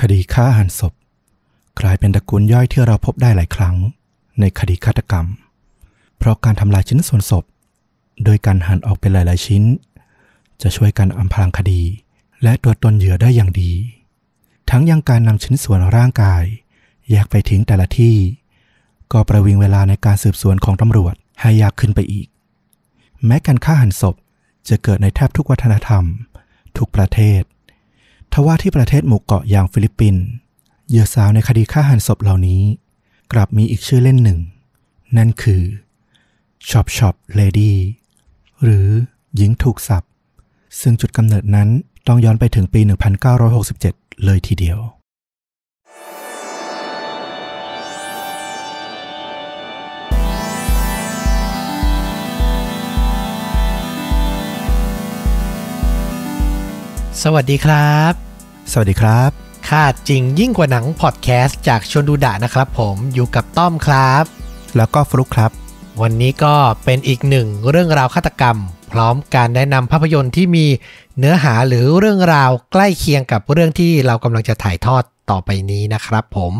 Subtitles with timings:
[0.00, 0.92] คดีฆ่าหันศพ
[1.80, 3.76] กลายเป็นตระกูลย่อยที่เราพบได้หลายครั้ง
[4.40, 5.26] ในคดีฆาตกรรม
[6.18, 7.44] เพราะการทำลายชิ้นส่วนศพ
[8.24, 9.62] โดยการหั่นออกเป็นหลาย ๆ ชิ้น
[10.62, 11.82] จะช่วยกันอำพรางคดี
[12.42, 13.72] และตัวตนเหยื่อได้อย่างดี
[14.70, 16.42] ทั้งยังการนำชิ้นส่วนร่างกาย
[17.10, 18.16] แยกไปทิ้งแต่ละที่
[19.12, 22.26] ก็ประวิงเวลาในการสืบสวนของตำรวจให้ยากขึ้นไปอีก
[23.24, 24.14] แม้การฆ่าหันศพ
[24.68, 26.04] จะเกิดในแทบทุกวัฒนธรรม
[26.76, 27.42] ทุกประเทศ
[28.32, 30.24] ทว่าที่ประเทศหมู่เกาะอย่างฟิลิปปินส์
[30.88, 32.62] เหยื่อสาวในคดีฆ่าหั่นศพเหล่านี้
[33.32, 34.38] กลับมีอีกชื่อเล่นหนึ่ง
[35.16, 35.62] นั่นคือ
[36.68, 37.76] chop chop lady
[38.62, 38.88] หรือ
[39.36, 40.02] หญิงถูกสับ
[40.80, 41.68] ซึ่งจุดกำเนิดนั้น
[42.06, 42.80] ต้องย้อนไปถึงปี
[43.52, 44.78] 1967 เลยทีเดียว
[57.22, 58.12] สวัสดีครับ
[58.72, 59.30] สวัสดีครับ
[59.68, 64.24] ค่าจริงยิ่งกว่าหนังพอดแคสต์จากชวนดูดะนะครับผมอยู่กับต้อมครับ
[64.76, 65.50] แล้วก็ฟลุกครับ
[66.02, 66.54] วันนี้ก็
[66.84, 68.56] เป็นอีกหนึ่งเรื่องราวฆาตกรรม
[68.92, 70.66] พร้อมการแนะนำภาพยนตร์ที่มี
[71.18, 76.52] เนื้อหาหรือเรื่องราวใกล้เคียงกับเรื่องที่เรากำลังจะถ่ายทอดต่อไปนี้นะครับผม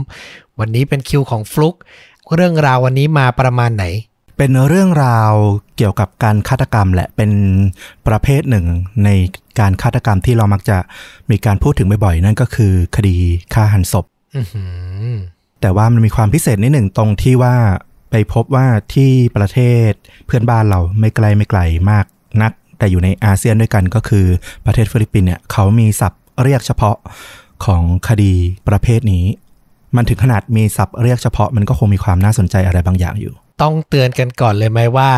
[0.59, 1.75] วันนี้เป็นคิวของฟลุก
[2.35, 3.85] เรื่องราววันนี้มาประมาณไหน
[4.43, 5.33] เป็นเรื่องราว
[5.77, 7.31] เกี่ยวกับการฆาตกรรมแหละเป็น
[8.07, 8.67] ประเภทหนึ่ง
[9.05, 9.09] ใน
[9.61, 10.79] การฆาตกรรมที่เรามักจะ
[11.31, 13.17] มีการพูดถึงบ่อยๆ นั่นก็คือคดี
[13.55, 14.05] ฆ่าหันศพ
[14.37, 14.63] อือหื
[15.13, 15.17] อ
[15.61, 17.55] แต่ว่ามันมีความพิเศษนิดหนึ่งตรงที่ว่า
[18.11, 19.91] ไปพบว่าที่ประเทศ
[20.27, 21.61] เพื่อนบ้านเราไม่ไกลไม่ไกล
[21.91, 22.05] มาก
[22.43, 24.27] นัก แต่อยู่ในอาเซียนด้วยกันก็คือ
[24.67, 26.97] ประเทศฟิลิปปินส์เนี่ยเขามีศัพท์เรียกเฉพาะ
[27.65, 28.33] ของคดี
[28.69, 29.25] ประเภทนี้
[29.97, 35.13] มันถึงขนาดมีศัพท์เรียกเฉพาะมันก็คงมีความน่าสนใจอะไรบางอย่างอยู่ ต้องเตือนกันก่อนเลยไหมว่า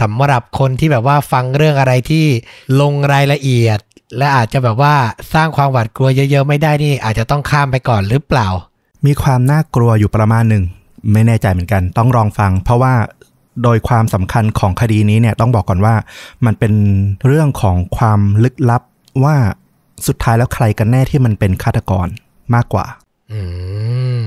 [0.00, 2.26] สำหรับคนที่แบบว่าฟังเรื่องอะไรที่
[2.80, 3.78] ลงรายละเอียด
[4.18, 4.94] และอาจจะแบบว่า
[5.34, 8.48] สร้างความหวาดกลัวเยอะ ๆ ไม่ได้นี่ อาจจะต้องข้ามไปก่อนหรือเปล่า
[9.06, 10.64] มีความน่ากลัวอยู่ประมาณหนึ่ง
[11.12, 12.94] ไม่แน่ใจเหมือนกัน ต้องลองฟัง เพราะว่า
[13.62, 15.94] โดยความสำคัญของคดีนี้เนี่ยต้องบอกก่อนว่า
[16.46, 16.72] มันเป็น
[17.26, 18.82] เรื่องของความลึกลับ
[19.24, 19.36] ว่า
[20.06, 22.06] สุดท้ายแล้วใครกันแน่ที่มันเป็นฆาตกร
[22.54, 22.86] มากกว่า
[23.32, 23.40] อื
[24.20, 24.24] ม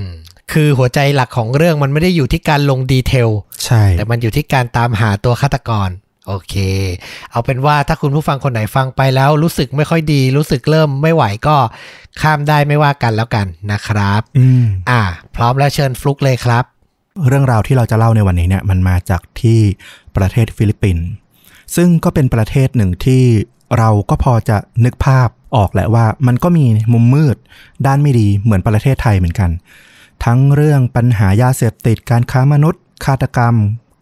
[0.52, 3.28] คือหัวใจหลักของเรื่องมันไม่ได้อยู่ที่การลงดีเทล
[3.64, 5.88] ใช่ แต่มันอยู่ที่การตามหาตัวฆาตกร
[6.26, 6.54] โอเค
[7.30, 11.56] เอาเป็นว่าถ้าคุณผู้ฟังคนไหนฟังไปแล้วรู้สึกไม่ค่อยดี รู้สึกเริ่มไม่ไหวก็
[12.20, 15.02] ข้ามได้ไม่ว่ากันแล้วกันนะครับ อืม อ่า
[15.36, 16.64] พร้อมแล้วเชิญฟลุกเลยครับ
[17.28, 19.58] เรื่องราวที่เราจะเล่าในวันนี้เนี่ย มันมาจากที่
[20.16, 21.06] ประเทศฟิลิปปินส์
[21.76, 23.22] ซึ่งก็เป็นประเทศหนึ่งที่
[23.78, 27.36] เราก็พอจะนึกภาพออกแหละว่ามันก็มีมุมมืด
[27.86, 29.50] ด้านไม่ดีเหมือนประเทศไทยเหมือนกัน
[30.24, 33.54] ทั้งเรื่องปัญหายาเสพติดการค้ามนุษย์ ฆาตกรรม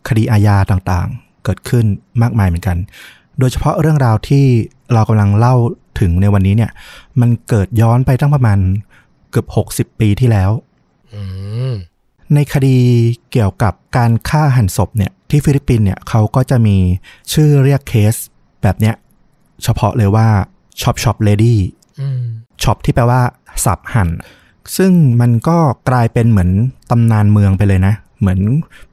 [0.08, 1.84] คดีอาญาต่างๆ เกิดขึ้น
[2.22, 2.76] มากมายเหมือนกัน
[3.38, 4.44] โดยเฉพาะเรื่องราวที่
[4.92, 5.54] เรากำลังเล่า
[6.00, 6.70] ถึงในวันนี้เนี่ย
[7.20, 8.58] มันเกิดย้อนไปตั้งประมาณ
[9.31, 9.47] เกือบ
[9.92, 10.50] 60 ปีที่แล้ว
[11.14, 11.22] อื
[11.70, 11.72] ม
[12.34, 12.78] ในคดี
[13.32, 16.76] เกี่ยวกับการฆ่าหันศพเนี่ยที่ฟิลิปปินส์เนี่ยเขาก็จะมี
[17.32, 18.14] ชื่อเรียกเคส
[18.62, 18.94] แบบเนี้ย
[19.62, 20.28] เฉพาะเลยว่า
[20.81, 21.61] chop chop lady
[22.00, 22.22] อืม
[22.62, 23.22] chop ที่แปลว่า
[23.64, 24.08] สับหั่น
[24.76, 25.58] ซึ่งมันก็
[25.88, 26.50] กลายเป็นเหมือน
[26.91, 28.41] ตำนานเมืองไปเลยนะ เหมือน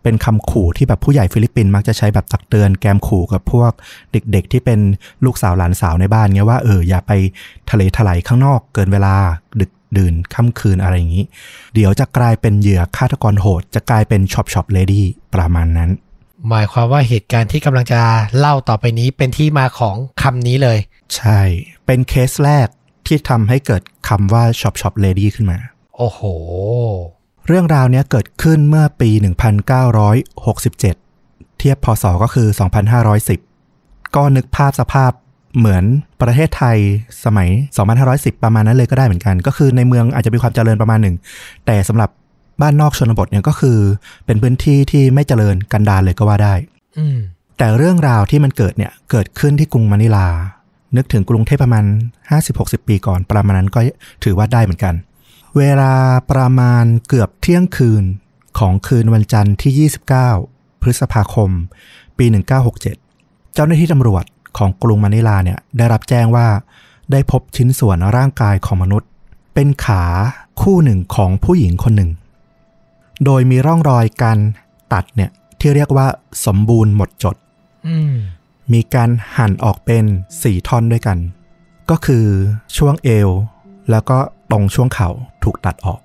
[0.03, 3.71] เป็นคำขู่ที่แบบผู้ใหญ่ฟิลิปปินส์มักจะใช้แบบตักเตือนแกมขู่กับพวก
[4.11, 4.79] เด็กๆ ที่เป็น
[5.25, 7.11] ลูกสาวหลานสาวในบ้านเงี้ยว่าเอออย่าไป
[7.69, 9.15] ทะเลถลายข้างนอกเกินเวลา
[9.59, 11.25] ดึกดื่นค่ำคืนอะไรอย่างนี้
[11.73, 15.89] เดี๋ยวจะกลายเป็นเหยื่อฆาตกรโหด จะกลายเป็น chop chop ladyประมาณนั้น
[16.49, 18.01] หมายความว่าเหตุการณ์ที่กำลังจะ
[18.39, 20.77] เล่าต่อไปนี้เป็นที่มาของคำนี้เลย
[21.15, 21.41] ใช่
[21.85, 22.67] เป็นเคสแรก
[23.07, 25.57] ที่ทำให้เกิดคำว่า chop chop lady ขึ้นมา
[25.97, 26.21] โอ้โห
[27.47, 29.09] เรื่องราวเนี้ยเกิดขึ้นเมื่อปี
[29.93, 30.79] 1967
[31.59, 32.47] เทียบพศก็คือ
[33.31, 35.11] 2510 ก็นึกภาพสภาพ
[35.57, 35.83] เหมือน
[36.21, 36.77] ประเทศไทย
[37.25, 37.49] สมัย
[37.95, 41.15] 2510 ประมาณนั้นเลยก็ได้เหมือนกัน ก็คือในเมืองอาจจะมีความเจริญประมาณหนึ่ง
[41.65, 42.09] แต่สำหรับ
[42.61, 43.77] บ้านนอกชนบทเนี่ยก็คือ
[44.25, 46.53] เป็นพื้นที่ที่ไม่เจริญกันดารเลยก็ว่าได้
[46.97, 47.17] อืม
[47.57, 50.27] แต่เรื่องราวที่มันเกิดเนี่ยเกิดขึ้นที่กรุงมะนิลา
[50.95, 51.85] นึกถึงกรุงเทพประมาณ
[52.35, 53.79] 50-60 ปีก่อนประมาณนั้นก็
[54.23, 54.95] ถือว่าได้เหมือนกัน
[55.57, 55.93] เวลา
[56.31, 58.03] ประมาณเกือบเที่ยงคืน
[58.59, 59.89] ของคืนวันจันทร์ที่
[60.33, 61.49] 29 พฤษภาคม
[62.17, 62.25] ปี
[62.89, 64.25] 1967 เจ้าหน้าที่ตำรวจ
[64.57, 66.47] ของกรุงมะนิลาเนี่ยได้รับแจ้งว่า
[67.11, 69.09] ได้พบชิ้นส่วนร่างกายของมนุษย์
[69.53, 70.03] เป็นขา
[70.61, 72.11] คู่หนึ่งของผู้หญิงคนหนึ่ง
[73.25, 74.37] โดยมีร่องรอยการ
[74.93, 76.07] ตัดเนี่ยที่เรียกว่า
[76.45, 77.35] สมบูรณ์หมดจด
[78.73, 80.05] มีการหั่นออกเป็น
[80.35, 81.17] 4 ท่อนด้วยกัน
[81.89, 82.25] ก็คือ
[82.77, 83.29] ช่วงเอว
[83.91, 84.17] แล้วก็
[84.51, 85.09] ตรงช่วงเข่า
[85.43, 85.99] ถูกตัดออก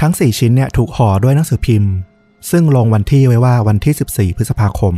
[0.00, 1.92] ทั้ง 4 ชิ้นเนี่ยถูกห่อด้วยหนังสือพิมพ์
[2.50, 3.94] ซึ่งลงวันที่ไว้ว่าวันที่
[4.32, 4.94] 14 พฤษภาคม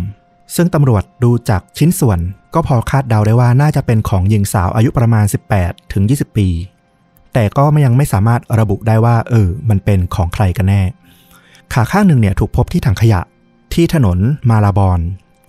[0.56, 2.18] ซึ่งตำรวจดูจากชิ้นส่วน
[2.54, 5.24] ก็พอคาดเดาได้ว่าน่าจะเป็นของหญิงสาวอายุประมาณ
[5.58, 6.48] 18 ถึง 20 ปี
[7.32, 10.82] แต่ก็ยังไม่สามารถระบุได้ว่า เออ มันเป็นของใครกันแน่
[11.72, 13.20] ขาข้างหนึ่งเนี่ยถูกพบที่ถังขยะ
[13.74, 14.18] ที่ถนน
[14.50, 15.00] มาลาบอน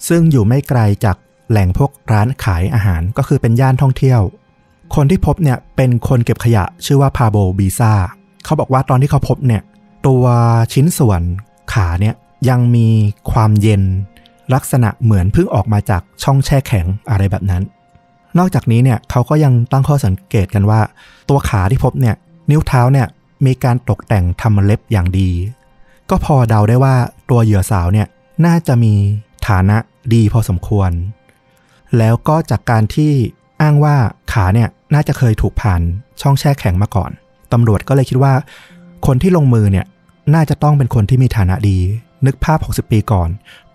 [0.07, 1.17] ซึ่งอยู่ไม่ไกลจาก
[1.51, 4.21] แหล่งพวกร้านขายอาหารก็คือเป็นย่านท่องเที่ยว
[4.95, 7.93] คนที่พบเนี่ยเป็นคนเก็บขยะชื่อว่าพาโบบีซา
[8.45, 9.61] เขาบอกว่าตอนที่เขาพบเนี่ย
[10.07, 10.23] ตัว
[10.73, 11.21] ชิ้นส่วน
[11.73, 12.15] ขาเนี่ย
[12.49, 12.87] ยังมี
[13.31, 13.83] ความเย็น
[14.53, 17.63] ลักษณะเหมือนเพิ่งออกมาจากช่องแช่แข็งอะไรแบบนั้น
[18.37, 20.81] นอกจากนี้เนี่ยเขาก็ยังตั้งข้อสังเกตกันว่า
[21.29, 22.15] ตัวขาที่พบเนี่ย
[22.49, 23.07] นิ้วเท้าเนี่ย
[23.45, 25.29] มีการตกแต่งทำเล็บอย่างดี
[26.09, 26.95] ก็พอเดาได้ว่า
[27.29, 28.07] ตัวเหยื่อสาวเนี่ย
[28.45, 28.93] น่าจะมี
[29.47, 29.77] ฐานะ
[30.13, 30.91] ดีพอสมควร
[31.97, 33.11] แล้วก็จากการที่
[33.61, 33.95] อ้างว่า
[34.31, 35.81] ขาเนี่ยน่าจะเคยถูกผ่าน
[36.21, 37.11] ช่องแช่แข็งมาก่อน
[37.53, 38.33] ตำรวจก็เลยคิดว่า
[39.07, 39.85] คนที่ลงมือเนี่ย
[40.33, 41.77] น่าจะต้องเป็นคนที่มีฐานะดี
[42.25, 43.29] นึกภาพ 60 ปีก่อน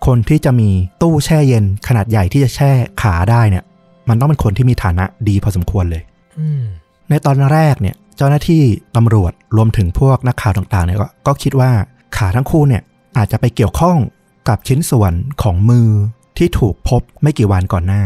[0.05, 0.69] คนที่จะมี
[1.01, 2.71] ตู้แช่เย็นขนาดใหญ่ที่จะแช่
[3.01, 3.63] ขาได้เนี่ย
[4.09, 6.03] มันต้องเป็นคนที่มีฐานะดีพอสมควรเลย
[6.39, 6.63] อืม
[7.09, 8.63] ในตอนแรกเนี่ย เจ้าหน้าที่
[8.95, 11.71] ตำรวจรวมถึงพวกนักข่าวต่างๆเนี่ยก็ก็คิดว่า
[12.17, 12.81] ขาทั้งคู่เนี่ย
[13.17, 13.97] อาจจะไปเกี่ยวข้อง
[14.49, 15.89] กับชิ้นส่วนของมือ
[16.37, 18.03] ที่ถูกพบไม่กี่วันก่อนหน้า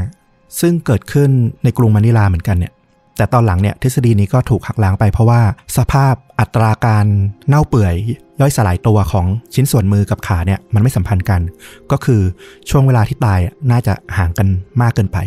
[0.60, 1.30] ซึ่งเกิดขึ้น
[1.64, 2.74] ในกรุงมะนิลาเหมือนกันเนี่ย
[3.18, 5.42] แต่ตอนหลังเนี่ยทฤษฎีนี้ก็ถูกหักล้างไปเพราะว่า
[5.78, 7.06] สภาพอัตราการ
[7.48, 7.94] เน่าเปื่อย
[8.40, 11.42] ย่อยสลายตัวของชิ้นส่วนมือกับขาเนี่ยมันไม่สัมพันธ์กัน
[11.92, 12.22] ก็คือ
[12.70, 14.48] ช่วงเวลาที่ตายอะน่าจะห่างกัน
[14.82, 15.18] มากเกินไป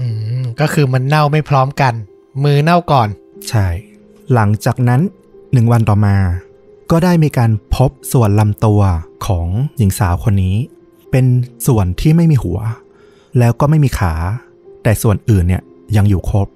[0.00, 0.06] อื
[0.42, 1.94] มก็คือมันเน่าไม่พร้อมกัน
[2.44, 3.08] มือเน่าก่อน
[3.48, 3.66] ใช่
[4.34, 5.00] หลังจากนั้น
[5.52, 6.16] หนึ่งวันต่อมา
[6.90, 8.80] ก็ได้มีการพบส่วนลำตัว
[9.26, 9.46] ของ
[9.76, 10.56] หญิงสาวคนนี้
[11.16, 11.32] เป็น
[11.66, 12.58] ส่วนที่ไม่มีหัว
[13.38, 14.14] แล้วก็ไม่มีขา
[14.82, 15.62] แต่ส่วนอื่นเนี่ย
[15.96, 16.46] ยังอยู่ครบ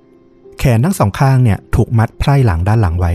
[0.59, 3.13] แขนทั้งสองข้างเนี่ยถูกมัดไพร่หลังด้านหลังไว้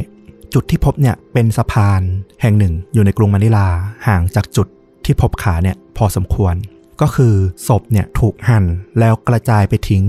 [0.53, 2.01] จุดที่พบเนี่ยเป็นสะพาน
[2.41, 3.67] แห่งหนึ่งอยู่ในกรุงมะนิลา
[4.07, 4.67] ห่างจากจุด
[5.05, 6.55] ที่พบขาเนี่ยพอสมควร
[7.01, 7.33] ก็คือ
[7.67, 8.65] ศพเนี่ยถูกหั่น
[8.99, 10.03] แล้วกระจายไปทิ้ง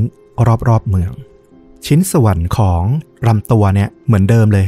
[0.68, 1.10] รอบๆเมือง
[1.86, 2.82] ชิ้นส่วนของ
[3.26, 4.66] ลำตัวเนี่ยเหมือนเดิมเลย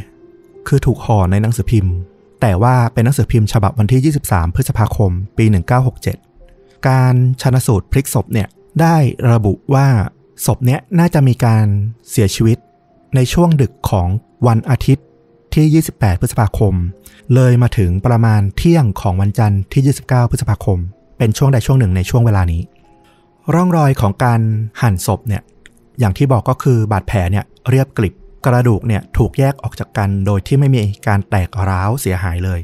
[0.68, 1.94] คือถูกห่อในหนังสือพิมพ์
[2.40, 6.25] แต่ว่าเป็นหนังสือพิมพ์ฉบับวันที่ 23 พฤษภาคม ปี 1967
[6.88, 8.48] การชนสูตรพลิกศพเนี่ย
[8.80, 8.96] ได้
[9.32, 9.88] ระบุว่า
[10.46, 11.66] ศพเนี่ยน่าจะมีการ
[12.10, 12.58] เสียชีวิต
[13.14, 14.08] ในช่วงดึกของ
[14.46, 15.06] วันอาทิตย์
[15.54, 16.74] ที่ 28 พฤษภาคม
[17.34, 20.78] เลยมาถึงประมาณเที่ยงของวันจันทร์ที่ 29 พฤษภาคม
[21.18, 22.62] เป็นช่วงใดช่วงหนึ่งในช่วงเวลานี้
[23.54, 24.40] ร่องรอยของการ
[24.82, 25.42] หั่นศพเนี่ย
[25.98, 28.14] อย่างที่บอกก็คือบาดแผลเนี่ยเรียบกริบ
[28.46, 32.60] กระดูกเนี่ยถูกแยกออกจากกันโดยที่ไม่มีการแตกร้าวเสียหายเลย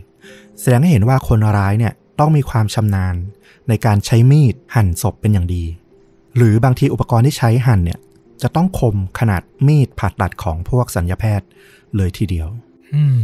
[0.60, 3.14] แสดงให้เห็นว่าคนร้ายเนี่ยต้องมีความชำนาญ
[3.68, 5.64] ในการใช้มีดหั่นศพเป็นอย่างดี
[6.36, 7.98] หรือบางทีอุปกรณ์ที่ใช้หั่นเนี่ย
[8.42, 11.46] จะต้องคมขนาดมีดผ่าตัดของพวกสัญญาแพทย์
[11.96, 12.48] เลยทีเดียว
[12.94, 13.20] อืม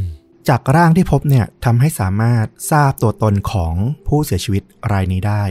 [0.48, 3.74] จากร่างที่พบเนี่ยทำให้สามารถทราบตัวตนของ
[4.06, 4.62] ผู้เสียชีวิต
[4.92, 5.42] รายนี้ได้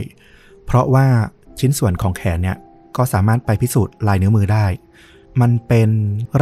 [0.66, 1.08] เพราะว่า
[1.60, 2.58] ชิ้นส่วนของแขนเนี่ย
[2.98, 4.66] ก็สามารถไปพิสูจน์ลายนิ้วมือได้
[5.42, 5.90] มันเป็น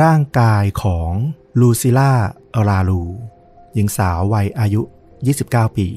[0.02, 1.12] ร่างกายของ
[1.60, 2.12] ลูซิล่า
[2.68, 3.04] ราลู
[3.74, 4.82] หญิงสาววัยอายุ
[5.28, 5.88] 29 ปี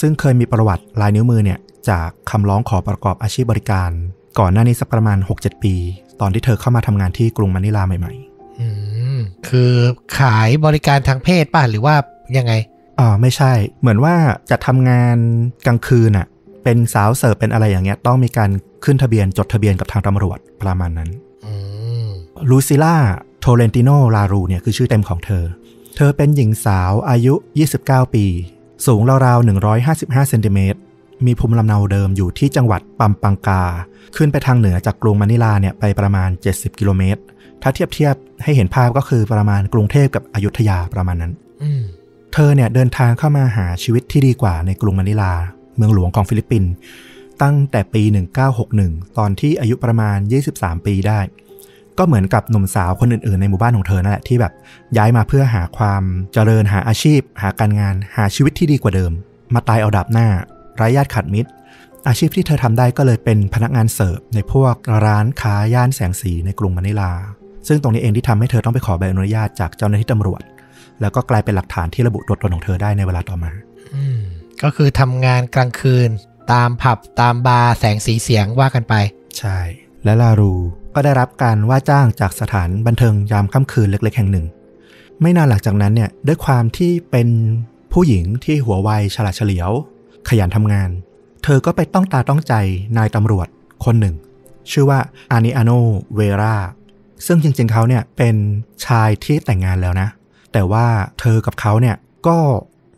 [0.00, 1.58] ซึ่งเคยมีประวัติลายนิ้วมือเนี่ย
[1.90, 3.90] จากคำร้องขอประกอบอาชีพบริการ
[4.38, 5.74] ก่อนหน้านี้สักประมาณ 6-7 ปี
[6.20, 8.68] ตอนที่เธอเข้ามาทำงานที่กรุงมะนิลาใหม่ๆอื
[9.16, 9.18] ม
[9.48, 9.72] คือ
[10.18, 11.94] ขายบริการทางเพศป่ะหรือว่า
[12.36, 12.52] ยังไง
[13.00, 14.14] อ่าไม่ใช่ เหมือนว่า
[14.50, 15.16] จะทำงาน
[15.66, 16.26] กลางคืนอะ
[16.64, 18.50] เป็นสาวเสิร์ฟเป็นอะไรอย่างเงี้ย ต้องมีการ
[18.84, 21.10] ขึ้นทะเบียนจดทะเบียนกับทางตำรวจประมาณนั้น
[21.46, 21.54] อื
[22.06, 22.08] ม
[22.50, 22.96] ลูซิล่า
[23.40, 25.44] โทเรนติโนลารูเนี่ยคือชื่อเต็มของเธอ
[25.96, 27.34] เธอเป็นหญิงสาวอายุ
[27.74, 28.26] 29 ปี
[28.86, 29.46] สูงราวๆ
[29.84, 30.78] 155 เซนติเมตร
[31.26, 33.62] มีภูมิลำเนาเดิมอยู่ที่จังหวัดปัมปังกา
[34.16, 37.20] ขึ้นไปทางเหนือจากกรุงมะนิลาเนี่ยไปประมาณ 70 กิโลเมตร
[37.62, 41.32] ถ้าเทียบเทียบให้เห็นภาพก็คือประมาณกรุงเทพกับอยุธยาประมาณนั้น
[41.62, 41.82] อืม
[42.32, 45.32] เธอเนี่ยเดินทางเข้ามาหาชีวิตที่ดีกว่าในกรุงมะนิลา
[45.76, 46.70] เมืองหลวงของฟิลิปปินส์
[47.42, 48.02] ตั้งแต่ปี
[48.60, 50.18] 1961 ตอนที่อายุประมาณ
[50.52, 51.20] 23 ปีได้
[51.98, 54.52] ก็เหมือนกับหนุ่มสาวคนอื่นๆ ในหมู่บ้านของเธอนั่นแหละที่แบบ
[54.96, 59.12] ย้ายมาเพื่อหาความเจริญหาอาชีพ หาการงานหาชีวิตที่ดีกว่าเดิม
[59.54, 60.28] มาตายเอาดาบหน้า
[60.76, 61.50] ไร้ญาติขัดมิตร
[62.08, 64.74] อาชีพที่เธอทำได้ก็เลยเป็นพนักงานเสิร์ฟในพวก
[65.06, 67.12] ร้านค้าย่านแสงสีในกรุงมะนิลา
[67.68, 70.42] ซึ่งตรงนี้เองที่ทำให้เธอต้องไปขอใบอนุญาตจากเจ้าหน้าที่ตำรวจ
[71.00, 73.52] แล้วก็กลายเป็นหลักฐานที่ระบุตัวตนของเธอได้ในเวลาต่อมา
[73.94, 74.20] อืม
[74.62, 76.08] ก็คือทำงานกลางคืน
[76.52, 78.94] ตามผับตามบาร์แสงสีเสียงว่ากันไป
[79.38, 79.58] ใช่
[80.04, 80.54] และลารู
[80.94, 84.46] ก็ได้รับการว่าจ้างจากสถานบันเทิงยามค่ำคืนเล็ก ๆ แห่งหนึ่ง
[85.20, 87.28] ไม่นานหลังจากนั้นเนี่ยด้วยความที่เป็น
[87.92, 89.70] ผู้หญิงที่หัวไวฉลาดเฉลียว
[90.28, 90.90] ขยันทำงาน
[91.44, 92.54] เธอก็ไปต้องตาต้องใจ
[92.98, 93.48] นายตำรวจ
[93.84, 94.14] คนหนึ่ง
[94.70, 94.98] ชื่อว่า
[95.30, 95.70] อานิอาโน
[96.16, 96.56] เวรา
[97.26, 98.36] ซึ่งจริงๆเขาเนี่ยเป็น
[98.86, 100.08] ชายที่แต่งงานแล้วนะ
[100.52, 100.86] แต่ว่า
[101.20, 102.38] เธอกับเขาเนี่ยก็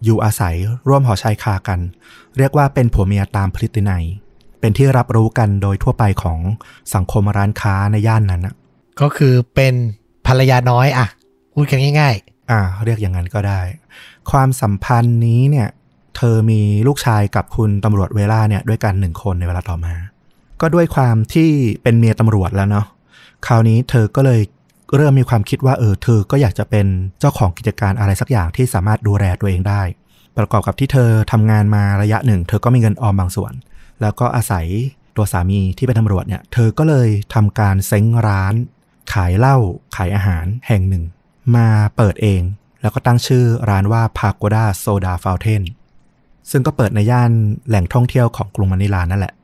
[0.04, 0.54] อยู่อาศัย
[0.88, 1.80] ร่วมหอชายคากัน
[2.38, 4.04] เรียกว่าเป็นผัวเมียตามพฤตินัย
[4.60, 6.38] เป็นที่รับรู้กันโดยทั่วไปของ
[6.94, 8.54] สังคมร้านค้าในย่านนั้นนะ
[9.00, 9.74] ก็คือเป็น
[10.26, 11.06] ภรรยาน้อยอะ
[11.54, 12.16] พูดกันง่าย
[12.50, 13.60] อ่า เรียกอย่างนั้นก็ได้
[14.30, 15.68] ความสัมพันธ์นี้เนี่ย
[16.18, 19.94] เธอมีลูกชายกับคุณตำรวจเวล่าเนี่ยด้วยกันหนึ่งคนในเวลาต่อมา
[20.60, 21.50] ก็ด้วยความที่
[21.82, 22.86] เป็นเมียตำรวจแล้วเนาะ
[23.46, 24.40] คราวนี้เธอก็เลย
[24.96, 26.86] เริ่มมีความคิดว่าเออเธอก็อยากจะเป็น
[27.20, 29.82] เจ้าของกิจการอะไรสักอย่างที่สามารถดูแลตัวเองได้
[30.36, 33.52] ประกอบกับที่เธอทำงานมาระยะหนึ่ง เธอก็มีเงินออมบางส่วน
[34.00, 34.66] แล้วก็อาศัย
[35.16, 38.54] ตัวสามีที่เป็นตำรวจเนี่ย เธอก็เลยทำการเซ้งร้าน
[39.12, 39.56] ขายเหล้า
[39.96, 41.04] ขายอาหารแห่งหนึ่ง
[41.56, 42.42] มาเปิดเอง
[42.82, 45.62] แล้วก็ตั้งชื่อร้านว่า Pagoda Soda Fountain
[46.50, 47.30] ซึ่งก็เปิดในย่าน
[47.68, 49.34] แหล่งท่องเที่ยวของกรุงมะนิลานั่นแหละ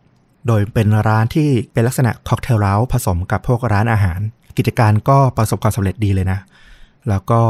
[0.46, 4.20] โดยเป็นร้านที่เป็นลักษณะค็อกเทลเล้าผสมกับพวกร้านอาหาร
[4.56, 6.38] กิจการก็ประสบความสำเร็จดีเลยนะ
[7.08, 7.40] แล้วก็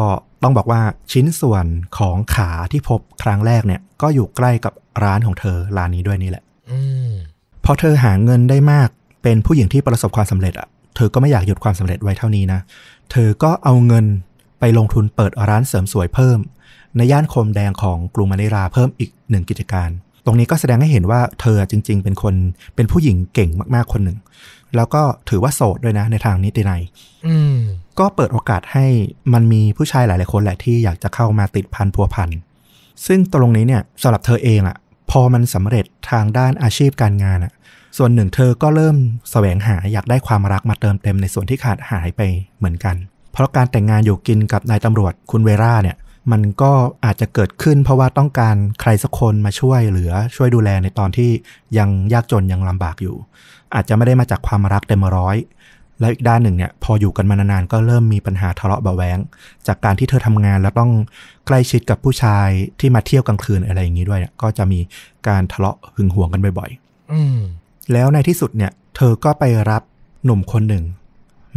[0.42, 0.80] ต้องบอกว่า
[1.12, 1.66] ชิ้นส่วน
[1.99, 4.73] ของขาที่พบครั้งแรกเนี่ย ก็อยู่ใกล้กับ
[5.04, 7.12] ร้านของเธอร้านนี้ด้วยนี่แหละอืม
[7.64, 8.88] พอเธอหาเงินได้มาก
[9.23, 12.61] เป็นผู้หญิงที่ประสบความสำเร็จอะเธอก็ไม่อยากหยุดความสำเร็จไว้เท่านี้นะ
[13.11, 14.06] เธอก็เอาเงิน
[14.61, 16.38] ไปลงทุนเปิดร้านเสริมสวยเพิ่ม
[16.96, 19.90] ในย่านโคมแดงของกรุงมะนิลาเพิ่มอีกหนึ่งกิจการ
[20.24, 22.34] ตรงนี้ก็แสดงให้เห็นว่าเธอจริง ๆ เป็นคน
[22.74, 24.18] เป็นผู้หญิงเก่งมากๆคนหนึ่ง
[24.76, 26.82] แล้วก็ถือว่าโสดด้วยนะในทางนิตินัย
[27.26, 27.56] อืม
[27.98, 28.86] ก็เปิดโอกาสให้
[29.32, 32.30] มันมีผู้ชายหลาย ๆ คนแหละที่อยากจะเข้ามาติดพันพัวพัน
[33.06, 34.76] ซึ่งตรงนี้เนี่ยสำหรับเธอเองอะ
[35.10, 37.52] พอมันสำเร็จทางด้านอาชีพการงานอะ
[37.98, 38.96] ส่วนหนึ่งเธอก็เริ่ม
[39.30, 42.20] แสวงหาอยากได้ความรักมาเติมเต็มในส่วนที่ขาดหายไป
[42.58, 42.96] เหมือนกัน
[43.32, 45.96] เพราะการแต่งงานอยู่กินกับนายตำรวจคุณเวราเนี่ย
[46.33, 46.73] มันก็
[47.04, 51.31] อาจจะเกิดขึ้น เพราะว่าต้องการใครสักคนมาช่วยเหลือช่วยดูแลในตอนที่
[51.78, 53.16] ยังยากจนยังลำบากอยู่
[53.75, 55.37] อาจจะไม่ได้มาจากความรักเต็มร้อย
[56.00, 59.19] แล้วอีกด้านหนึ่งเนี่ยพออยู่กันมานานๆก็เริ่มมีปัญหาทะเลาะเบาแวง
[59.66, 60.93] จากการที่เธอทำงานแล้วต้อง
[61.47, 62.49] ใกล้ชิดกับผู้ชาย
[62.81, 64.81] ที่มาเที่ยวกลางคืนอะไรอย่างนี้ด้วยยก็จะมี
[65.28, 66.71] การทะเลาะหึงหวงกันบ่อย
[67.12, 69.83] อืมๆแล้วในที่สุดเนี่ย เธอก็ไปรับ
[70.25, 70.85] หนุ่มคนหนึ่ง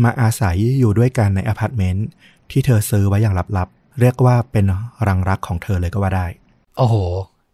[0.04, 2.08] มาอาศัยอยู่ด้วยกันในอพาร์ตเมนต์
[2.52, 4.66] ที่เธอซื้อไว้อย่างลับๆ เรียกว่าเป็น
[5.08, 6.27] รังรักของเธอเลยก็ว่าได้
[6.77, 6.96] โอ้โห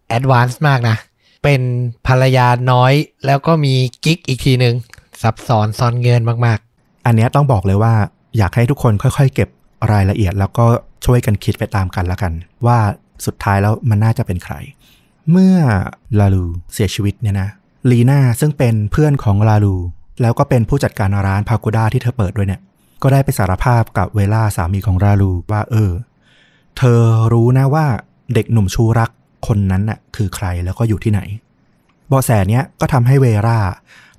[0.08, 0.98] advance มากนะ
[1.44, 1.62] เป็น
[2.08, 2.94] ภรรยาน้อย
[3.26, 3.74] แล้วก็มี
[4.06, 4.76] กิ๊กอีกทีหนึ่ง
[5.22, 6.60] ซับซ้อนซ้อนเงินมาก
[7.06, 7.94] อันเนี้ยต้องบอกเลยว่า
[8.38, 9.50] อยากให้ทุกคนค่อยๆ เก็บ
[9.92, 10.66] รายละเอียด แล้วก็
[11.06, 12.34] ช่วยกันคิดไปตามกันแล้วกัน
[12.66, 12.78] ว่า
[13.26, 14.56] สุดท้ายแล้วมันน่าจะเป็นใคร
[15.32, 15.56] เมื่อ
[16.20, 17.50] ลาลูเสียชีวิตเนี่ยนะ
[17.92, 19.76] ลีน่าซึ่งเป็นเพื่อนของลาลู
[20.22, 22.62] แล้วก็เป็นผู้จัดการร้านพากูด้าที่เธอเปิดด้วยเนี่ย
[23.04, 25.92] ก็ได้ไปสารภาพกับเวล่าสามีของลาลูว่าเออ
[26.78, 27.02] เธอ
[27.34, 27.86] รู้นะว่า
[28.34, 29.10] เด็กหนุ่มชูรัก
[29.48, 31.22] คนนั้นน่ะคือใครแล้วก็อยู่ที่ไหน
[32.08, 33.60] เบาะแสเนี้ยก็ทำให้เวรา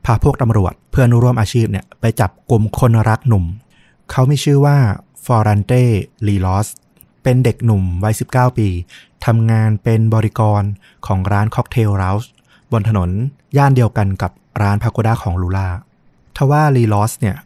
[0.04, 3.44] พาพวกตำรวจเพื่อนร่วมอาชีพเนี่ยไปจับกลุ่มคนรักหนุ่ม
[4.10, 4.76] เขามีชื่อว่า
[5.24, 5.82] ฟอรันเต้
[6.26, 6.68] ลีลอส
[7.22, 8.68] เป็นเด็กหนุ่มวัย 19 ปี
[9.26, 10.62] ทำงานเป็นบริกร
[11.06, 12.30] ของร้าน Cocktail House
[12.72, 13.10] บนถนน
[13.56, 14.32] ย่านเดียวกันกับ
[14.62, 15.68] ร้านพาโกด้าของลาลู
[16.36, 17.36] ทว่าลีลอสเนี่ย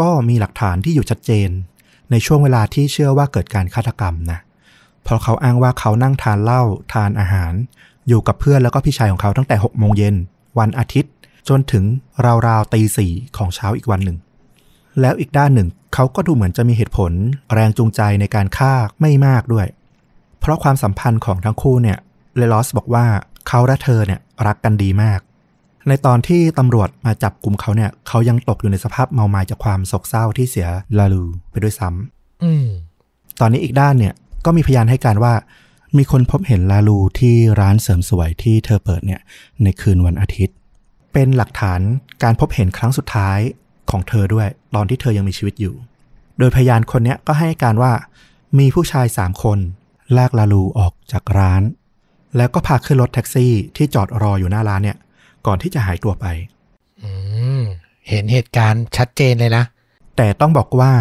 [0.00, 1.48] ก็มีหลักฐานที่อยู่ชัดเจน
[2.12, 4.38] ในช่วงเวลาที่เชื่อว่าเกิดการฆาตกรรมนะ
[5.04, 7.52] เพราะเขาอ้างว่าเขานั่งทานเหล้าทานอาหาร
[8.08, 10.14] อยู่กับเพื่อนแล้วก็พี่ชายของเขาตั้งแต่6โมงเย็น
[10.58, 11.12] วันอาทิตย์
[11.48, 11.84] จนถึง
[12.46, 14.18] ราวๆตีสี่ของเช้าอีกวันหนึ่ง
[15.00, 17.12] แล้วอีกด้านหนึ่ง เขาก็ดูเหมือนจะมีเหตุผล
[17.54, 19.66] แรงจูงใจในการฆ่าไม่มากด้วย
[20.40, 21.98] เพราะความสัมพันธ์ของทั้งคู่เนี่ย
[22.36, 23.06] เลลอสบอกว่า
[23.48, 25.20] เขาและเธอเนี่ยรักกันดีมาก
[25.88, 32.66] ในตอนที่ตำรวจมาจับกลุ่มเขาเนี่ย เขายังตกอยู่ในสภาพเมาไม้จากความโศกเศร้าที่เสียลาลูไปด้วยซ้ำๆอืม
[33.40, 35.34] ตอนนี้อีกด้านเนี่ยก็มีพยานให้การว่า
[35.96, 39.20] มีคนพบเห็นลาลูที่ร้านเสริมสวยที่เธอเปิดเนี่ย
[39.62, 40.56] ในคืนวันอาทิตย์
[41.12, 41.80] เป็นหลักฐาน
[42.22, 43.38] การพบเห็นครั้งสุดท้าย
[43.90, 45.74] ของเธอด้วย ตอนที่เธอยังมีชีวิตอยู่
[46.38, 47.92] โดยพยานคนเนี้ยก็ให้การว่า
[48.58, 49.58] มีผู้ชายสามคน
[50.16, 51.62] ลากลาลูออกจากร้าน
[52.36, 54.96] แล้วก็พาขึ้นรถแท็กซี่ที่จอดรออยู่หน้าร้านเนี่ย
[55.46, 56.26] ก่อนที่จะหายตัวไป
[57.02, 57.10] อื
[57.60, 57.62] ม
[58.08, 59.64] เห็นเหตุการณ์ชัดเจนเลยนะ
[60.16, 60.92] แต่ต้องบอกว่า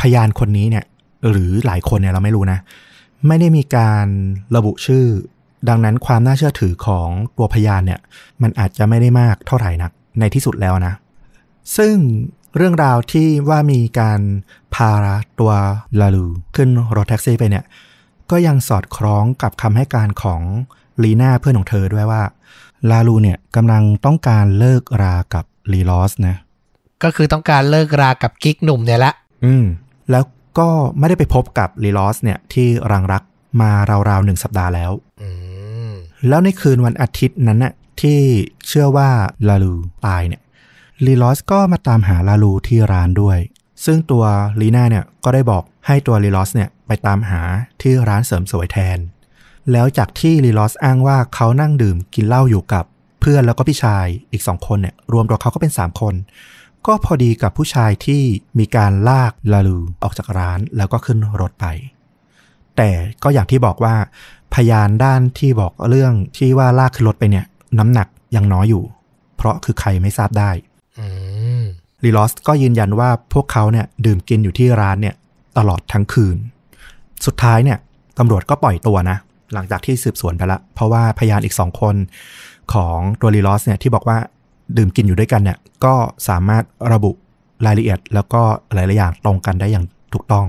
[0.00, 0.84] พยานคนนี้เนี่ย
[1.30, 2.58] หรือหลายคนเนี่ยเราไม่รู้นะ
[3.26, 4.06] ไม่ได้มีการ
[4.56, 5.04] ระบุชื่อ
[5.68, 8.00] ดังนั้นความน่าเชื่อถือของตัวพยานเนี่ย
[8.42, 10.94] มันอาจจะไม่ได้มากเท่าไหร่นัก ในที่สุดแล้วนะ
[11.76, 11.94] ซึ่ง
[12.56, 14.20] เรื่องราวที่ว่ามีการ
[14.74, 14.92] พา
[15.38, 15.52] ตัว
[16.00, 16.26] ลาลู
[16.56, 17.64] ขึ้นรถแท็กซี่ไปเนี่ย
[18.30, 20.42] ก็ยังสอดคล้องกับคำให้การของ
[21.02, 22.22] ลีน่าเพื่อนของเธอด้วยว่า
[22.90, 26.36] ลาลูเนี่ยกำลังต้องการเลิกรากับลีลอสนะ
[27.02, 29.12] ก็คือต้องการเลิกรากับกิ๊กหนุ่มเนี่ยละ
[29.44, 29.64] อืม
[30.10, 30.24] แล้ว
[30.58, 30.68] ก็
[30.98, 33.22] ไม่ได้ไปพบกับลีลอสเนี่ยที่รังรัก
[33.60, 33.70] มา
[34.08, 34.92] ราวๆหนึ่งสัปดาห์แล้ว
[35.22, 35.30] อื
[35.90, 35.92] ม
[36.28, 38.20] แล้วในคืนวันอาทิตย์นั้นน่ะที่
[38.66, 39.10] เชื่อว่า
[39.48, 39.74] ลาลู
[40.06, 40.42] ตายเนี่ย
[41.06, 43.38] ลีลอสก็มาตามหาลาลูที่ร้านด้วย
[43.84, 44.24] ซึ่งตัว
[44.60, 47.42] ลีน่าเนี่ยก็ได้บอกให้ตัวลีลอสเนี่ยไปตามหา
[47.82, 48.98] ที่ร้านเสริมสวยแทน
[49.72, 52.84] แล้วจากที่ลีลอสอ้างว่าเขานั่งดื่มกินเหล้าอยู่กับ
[53.20, 56.14] เพื่อนแล้วก็พี่ชายอีกสองคนเนี่ยรวมตัวเขาก็เป็นสามคน
[56.86, 58.22] ก็พอดีกับผู้ชายที่
[58.58, 61.66] มีการลากลาลูออกจากร้านแล้วก็ขึ้นรถไป
[62.76, 62.90] แต่
[63.22, 63.94] ก็อย่างที่บอกว่า
[64.54, 67.46] พยานด้านที่บอกเรื่องที่ว่าลากขึ้นรถไปเนี่ย
[67.78, 68.84] น้ำหนักยังน้อยอยู่
[69.36, 70.50] เพราะคือใครไม่ทราบได้
[72.04, 75.14] ลีลอสก็ยืนยันว่าพวกเขาเนี่ยดื่มกินอยู่ที่ร้านเนี่ย
[75.58, 76.36] ตลอดทั้งคืน
[77.26, 77.78] สุดท้ายเนี่ย
[78.18, 79.18] ตำรวจก็ปล่อยตัวนะ
[79.54, 81.96] หลังจากที่สืบสวนไปละเพราะว่าพยานอีกสองคน
[82.72, 84.18] ของตัวลีลอสเนี่ยที่บอกว่า
[84.76, 85.94] ดื่มกินอยู่ด้วยกันเนี่ยก็
[86.28, 87.10] สามารถระบุ
[87.66, 90.46] รายละเอียด แล้วก็หลายๆอย่างตรงกันได้อย่างถูกต้อง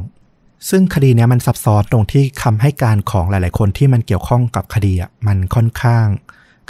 [0.69, 6.05] ซึ่งคดีนี้มันซับซ้อนตรงที่คำให้การของหลาย ๆ คนที่มันเกี่ยวข้องกับคดีอะมันค่อนข้าง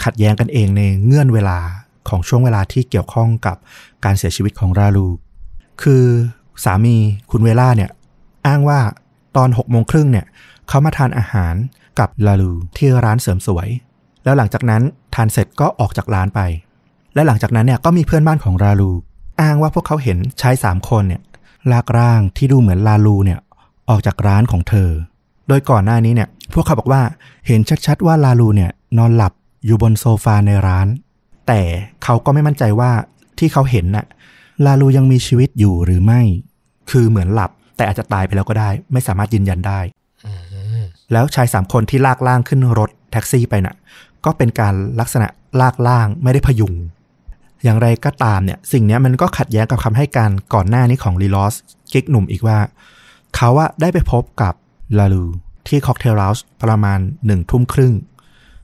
[0.04, 1.58] ขัดแย้งกันเองในเงื่อนเวลา
[2.08, 3.56] ของช่วงเวลาที่เกี่ยวข้องกับ
[4.04, 5.08] การเสียชีวิตของราลู
[5.82, 6.04] คือ
[6.64, 6.96] สามี
[7.30, 7.90] คุณเวล่าเนี่ย
[8.46, 8.80] อ้างว่า
[9.36, 10.26] ตอน6กโมงครึ่งเนี่ย
[10.68, 11.54] เขามาทานอาหาร
[11.98, 13.68] กับลาลูที่ร้านเสริมสวย
[14.24, 14.82] แล้วหลังจากนั้น
[15.14, 16.40] ทานเสร็จก็ออกจากร้านไป
[17.14, 18.90] และหลังจากนั้นเนี่ยก็มีเพื่อนบ้านของราลู
[19.40, 21.22] อ้างว่าพวกเขาเห็นชายสามคนเนี่ย
[21.72, 23.38] ลากร่างที่ดูเหมือนลาลูเนี่ย
[23.90, 24.90] ออกจากร้านของเธอ
[25.48, 27.02] โดยก่อนหน้านี้เนี่ยพวกเขาบอกว่า
[27.46, 29.32] เห็นชัดๆว่าลาลูเนี่ยนอนหลับ
[29.64, 30.86] อยู่บนโซฟาในร้าน
[31.46, 31.60] แต่
[32.04, 32.90] เขาก็ไม่มั่นใจว่า
[33.38, 34.06] ที่เขาเห็นน่ะ
[34.66, 36.20] ลาลูยังมีชีวิตอยู่หรือไม่
[36.90, 39.80] คือเหมือนหลับแต่อาจจะตายไปแล้วก็ได้ ไม่สามารถยืนยันได้
[41.12, 43.76] แล้วชายสามคนที่ลากร่างขึ้นรถแท็กซี่ไปน่ะ
[44.24, 45.28] ก็เป็นการลักษณะ
[45.60, 46.74] ลากร่างไม่ได้พยุง
[47.64, 51.54] อย่างไรก็ตามเนี่ย สิ่งนี้มันก็ขัดแย้งกับคำให้การก่อนหน้านี้ของลีลอส
[51.92, 52.58] กิ๊กหนุ่มอีกว่า
[53.36, 54.54] เขาอะได้ไปพบกับ
[54.98, 55.24] ลาลู
[55.68, 57.94] ที่ค็อกเทลเ u าส์ประมาณหนึ่งทุ่มครึ่ง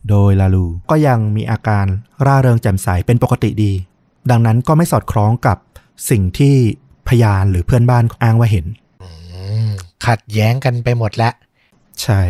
[0.09, 1.87] โดยลาลูก็ยังมีอาการ
[2.27, 3.73] ร่าเริงแจ่มใสเป็นปกติดี
[4.31, 5.57] ดังนั้นก็ไม่สอดคล้องกับ
[6.11, 6.55] สิ่งที่
[7.09, 8.67] พยานหรือเพื่อนบ้านอ้างว่าเห็น
[10.07, 11.33] ขัดแย้งกันไปหมดแล้ว
[12.03, 12.21] ใช่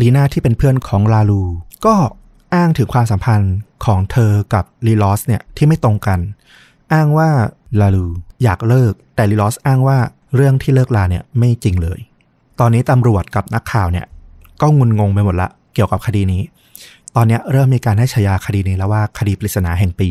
[0.00, 1.42] ลีน่าที่เป็นเพื่อนของลาลู
[1.86, 1.94] ก็
[2.54, 6.18] อ้างถึงความสัมพันธ์ของเธอกับลีลอสเนี่ยที่ไม่ตรงกัน
[6.92, 7.28] อ้างว่า
[7.80, 8.06] ลาลู
[8.42, 9.98] อยากเลิก แต่ลีลอสอ้างว่า
[10.34, 12.00] เรื่องที่เลิกลาเนี่ยไม่จริงเลย
[12.60, 14.06] ตอนนี้ตำรวจกับนักข่าวเนี่ย
[14.60, 16.42] ก็งุนงงไปหมดละเกี่ยวกับคดีนี้
[17.16, 20.10] ตอนเนี้ยเริ่มมีการให้ฉายาคดีนี้แล้วว่าคดีปริศนาแห่งปี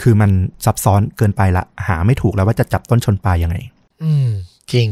[0.00, 0.30] คือมัน
[0.64, 3.56] ซับซ้อนเกินไปละหาไม่ถูกแล้วว่าจะจับต้นชนปลายยังไง
[4.02, 4.28] อืม
[4.72, 4.88] จริง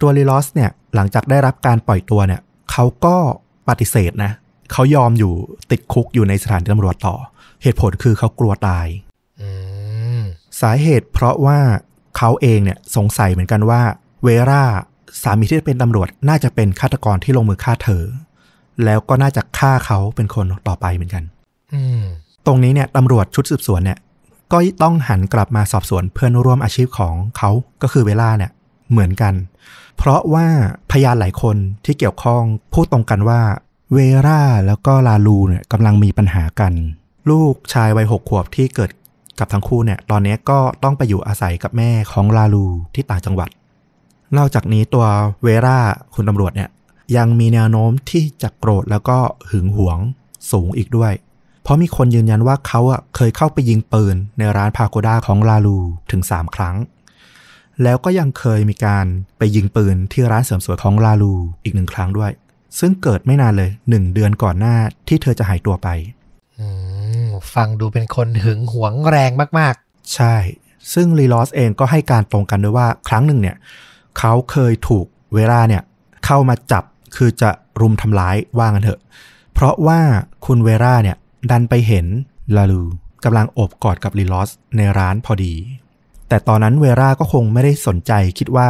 [0.00, 2.40] ตัวลีลอสเนี่ยหลังจากได้รับการปล่อยตัวเนี่ย
[2.72, 3.16] เขาก็
[3.68, 4.32] ปฏิเสธนะ
[4.72, 5.32] เขายอมอยู่
[5.70, 7.16] ติดคุกอยู่ในสถานตำรวจต่อ
[7.62, 8.86] เหตุผลคือเขากลัวตาย
[9.40, 9.50] อื
[10.18, 10.22] ม
[10.60, 11.58] สาเหตุเพราะว่า
[12.16, 13.82] เขาเองเนี่ยสงสัยเหมือนกันว่า
[14.24, 14.64] เวรา
[15.22, 18.04] สามีที่เป็นตำรวจน่าจะเป็นฆาตกรที่ลงมือฆ่าเธอ
[18.84, 21.24] แล้วก็น่าจะฆ่าเขาเป็นคนต่อไปเหมือนกัน
[21.74, 22.02] อืม
[22.46, 23.98] ตรงนี้เนี่ยตำรวจชุดสืบสวนเนี่ย
[24.52, 27.50] ก็ต้องหันกลับมาสอบสวนเพื่อนร่วมอาชีพของเขา
[27.82, 28.50] ก็คือเวลาเนี่ย
[28.90, 29.34] เหมือนกัน
[29.98, 30.46] เพราะว่า
[30.90, 33.40] พยานหลายคนที่เกี่ยวข้องพูดตรงกันว่า
[33.92, 36.72] เวราแล้วก็ลาลูเนี่ยกำลังมีปัญหากัน
[37.30, 38.90] ลูกชายวัยหกขวบที่เกิด
[39.38, 43.48] กับทั้งคู่เนี่ยตอนนี้ก็ต้องไปอยู่อาศัยกับแม่ของลาลูที่ต่างจังหวัด
[44.36, 45.06] นอกจากนี้ตัว
[45.42, 45.78] เวรา
[46.14, 46.70] คุณตำรวจเนี่ย
[47.16, 49.18] ยังมีแนวโน้มที่จะโกรธแล้วก็
[49.50, 49.98] หึงหวง
[50.52, 51.12] สูงอีกด้วย
[51.62, 55.78] เพราะมีคนยืนยันว่าเขาอะเคยเข้าไปยิงปืนในร้านพาโกด้าของลาลู
[56.10, 56.76] ถึง 3 ครั้ง
[57.82, 59.06] แล้วก็ยังเคยมีการ
[59.38, 62.32] ไปยิงปืนที่ร้านเสริมสวยของลาลูอีกหนึ่งครั้งด้วย
[62.78, 64.76] ซึ่งเกิดไม่นานเลยหนึ่งเดือนก่อนหน้า
[65.08, 65.88] ที่เธอจะหายตัวไป
[66.58, 66.66] อื
[67.26, 69.74] มฟังดูเป็นคนหึงหวงแรงมาก
[70.14, 70.36] ใช่
[70.94, 73.56] ซึ่งลีลอสเองก็ให้การตรงกันด้วยว่าครั้งหนึ่งเนี่ย
[74.18, 75.82] เขาเคยถูกเวลาเนี่ย
[76.26, 76.84] เข้ามาจับ
[77.16, 79.00] คือจะรุมทำร้ายว่างันเถอะ
[79.54, 80.00] เพราะว่า
[80.46, 81.16] คุณเวราเนี่ย
[81.50, 82.06] ดันไปเห็น
[82.56, 82.82] ลาลู
[83.24, 85.54] กำลังโอบกอดกับลีลอสในร้านพอดี
[86.28, 88.68] แต่ตอนนั้นเวราก็คงไม่ได้สนใจคิดว่า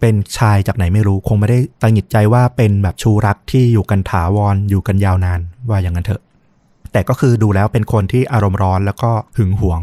[0.00, 6.22] เป็นชายจากไหนไม่รู้คงไม่ได้ตังหิดใจว่าเป็นแบบชูรักที่อยู่กันถาวรอยู่กันยาวนานว่าอย่างนั้นเถอะ
[6.92, 9.80] แต่ก็คือดูแล้วเป็นคนที่อารมณ์ร้อนแล้วก็หึงหวง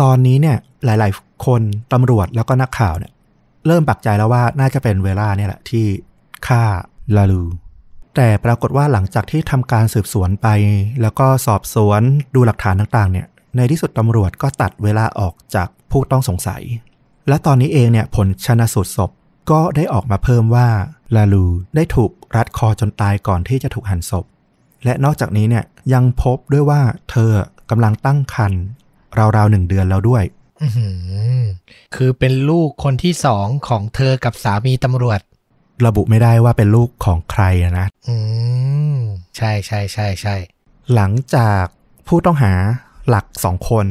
[0.00, 1.62] ตอนนี้เนี่ยหลาย ๆ คน
[1.92, 3.12] ตำรวจแล้วก็นักข่าวเนี่ย
[3.66, 5.84] เริ่มปักใจแล้วว่าน่าจะเป็นเวลาเนี่ยแหละที่
[6.46, 6.62] ฆ่า
[7.16, 7.44] ลาลู
[8.16, 10.48] แต่ปรากฏว่าหลังจากที่ทำการสืบสวนไป
[11.02, 12.02] แล้วก็สอบสวน
[12.34, 16.62] ดูหลักฐานต่าง ๆ เนี่ย ในที่สุดตำรวจก็ตัดเวลาออกจากผู้ต้องสงสัย
[17.28, 19.10] และตอนนี้เองเนี่ยผลชนะสูตรศพ
[19.50, 20.68] ก็ได้ออกมาเพิ่มว่า
[21.16, 24.24] ลาลูได้ถูกรัดคอจนตายก่อนที่จะถูกหั่นศพ
[24.84, 27.30] และนอกจากนี้เนี่ยยังพบด้วยว่าเธอ
[27.70, 28.62] กำลังตั้งครรภ์
[29.36, 30.88] ราวๆหนึ่งเดือนแล้วด้วยๆอื้อหื
[31.38, 31.42] อ
[31.94, 35.20] คือเป็นลูกคนที่สองของเธอกับสามีตำรวจ
[35.86, 37.42] ระบุไม่ได้ว่าเป็นลูกของใคร
[37.78, 38.16] นะ อื
[38.96, 38.98] ม
[39.36, 40.36] ใช่ใช่ใช่ใช่
[40.94, 41.64] หลังจาก
[42.08, 42.52] ผู้ต้องหา
[43.08, 43.86] หลักสองคน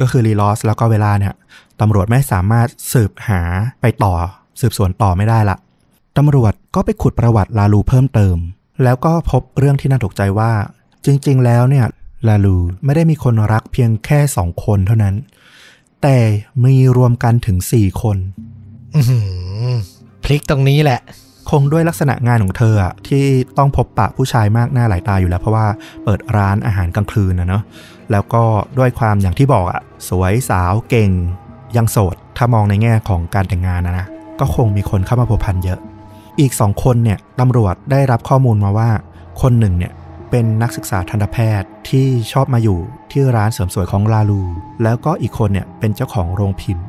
[0.00, 1.34] ก็คือรีลอสแล้วก็เวลาเนี่ย
[1.80, 3.40] ตำรวจไม่สามารถสืบหา
[3.80, 4.14] ไปต่อ
[4.60, 5.56] สืบสวนต่อไม่ได้ละ
[6.18, 8.36] ตำรวจก็ไปขุดประวัติลาลูเพิ่มเติม
[8.84, 10.52] แล้วก็พบเรื่องที่น่าตกใจว่า
[11.04, 11.86] จริง ๆ แล้วเนี่ย
[12.28, 15.14] ลาลูไม่ได้มีคนรักเพียงแค่สองคนเท่านั้น
[16.02, 16.18] แต่
[16.64, 18.16] มีรวมกันถึงสี่คน
[18.94, 19.20] อื้อหื
[19.68, 19.72] อ
[20.24, 21.00] พลิกตรงนี้แหละ
[21.50, 23.24] คงด้วยลักษณะงานของเธออะที่
[23.58, 25.66] ต้องพบปะผู้ชายมากหน้าหลายตาอยู่แล้ว เพราะว่า
[26.04, 27.62] เปิดร้านอาหารกลางคืนนะเนาะ
[28.12, 28.42] แล้วก็
[28.78, 31.10] ด้วยความอย่างที่บอกอะสวยสาวเก่ง
[31.76, 34.06] ยังโสด ถ้ามองในแง่ของการแต่งงานนะนะ
[34.40, 35.78] ก็คงมีคนเข้ามาผัวพันเยอะ
[36.40, 38.90] อีกสองคนเนี่ยตำรวจได้รับข้อมูลมาว่า
[39.42, 39.92] คนหนึ่งเนี่ย
[40.30, 42.78] เป็นนักศึกษาทันตแพทย์ที่ชอบมาอยู่
[43.10, 44.42] ที่ร้านเสริมสวยของลาลู
[44.82, 46.86] แล้วก็อีกคนเนี่ยเป็นเจ้าของโรงพิมพ์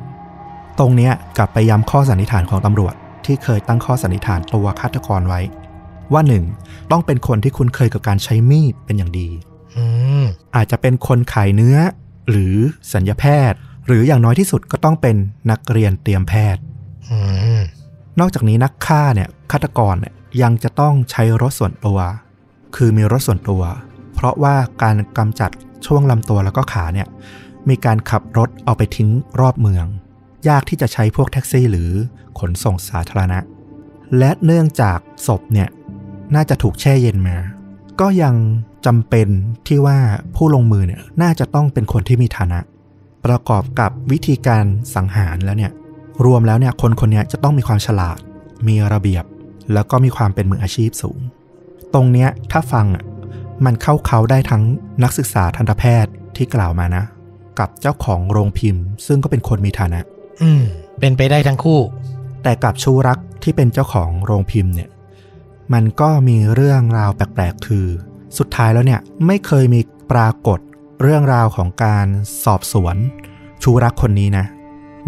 [0.78, 2.94] ตรงเนี้ยกลับไปย้ำข้อสันนิษฐานของตำรวจ
[3.26, 5.40] ที่เคยตั้งข้อสันนิษฐานตัวฆาตกรไว้
[6.12, 6.44] ว่าหนึ่ง
[6.90, 9.28] ต้องเป็นคนที่คุ้นเคยกับการใช้มีดเป็นอย่างดี
[9.76, 9.84] อื
[10.22, 10.24] ม
[10.56, 11.76] อาจจะเป็นคนขายเนื้อ
[12.30, 12.54] หรือ
[12.92, 15.16] สัญญาแพทย์ หรืออย่างน้อยที่สุดก็ต้องเป็น
[15.50, 16.62] นักเรียนเตรียมแพทย์
[17.08, 17.18] อื
[17.58, 17.60] ม
[18.20, 21.98] นอกจากนี้นักฆ่าเนี่ยฆาตกรเนี่ยยังจะต้องใช้รถส่วนตัว
[22.76, 23.62] คือมีรถส่วนตัว
[24.14, 25.50] เพราะว่าการกำจัด
[25.86, 27.08] ช่วงลำตัวแล้วก็ขาเนี่ย
[27.68, 29.86] มีการขับรถเอาไปทิ้งรอบเมือง
[30.48, 31.90] ยากที่จะใช้พวกแท็กซี่หรือ
[32.38, 33.38] ขนส่งสาธารณะ
[34.18, 35.68] และเนื่องจากศพเนี่ย
[36.34, 37.36] น่าจะถูกแช่เย็นมา
[38.00, 38.34] ก็ยัง
[38.86, 39.28] จำเป็น
[39.66, 39.98] ที่ว่า
[40.36, 42.60] ผู้ลงมือเนี่ยน่าจะต้องเป็นคนที่มีฐานะ
[43.24, 44.64] ประกอบกับวิธีการ
[44.94, 45.72] สังหารแล้วเนี่ย
[46.24, 48.18] รวมแล้วเนี่ยคนคนเนี้ยจะต้องมีความฉลาด
[48.68, 49.24] มีระเบียบ
[49.72, 51.18] แล้วก็มีความเป็นมืออาชีพสูง
[51.94, 53.04] ตรงเนี้ยถ้าฟังอะ
[53.64, 54.62] มันเข้าเขาได้ทั้ง
[55.02, 57.04] นักศึกษาทันตแพทย์ที่กล่าวมานะ
[57.58, 60.00] กับเจ้าของโรงพิมพ์ ซึ่งก็เป็นคนมีฐานะ
[60.42, 60.62] อืม
[61.00, 61.80] เป็นไปได้ทั้งคู่
[62.42, 64.90] แต่กับชูรักที่เป็นเจ้าของโรงพิมพ์เนี่ย
[65.72, 67.86] มันก็มีเรื่องราวแปลกๆ คือ
[68.38, 69.80] สุดท้ายแล้วเนี่ยไม่เคยมี
[70.12, 70.58] ปรากฏ
[71.02, 72.06] เรื่องราวของการ
[72.44, 72.96] สอบสวน
[73.62, 74.46] ชูรักคนนี้นะ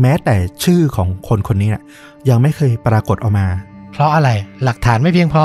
[0.00, 1.82] แม้แต่ชื่อของคนคนนี้นะ่ะ
[2.28, 3.46] ยังไม่เคยปรากฏออกมา
[3.92, 4.30] เพราะอะไร
[4.64, 5.44] หลักฐานไม่เพียงพอ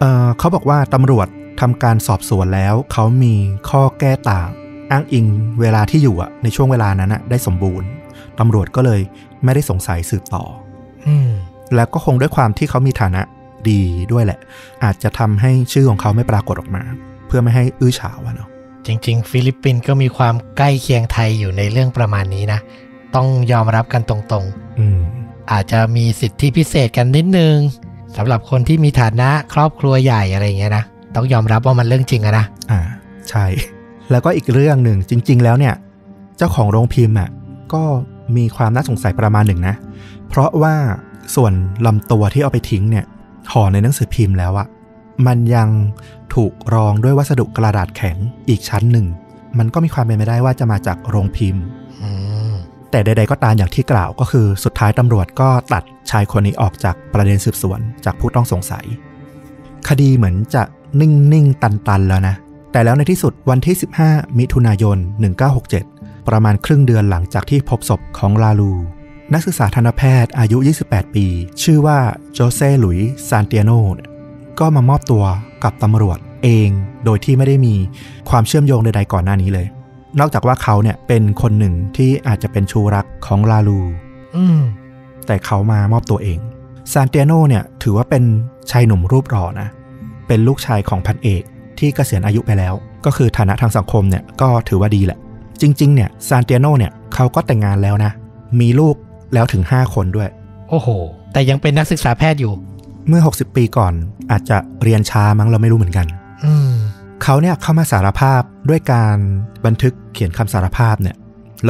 [0.00, 1.28] เอ่อเขาบอกว่าตำรวจ
[1.60, 3.34] ทำการสอบสวนแล้ว เขามี
[3.70, 4.48] ข้อแก้ต่าง
[4.90, 5.26] อ้างอิง
[5.60, 7.88] เวลาที่อยู่อะในช่วงเวลานั้นอะได้สมบูรณ์
[8.38, 9.00] ตำรวจก็เลย
[9.44, 10.44] ไม่ได้สงสัยสืบต่อ
[11.06, 11.30] อืม
[11.74, 13.22] แล้วก็คงด้วยความที่เขามีฐานะ
[13.70, 14.38] ดีด้วยแหละ
[14.84, 16.82] อาจจะทำให้ชื่อของเขาไม่ปรากฏออกมา
[17.26, 18.48] เพื่อไม่ให้อื้อฉาวอะเนาะ
[18.86, 22.60] จริง ๆ ฟิลิปปินส์ก็มีความใกล้เคียงไทยอยู่ในเรื่องประมาณนี้นะ
[23.14, 24.44] ต้องยอมรับกันตรง
[24.78, 27.56] อืมๆอาจจะมีสิทธิพิเศษกันนิดนึง
[28.16, 32.80] สำหรับคนที่มีฐานะครอบครัวใหญ่อะไรอย่างเงี้ยนะต้องยอมรับว่ามันเรื่องจริงอะนะอ่า
[33.30, 33.44] ใช่
[34.10, 35.74] แล้วก็อีกเรื่องหนึ่งจริง ๆ แล้วเนี่ย
[36.36, 37.30] เจ้าของโรงพิมพ์อะ
[37.72, 37.82] ก็
[38.36, 39.74] มีความน่าสงสัยประมาณหนึ่งนะ
[40.28, 40.74] เพราะว่า
[41.34, 41.52] ส่วน
[41.86, 43.04] ลำตัวที่เอาไปทิ้งเนี่ย
[43.52, 44.66] ห่อในหนังสือพิมพ์แล้วอะ
[45.26, 45.68] มันยัง
[46.34, 48.16] ถูกรองด้วยวัสดุกระดาษแข็ง
[48.48, 49.06] อีกชั้นหนึ่ง
[49.58, 51.62] มันก็มีความเป็นไปได้ว่าจะมาจากโรงพิมพ์
[52.02, 52.10] อื
[52.50, 52.52] ม
[52.90, 58.84] แต่ใดๆก็ตามอย่างที่กล่าวก็คือสุดท้ายตำรวจก็ตัดชายคนนี้ออกจากประเด็นสืบสวนจากผู้ต้องสงสัย
[59.88, 60.62] คดีเหมือนจะ
[61.00, 62.34] นิ่ง ๆ ตัน ๆ แล้วนะ
[62.72, 64.96] แต่แล้วในที่สุดวันที่ 15 มิถุนายน
[65.62, 68.72] 1967 ประมาณครึ่งเดือนหลังจากที่พบศพของลาลู
[69.34, 71.26] นักศึกษาทันตแพทย์อายุ 28 ปี
[71.62, 71.98] ชื่อว่า
[72.32, 74.08] โจเซ่หลุยส์ซานเตียโนเนี่ย
[74.58, 75.24] ก็มามอบตัว
[75.64, 76.68] กับตำรวจเอง
[77.04, 77.74] โดยที่ไม่ได้มี
[78.30, 79.66] ความเชื่อมโยงใดๆก่อนหน้านี้เลย
[80.20, 83.80] นอกจากว่าเขาเนี่ยเป็นคนหนึ่งที่อาจจะเป็นชูรักของลาลู
[84.36, 84.60] อืม
[85.26, 86.38] แต่เขามามอบตัวเอง
[86.92, 88.24] ซานเตียโนเนี่ยถือว่าเป็น
[88.70, 89.68] ชายหนุ่มรูปหล่อนะ
[90.26, 91.42] เป็นลูกชายของพันเอก
[91.78, 95.18] ที่เกษียณอายุไปแล้ว ก็คือฐานะทางสังคมเนี่ยก็ถือว่าดีแหละ
[95.60, 98.12] จริง ๆ เนี่ยซานเตียโนเนี่ยเขาก็แต่งงานแล้วนะ
[98.60, 98.96] มีลูก
[99.34, 100.28] แล้วถึง 5 คนด้วย
[100.70, 100.88] โอ้โห
[101.32, 102.52] แต่ยังเป็นนักศึกษาแพทย์อยู่
[103.08, 103.92] เมื่อ 60 ปีก่อน
[104.30, 106.06] อาจจะเรียนช้ามั้งเราไม่รู้เหมือนกัน
[106.44, 106.72] อืม
[107.22, 109.16] เขาเนี่ยเข้ามาสารภาพด้วยการ
[109.66, 111.16] บันทึกเขียนคำสารภาพเนี่ย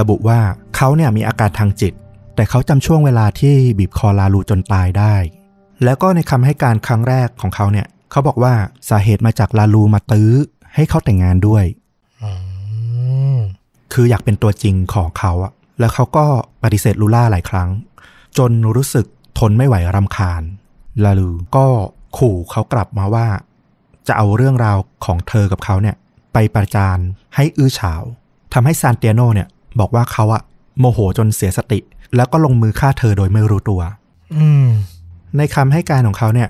[0.01, 0.40] ระบุว่า
[0.77, 1.92] เขาเนี่ยมีอาการทางจิต
[2.35, 5.14] แต่เขาจำช่วงเวลาที่บีบคอลาลูจนตายได้
[5.85, 8.55] แล้วก็ในคำให้การครั้งแรกของเขาเนี่ยเขาบอกว่า
[8.88, 10.33] สาเหตุมาจากลาลูมาตื้อ
[10.75, 11.64] ให้เขาแต่งงานด้วย
[12.23, 12.31] อื
[13.37, 13.38] ม
[13.92, 16.24] คืออยากเป็นตัวจริงของเขาอะ แล้วเขาก็
[16.62, 17.70] ปฏิเสธลูล่าหลายครั้ง
[18.38, 19.06] จนรู้สึก
[19.38, 20.42] ทนไม่ไหวรำคาญ
[21.04, 21.66] ลาลูก็
[22.18, 23.26] ขู่เขากลับมาว่า
[24.08, 25.96] จะเอาเรื่องราวของเธอกับเขาเนี่ย
[26.32, 26.98] ไปประจาน
[27.34, 28.02] ให้อื้อฉาว
[28.52, 29.48] ทำให้ซานเตียโนเนี่ย
[29.80, 30.42] บอกว่าเขาอะ
[30.78, 31.78] โมโหจนเสียสติ
[32.16, 33.80] แล้วก็ลงมือฆ่าเธอโดยไม่รู้ตัว
[34.36, 34.66] อืม
[35.36, 36.48] ในคำให้การของเขาเนี่ย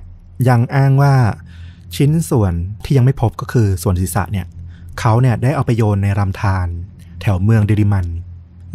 [0.48, 1.14] ยังอ้างว่า
[1.96, 2.52] ชิ้นส่วน
[2.84, 4.46] ที่ยังไม่พบก็คือส่วนศีรษะเนี่ย
[5.00, 6.66] เขาเนี่ยได้เอาไปโยนในลำธาร
[7.20, 8.06] แถวเมืองเดริมัน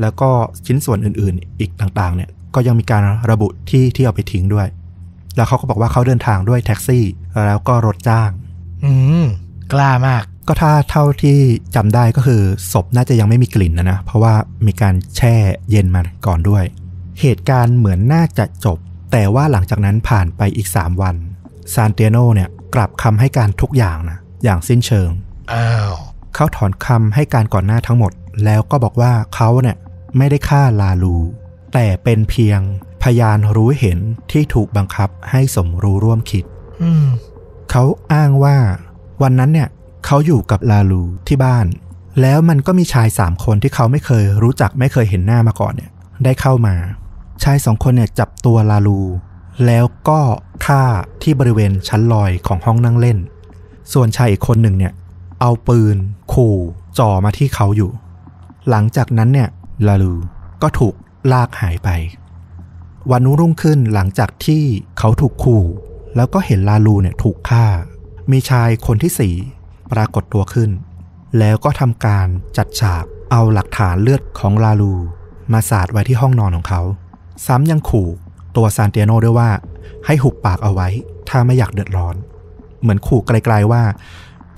[0.02, 0.30] แล้วก็
[0.66, 4.68] ชิ้นส่วนอื่นๆ อีกต่างๆ เนี่ยก็ยังมีการระบุที่ที่เอาไปทิ้งด้วย
[5.36, 7.06] แล้วเขาก็บอกว่าเขาเดินทางด้วยแท็กซี่
[7.48, 8.30] แล้วก็รถจ้าง
[8.86, 9.26] อืม
[9.74, 11.40] กล้ามาก ก็ถ้าเท่าที่
[11.76, 14.34] จำได้ก็คือศพน่าจะยังไม่มีกลิ่นนะนะ เพราะว่า
[14.68, 15.36] มีการแช่
[15.70, 16.64] เย็นมาก่อนด้วย
[17.22, 18.78] เหตุการณ์เหมือนน่าจะจบ
[19.12, 21.16] แต่ว่าหลังจากนั้นผ่านไปอีก 3 วัน
[21.74, 25.10] ซานเตียโนเนี่ยกลับคำให้การทุกอย่างนะอย่างสิ้นเชิง
[25.54, 25.94] อ้าว
[26.36, 28.12] เขาถอนคำให้การก่อนหน้าทั้งหมด
[28.46, 29.78] แล้วก็บอกว่าเขาเนี่ย
[30.18, 31.18] ไม่ได้ฆ่าลาลู
[31.74, 32.60] แต่เป็นเพียง
[33.04, 34.00] พยานรู้เห็น
[34.32, 36.44] ที่ถูกบังคับให้สมรู้ร่วมคิด
[36.84, 37.08] อืม
[37.72, 38.58] เขาอ้างว่า
[39.22, 39.70] วันนั้นเนี่ย
[40.06, 41.66] เขาอยู่กับลาลูที่บ้าน
[42.22, 45.92] แล้วมันก็มีชายสามคนที่เขาไม่เคยรู้จักไม่เคยเห็นหน้ามาก่อนเนี่ย
[46.24, 46.76] ได้เข้ามา
[47.44, 49.02] ชายสองคนเนี่ยจับตัวลาลู
[49.66, 50.20] แล้วก็
[50.66, 50.84] ฆ่า
[51.22, 53.18] ที่บริเวณชั้นลอยของห้องนั่งเล่น
[53.94, 54.94] ส่วนชายอีกคนหนึ่งเนี่ย
[55.42, 55.98] เอาปืน
[56.34, 56.58] ขู่
[57.00, 57.92] จ่อมาที่เขาอยู่
[58.70, 59.50] หลังจากนั้นเนี่ย
[59.88, 60.14] ลาลู
[60.62, 60.96] ก็ถูก
[61.32, 61.90] ลากหายไป
[63.12, 64.64] วันรุ่งขึ้นหลังจากที่
[65.00, 65.66] เขาถูกขู่
[66.16, 67.66] แล้วก็เห็นลาลูเนี่ยถูกฆ่า
[68.32, 69.36] มีชายคนที่สี่
[69.92, 70.70] ปรากฏตัวขึ้น
[71.40, 74.94] แล้วก็ทำการจัดฉากเอาหลักฐานเลือดของลาลู
[75.54, 76.82] มาสาดไว้ที่ห้องนอนของเขา
[77.46, 78.08] ซ้ำยังขู่
[78.56, 79.50] ตัวซานเตียโนด้วยว่า
[80.06, 80.88] ให้หุบปากเอาไว้
[81.30, 82.16] ถ้าไม่อยากเดือดร้อน
[82.82, 83.84] เหมือนขู่ไกลๆว่า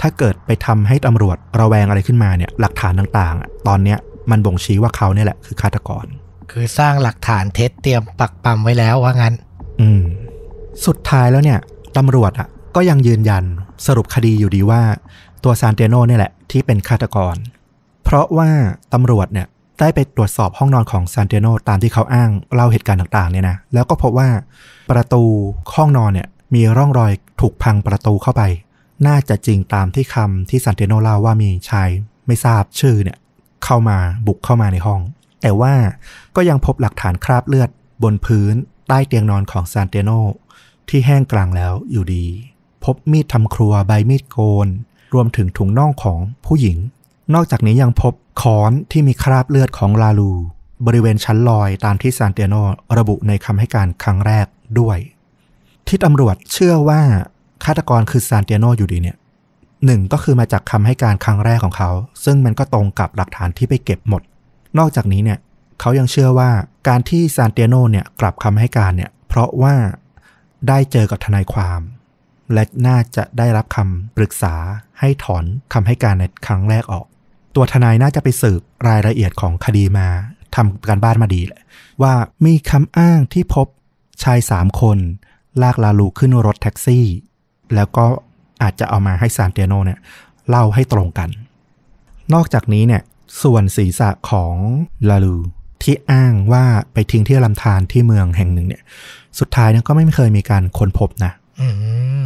[0.01, 3.99] ถ้าเกิดไปทำให้ตำรวจระแวงอะไรขึ้นมาเนี่ยหลักฐานต่างๆ ตอนเนี้ย
[4.31, 6.05] มันบ่งชี้ว่าเขาเนี่ยแหละคือฆาตกร
[6.51, 9.33] คือสร้างหลักฐานเท็จเตรียมปักปั๊มไว้แล้วว่างั้น
[9.81, 10.03] อืม
[10.85, 11.59] สุดท้ายแล้วเนี่ย
[11.97, 13.43] ตำรวจอะ ก็ยังยืนยัน
[13.85, 14.81] สรุปคดีอยู่ดีว่า
[15.43, 17.35] ตัวซานเตียโนเนี่ยแหละที่เป็นฆาตกร
[18.03, 18.49] เพราะว่า
[18.93, 19.47] ตำรวจเนี่ย
[19.79, 24.29] ได้ไปตรวจสอบห้องนอนของซานเตียโนตามที่เขาอ้างเล่าเหตุการณ์ต่างๆเนี่ยนะแล้วก็พบว่า
[24.91, 25.23] ประตู
[25.75, 28.43] ห้องนอนเนี่ยมีร่องรอยถูกพังประตูเข้าไป
[29.07, 31.89] น่าจะจริงตามที่คำที่ซานเตียโนเล่าว่ามีชาย
[32.27, 33.17] ไม่ทราบชื่อเนี่ย
[33.65, 33.97] เข้ามา
[34.27, 35.01] บุกเข้ามาในห้อง
[35.41, 35.73] แต่ว่า
[36.35, 37.69] ก็ยังพบหลักฐานคราบเลือด
[38.03, 38.53] บนพื้น
[38.87, 40.11] ใต้เตียงนอนของซานเตียโน
[40.89, 42.25] ที่แห้งกลางแล้วอยู่ดี
[42.83, 44.67] พบมีดทำครัวใบมีดโกน
[45.13, 46.77] รวมถึงถุงน่องของผู้หญิง
[47.33, 50.31] นอกจากนี้ยังพบค้อนที่มีคราบเลือดของลาลู
[50.85, 52.55] บริเวณชั้นลอยตามที่ซานเตียโน
[52.97, 54.47] ระบุในคำให้การครั้งแรก
[54.79, 54.97] ด้วย
[55.87, 57.01] ที่ตำรวจเชื่อว่า
[57.63, 59.17] ฆาตกรคือซานเตียโนอยู่ดีเนี่ย
[59.85, 61.91] หนึ่งก็คือมาจากคำให้การครั้งแรกของเขา
[62.25, 64.21] ซึ่งมันก็ตรงกับหลักฐานที่ไปเก็บหมด
[64.77, 65.39] นอกจากนี้เนี่ย
[65.79, 66.51] เขายังเชื่อว่า
[66.87, 69.75] การที่ซานเตียโนเนี่ยกลับคำให้การเนี่ยเพราะว่า
[70.67, 71.81] ได้เจอกับทนายความ
[72.53, 74.55] และน่าจะได้รับคำปรึกษา
[74.99, 75.43] ให้ถอน
[75.73, 77.05] คำให้การในครั้งแรกออก
[77.55, 80.07] ตัวทนายน่าจะไปสืบรายละเอียดของคดีมา
[80.55, 81.61] ทำการบ้านมาดีแหละ
[82.01, 82.13] ว่า
[82.45, 83.67] มีคำอ้างที่พบ
[84.23, 84.97] ชายสามคน
[85.61, 87.05] ลากลาลูขึ้นรถแท็กซี่
[87.75, 88.05] แล้วก็
[88.61, 89.99] อาจจะเอามาให้ซานเตียโนเนี่ย
[90.49, 91.29] เล่าให้ตรงกัน
[92.33, 93.01] นอกจากนี้เนี่ย
[93.43, 94.55] ส่วนศีรษะของ
[95.09, 95.37] ลาลู
[95.83, 98.83] ที่อ้างว่าไปทิ้งที่ลำธารที่เมืองแห่งหนึ่งเนี่ย
[99.39, 101.67] สุดท้ายเนี่ยก็ไม่เคยมีการค้นพบนะอื
[102.23, 102.25] ม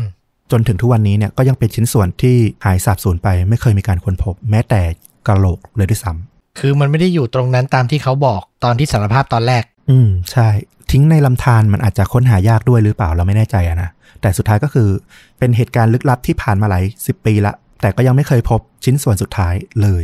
[0.51, 2.35] จนถึงทุกวันนี้เนี่ยก็ยังเป็นชิ้นส่วนที่
[2.65, 4.81] หายสาบสูญไป ไม่เคยมีการค้นพบ แม้แต่
[5.27, 10.47] กระโหลกเลยด้วยซ้ำคือมันไม่ได้อยู่ตรงนั้นตามที่เขาบอกตอนที่สารภาพตอนแรก อืมใช่
[10.91, 13.89] ทิ้งในลำธารมันอาจจะค้นหายากด้วยหรือเปล่าเราไม่แน่ใจอะนะ
[14.21, 14.89] แต่สุดท้ายก็คือ
[15.37, 20.03] เป็นเหตุการณ์ลึกลับที่ผ่านมาหลายสิบปีละ แต่ก็ยังไม่เคยพบชิ้นส่วนสุดท้ายเลย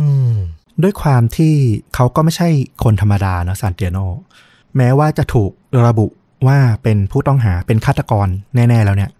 [0.00, 0.34] อืม
[0.82, 1.54] ด้วยความที่
[1.94, 2.48] เขาก็ไม่ใช่
[2.84, 3.98] คนธรรมดาเนาะซานเตียโน
[4.76, 5.50] แม้ว่าจะถูก
[5.86, 6.06] ระบุ
[6.46, 9.10] ว่าเป็นผู้ต้องหาเป็นฆาตกรแน่ ๆ แล้วเนี่ย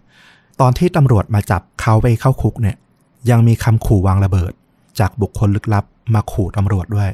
[0.61, 2.75] ตอนที่ตำรวจมาจับเขาไปเข้าคุกเนี่ย
[3.29, 4.51] ยังมีคำขู่วางระเบิด
[4.99, 7.09] จากบุคคลลึกลับมาขู่ตำรวจด้วย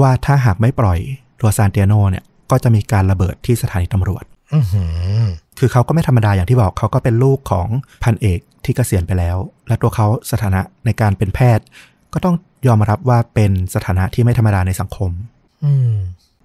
[0.00, 0.98] ว่าถ้าหากไม่ปล่อย
[1.40, 4.84] ตัวซานเตียโนเนี่ย ก็จะมีการระเบิดที่สถานีตำรวจอือหื
[5.20, 5.24] อ
[5.58, 7.68] คือเขาก็ไม่ธรรมดาอย่างที่บอกเขาก็เป็นลูกของ
[8.04, 9.36] พันเอกที่เกษียณไปแล้ว
[9.68, 11.64] และตัวเขาสถานะในการเป็นแพทย์
[12.12, 12.34] ก็ต้อง
[12.66, 15.10] ยอมรับว่าเป็นสถานะที่ไม่ธรรมดาในสังคม
[15.64, 15.94] อืม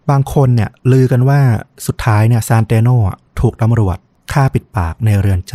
[0.09, 1.39] บางคนเนี่ยลือกันว่า
[1.87, 3.97] สุดท้ายเนี่ยซานเตโนอะถูกตำรวจ
[4.33, 5.53] ฆ่าปิดปากในเรือนจ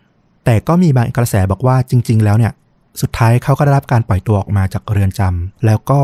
[0.00, 2.52] ำแต่ก็มีบางกระแสบอกว่าจริง ๆ แล้วเนี่ย
[3.00, 6.00] สุดท้ายเขาก็ได้รับการปล่อยตัวออกมาจากเรือนจำแล้วก็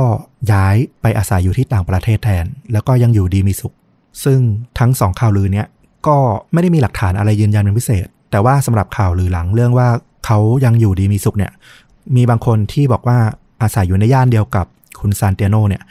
[0.52, 3.74] ย้ายไปอาศัยอยู่ที่ต่างประเทศแทน แล้วก็ยังอยู่ดีมีสุข
[4.24, 4.40] ซึ่ง
[4.78, 5.66] ทั้งสองข่าวลือเนี่ย
[6.06, 6.16] ก็
[6.52, 9.88] ไม่ได้มีหลักฐานอะไรยืนยันเป็นพิเศษ แต่ว่าสำหรับข่าวลือหลังเรื่องว่า
[10.26, 11.52] เขายังอยู่ดีมีสุขเนี่ย
[12.16, 13.18] มีบางคนที่บอกว่า
[13.62, 14.66] อาศัยอยู่ในย่านเดียวกับ
[15.00, 15.82] คุณซานเตียโนเนี่ย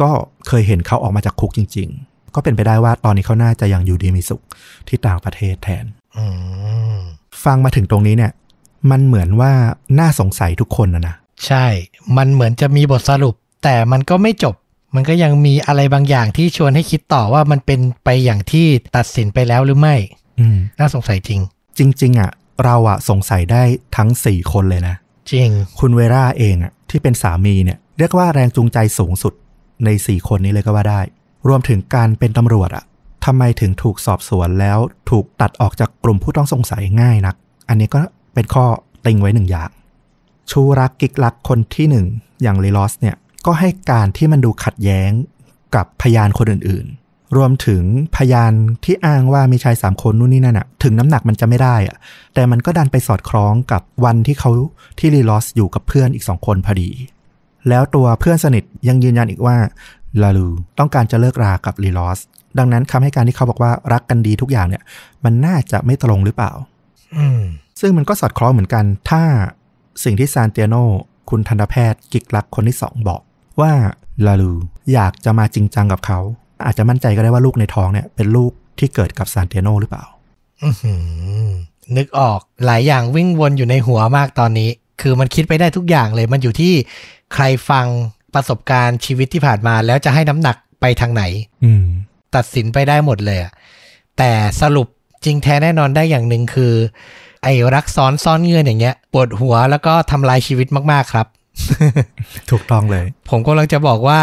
[0.00, 0.10] ก็
[0.48, 4.42] เคยเห็นเขาออกมาจากคุกจริง ๆ ก็เป็นไปได้ว่าตอนนี้เขาน่าจะยังอยู่ดีมีสุข
[4.88, 5.84] ที่ต่างประเทศแทน
[6.16, 6.24] อื
[6.94, 6.96] ม
[7.44, 8.32] ฟังมาถึงตรงนี้เนี่ย
[8.90, 9.52] มันเหมือนว่า
[9.98, 11.14] น่าสงสัยทุกคนนะนะ
[11.46, 11.66] ใช่
[12.16, 13.34] มันเหมือนจะมีบทสรุป
[13.64, 14.54] แต่มันก็ไม่จบ
[14.94, 19.96] มันก็ยังมีอะไรบางอย่างที่ชวนให้คิดต่อว่ามันเป็นไปอย่างที่ตัดสินไปแล้วหรือไม่
[20.40, 21.40] อืม น่าสงสัยจริง
[21.78, 22.30] จริง ๆ อะ
[22.64, 23.62] เราอะสงสัยได้
[23.96, 24.96] ทั้ง4คนเลยนะ
[25.30, 29.32] จริง คุณเวราเองอะ ที่เป็นสามีเนี่ย เรียกว่าแรงจูงใจสูงสุด
[29.84, 31.00] ใน4คนนี้เลยก็ว่าได้
[31.48, 32.84] รวมถึงการเป็นตำรวจอะ
[33.24, 34.78] ทำไมถึงถูกสอบสวนแล้ว
[35.10, 37.36] ถูกตัดออกจากกลุ่มผู้ต้องสงสัยง่ายนัก
[37.68, 38.00] อันนี้ก็
[38.34, 38.64] เป็นข้อ
[39.06, 39.70] ติงไว้หนึ่งอย่าง
[40.50, 42.06] ชูรักกิกลักคนที่หนึ่ง
[42.42, 45.10] อย่างเลลอสเนี่ย ก็ให้การที่มันดูขัดแย้ง
[45.74, 47.82] กับพยานคนอื่นๆ รวมถึง
[48.16, 48.52] พยาน
[48.84, 51.96] ที่อ้างว่ามีชายสามคนนู่นนี่นั่นอะถึงน้ำหนักมันจะไม่ได้อะ
[52.34, 54.50] แต่มันก็ดันไปสอดคล้องกับวันที่เขา
[54.98, 56.90] ที่ลีลอสอยู่กับเพื่อนอีกสองคนพอดี
[57.68, 59.56] แล้วตัวเพื่อนสนิทยังยืนยันอีกว่า
[60.22, 62.18] ลาลูต้องการจะเลิกรากับลีลอส
[62.58, 64.82] ดังนั้นคำให้การที่เขาบอกว่ารักกันดีทุกอย่างเนี่ย
[65.24, 66.52] มันน่าจะไม่ตรงหรือเปล่า
[67.16, 67.42] อืม
[67.80, 69.22] ซึ่งมันก็สอดคล้องเหมือนกัน ถ้า
[70.04, 70.76] สิ่งที่ซานเตียโน
[71.30, 73.20] คุณทันตแพทย์กิกรักคนที่สองบอก
[73.60, 73.72] ว่า
[74.26, 74.52] ลาลู
[74.92, 76.20] อยากจะมาจริงจังกับเขา
[76.64, 80.04] อาจจะมั่นใจก็ได้ว่าลูกในท้องเนี่ย เป็นลูกที่เกิดกับซานเตียโนหรือเปล่า
[80.62, 80.70] อื
[81.96, 86.72] นึกออกหลายอย่างวิ่งวนอยู่ในหัวมากตอนนี้ คือมันคิดไปได้ทุกอย่างเลยมันอยู่ที่
[87.34, 87.86] ใครฟัง
[88.34, 91.22] ประสบการณ์ชีวิตที่ผ่านมาแล้วจะให้น้ำหนักไปทางไหน
[91.64, 91.84] อืม
[92.34, 93.38] ตัดสินไปได้หมดเลย
[94.18, 94.30] แต่
[94.62, 94.88] สรุป
[95.24, 96.74] จริงแท้แน่นอนได้อย่างหนึ่งคือ
[97.42, 101.26] ไอ้รักซ้อนซ่อนเงื่อนอย่างเงี้ยปวดหัวแล้วก็ทำลายชีวิตมากๆครับ
[102.50, 104.20] ถูกต้องเลย ผมกำลังจะบอกว่า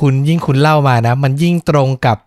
[0.00, 2.18] คุณยิ่งคุณเล่ามานะ มันยิ่งตรงกับ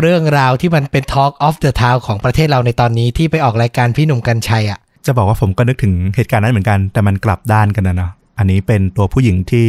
[0.00, 9.66] เรื่องราวที่มันเป็น Talk of the Town ของประเทศเราในตอนนี้ที่ไปออกรายการพี่หนุ่มกัญชัยอะจะบอกว่าผมก็นึกถึงเหตุการณ์นั้นเหมือนกัน แต่มันกลับด้านกันนะเนาะอันนี้เป็นตัวผู้หญิงที่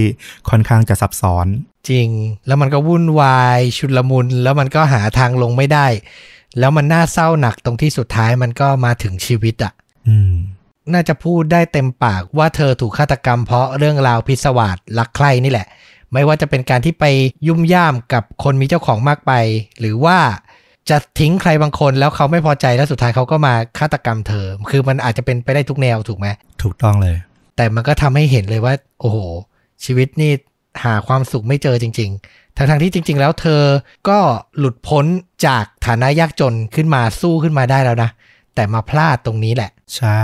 [0.50, 1.48] ค่อนข้างจะซับซ้อน
[1.90, 2.10] จริง
[2.48, 5.88] แล้วมันก็วุ่นวายชุลมุนแล้วมันก็หาทางลงไม่ได้
[6.60, 9.74] แล้วมันน่าเศร้าหนักตรงที่สุดท้ายมันก็มาถึงชีวิตอะ
[10.08, 10.34] อืม
[10.94, 15.68] น่าจะพูดได้เต็มปากว่าเธอถูกฆาตกรรมเพราะเรื่องราวพิศวาสรักใคร่นี่แหละ
[16.14, 17.06] ไม่ว่าจะเป็นการที่ไป
[17.48, 19.32] ยุ่มย่ามกับคนมีเจ้าของมากไป
[19.80, 20.18] หรือว่า
[20.90, 26.28] จะทิ้งใครบางคนแล้วเขาไม่พอใจแล้วสุดท้ายเขาก็มาฆาตกรรมเธอ คือมันอาจจะเป็นไปได้ทุกแนวถูกไหม
[26.62, 27.16] ถูกต้องเลย
[27.56, 29.18] แต่มันก็ทำให้เห็นเลยว่า โอ้โห
[29.86, 30.32] ชีวิตนี่
[30.84, 33.62] หาความสุขไม่เจอจริง ๆ ทั้งๆที่จริง ๆ แล้วเธอ
[34.10, 34.20] ก็
[34.58, 35.06] หลุดพ้น
[35.46, 38.10] จากฐานะยากจนขึ้นมาสู้ขึ้นมาได้แล้วนะ
[38.56, 40.24] แต่มาพลาดตรงนี้แหละ ใช่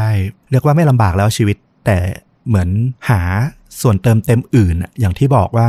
[0.52, 1.98] เรียกว่าไม่ลำบากแล้วชีวิต แต่
[2.48, 2.70] เหมือน
[3.10, 3.22] หา
[3.82, 5.68] ส่วนเติมเต็มอื่น อย่างที่บอกว่า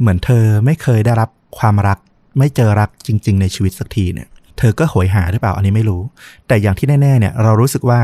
[0.00, 1.98] เหมือนเธอไม่เคยได้รับความรัก
[2.38, 6.02] ไม่เจอรักจริง ๆ ในชีวิตสักทีเนี่ย เธอก็โหยหาหรือเปล่าอันนี้ไม่รู้
[6.46, 8.00] แต่อย่างที่แน่ๆเนี่ยเรารู้สึกว่า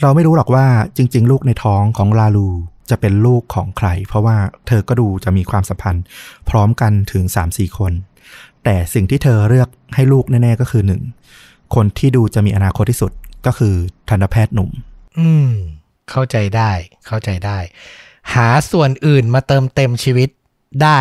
[0.00, 2.48] เราไม่รู้หรอกว่าจริง ๆ ลูกในท้องของลาลู
[2.90, 6.04] จะเป็นลูกของใคร เพราะว่าเธอก็ดูจะมีความสัมพันธ์
[6.48, 7.92] พร้อมกันถึง 3-4 คน
[8.64, 11.02] แต่สิ่งที่เธอเลือกให้ลูกแน่ ๆ ก็คือหนึ่ง
[11.74, 13.12] คนที่ดูจะมีอนาคตที่สุด
[13.46, 13.74] ก็คือ
[14.08, 14.70] ทันตแพทย์หนุ่ม
[15.18, 15.50] อืม
[16.10, 16.70] เข้าใจได้
[17.06, 17.58] เข้าใจได้
[18.34, 20.28] หาส่วนอื่นมาเติมเต็มชีวิต
[20.82, 21.00] ได้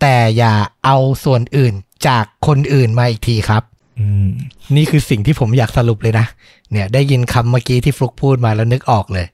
[0.00, 1.74] แต่อย่าเอาส่วนอื่น
[2.08, 3.62] จากคนอื่นมาอีกทีครับ
[3.98, 4.28] อืม
[4.76, 6.26] นี่คือสิ่งที่ผมอยากสรุปเลยนะ
[6.70, 9.26] เนี่ย ได้ยินคำเมื่อกี้ที่ฟลุกพูดมาแล้วนึกออกเลย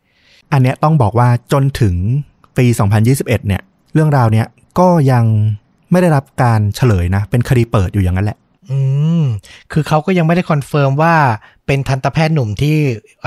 [0.53, 1.95] อันเนี้ยต้องบอกว่าจนถึง
[2.57, 2.67] ปี
[3.03, 3.63] 2021 เนี่ย
[3.95, 4.47] เรื่องราวเนี้ย
[4.79, 5.25] ก็ยัง
[5.91, 8.39] ไม่ได้รับการเฉลยนะ เป็นคดีเปิดอยู่อย่างนั้นแหละ
[8.71, 8.79] อื
[9.23, 9.25] ม
[9.73, 11.15] คือเขาก็ยังไม่ได้ confirm ว่า
[11.67, 12.77] เป็นทันตแพทย์หนุ่มที่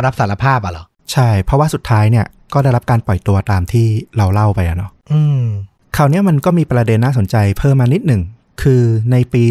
[0.04, 5.44] รับสารภาพอะเหรอ ใช่ เพราะว่าสุดท้ายเนี่ยก็ได้รับการปล่อยตัวตามที่เราเล่าไปอะเนาะอืม
[5.96, 8.22] คราวเนี้ยมันก็มีประเด็นน่าสนใจเพิ่มมานิดหนึ่ง
[8.62, 9.44] คือในปี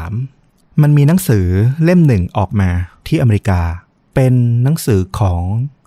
[0.00, 1.46] 2003 มันมีหนังสือ
[1.84, 2.70] เล่มหนึ่งออกมา
[3.06, 3.60] ที่อเมริกา
[4.14, 5.40] เป็นหนังสือของ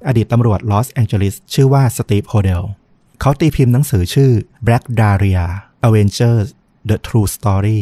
[0.08, 2.64] อดีตตำรวจลอสแองเจลิสชื่อว่าสตีฟโฮเดล
[3.22, 4.32] เขาตีพิมพ์หนังสือชื่อ
[4.66, 5.46] Black Dahlia
[5.88, 6.48] Avenger
[6.90, 7.82] The True Story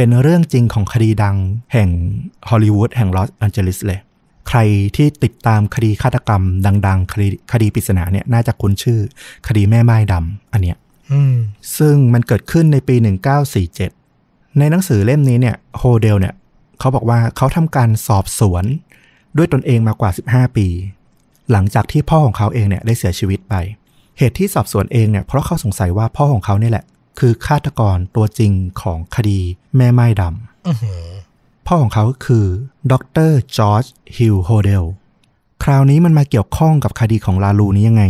[0.00, 1.36] เป็นเรื่องจริงของคดีดัง
[1.72, 1.88] แห่ง
[2.48, 4.00] ฮอลลีวูดแห่งลอสแองเจลิสเลย
[4.48, 4.58] ใคร
[4.96, 6.42] ที่ติดตามคดีฆาตกรรม
[6.86, 9.00] ดัง ๆ คดีคดีปริศนาเนี่ยน่าจะคุ้นชื่อ
[9.48, 10.76] คดีแม่ม่ายดำอันเนี้ย
[11.12, 11.34] อืม
[11.78, 12.96] ซึ่งมันเกิดขึ้นในปี
[13.76, 16.34] 1947 ในหนังสือเล่มนี้เนี่ยโฮเดลเนี่ย
[16.78, 18.64] เขาบอกว่าเขาทำการสอบสวน
[19.36, 20.66] ด้วยตนเองมากว่า 15 ปี
[21.52, 23.54] หลังจากที่พ่อของเขาเองเนี่ยได้เสียชีวิตไป
[24.18, 26.84] เหตุที่สอบสวนเองเนี่ยเพราะเขาสงสัยว่าพ่อของเขาเนี่ยแหละ
[27.18, 28.52] คือฆาตกรตัวจริง
[28.82, 29.40] ของคดี
[29.76, 31.04] แม่ม่ายดำอื้อหือ
[31.66, 32.46] พ่อของเขาคือ
[32.92, 32.94] ด
[33.28, 33.84] รจอร์จ
[34.16, 34.84] ฮิลโฮเดล
[35.64, 38.04] คราวนี้มันมาเกี่ยวข้องกับคดีของลาลูนี้ยังไง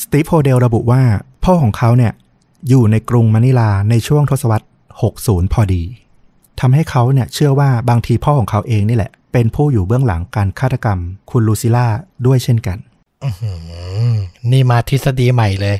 [0.00, 1.02] สตีฟโฮเดลระบุว่า
[1.44, 2.12] พ่อของเขาเนี่ย
[2.68, 4.66] อยู่ในกรุงมะนิลาในช่วงทศวรรษ
[5.08, 5.82] 60 พอดี
[6.60, 10.98] ทำให้เขาเนี่ยเชื่อว่าบางทีพ่อของเขาเองนี่แหละ เป็นผู้อยู่เบื้องหลังการฆาตกรรม
[11.30, 11.86] คุณลูซิล่า
[12.26, 12.87] ด้วยเช่นกันอื้อหือ
[14.52, 15.76] นี่มาทฤษฎีใหม่เลย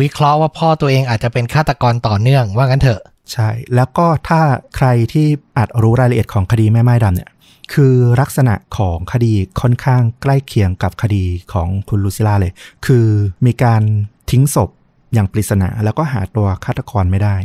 [0.00, 3.00] วิเคราะห์ว่าพ่อตัวเองอาจจะเป็นฆาตกรต่อเนื่องว่างั้นเถอะ
[3.32, 4.40] ใช่ แล้วก็ถ้า
[4.76, 5.26] ใครที่
[5.56, 7.30] อาจรู้รายละเอียดของคดีแม่ไม้ดำเนี่ย
[7.72, 12.52] คือลักษณะของคดีค่อนข้างใกล้เคียงกับคดีของคุณลูซิล่าเลย
[12.86, 13.06] คือ
[13.46, 13.82] มีการ
[14.30, 14.70] ทิ้งศพ
[15.14, 17.36] อย่างปริศนาแล้วก็หาตัวฆาตกรไม่ได้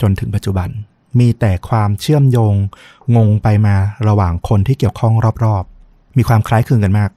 [0.00, 0.68] จนถึงปัจจุบัน
[1.18, 2.54] มีแต่ความเชื่อมโยง
[3.16, 3.76] งงไปมา
[4.08, 5.14] ระหว่างคนที่เกี่ยวข้อง
[5.44, 7.10] รอบๆ มีความคล้ายคลึงกันมาก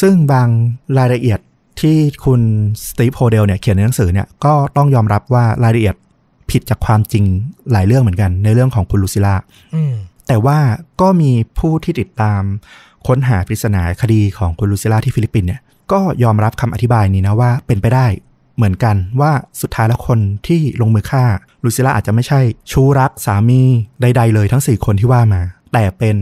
[0.00, 0.48] ซึ่งบาง
[0.98, 1.40] รายละเอียด
[1.80, 2.40] ที่คุณ
[2.88, 5.96] สตีฟโฮเดลเนี่ยเขียนในหนังสือเนี่ยก็ต้องยอมรับว่ารายละเอียด
[6.50, 7.24] ผิดจากความจริง
[7.72, 9.34] หลายเรื่องเหมือนกัน ในเรื่องของคุณลูซิล่า
[10.28, 10.58] แต่ว่า
[11.00, 12.42] ก็มีผู้ที่ติดตาม
[13.06, 15.60] ค้นหาปริศนาคดีของคุณลูซิล่าที่ฟิลิปปินส์เนี่ย
[15.92, 18.06] ก็ยอมรับคำอธิบายนี้นะว่าเป็นไปได้
[18.56, 21.24] เหมือนกันว่าสุดท้ายแล้วคนที่ลงมือฆ่า
[21.64, 22.40] ลูซิล่าอาจจะไม่ใช่
[22.70, 23.62] ชู้รักสามี
[24.00, 25.42] ใด ๆ เลยทั้ง 4 คนที่ว่ามา
[25.72, 26.16] แต่เป็น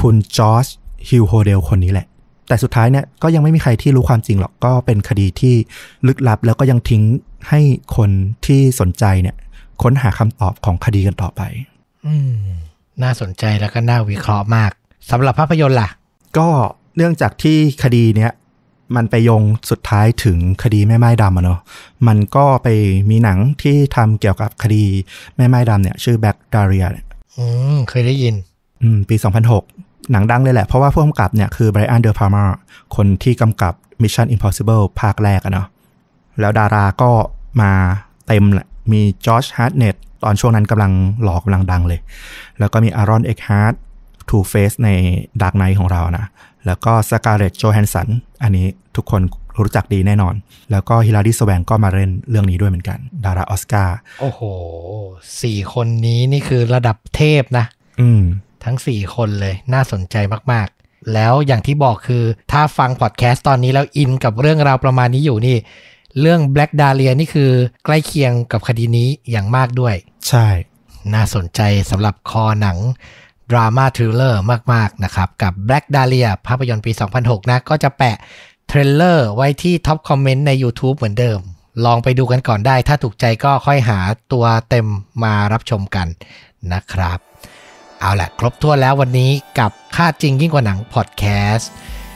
[0.00, 0.66] คุณจอร์จ
[1.08, 2.06] ฮิลโฮเดลคนนี้แหละ
[2.50, 5.54] แต่สุดท้ายเนี่ยก็ยังไม่มีใครที่รู้ความจริงหรอกก็เป็นคดีที่
[6.06, 7.02] ลึกลับ แล้วก็ยังทิ้ง
[7.48, 7.60] ให้
[7.96, 8.10] คน
[8.46, 9.36] ที่สนใจเนี่ย
[9.82, 11.42] ค้นหาคำตอบของคดีกันต่อไป
[12.06, 12.32] อืม
[13.02, 14.70] น่าสนใจแล้วก็น่าวิเคราะห์มาก
[15.10, 15.88] สำหรับภาพยนตร์ล่ะ
[16.38, 16.48] ก็
[16.96, 18.32] เนื่องจากที่คดีเนี้ย
[18.96, 21.60] มันไปโยงสุดท้ายถึงคดีแม่ม่ายดำอะเนาะ
[22.06, 22.68] มันก็ไป
[23.10, 24.84] มีหนังที่ทำเกี่ยวกับคดี
[25.36, 26.86] แม่ม่ายดำเนี่ย ชื่อ Black Dahlia
[27.36, 27.44] อื
[27.74, 28.34] มเคยได้ยิน
[28.82, 32.44] อืม ปี 2006 หนังดังเลยแหละ เพราะว่าผู้กำกับเนี่ยคือไบรอันเดอร์พาร์มา
[32.96, 35.66] คนที่กำกับ Mission Impossible ภาคแรกอะเนาะ
[36.40, 37.10] แล้วดาราก็
[37.60, 37.72] มา
[38.26, 40.92] เต็มแหละ มีจอชฮาร์ตเนตต์ตอนช่วงนั้นกำลัง
[41.22, 42.00] หล่อกำลังดังเลย
[42.58, 43.74] แล้วก็มีแอรอนเอ็กฮาร์ต
[44.28, 44.88] Two-Face ใน
[45.42, 46.26] Dark Knight ของเรานะ
[46.66, 48.08] แล้วก็สกาเลตโจแฮนสัน
[48.42, 49.22] อันนี้ทุกคน
[49.58, 50.34] รู้จักดีแน่นอน
[50.70, 54.40] แล้วก็ฮิลารีสแวงก็มาเล่นเรื่องนี้ด้วยเหมือนกัน ดาราออสการ์โอ้โห
[55.42, 57.64] สี่คนนี้นี่คือระดับเทพนะ
[58.00, 58.22] อืม
[58.64, 60.16] ทั้ง 4 คนเลยน่าสนใจ
[60.52, 65.56] มากๆ แล้วอย่างที่บอกคือถ้าฟังพอดแคสต์ตอนนี้แล้ว in กับเรื่องราวประมาณนี้อยู่นี่
[66.20, 67.50] เรื่อง Black Dahlia นี่คือ
[67.84, 69.94] ใกล้เคียงกับคดีนี้อย่างมากด้วย
[70.28, 70.46] ใช่
[71.14, 72.78] น่าสนใจสำหรับคอหนัง
[73.50, 74.40] ดราม่า thriller
[74.72, 78.16] มาก ๆ นะครับ กับ Black Dahlia ภาพยนตร์ปี 2006 นะ ก็จะแปะ
[78.68, 81.38] trailer ไว้ที่ top comment ใน YouTube เหมือนเดิม
[81.84, 83.98] ลองไปดูกันก่อนได้ ถ้าถูกใจก็ค่อยหา
[84.32, 84.86] ตัวเต็ม
[85.24, 86.06] มารับชมกัน
[86.72, 87.18] นะครับ
[88.00, 91.70] เอาละครบถ้วนแล้ววันนี้กับฆ่าจริงยิ่งกว่าหนังพอดแคสต์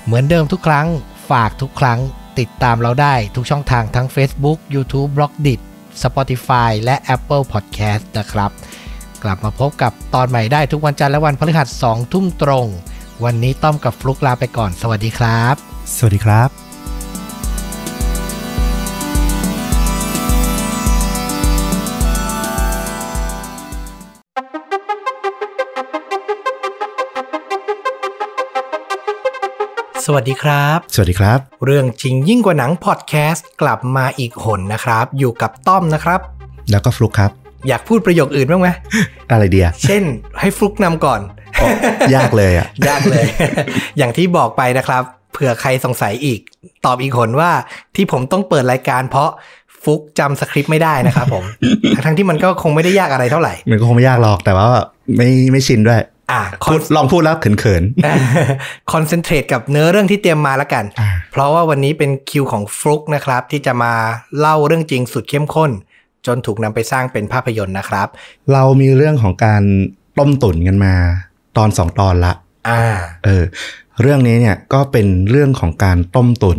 [0.05, 0.87] เหมือนเดิมทุกครั้ง
[1.30, 1.99] ฝากทุกครั้ง
[2.39, 5.61] ติดตามเราได้ทุกช่องทางทั้ง Facebook YouTube b l o g d i t
[6.03, 8.51] Spotify และ Apple Podcast นะครับ
[9.22, 12.66] กลับมาพบกับตอนใหม่ได้ทุกวันจันทร์และวันพฤหัส2ทุ่มตรง
[13.24, 15.55] วันนี้ต้อมกับฟลุกลาไปก่อน สวัสดีครับ
[15.97, 16.64] สวัสดีครับ
[30.05, 36.20] สวัสดีครับ สวัสดีครับ เรื่องจริงยิ่งกว่าหนังพอดแคสต์กลับมาอีกหนนะครับ อยู่กับต้อมนะครับ
[36.70, 37.30] แล้วก็ฟลุกครับ
[37.68, 38.68] อยากพูดประโยคอื่นบ้างไหม
[39.30, 40.02] อะไรเดียเช่น
[40.40, 41.20] ให้ฟลุกนำก่อน
[42.14, 43.24] ยากเลยอะ ยากเลย
[43.98, 45.02] อย่างที่บอกไปนะครับ
[45.32, 46.40] เผื่อใครสงสัยอีก
[46.84, 47.50] ตอบอีกคนว่า
[47.96, 49.30] ที่ผมต้องเปิดรายการเพราะ
[49.82, 51.44] ฟุกจำสคริปต์ไม่ได้นะครับผม
[52.07, 54.68] ทั้งๆที่มันก็คงไม่ได้ยากอะไรเท่าไหร่ มันก็คงไม่ยากหรอกแต่ว่า
[55.16, 56.00] ไม่ไม่ชินด้วย
[56.33, 57.83] อะคพูอนดลองพูดแล้วเขิน
[58.93, 63.93] คอนเซนเทรตกับเนื้อเรื่องที่เตรียมมาแล้วกันอ่าเพราะว่าวันนี้เป็นคิวของฟลุกนะครับ ที่จะมา
[64.39, 65.70] เล่าเรื่องจริงสุดเข้มข้น
[66.27, 69.62] จนถูกนำไปสร้างเป็นภาพยนตร์นะครับๆเรามีเรื่องของการ
[70.18, 70.95] ต้มตุ๋นกันมา
[71.57, 72.33] ตอนสองตอนละ
[72.68, 72.83] อ่า
[73.25, 73.45] เออ
[74.03, 76.59] เรื่องนี้เนี่ยก็เป็นเรื่องของการต้มตุ๋น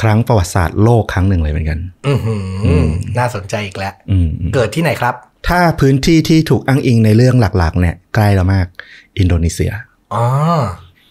[0.00, 1.78] ครั้งประวัติศาสตร์โลกครั้งหนึ่งเลยเหมือนกัน
[2.08, 2.86] อือหืออม
[3.18, 5.14] น่าสนใจอีกแล้วอืมอืมเกิดที่ไหนครับ
[5.48, 8.66] ถ้าพื้นที่ที่ถูกอ้างอิงในเรื่องหลักๆ เนี่ยใกล้เรามาก
[9.18, 9.72] อินโดนีเซีย
[10.14, 10.24] อ๋อ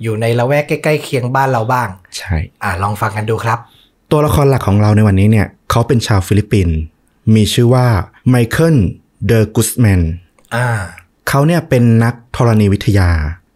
[0.03, 3.59] อยู่ในละแวกใกล้ๆเคียงบ้านเราบ้าง ใช่ อ่าลองฟังกันดูครับ
[4.11, 6.77] ตัวละครหลักของเราในวันนี้เนี่ยเขาเป็นชาวฟิลิปปินส์
[7.35, 7.87] มีชื่อว่า
[8.29, 8.77] ไมเคิล
[9.25, 10.01] เดอร์กุสแมน
[10.55, 10.67] อ่า
[11.29, 13.09] เขาเนี่ยเป็นนักธรณีวิทยา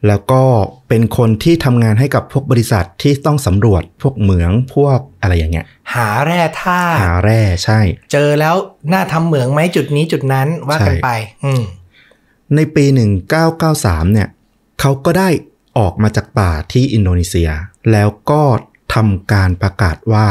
[0.08, 0.43] แล้วก็
[0.89, 7.80] เป็นคนที่ทำงานให้กับพวกบริษัทที่ต้องสำรวจพวกเหมืองพวกอะไรอย่างเงี้ย หาแร่ธาตุหาแร่ใช่
[8.12, 8.56] เจอแล้ว
[8.93, 11.10] น่าทำเหมืองไหมจุดนี้จุดนั้นว่ากันใช่ไป
[11.45, 11.64] อืม
[12.56, 12.86] ในปี
[13.49, 14.30] 1993 เนี่ย
[14.80, 15.30] เขาก็ได้
[15.78, 17.49] ออกมาจากป่าที่อินโดนีเซีย
[17.91, 18.43] แล้วก็
[18.93, 20.28] ทำการประกาศว่า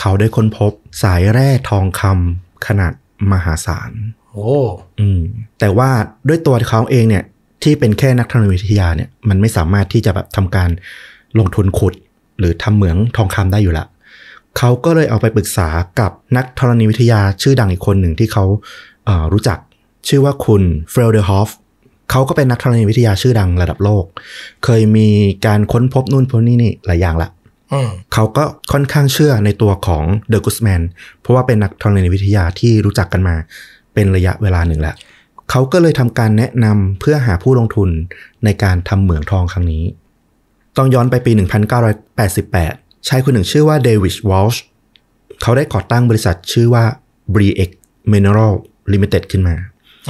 [0.00, 0.72] เขาได้ค้นพบ
[1.02, 2.92] สายแร่ทองคำขนาด
[3.32, 3.90] มหาศาล
[4.30, 4.58] โอ้
[5.00, 5.22] อืม
[5.58, 5.90] แต่ว่า
[6.28, 7.24] ด้วยตัวเขาเองเนี่ย
[7.64, 10.70] ที่เป็นแค่นักธรณีวิทยาเนี่ยมันไม่สามารถที่จะแบบทำการ
[11.38, 11.94] ลงทุนขุด
[12.38, 13.86] หรือทำเหมืองทองคำได้อยู่ละ
[14.58, 15.68] เขาก็เลยเอาไปปรึกษา
[16.00, 18.44] กับนักธรณีวิทยาชื่อดังอีกคนหนึ่งที่เขา
[19.04, 19.58] เอ่อรู้จัก
[20.08, 21.50] ชื่อว่าคุณเฟรเดอร์ฮอฟ
[22.10, 24.04] เขาก็เป็นนักธรณีวิทยาชื่อดังระดับโลก
[24.64, 25.08] เคยมี
[25.46, 27.28] การค้นพบนู่นพบนี่นี่หลายอย่างละ
[27.72, 30.82] อืมเขาก็ค่อนข้างเชื่อในตัวของเดอะกุสแมน
[31.20, 33.34] เพราะว่าเป็นนักธรณีวิทยาที่รู้จักกันมา
[33.94, 34.96] เป็นระยะเวลาหนึ่งแล้ว
[35.50, 37.90] เขาก็เลยทำการแนะนำเพื่อหาผู้ลงทุน
[38.44, 39.84] ในการทำเหมืองทองครั้งนี้
[40.76, 41.32] ต้องย้อนไปปี
[42.20, 44.62] 1988 ชายคนหนึ่งชื่อว่าเดวิดวอลช์
[45.42, 46.84] เขาได้ก่อตั้งบริษัทชื่อว่า
[47.34, 47.70] b r e x
[48.12, 48.52] Mineral
[48.92, 49.56] Limited ขึ้นมา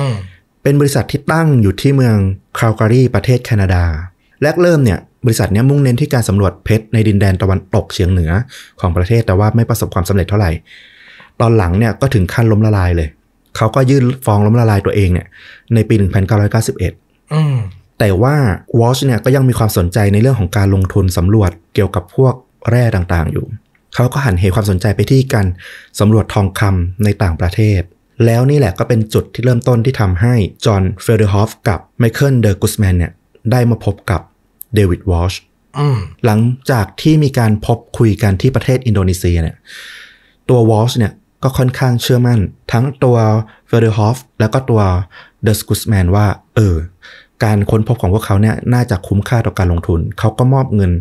[0.01, 0.17] อืม
[0.63, 2.17] เป็นบริษัทที่ตั้งอยู่ที่เมือง
[2.59, 3.85] คาลการีประเทศแคนาดา
[4.43, 8.33] แรกเริ่มเนี่ยบริษัทเนี้ยมุ่งเน้นที่การสำรวจเพชรในดินแดนตะวันตกเฉียงเหนือ
[8.81, 10.51] ของประเทศแต่ว่าไม่ประสบความสำเร็จเท่าไหร่
[11.41, 13.09] ตอนหลังเนี่ยก็ถึงขั้นล้มละลายเลย
[13.57, 15.27] เขาก็ยื่นฟ้องล้มละลายตัวเองเนี่ย
[15.75, 15.95] ในปี
[16.65, 17.57] 1991อืม
[17.99, 18.37] แต่ว่า
[18.81, 22.35] วอชเนี่ยก็ยังมีความสนใจในเรื่องของการลงทุนสำรวจเกี่ยวกับพวก
[22.71, 23.47] แร่ต่างๆ อยู่
[23.95, 25.47] เขาก็หันเหความสนใจไปที่การ
[26.01, 27.81] สำรวจทองคำในต่างประเทศ
[28.25, 30.35] แล้วนี่แหละก็เป็นจุดที่เริ่มต้นที่ทำให้
[30.65, 33.13] จอห์นเฟลเดอร์ฮอฟกับไมเคิลเดอร์กุสแมนเนี่ย
[33.53, 34.21] ได้มาพบกับ
[34.75, 35.33] เดวิดวอช
[35.79, 36.41] อืมหลัง
[36.71, 39.57] จากที่มีการพบคุยกันที่ประเทศอินโดนีเซียเนี่ย
[40.49, 41.13] ตัววอชเนี่ย
[41.45, 42.41] ก็ค่อนข้างเชื่อมั่น
[42.73, 43.17] ทั้งตัว
[43.67, 44.83] เฟเดอร์ฮอฟแล้วก็ตัว
[45.43, 46.27] เดอร์กุสแมนว่า
[46.57, 46.77] เออ
[47.45, 50.93] การค้นพบของพวกเขาเนี่ยน่าจะคุ้มค่าต่อการลงทุน เขาก็มอบเงิน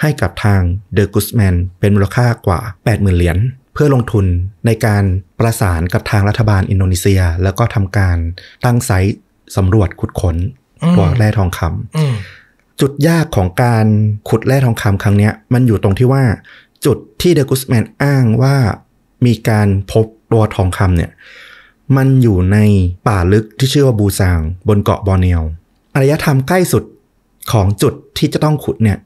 [0.00, 0.60] ให้กับทาง
[0.94, 3.38] เดอ g กุสแมนเป็นมูลค่ากว่า 80,000 เหรียญ
[3.74, 4.26] เพื่อลงทุน
[4.66, 5.04] ในการ
[5.38, 8.16] ประสานกับทางรัฐบาลอินโดนีเซีย แล้วก็ทำการ
[8.64, 9.16] ตั้ง site
[9.56, 10.36] สำรวจขุดค้น
[10.82, 12.14] อืมตัวแร่ทองคำอืม
[12.80, 13.86] จุดยากของการ
[14.28, 16.24] ขุดแร่ทองคำครั้งเนี้ยมันอยู่ตรงที่ว่า
[16.84, 18.56] จุดที่เดอะกุสแมนอ้างว่า
[19.26, 21.10] มีการพบตัวทองคำเนี่ย
[21.96, 22.58] มันอยู่ใน
[23.08, 25.42] ป่าลึกที่ชื่อว่าบูซาง บนเกาะบอร์เนียว
[25.94, 26.84] อารยธรรมใกล้สุด
[27.52, 28.98] ของจุดที่จะต้องขุดเนี่ย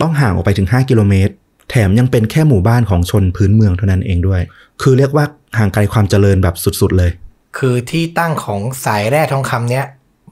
[0.00, 1.32] ต้องห่างออกไปถึง 5 กิโลเมตร
[1.70, 4.40] แถมยังเป็นแค่หมู่บ้านของชนพื้นเมืองเท่านั้นเองด้วย
[4.82, 5.24] คือเรียกว่า
[5.58, 7.10] ห่างไกลความเจริญแบบสุดๆเลย
[7.58, 9.84] คือที่ตั้งของสายแร่ทองคำเนี้ย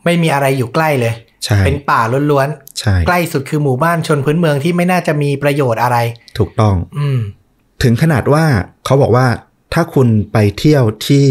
[0.05, 1.15] ไม่มีอะไรอยู่ใกล้เลย
[1.45, 2.49] ใช่เป็นป่าล้วน
[2.81, 5.97] ใช่ๆใกล้สุดคือหมู่บ้านชนพื้นเมืองที่ไม่น่าจะมีประโยชน์อะไร
[6.39, 7.19] ถูกต้อง อืม
[7.83, 8.45] ถึงขนาดว่า
[8.85, 9.27] เขาบอกว่า
[9.75, 11.27] ถ้าคุณไปเที่ยวที่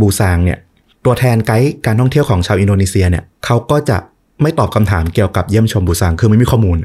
[0.00, 0.58] บูซางเนี่ย
[1.04, 3.98] ตัวแทนไกด์การท่องเที่ยวของชาวอินโดนีเซียเนี่ยเขาก็จะ
[4.42, 6.78] ไม่ตอบคำถามเกี่ยวกับเยี่ยมชมบูซางคือไม่มีข้อมูล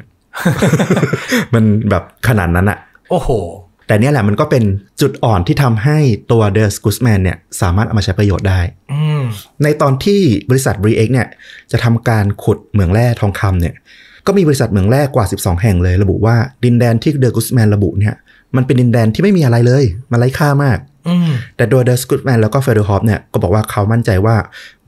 [1.54, 2.78] มันแบบขนาดนั้นอะ
[3.10, 3.30] โอ้โห
[3.88, 4.64] แต่เนี่ยแหละมันก็เป็น
[5.02, 5.98] จุดอ่อนที่ทำให้
[6.32, 8.60] ตัวเดอ s กุสแมนเนี่ย สามารถเอามาใช้ประโยชน์ได้
[8.92, 9.24] อืม
[9.64, 11.28] ในตอนที่บริษัท b r e x เนี่ย
[11.72, 13.76] จะทำการขุดเหมืองแร่ทองคำเนี่ย
[14.28, 18.16] ก็มีบริษัทเหมืองแร่กว่า 12 แห่งเลย ระบุว่าดินแดนที่เดอ g กุสแมนระบุเนี่ย
[18.56, 20.78] มันเป็นดินแดนที่ไม่มีอะไรเลย มันไร้ค่ามาก
[21.08, 24.36] อืมแต่โดยเดอ g กุสแมนแล้วก็เฟเดอร์ฮอฟเนี่ยก็บอกว่าเขามั่นใจว่า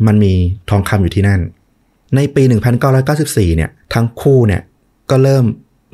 [0.07, 0.33] มันมี
[0.69, 1.41] ทองคำอยู่ที่นั่น
[2.15, 2.43] ในปี
[2.95, 4.61] 1994 เนี่ย ทั้งคู่เนี่ย
[5.09, 5.45] ก็เริ่ม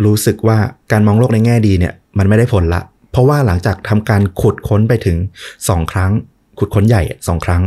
[0.06, 0.58] รู้สึกว่า
[0.92, 5.18] การมองโลกในแง่ดีเนี่ยมันไม่ได้ผลละ เพราะว่าหลังจากทำการขุดค้นไปถึง
[5.58, 6.12] 2ครั้ง
[6.60, 7.64] ขุดค้นใหญ่อะสองครั้ง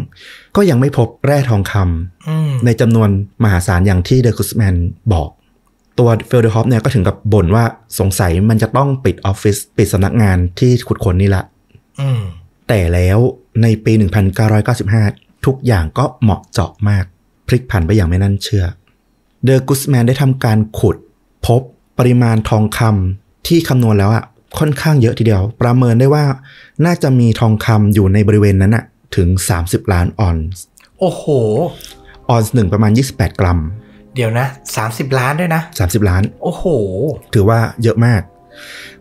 [0.57, 3.09] ก็ยังไม่พบแร่ทองคำอืมในจำนวน
[3.43, 4.75] มหาศาลอย่างที่เดอกุสแมน
[5.13, 5.29] บอก
[5.99, 7.65] ตัวเฟลเดอร์ฮอฟเนี่ยก็ถึงกับบ่นว่า
[7.99, 11.43] สงสัยมันจะต้องปิดออฟฟิศปิดสำนักงานที่ขุดค้นนี่ละ
[12.01, 12.21] อืม
[12.69, 13.19] แต่แล้ว
[13.63, 13.93] ในปี
[14.69, 17.05] 1995 ทุกอย่างก็เหมาะเจาะมาก
[17.47, 18.65] พลิกผันไปอย่างไม่น่าเชื่อ
[19.45, 20.97] เดอ g กุสแมนได้ทำการขุด
[21.47, 21.61] พบ
[21.99, 24.25] ปริมาณทองคำที่คำนวณแล้วอะ
[24.59, 26.25] ค่อนข้างเยอะทีเดียว ประเมินได้ว่า
[26.85, 28.85] น่าจะมีทองคำอยู่ในบริเวณนั้นอะ
[29.17, 29.29] ถึง
[29.61, 30.63] 30 ล้านออนซ์
[31.01, 31.25] โอ้โห
[32.31, 33.59] ออนซ์หนึ่งประมาณ 28 กรัม
[34.15, 34.47] เดี๋ยวนะ
[34.77, 36.65] สามสิบล้านด้วยนะ 30 ล้าน โอ้โห
[37.35, 38.21] ถือว่าเยอะมาก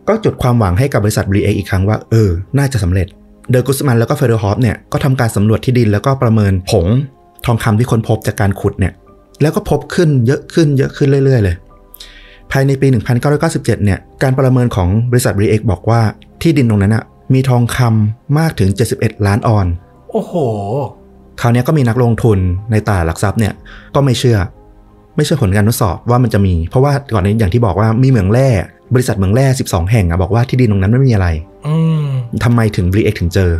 [0.08, 3.06] ก็จุดความหวังให้กับบริษัท b รีเออีกครั้งว่า เออ น่าจะสำเร็จ
[3.50, 6.86] เดอ g กุสมันแล้วก็เฟเดอร์ฮอฟเนี่ย ก็ทำการสำรวจที่ดินแล้วก็ประเมินผง
[7.46, 8.92] ทองคำที่ค้นพบจากการขุดเนี่ย
[9.42, 11.56] แล้วก็พบขึ้นเยอะขึ้นเยอะขึ้นเรื่อย ๆ เลย
[12.52, 12.86] ภายในปี
[13.30, 16.00] 1997 เนี่ย การประเมินของบริษัท b รีเอบอกว่า
[16.42, 17.04] ที่ดินตรงนั้นอะ
[17.34, 19.66] มีทองคำมากถึง 71 ล้านออน
[20.10, 20.34] โอ้โห
[21.40, 22.38] คราวเนี้ยก็มีนักลงทุน
[22.70, 23.52] ในตลาดหลักทรัพย์เนี่ย
[23.94, 24.38] ก็ไม่เชื่อ
[25.16, 28.48] ไม่เชื่อผลการทดสอบว่ามันจะมี เพราะว่าก่อนนี้อย่างที่บอกว่ามีเหมืองแร่
[28.94, 31.28] บริษัทเหมืองแร่ 12 แห่งอะบอกว่าที่ดินตรงนั้นไม่มีอะไร
[31.66, 32.06] อืม
[32.44, 33.50] ทำไมถึง b รีเอถึงเจอ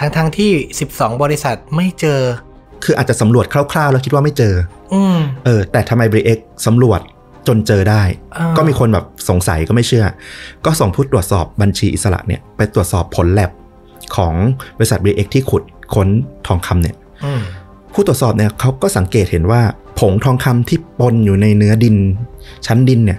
[0.00, 0.52] ทั้งทั้งๆที่
[0.88, 2.20] 12 บริษัทไม่เจอ
[2.84, 4.54] คืออาจจะสำรวจคร่าวๆ แล้วคิดว่าไม่เจอ
[4.94, 6.30] อืมเออ แต่ทำไม b รีเอ
[6.66, 7.00] สำรวจ
[7.48, 8.02] จนเจอได้
[8.36, 10.04] อ่าก็มีคนแบบสงสัยก็ไม่เชื่อ
[10.64, 13.50] ก็ส่งผู้ตรวจสอบบัญชีอิสระเนี่ยไปตรวจสอบผลแลบ
[14.16, 14.34] ของ
[14.78, 15.62] บริษัท b รีเอที่ขุด
[15.94, 16.08] ค้น
[16.46, 17.42] ทองคำเนี่ยอืม
[17.92, 19.62] ผู้ตรวจสอบเนี่ยเขาก็สังเกตเห็นว่า
[19.98, 21.96] ผงทองคำที่ปนอยู่ในเนื้อดิน
[22.66, 23.18] ชั้นดินเนี่ย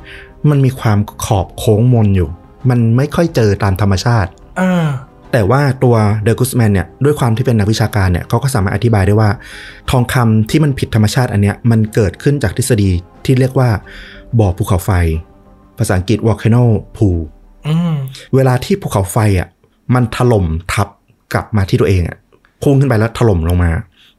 [0.49, 2.29] มันมีความขอบโค้งมนอยู่
[2.69, 4.87] มันไม่ค่อยเจอตามธรรมชาติอ่า
[5.31, 9.29] แต่ว่าตัวเดอ g กุสแมนเนี่ยด้วยความที่เป็นนักวิชาการเนี่ยเขาก็สามารถอธิบายได้ว่า
[9.91, 12.89] ทองคำที่มันผิดธรรมชาติอันเนี้ยมันเกิดขึ้นจากทฤษฎี
[13.25, 13.69] ที่เรียกว่า
[14.39, 14.91] บ่อภูเขาไฟ
[15.77, 16.63] ภาษาอังกฤษ volcano
[16.95, 17.19] pool
[17.67, 17.93] อืม
[18.35, 19.47] เวลาที่ภูเขาไฟอะ
[19.93, 20.87] มันถล่มทับ
[21.33, 22.17] กลับมาที่ตัวเองอะ
[22.63, 23.71] พุ่งขึ้นไปแล้วถล่มลงมา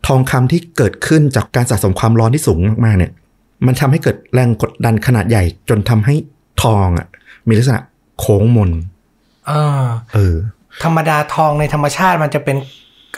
[0.07, 3.13] ทองคำที่เกิดขึ้นจากการสะสมความร้อนที่สูงมากๆเนี่ย
[3.67, 6.15] มันทำให้เกิดแรงกดดันขนาดใหญ่ จนทำให้
[6.63, 7.07] ทองอะ
[7.49, 7.81] มีลักษณะ
[8.19, 8.71] โค้งมน
[9.51, 10.37] อ่าเออ
[10.85, 12.57] ธรรมดาทองในธรรมชาติมันจะเป็น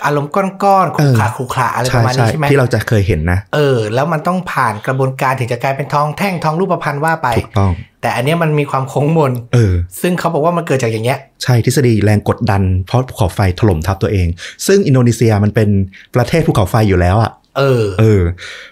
[0.05, 7.73] อารมณ์ก้อนๆขรุขระเออขรุขระอะไรปใช่ระมาณใช่นี้ใช่ไหมที่เราจะเคยเห็นนะ เออ แล้วมันต้องผ่านกระบวนการถึงจะกลายเป็นทองแท่งทองรูปพรรณว่าไปถูกต้อง
[8.05, 14.29] แต่อันเนี้ยมันมีความโค้งมนเออ ซึ่งเขาบอกว่ามันเกิดจากอย่างเงี้ย ใช่ทฤษฎีแรงกดดัน เพราะภูเขาไฟถล่มทับตัวเอง
[14.67, 15.69] ซึ่งอินโดนีเซียมันเป็น
[16.15, 18.23] ประเทศภูเขาไฟอยู่แล้วอะ เออ เออ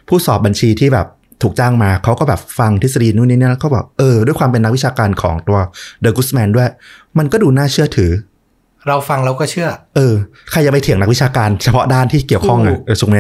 [0.09, 1.07] ผู้สอบบัญชีที่แบบ
[1.43, 5.59] ถูกจ้างมาเขาก็แบบฟังทฤษฎีนู่นนี่นั่นแล้วก็บอกเออ ด้วยความเป็นนักวิชาการของตัว
[6.01, 6.69] เดอะกุสแมนด้วย
[7.19, 8.11] มันก็ดูน่าเชื่อถือ
[8.89, 10.15] เราฟังเราก็เชื่อ เออ
[10.51, 13.19] ใครจะไปเถียงนักวิชาการเฉพาะด้านที่เกี่ยวข้องถูอะกเออถูกไหม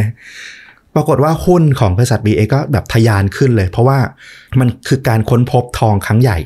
[0.95, 3.99] ปรากฏว่าหุ้นของบริษัท BA ก็แบบทะยานขึ้นเลย เพราะว่า
[4.61, 6.39] มันคือการค้นพบทองครั้งใหญ่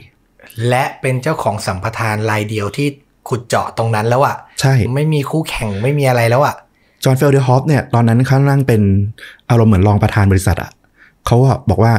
[0.68, 2.88] และเป็นเจ้าของสัมปทานรายเดียวที่
[3.28, 6.54] ขุดเจาะตรงนั้นแล้วอะใช่ไม่มีคู่แข่งไม่มีอะไรแล้วอะ
[7.04, 8.82] จอห์นเฟลเดอร์ฮอฟเนี่ยตอนนั้นเขานั่งเป็น
[9.50, 10.70] อารมณ์เหมือนรองประธานบริษัทอะ
[11.26, 11.92] เขาอะบอกว่า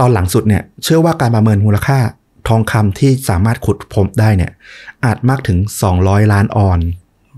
[0.00, 1.98] ตอนหลังสุดเนี่ยเชื่อว่าการประเมินมูลค่า
[2.48, 4.52] ทองคำที่สามารถขุดพบได้เนี่ย
[5.04, 5.58] อาจมากถึง
[5.94, 6.80] 200 ล้านออนซ์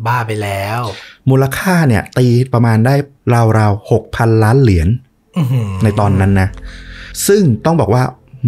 [0.07, 0.81] บ้าไปแล้ว
[1.31, 2.95] มูลค่าเนี่ย ตีประมาณได้
[3.59, 4.89] ราวๆ6,000ล้านเหรียญ
[5.37, 6.49] อื้อหือในตอนนั้นนะ
[7.27, 8.05] ซึ่งต้องบอกว่า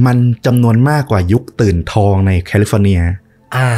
[0.06, 3.00] มันจำนวนมากกว่ายุคตื่นทองในแคลิฟอร์เนีย
[3.56, 3.70] อ่า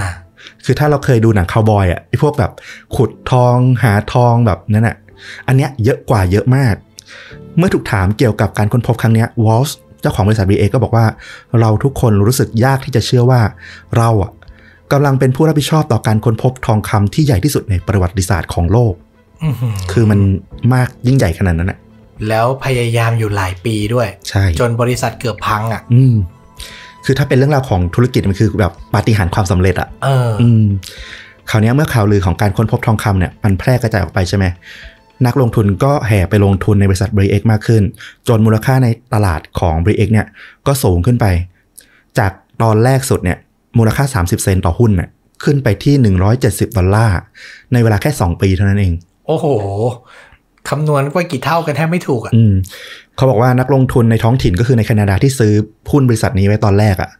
[0.64, 2.53] คือถ้าเราเคยดูหนังคาวบอยอะไอ้พวกแบบ
[2.97, 4.97] ขุดทองหาทองแบบนั้นอะ
[5.47, 6.75] อันเนี้ยเยอะกว่าเยอะมาก
[7.57, 11.07] เมื่อถูกถามเกี่ยวกับการค้นพบครั้งเนี้ยวอลส์เจ้าของบริษัท BA ก็บอกว่า
[11.61, 13.41] เราทุกคนรู้สึกยากที่จะเชื่อว่า
[13.97, 14.31] เราอะ
[14.93, 18.95] กำลังเป็นผู้รับผิดชอบต่อการค้นพบทองคำที่ใหญ่ที่สุดในประวัติศาสตร์ของโลก
[19.45, 20.20] อื้อหือคือมัน
[20.74, 21.78] มากยิ่งใหญ่ขนาดนั้นอะ
[22.28, 26.14] แล้วพยายามอยู่หลายปีด้วย ใช่ จนบริษัทเกือบพังอะ อืม
[27.05, 30.66] คือถ้าเป็นเรื่องราวของธุรกิจมันคือแบบปาฏิหาริย์ความสำเร็จอะ เออ อืม
[31.51, 34.45] คราวเนี้ยเมื่อข่าวลือของการค้นพบทองคำเนี่ย มันแพร่กระจายออกไปใช่ไหม
[35.26, 37.82] นักลงทุนก็แห่ไปลงทุนในบริษัท b r i x มากขึ้น
[38.28, 40.26] จนมูลค่าในตลาดของ b r i x เนี่ย
[40.66, 41.26] ก็สูงขึ้นไป
[42.18, 42.32] จาก
[42.62, 43.39] ตอนแรกสุดเนี่ย
[43.79, 45.11] มูลค่า 30 เซนต์ต่อหุ้นเนี่ย
[45.45, 45.95] ขึ้นไปที่
[46.37, 47.18] 170 ดอลลาร์
[47.72, 48.95] ในเวลาแค่ 2 ปีเท่านั้นเอง
[49.27, 49.47] โอ้โห
[50.68, 52.55] คำนวณว่ากี่เท่ากันแทบไม่ถูกอะอืม
[53.16, 55.53] เขาบอกว่านักลงทุนในท้องถิ่นก็คือในแคนาดาที่ซื้อ
[55.93, 57.11] หุ้นบริษัทนี้ไว้ตอนแรกอะ่ะ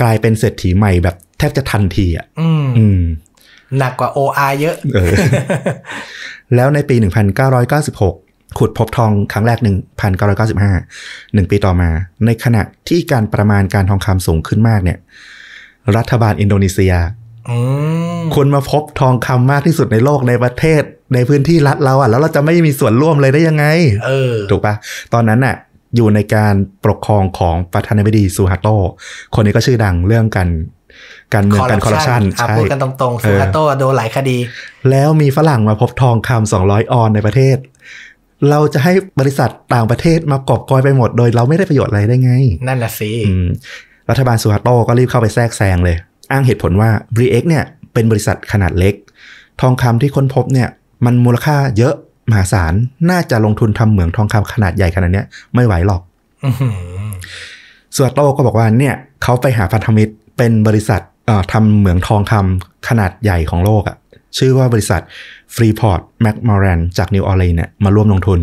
[0.00, 3.00] กลายเป็นเศรษฐีใหม่แบบแทบจะทันทีอะ่ะอืมอืม
[3.78, 5.12] หนักกว่า OR เยอะเออ
[6.54, 6.96] แล้วในปี
[7.76, 11.90] 1996 ขุดพบทองครั้งแรก 1995 หนึ่งปีต่อมา
[12.26, 14.98] ในขณะที่การประมาณการทองคำสูงขึ้นมากเนี่ย
[15.96, 16.94] รัฐบาลอินโดนีเซีย
[17.50, 17.58] อื
[18.20, 20.82] มคนมาพบทองคำมากที่สุดในโลกในประเทศ
[21.14, 23.66] ในพื้นที่รัฐเราอะ แล้วเราจะไม่มีส่วนร่วมเลยได้ยังไง
[24.06, 24.74] เออ ถูกปะ
[25.14, 25.56] ตอนนั้นน่ะ
[25.96, 26.54] อยู่ในการ
[26.84, 28.68] ปกครองของประธานาธิบดีซูฮาโต
[29.34, 30.48] คนนี้ก็ชื่อดังเรื่องการ
[31.34, 34.38] การเมืองการคอร์รัปชันอะใช่พูดกันตรงๆเอซูอฮาโตะโดนหลายคดี
[34.90, 37.56] แล้วมีฝรั่งมาพบทองคำ200ออนในประเทศ
[38.50, 42.32] เราจะให้บริษัทต่างประเทศมากอบกอยไปหมดโดยเราไม่ได้ประโยชน์อะไรได้ไง
[42.66, 43.48] นั่นน่ะสิอืม
[44.10, 45.96] รัฐบาลซูฮาโตก็รีบเข้าไปแทรกแซงเลย
[46.30, 48.94] อ้างเหตุผลว่า b r i x เนี่ยเป็นบริษัทขนาดเล็ก
[49.60, 50.68] ทองคำที่ค้นพบเนี่ย
[51.04, 51.94] มันมูลค่าเยอะ
[52.30, 52.74] มหาศาล
[53.10, 56.02] น่าจะลงทุนทำเหมืองทองคำขนาดใหญ่ขนาดเนี้ยไม่ไหวหรอก
[56.44, 56.76] อื้อหือ
[57.94, 63.96] ซูฮาโตก็บอกว่าเนี่ยเขาไปหาพันธมิตรเป็นบริษัทเอ่อทำเหมืองทองคำขนาดใหญ่ของโลกอะ
[64.38, 65.00] ชื่อว่าบริษัท
[65.54, 68.40] Freeport McMoRan จากนิวออร์ลีนเนี่ยมาร่วมลงทุน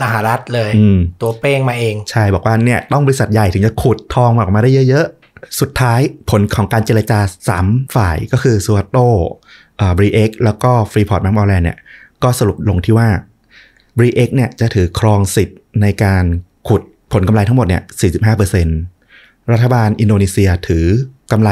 [0.00, 7.18] สหรัฐเลยอืมตัวเป้งมาเอง ใช่บอกว่าเนี่ยต้องบริษัทใหญ่ถึงจะขุดทองออกมาได้เยอะๆ สุดท้ายผลของการเจรจา
[7.58, 8.98] 3 ฝ่ายก็คือซูฮาโต
[9.98, 11.78] Bre-X แล้วก็ฟรีพอร์ตแม m มอ r แลนเนี่ย
[12.22, 13.08] ก็สรุปลงที่ว่า
[13.98, 16.24] Bre-X เนี่ยจะถือครองสิทธิ์ในการ
[16.68, 16.82] ขุด
[17.12, 17.82] ผลกำไรทั้งหมดเนี่ย
[18.72, 20.86] 45%รัฐบาลอินโดนีเซียถือ
[21.32, 21.48] กำไร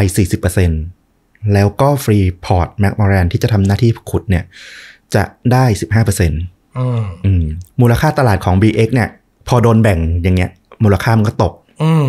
[0.74, 4.44] 40%แล้วก็ฟรีพอร์ตแม m มอ r แลนที่จะทำหน้าที่ขุดเนี่ย
[5.14, 5.22] จะ
[5.52, 5.64] ได้
[6.00, 6.36] 15%อื
[7.00, 7.44] มอืม
[7.80, 9.08] มูลค่าตลาดของ Bre-X เนี่ย
[9.48, 10.50] พอโดนแบ่งอย่างเงี้ย
[10.84, 11.52] มูลค่ามันก็ตก
[11.82, 12.06] อืม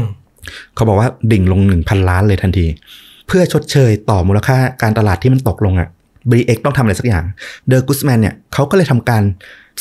[0.76, 2.66] เขาบอกว่าดิ่งลง1,000ล้านเลยทันที
[3.28, 5.90] เพื่อชดเชยต่อมูลค่าการตลาดที่มันตกลงอะ่ะ
[6.32, 7.24] Bre-X ต้องทำอะไรสักอย่าง
[7.68, 9.24] เดอร์กุสแมนเนี่ยเขาก็เลยทำการ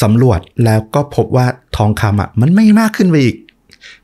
[0.02, 3.36] สำรวจแล้วก็พบว่าทองคำอะ มันมีมากขึ้นไปอีก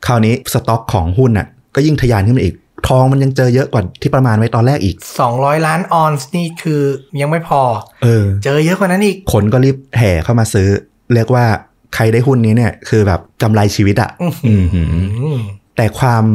[0.05, 2.55] คราวนี้สต็อกของหุ้นอะ ก็ยิ่งทะยานขึ้นไปอีก
[2.87, 4.95] ทองมันยังเจอเยอะกว่าที่ประมาณไว้ตอนแรกอีก
[5.31, 6.81] 200 ล้านออนซ์นี่คือ
[7.21, 7.61] ยังไม่พอ
[8.03, 10.67] เออ เจอเยอะกว่านั้นอีก คนก็รีบแห่เข้ามาซื้อ
[11.13, 11.45] เรียกว่า
[11.95, 15.39] ใครได้หุ้นนี้เนี่ย คือแบบกำไรชีวิตอะอื้อหืออืม
[15.77, 16.25] แต่ความ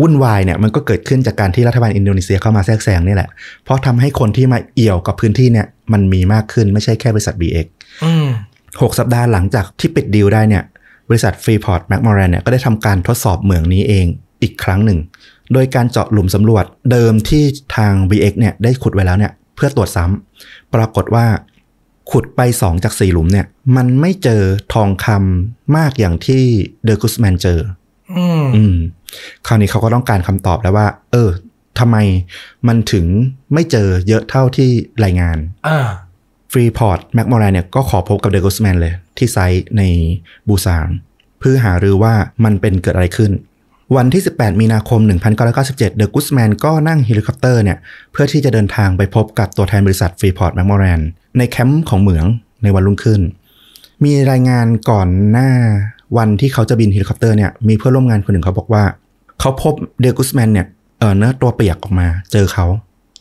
[0.00, 3.30] วุ่นวายเนี่ยมันก็เกิดขึ้นจากการที่รัฐบาลอินโดนีเซียเข้ามาแทรกแซงนี่แหละ
[3.64, 7.66] เพราะทำให้คนที่มาเอี่ยวกับพื้นที่เนี่ยมันมีมากขึ้นไม่ใช่แค่บริษัท BX
[8.04, 8.26] อืม
[8.62, 10.62] 6สัปดาห์หลังจากที่ปิดดีลได้เนี่ย
[11.08, 14.06] บริษัท Freeport McMoran เนี่ยก็ได้ทำการทดสอบเหมืองนี้เอง
[14.42, 14.98] อีกครั้งหนึ่ง
[15.52, 17.44] โดยการเจาะหลุมสำรวจเดิมที่
[17.76, 21.26] ทาง BX เนี่ยได้ขุดไว้แล้วเนี่ยเพื่อตรวจซ้ำปรากฏว่า
[22.10, 23.46] ขุดไป 2 จาก 4 หลุมเนี่ย
[23.76, 24.42] มันไม่เจอ
[24.74, 26.42] ทองคำมากอย่างที่
[26.84, 27.58] เดอร์กุสแมนเจอ
[28.16, 28.76] อืมอืม
[29.46, 31.30] คราวนี้เขาก็ต้องการคำตอบแล้วว่า เออ
[31.78, 31.96] ทำไม
[32.68, 33.06] มันถึง
[33.52, 34.70] ไม่เจอเยอะเท่าที่
[35.04, 35.38] รายงาน
[35.68, 35.78] อ่า
[36.52, 39.82] ฟรีพอร์ตแม m มอร n เนี่ยก็ขอพบกับเดอ g ก s สแมนเลย ที่ไซต์ใน
[40.48, 40.88] บูซัง
[41.40, 43.32] เพื่อหารือว่ามันเป็นเกิดอะไรขึ้น
[43.96, 45.00] วันที่ 18 มีนาคม
[45.44, 47.78] 1997 เดอะกุสแมนก็นั่งเฮลิคอปเตอร์เนี่ย
[48.12, 51.00] เพื่อที่จะเดินทางไปพบกับตัวแทนบริษัทฟรีพอร์ตแม m มอร n
[51.38, 52.26] ในแคมป์ของเหมือง
[52.62, 53.20] ในวันรุ่งขึ้น
[54.04, 55.50] มีรายงานก่อนหน้า
[56.16, 58.84] วันที่เขาจะบินเฮลิคอปเตอร์เนี่ยมีเพื่อนร่วมงานคนหนึ่งเขาบอกว่า
[59.40, 60.66] เขาพบเดอ g ก s สแมนเนี่ย
[60.98, 62.66] เออเนื้อตัวเปียกออกมาเจอเขา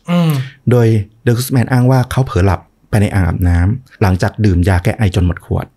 [0.09, 0.31] อืม
[0.71, 0.87] โดย
[1.23, 2.59] เดอ g ก s สแมนอ้างว่าเขาเผลอหลับ
[2.89, 5.76] ไปในอ่างอาบน้ำหลังจากดื่มยาแก้ไอจนหมดขวดอ่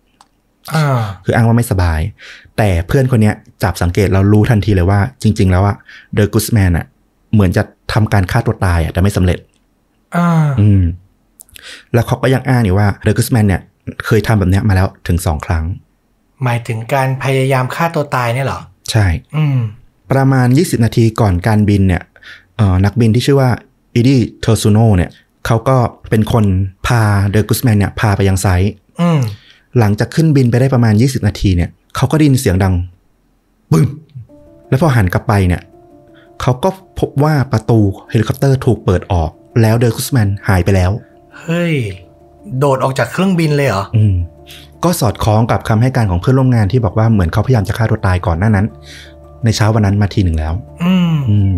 [1.25, 1.99] คืออ้างว่าไม่สบาย
[2.57, 5.75] แต่เพื่อนคนเนี้ยจับสังเกตแล้วรู้ทันทีเลยว่า จริง ๆ แล้วอะ
[6.13, 6.85] เดอ g ก s สแมนอะ
[7.33, 7.63] เหมือนจะ
[7.93, 9.39] ทำการฆ่าตัวตายอะแต่ไม่สำเร็จ
[10.15, 10.27] อ่า
[10.61, 10.83] อืม
[11.93, 13.61] แล้วเขาก็ยังอ้างอยู่ว่าเดอ g ก s สแมนเนี่ย
[14.05, 15.65] เคยทำแบบเนี้ยมาแล้วถึงสองครั้ง
[16.43, 18.59] หมายถึงการพยายามฆ่าตัวตายเนี่ยเหรอ
[18.91, 19.05] ใช่
[19.35, 19.59] อืม
[20.11, 22.01] ประมาณ 20 นาทีก่อนการบินเนี่ย
[22.57, 23.49] เอ่อนักบินที่ชื่อว่า
[23.93, 25.11] อีดี้เทอร์ซูโนเนี่ย
[25.45, 25.77] เขาก็
[26.09, 26.45] เป็นคน
[26.87, 27.01] พา
[27.31, 29.19] เดอ g ก s สแมนเนี่ยพาไปยังไซต์อืม
[29.79, 32.73] หลังจากขึ้นบินไปได้ประมาณ 20 นาทีเนี่ยเขาก็ได้ยินเสียงดัง
[33.71, 33.85] ปึ้ง
[34.69, 35.61] แล้วพอหันกลับไปเนี่ย
[36.41, 36.69] เขาก็
[36.99, 40.91] พบว่าประตูเฮลิคอปเตอร์ถูกเปิดออก แล้วเดอร์กุสแมนหายไปแล้ว
[41.41, 41.73] เฮ้ย
[42.57, 44.15] โดดออกจากเครื่องบินเลยเหรออืม
[44.83, 48.65] ก็สอดคล้องกับคำให้การของเพื่อนร่วมงานที่บอกว่าเหมือนเขาพยายามจะฆ่าตัวตายก่อนหน้านั้น
[49.43, 50.53] ในเช้าวันนั้นมาทีหนึ่งแล้ว
[50.83, 51.51] อืมอืม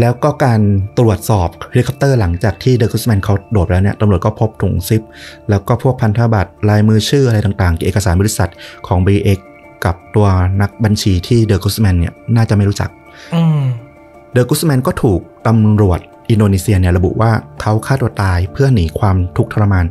[0.00, 0.60] แล้วก็การ
[0.98, 5.02] ตรวจสอบเฮลิคอปเตอร์หลังจากที่เดอร์กุสแมนเขาโดดแล้วเนี่ยตำรวจก็พบถุงซิป
[5.50, 8.50] แล้วก็พวกพันธบัตรลายมือชื่ออะไรต่างๆเอกสารบริษัท
[8.86, 9.38] ของ BX
[9.84, 10.26] กับตัว
[10.60, 12.90] นักบัญชีที่เดอร์กุสแมนเนี่ยน่าจะไม่รู้จัก
[13.34, 13.62] อืม
[14.32, 19.86] เดอร์กุสแมนก็ถูกตำรวจอินโดนีเซียเนี่ยระบุว่าเขาฆ่าตัวตายเพื่อหนีความทุกข์ทรมาน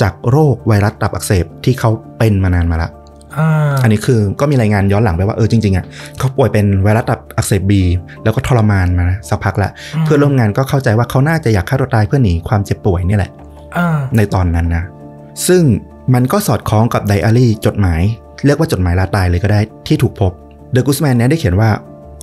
[0.00, 2.90] จากโรคไวรัสตับอักเสบที่เขาเป็นมานานมาแล้ว
[3.38, 5.84] อ่าอันนี้คือก็มีรายงานย้อนหลังไปว่าเออจริงๆอะ
[6.18, 7.82] เขาป่วยเป็นไวรัสตับอักเสบบี
[8.22, 9.70] แล้วก็ทรมานมานะสักพักละ
[10.04, 13.30] เพื่อนร่วมงานก็เข้าใจว่าเขาน่าจะอยากฆ่าตัวตายเพื่อหนีความเจ็บป่วยนี่แหละ
[13.76, 14.84] อ่าในตอนนั้นนะ
[15.46, 15.62] ซึ่ง
[16.14, 18.02] มันก็สอดคล้องกับไดอารี่จดหมาย
[18.46, 20.32] เรียกว่าจดหมายลาตายเลยก็ได้ที่ถูกพบ
[20.72, 21.70] เดอะกุสแมนเนี่ยได้เขียนว่า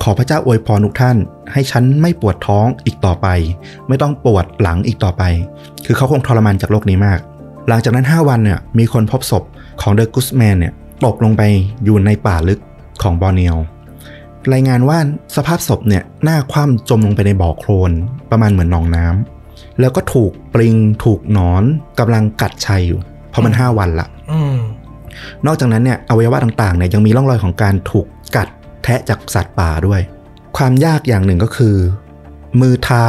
[0.02, 1.16] ขอพระเจ้าอวยพรทุกท่าน
[1.52, 3.28] ให้ฉันไม่ปวดท้องอีกต่อไป
[3.88, 5.22] ไม่ต้องปวดหลังอีกต่อไป
[5.86, 7.18] คือเขาคงทรมานจากโรคนี้มาก
[7.68, 9.44] หลังจากนั้น 5 วันเนี่ยมีคนพบศพ
[9.82, 10.72] ของเดอะกุสแมนเนี่ย
[11.04, 11.42] ตกลงไป
[11.84, 12.60] อยู่ในป่าลึก
[13.02, 13.56] ของบอร์เนียว
[14.52, 14.98] รายงานว่า
[15.36, 17.92] สภาพศพเนี่ยหน้าคว่ำจมลงไปในบ่อโคลน
[18.30, 21.64] ประมาณเหมือนหนองน้ำแล้วก็ถูกปริงถูกหนอน
[21.98, 24.56] กำลังกัดชัยอยู่ เพราะมัน5วันละอืม
[25.46, 28.48] นอกจากนั้นเนี่ยอวัยวะต่างๆเนี่ยยังมีร่องรอยของการถูกกัด
[28.82, 30.00] แทะจากสัตว์ป่าด้วย
[30.56, 31.76] ความยากอย่างหนึ่งก็คือ
[32.60, 33.06] มือเท้า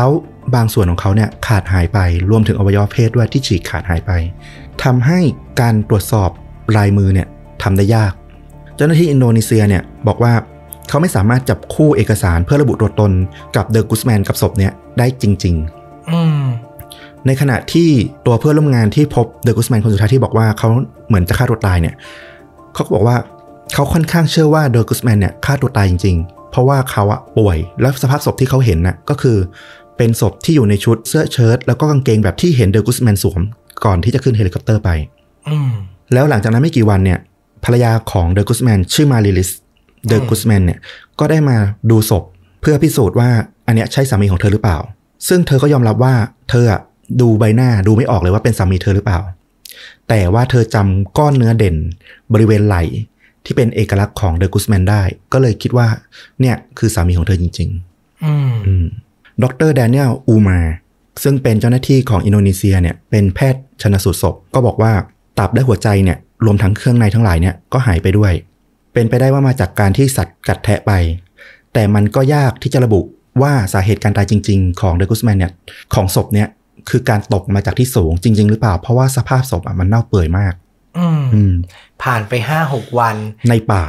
[0.56, 4.12] บางส่วนของเขาเนี่ยขาดหายไปรวมถึงอวัยวะเพศด้วยที่ฉีกขาดหายไป
[4.84, 5.20] ทำให้
[5.62, 6.30] การตรวจสอบ
[6.78, 7.28] ลายมือเนี่ย
[7.64, 8.14] ทำได้ยาก
[8.76, 10.34] เจ้าหน้าที่อินโดนีเซียเนี่ยบอกว่า
[10.90, 13.12] เขาไม่สามารถจับคู่เอกสารเพื่อระบุตัวตน
[13.56, 16.44] กับเดอะกุสแมนกับศพเนี่ยได้จริงๆอืม
[17.28, 17.90] ในขณะที่
[18.26, 20.70] ตัวเพื่อนร่วมงานที่พบเดอะกุสแมนคนสุดท้ายที่บอกว่าเขา
[21.08, 21.96] เหมือนจะฆ่าตัวตายเนี่ย
[22.74, 23.18] เขาก็บอกว่า
[23.74, 29.38] เขาค่อนข้างเชื่อว่าเดอะกุสแมนเนี่ยฆ่าตัวตายจริง ๆ เพราะว่าเขาอะป่วย แล้วสภาพศพที่เขาเห็นน่ะก็คือ
[29.98, 33.42] เป็นศพที่อยู่ในชุดเสื้อเชิ้ตแล้วก็กางเกงแบบที่เห็นเดอะกุสแมนสวม
[33.86, 34.90] ก่อนที่จะขึ้นเฮลิคอปเตอร์ไป
[35.50, 35.72] อืม
[36.14, 37.20] แล้วหลังจากนั้นไม่กี่วันเนี่ย
[37.66, 39.50] ภรรยาของเดอะกุสแมนชื่อมาริลิส
[40.08, 40.80] เดอะกุสแมนเนี่ย
[41.20, 41.58] ก็ได้มา
[41.90, 42.24] ดูศพ
[42.62, 43.30] เพื่อพิสูจน์ว่า
[43.68, 44.78] อันเนี้ยใช่สามีของเธอหรือเปล่า
[45.28, 46.14] ซึ่งเธอก็ยอมรับว่า
[46.50, 46.82] เธออะ
[47.22, 49.20] ดูใบหน้าดูไม่ออกเลยว่าเป็นสามีเธอหรือเปล่า
[50.10, 51.76] แต่ว่าเธอจำก้อนเนื้อเด่น
[52.34, 52.84] บริเวณไหล่
[53.46, 55.02] ที่เป็นเอกลักษณ์ของเดอะกุสแมนได้
[55.34, 55.88] ก็เลยคิดว่า
[56.42, 58.86] เนี่ยคือสามีของเธอจริงๆอืมอืม
[59.44, 60.60] ดรแดเนียลอูมา
[61.24, 64.92] ซึ่งเป็นเจ้าหน้าที่ของอินโดนีเซียเนี่ยเป็นแพทย์ชนสูตรศพ ก็บอกว่า
[65.40, 68.34] ตับและหัวใจเนี่ย รวมทั้งเครื่องในทั้งหลายเนี่ยก็หายไปด้วย
[68.94, 70.92] เป็นไปได้ว่ามาจากการที่สัตว์กัดแทะไป
[71.74, 73.02] แต่มันก็ยากที่จะระบุ
[73.42, 75.52] ว่าสาเหตุการตายจริง ๆ ของเดกุสแมนเนี่ย
[75.94, 76.48] ของศพเนี่ย
[76.90, 80.54] คือการตกมาจากที่สูงจริง ๆ หรือเปล่า เพราะว่าสภาพศพอะมันเน่าเปื่อยมาก
[80.98, 81.54] อืมอืม
[82.04, 83.16] ผ่านไปห้าหกวัน
[83.50, 83.84] ในป่า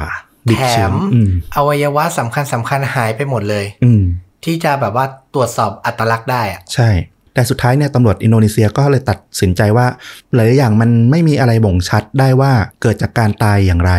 [0.49, 4.03] ดิบแถชื้นมอืมอวัยวะสำคัญสำคัญหายไปหมดเลย อืม
[4.43, 6.89] ที่จะแบบว่าตรวจสอบอัตลักษณ์ได้อะใช่
[7.33, 9.87] แต่สุดท้ายเนี่ยตำรวจอินโดนีเซียก็เลยตัดสินใจว่า
[10.33, 13.93] หลายๆอย่างมันไม่มีอะไรบ่งชัดได้ว่าเกิดจากการตายอย่างไร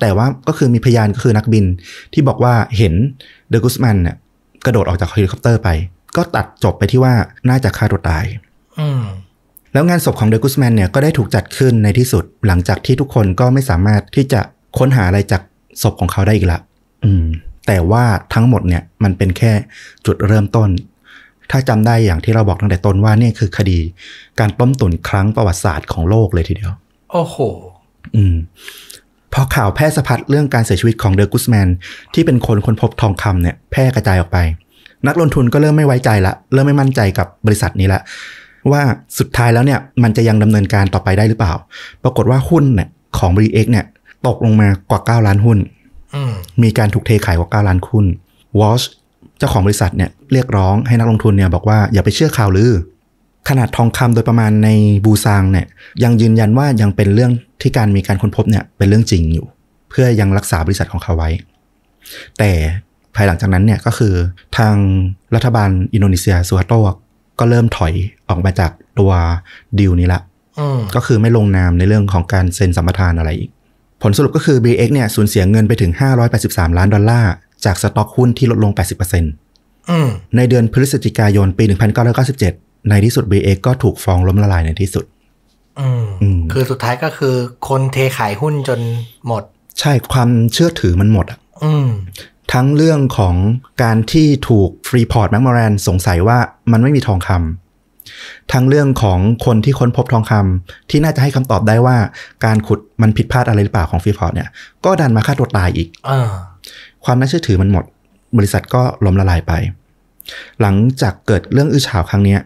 [0.00, 1.64] แต่ว่าก็คือมีพยานก็คือนักบิน
[2.12, 2.94] ที่บอกว่าเห็น
[3.50, 4.16] เดอะกุสแมนเนี่ย
[4.64, 5.68] กระโดดออกจากเฮลิคอปเตอร์ไป
[6.16, 7.14] ก็ตัดจบไปที่ว่า
[7.48, 8.24] น่าจะฆ่าตัวตาย
[8.78, 9.02] อืม
[9.72, 14.40] แล้วงานศพของเดอะกุสแมนเนี่ยก็ได้ถูกจัดขึ้นในที่สุดหลังจากที่ทุกคนก็ไม่สามารถที่จะ
[14.78, 15.42] ค้นหาอะไรจาก
[15.82, 16.58] ศพของเขาได้อีกละ
[17.04, 17.24] อืม
[17.66, 19.52] แต่ว่าทั้งหมดเนี่ยมันเป็นแค่
[20.06, 20.68] จุดเริ่มต้น
[21.50, 23.78] ถ้าจำได้อย่างที่เราบอกตั้งแต่ต้นว่าเนี่ยคือคดี
[24.40, 26.72] การต้มตุ๋นครั้งประวัติศาสตร์ของโลกเลยทีเดียว
[27.12, 27.36] โอ้โห
[28.16, 28.36] อืม
[29.32, 31.68] พอข่าวแพร่สะพัดเรื่องการเสียชีวิตของเดอะกุสแมน
[32.14, 34.38] ที่เป็นคนค้นพบทองคำเนี่ยแพร่กระจายออกไป
[35.06, 38.00] นักลงทุนก็เริ่มไม่ไว้ใจละ เริ่มไม่มั่นใจกับบริษัทนี้ละ
[38.72, 38.82] ว่า
[39.18, 41.52] สุดท้ายแล้วเนี่ยมันจะยังดำเนินการต่อไปได้หรือเปล่า
[42.02, 42.88] ปรากฏว่าหุ้นเนี่ย
[43.18, 43.86] ของ b รีเอ็กเนี่ย
[44.26, 45.58] ตกลงมากว่า 9 ล้านหุ้น
[46.14, 46.32] อืม
[46.62, 48.06] มีการถูกเทขายกว่า 9 ล้านหุ้น
[48.60, 48.82] วอช
[49.40, 52.72] เจ้าของบริษัทเนี่ยเรียกร้องให้นักลงทุนเนี่ยบอกว่าอย่าไปเชื่อข่าวลือ
[53.48, 54.68] ขนาดทองคำโดยประมาณใน
[55.04, 55.66] บูซางเนี่ย
[56.02, 57.32] ยังยืนยันว่ายังเป็นเรื่อง
[57.62, 59.46] ที่การมีการค้นพบเนี่ยเป็นเรื่องจริงอยู่
[59.90, 61.30] เพื่อยังรักษาบริษัทของเขาไว้
[62.38, 62.50] แต่
[63.14, 64.14] ภายหลังจากนั้นเนี่ยก็คือ
[64.58, 64.74] ทาง
[65.34, 66.72] รัฐบาลอินโดนีเซียซูฮาโต
[67.38, 67.92] ก็เริ่มถอย
[68.28, 69.12] ออกมาจากตัว
[69.78, 70.20] ดีลนี้ละ
[70.58, 73.50] อืมก็คือไม่ลงนามในเรื่องของการเซ็นสัมปทานอะไรอีก
[74.02, 75.92] ผลสรุปก็คือ BX เนี่ยสูญเสียเงินไปถึง
[76.34, 77.32] 583 ล้านดอลลาร์
[77.64, 78.72] จากสต็อกหุ้นที่ลดลง
[79.30, 81.64] 80%อืมในเดือนพฤศจิกายนปี
[82.26, 85.04] 1997 ในที่สุด BX ก็ถูกฟ้องล้มละลายในที่สุด
[85.80, 87.34] อืมอืมคือสุดท้ายก็คือ
[87.68, 88.80] คนเทขายหุ้นจน
[89.26, 89.42] หมด
[89.80, 91.88] ใช่ความเชื่อถือมันหมดอะอืม
[92.52, 93.34] ทั้งเรื่องของ
[93.82, 96.38] การที่ถูกฟรีพอร์ตแม m ม r รนสงสัยว่า
[96.72, 97.59] มันไม่มีทองคำ
[98.52, 101.96] ทั้งเรื่องของคนที่ค้นพบทองคำที่น่าจะให้คำตอบได้ว่า
[102.44, 104.48] การขุดมันผิดพลาดอะไรหรือเปล่าของฟรีพอร์ตเนี่ย
[104.84, 106.28] ก็ดันมาฆ่าตัวตายอีกอ่า
[107.04, 107.84] ความน่าเชื่อถือมันหมด
[108.36, 109.52] บริษัทก็ล้มละลายไป
[110.60, 112.40] หลังจากเกิดเรื่องอื้อฉาวครั้งเนี้ย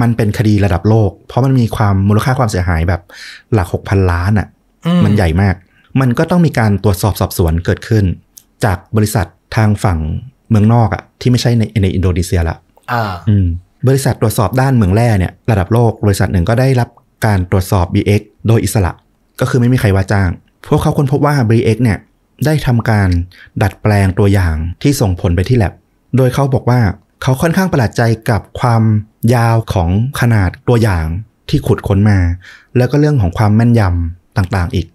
[0.00, 3.02] มันเป็นคดีระดับโลก เพราะมันมีความมูลค่าความเสียหายแบบ
[3.54, 4.48] หลักหกพันล้านอะ่ะ
[4.86, 5.54] อืมันใหญ่มาก
[6.00, 8.04] มันก็ต้องมีการตรวจสอบสอบสวนเกิดขึ้น
[8.64, 9.98] จากบริษัททางฝั่ง
[10.50, 12.56] เมืองนอกอะ่ะที่ไม่ใช่ในในอินโดนีเซียละ
[12.92, 13.46] อ่า อืม
[13.86, 16.88] บริษัทตรวจสอบด้านเมืองแร่เนี่ยระดับโลกบริษัทหนึ่งก็ได้รับ
[17.26, 18.92] การตรวจสอบ BX โดยอิสระ
[19.40, 20.30] ก็คือไม่มีใครว่าจ้าง
[20.68, 21.98] พวกเขาค้นพบว่า BX เนี่ย
[22.46, 23.08] ได้ทำการ
[23.62, 25.72] ดัดแปลงตัวอย่างที่ส่งผลไปที่แลบ
[26.16, 26.80] โดยเขาบอกว่า
[27.22, 28.82] เขาค่อนข้างประหลาดใจกับความ
[29.34, 31.06] ยาวของขนาดตัวอย่าง
[31.48, 32.18] ที่ขุดค้นมา
[32.76, 34.86] แล้วก็เรื่องของความแม่นยำต่างๆอีก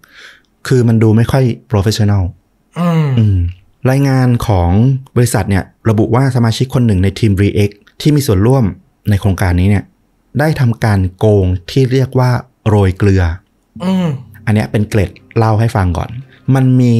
[0.66, 2.22] คือมันดูไม่ค่อย professional
[2.78, 3.38] อืมอืม
[3.90, 4.70] รายงานของ
[5.16, 7.74] บริษัทเนี่ยระบุว่าสมาชิกคนหนึ่งในทีม React
[8.04, 8.64] ที่มีส่วนร่วม
[9.10, 9.84] ในโครงการนี้เนี่ย
[10.38, 12.30] ได้ทำการโกงที่เรียกว่า
[12.68, 13.22] โรยเกลือ
[13.84, 14.06] อืม
[14.46, 16.10] อันเนี้ยเป็นเกร็ดเล่าให้ฟังก่อน
[16.54, 16.96] มันมี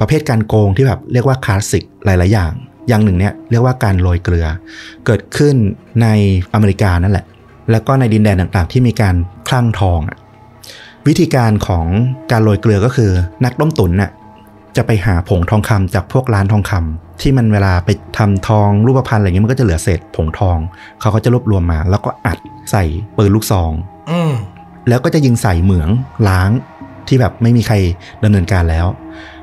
[0.00, 2.52] ประเภทการโกงที่แบบเรียกว่าคลาสสิกหลาย ๆ อย่าง
[2.88, 4.46] อย่างหนึ่งเนี่ยเรียกว่าการโรยเกลือ
[5.06, 5.56] เกิดขึ้น
[6.02, 6.06] ใน
[6.54, 7.26] อเมริกานั่นแหละ
[7.70, 9.14] แล้วก็ในดินแดนต่าง ๆ ที่มีการ
[9.48, 10.18] คลั่งทองอะ
[11.06, 11.86] วิธีการของ
[12.30, 13.10] การโรยเกลือก็คือ
[13.44, 14.10] นักต้มตุ๋นน่ะ
[14.76, 20.58] จะไปหาผงทองคำจากพวกร้านทองคำ ที่มันเวลาไปทำทองรูปพรรณอะไรเงี้ยมันก็จะเหลือเศษผงทอง
[21.00, 22.38] เขาก็จะรวบรวมมา แล้วก็อัด
[22.70, 22.84] ใส่
[23.16, 23.72] ปืนลูกซอง
[24.10, 24.32] อืม
[24.88, 25.88] แล้วก็จะยิงใส่เหมือง
[26.28, 26.50] ล้าง
[27.08, 27.76] ที่แบบไม่มีใคร
[28.24, 28.86] ดำเนินการแล้ว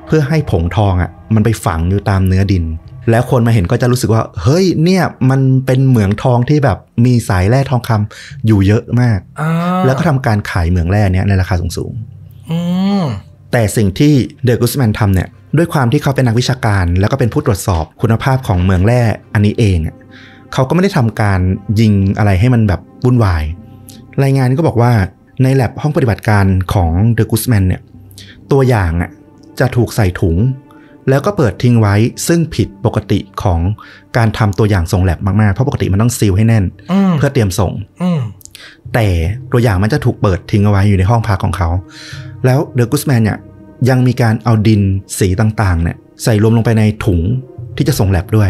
[0.06, 2.64] เพื่อให้ผงทองอะ่ะ มันไปฝังอยู่ตามเนื้อดิน
[3.10, 9.50] แล้วคนมาเห็นก็จะรู้สึกว่า เฮ้ยเนี่ยมันเป็นเหมืองทองที่แบบมีสายแร่ทองคำอยู่เยอะมากอ่า
[9.86, 11.94] แล้วก็ทำการขายเหมืองแร่เนี้ยในราคาสูง
[12.52, 12.60] อื
[13.02, 15.28] มๆ แต่สิ่งที่เดอะกุสแมนทำเนี่ย
[15.58, 19.02] ด้วยความที่เขาเป็นนักวิชาการ แล้วก็เป็นผู้ตรวจสอบคุณภาพของเหมืองแร่
[19.34, 19.96] อันนี้เองอะ
[20.54, 21.40] เขาก็ไม่ได้ทำการ
[21.80, 23.44] ยิงอะไรให้มันแบบวุ่นวาย
[24.24, 24.92] รายงานก็บอกว่า
[25.42, 27.82] ในแลบห้องปฏิบัติการของเดอะกุสแมนเนี่ย
[28.52, 29.12] ตัวอย่างอะ
[29.60, 30.38] จะถูกใส่ถุง
[31.10, 31.96] แล้วก็เปิดทิ้งไว้
[32.28, 33.60] ซึ่งผิดปกติของ
[34.18, 38.20] การทำตัวอย่างส่งแลบมากๆ เพราะปกติมันต้องซีลให้แน่นอืมเพื่อเตรียมส่งอืม
[38.94, 39.08] แต่
[39.52, 41.70] ตัวอย่างมันจะถูกเปิดทิ้งเอาไว้อยู่ในห้องพักของเขา
[42.46, 43.40] แล้วเดอะกุสแมนเนี่ย
[43.90, 44.82] ยังมีการเอาดิน
[45.20, 47.20] สีต่างๆเนี่ยใส่รวมลงไปในถุง
[47.78, 48.50] ที่จะส่งแลบด้วย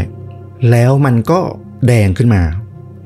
[0.72, 1.40] แล้วมันก็
[1.88, 2.42] แดงขึ้นมา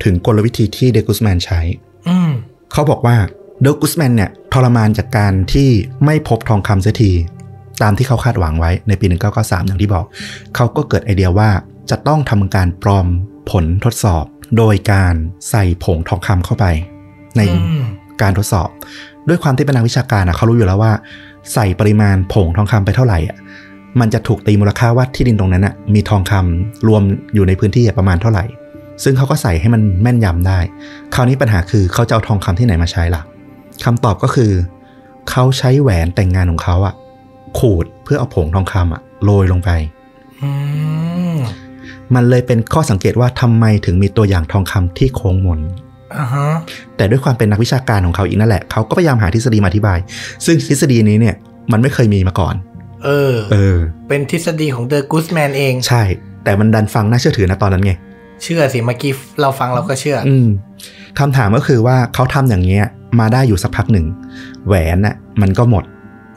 [0.03, 1.59] ถึงกลวิธีที่เดอะกุสแมนใช้
[2.07, 2.29] อืม
[2.71, 3.17] เขาบอกว่า
[3.61, 5.69] เดอะกุสแมนเนี่ยทรมานจากการที่
[6.05, 7.11] ไม่พบทองคำเสียที
[7.81, 10.05] ตามที่เขาคาดหวังไว้ในปี 1993 อย่างที่บอก
[10.55, 11.49] เขาก็เกิดไอเดียว่า
[11.89, 13.07] จะต้องทำการปลอม
[13.51, 14.25] ผลทดสอบ
[14.57, 15.15] โดยการ
[15.49, 16.65] ใส่ผงทองคำเข้าไป
[17.37, 17.85] ในอืม
[18.21, 18.69] การทดสอบ
[19.27, 20.91] ด้วยความที่เป็นนักวิชาการอะเขารู้อยู่แล้วว่า
[21.53, 23.37] ใส่ปริมาณผงทองคำไปเท่าไหร่อะ
[23.99, 27.01] มันจะถูกตีมูลค่าว่าที่ดินตรงนั้นอะมีทองคำรวม
[27.33, 28.45] อยู่ในพื้นที่อะประมาณเท่าไหร่
[29.03, 30.59] ซึ่งเขาก็ใส่ให้มันแม่นยำได้
[31.13, 33.21] คราวนี้ปัญหาคือเขาจะเอาทองคำที่ไหนมาใช้ล่ะ
[33.83, 34.51] คำตอบก็คือ
[35.29, 36.93] เขาใช้แหวนแต่งงานของเขาอะ
[37.59, 39.69] ขูดเพื่อเอาผงทองคำอะโรยลงไป
[40.41, 40.49] อื
[41.35, 41.37] ม
[42.15, 45.84] มันเลยเป็นข้อสังเกตว่าทำไมถึงมีตัวอย่างทองคำที่โค้งมนอ่าฮะ
[46.97, 49.99] แต่ด้วยความเป็นนักวิชาการของเขาอีกนั่นแหละเขาก็พยายามหาทฤษฎีมาอธิบาย
[50.45, 51.35] ซึ่งทฤษฎีนี้เนี่ย
[51.71, 52.55] มันไม่เคยมีมาก่อน
[53.05, 53.77] เออ เออ
[54.09, 56.03] เป็นทฤษฎีของเดอะกูสแมนเอง ใช่
[56.43, 57.93] แต่มันดันฟังน่าเชื่อถือนะตอนนั้นไง
[58.43, 59.11] เชื่อสิเมื่อกี้
[59.41, 60.47] เราฟังเราก็เชื่อ อืม
[61.19, 62.85] คำถามก็คือว่าเขาทำอย่างเงี้ย
[63.19, 64.05] มาได้อยู่สักพักหนึ่ง
[64.67, 65.83] แหวนน่ะ มันก็หมด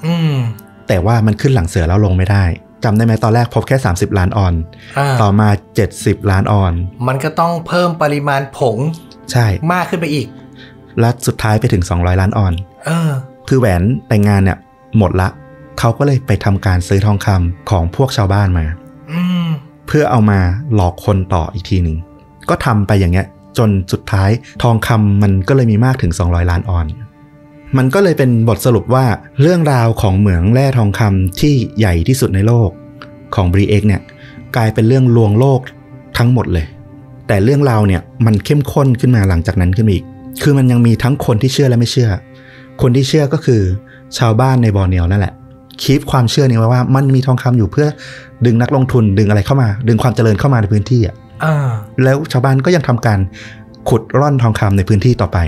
[0.06, 0.34] อืม
[0.88, 2.44] แต่ว่ามันขึ้นหลังเสือแล้วลงไม่ได้
[2.84, 4.54] จำได้ไหมตอนแรกพบแค่ 30 ล้านออน
[4.98, 5.48] อ่าต่อมา
[5.88, 6.72] 70 ล้านออน
[7.08, 8.76] มันก็ต้องเพิ่มปริมาณผง
[9.32, 10.26] ใช่มากขึ้นไปอีก
[11.00, 12.52] แล้วสุดท้ายไปถึง 200 ล้านออน
[12.86, 13.10] เออ
[13.48, 14.58] คือแหวนแต่งงานเนี่ย
[14.98, 15.28] หมดละ
[15.78, 18.66] เขาก็เลยไปทำการซื้อทองคำของพวกชาวบ้านมา
[19.12, 19.48] อืม
[19.86, 20.40] เพื่อเอามา
[20.74, 21.96] หลอกคนต่ออีกทีหนึ่ง
[22.48, 23.26] ก็ทำไปอย่างเงี้ย
[23.58, 24.30] จนสุดท้าย
[24.62, 26.86] ทองคำมันก็เลยมีมากถึง 200 ล้านออน
[27.76, 29.04] มันก็เลยเป็นบทสรุปว่า
[29.40, 32.70] เรื่องราวของเหมืองแร่ทองคำที่ใหญ่ที่สุดในโลก
[33.34, 34.02] ของ b r i x เนี่ย
[34.56, 35.60] กลายเป็นเรื่องลวงโลก
[36.18, 36.66] ทั้งหมดเลย
[37.28, 40.04] แต่เรื่องราวเนี่ยมันเข้มข้นขึ้นมาหลังจากนั้นขึ้นมาอีก
[40.42, 42.08] คือมันยังมีทั้งคนที่เชื่อและไม่เชื่อ
[42.82, 43.60] คนที่เชื่อก็คือ
[44.18, 45.34] ชาวบ้านในบอร์เนียวนั่นแหละ
[45.82, 47.86] คีปความเชื่อนี้ไว้ว่ามันมีทองคำอยู่เพื่อ
[48.46, 51.14] ดึงนักลงทุนดึงอะไรเข้ามา ดึงความเจริญเข้ามาในพื้นที่อะ
[51.44, 51.68] อ่า
[52.04, 53.18] แล้วชาวบ้านก็ยังทำการ
[53.88, 55.38] ขุดร่อนทองคำในพื้นที่ต่อไป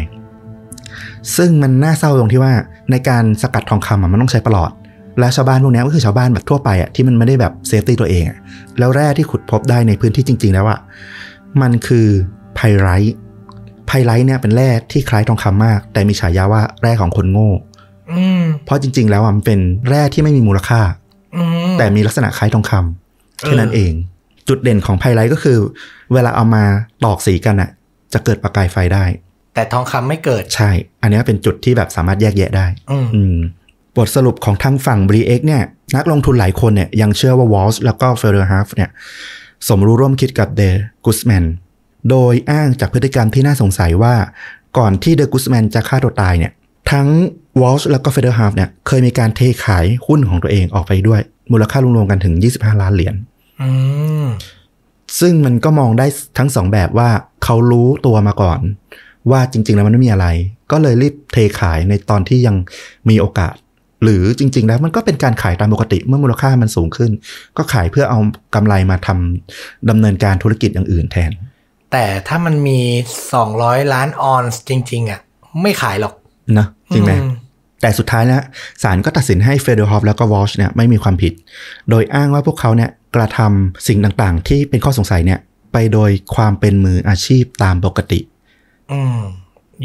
[1.37, 2.53] ซึ่งมันน่าเศร้าตรงที่ว่า
[2.91, 4.71] ในการสกัดทองคำอะมันต้องใช้ประหลอด
[5.19, 8.39] และชาวบ้านพวกนี้ก็คือชาวบ้านแบบทั่วไปอะที่มันไม่ได้แบบ safety ตัวเองอะ
[8.79, 10.79] แล้วแร่ที่ขุดพบได้ในพื้นที่จริง ๆ แล้วอะ
[11.63, 12.09] มันคือ
[12.57, 13.17] ไพไรท์
[13.87, 17.51] ไพไรท์เนี่ยเป็นแร่ที่คล้ายทองคำมาก แต่มีฉายาว่าแร่ของคนโง่
[18.13, 20.81] อืมเพราะจริง ๆ แล้วอะมันเป็นแร่ที่ไม่มีมูลค่า
[21.37, 21.43] อื
[21.73, 23.93] มแต่มีลักษณะคล้ายทองคำแค่นั้นเออเอง
[24.49, 25.59] จุดเด่นของไพไรท์ก็คือ
[26.13, 26.65] เวลาเอามา
[27.05, 27.71] ตอกสีกันอะ
[28.13, 29.05] จะเกิดประกายไฟได้
[29.55, 30.71] แต่ทองคำไม่เกิดใช่
[31.03, 33.37] อันนี้เป็นจุดที่แบบสามารถแยกแยะได้ อืมอืม
[33.97, 35.63] บทสรุปของทางฝั่ง b r e x เนี่ย
[35.97, 38.91] นักลงทุนหลายคนเนี่ยยังเชื่อว่า Walsh แล้วก็ f e r r e r h a f เนี่ย
[39.69, 40.63] สมรู้ร่วมคิดกับเด
[41.05, 41.45] กุสแมน
[42.11, 44.15] โดยอ้างจากพฤติกรรมที่น่าสงสัยว่า
[44.79, 46.53] ก่อนที่เดกุสแมนจะฆ่าตัวตายเนี่ย
[46.91, 47.09] ทั้ง
[47.61, 51.21] วอลช์แล้วก็เฟเดอร์ฮาร์ฟเนี่ยเคยมีการเทขายหุ้นของตัวเองออกไปด้วย
[51.53, 53.15] มูลค่ารวมๆกันถึง 25 ล้านเหรียญ
[53.61, 53.69] อื
[54.25, 54.27] ม
[55.21, 56.07] ซึ่งมันก็มองได้
[56.39, 57.11] ทั้งสองแบบว่า
[57.45, 58.61] เขารู้ตัวมาก่อน
[59.31, 60.27] ว่าจริง ๆ แล้วมันไม่มีอะไร
[60.71, 62.57] ก็เลยรีบเทขายในตอนที่ยัง
[63.09, 63.55] มีโอกาส
[64.03, 67.11] หรือจริง ๆ แล้วมันก็เป็นการขายตามปกติเมื่อมูลค่ามันสูงขึ้น
[67.57, 68.19] ก็ขายเพื่อเอา
[68.55, 71.31] กำไรมาทำดำเนินการธุรกิจอย่างอื่นแทน
[71.93, 72.81] แต่ถ้ามันมี
[73.37, 75.21] 200 ล้านออนซ์จริง ๆ อะ
[75.63, 76.15] ไม่ขายหรอก
[76.59, 77.33] นะจริงไหมอืม
[77.83, 78.43] แต่สุดท้ายแล้ว
[78.83, 81.33] ศาลก็ตัดสินให้เฟเดอร์ฮอฟแล้วก็วอชเนี่ยไม่มีความผิด
[81.91, 85.41] โดยอ้างว่าพวกเขาเนี่ยกระทำสิ่งต่างๆ ที่เป็นข้อสงสัยเนี่ย
[85.73, 88.21] ไปโดยความเป็นมืออาชีพตามปกติ
[88.93, 89.19] อืม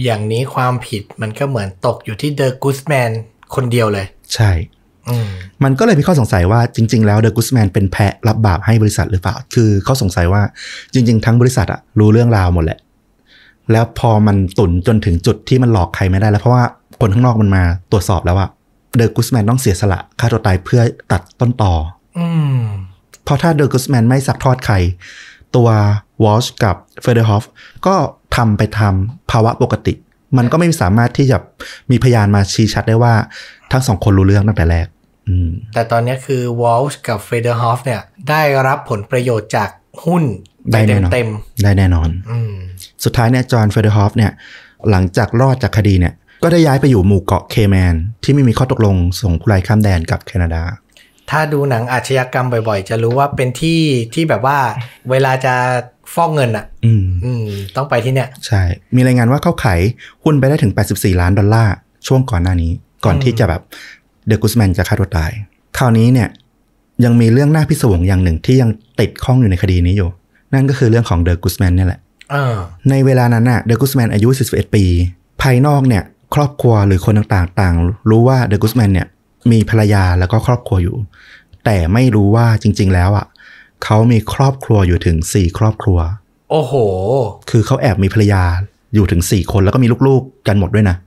[0.03, 3.11] อย่างนี้ความผิดมันก็เหมือนตกอยู่ที่เดอะกูสแมน
[3.55, 4.51] คนเดียวเลย ใช่
[5.09, 5.27] อืม
[5.63, 10.41] มันก็เลยมีข้อสงสัยว่าจริง ๆ แล้วเดอะกุสแมนเป็นแพะรับบาปให้บริษัทหรือเปล่า คือเขาสงสัยว่า
[10.93, 12.79] จริง ๆ ทั้งบริษัทอะรู้เรื่องราวหมดแหละ
[13.71, 16.63] แล้วพอมันตุนจนถึงจุดที่มันหลอกใครไม่ได้แล้วเพราะว่า
[17.01, 18.47] คนข้างนอกมันมาตรวจสอบแล้วว่า
[18.95, 20.81] เดอะกุสแมนต้องเสียสละฆ่าตัวตายเพื่อ
[21.11, 21.73] ตัดต้นตอ
[22.17, 22.27] อื
[22.57, 22.59] ม
[23.23, 24.75] เพราะถ้าเดอะกุสแมนไม่ซักทอดใคร
[25.55, 25.67] ตัว
[26.23, 27.43] วอลช์กับเฟเดอร์ฮอฟ
[27.85, 27.95] ก็
[28.35, 29.93] ทำไปทำภาวะปกติ
[30.37, 31.37] มันก็ไม่สามารถที่จะ
[31.91, 33.13] มีพยานมาชี้ชัดได้ว่า
[33.71, 34.87] ทั้งสองคนรู้เรื่องตั้งแต่แรก
[35.27, 39.69] อืมแต่ตอนนี้คือวอลช์กับเฟเดอร์ฮอฟเนี่ย ได้รับผลประโยชน์จาก
[40.05, 40.23] หุ้น
[40.71, 41.29] ได้แน่นอนเต็ม
[41.63, 42.53] ได้แน่นอนๆอืม
[43.03, 44.31] สุดท้ายเนี่ยจอห์นเฟเดอร์ฮอฟเนี่ย
[44.89, 46.13] หลังจากรอดจากคดีเนี่ย
[46.43, 50.63] ก็ได้ย้ายไปอยู่หมู่เกาะเคแมน ที่ไม่มีข้อตกลงส่งผู้ร้ายข้ามแดนกับแคนาดา
[51.31, 53.79] ถ้าดูหนังอาชญากรรมบ่อยๆ จะรู้ว่าเป็นที่
[54.13, 54.57] ที่แบบว่า
[55.09, 55.53] เวลาจะ
[56.13, 57.45] ฟอกเงินอะ อืมอืม
[57.75, 58.61] ต้องไปที่เนี่ย ใช่
[58.95, 59.79] มีรายงานว่าเขาขาย
[60.23, 61.73] หุ้นไปได้ถึง 84 ล้านดอลลาร์
[62.07, 62.71] ช่วงก่อนหน้านี้
[63.05, 63.61] ก่อนที่จะแบบ
[64.27, 65.31] เดอะกุสแมนจะฆ่าตัวตาย
[65.77, 66.29] คราวนี้เนี่ย
[67.05, 68.69] ยังมีเรื่องน่าพิศวงอย่างหนึ่งที่ยัง
[68.99, 70.09] ติดข้องอยู่ในคดีนี้อยู่
[70.53, 71.99] นั่นก็คือเรื่องของเดอะกุสแมนเนี่ยแหละ
[72.31, 72.55] เออ
[72.89, 74.83] ในเวลานั้นน่ะเดอะกุสแมนอายุ 41 ปี
[75.41, 76.03] ภายนอกเนี่ย
[76.35, 77.75] ครอบครัวหรือคนต่างๆต่าง
[78.09, 79.07] รู้ว่าเดอะกุสแมนเนี่ย
[79.51, 80.97] มีภรรยาแล้วก็ครอบครัวอยู่
[81.65, 83.25] แต่ไม่รู้ว่าจริง ๆ แล้วอะ
[83.83, 85.99] เขามีครอบครัวอยู่ถึง4ครอบครัว
[86.51, 86.73] โอ้โห
[87.49, 88.43] คือเขาแอบมีภรรยา
[88.93, 90.97] อยู่ถึง4คนแล้วก็มีลูกๆกันหมดด้วยนะ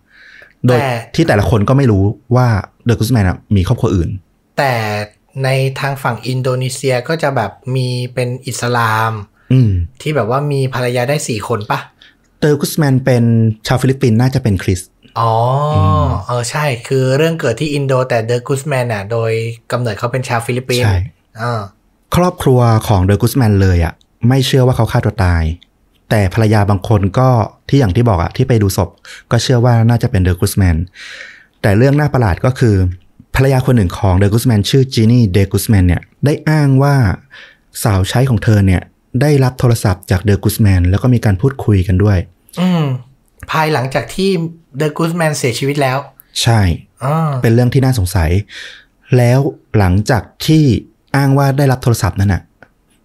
[0.67, 2.05] โดยแต่ ที่แต่ละคนก็ไม่รู้
[2.37, 2.47] ว่า
[2.85, 3.25] เดอะกุสแมน
[3.57, 4.11] มีครอบครัวอื่น
[4.59, 4.73] แต่
[5.45, 5.49] ใน
[5.81, 9.13] ทางฝั่งอินโดนีเซียก็จะแบบมีเป็นอิสลาม
[9.53, 9.71] อืม
[10.01, 11.81] ที่แบบว่ามีภรรยาได้สี่คนปะ
[12.41, 13.25] เดอะกุสแมนเป็น
[13.67, 14.91] ชาวฟิลิปปินส์น่าจะเป็นคริสต์
[15.21, 15.33] อ๋อ
[15.75, 15.79] อ
[16.27, 19.33] เออใช่ คือเรื่องเกิดที่อินโดแต่เดอะกูสแมนอะ โดย
[19.73, 20.97] กำเนิดเขาเป็นชาวฟิลิปปินส์ใช่
[21.41, 21.61] อ่า
[22.17, 23.95] ครอบครัวของเดอะกุสแมนเลยอะ่ะ
[24.29, 25.43] ไม่เชื่อว่าเขาฆ่าตัวตาย
[26.11, 27.29] แต่ภรรยาบางคนก็
[27.69, 28.89] ที่อย่างที่บอกอะ่ะ ที่ไปดูศพ
[29.31, 30.77] ก็เชื่อว่าน่าจะเป็นเดอะกุสแมน
[31.63, 32.75] แต่เรื่องน่าประหลาดก็คือ
[33.37, 36.95] ภรรยาคนหนึ่งของเดอะกุสแมนชื่อจีนี่เดกุสแมนเนี่ยได้อ้างว่า
[37.83, 38.83] สาวใช้ของเธอเนี่ย
[39.21, 42.19] ได้รับโทรศัพท์จากเดอะกุสแมนแล้วก็มีการพูดคุยกันด้วย
[42.61, 42.85] อืม
[43.53, 44.31] ภายหลังจากที่
[44.77, 45.99] เดอะกูสแมนเสียชีวิตแล้ว
[46.43, 46.61] ใช่
[47.05, 48.31] อ่าเป็นเรื่องที่น่าสงสัย
[49.17, 49.41] แล้ว
[49.79, 50.65] หลังจากที่
[51.17, 52.43] อ้างว่าได้รับโทรศัพท์นั้นน่ะ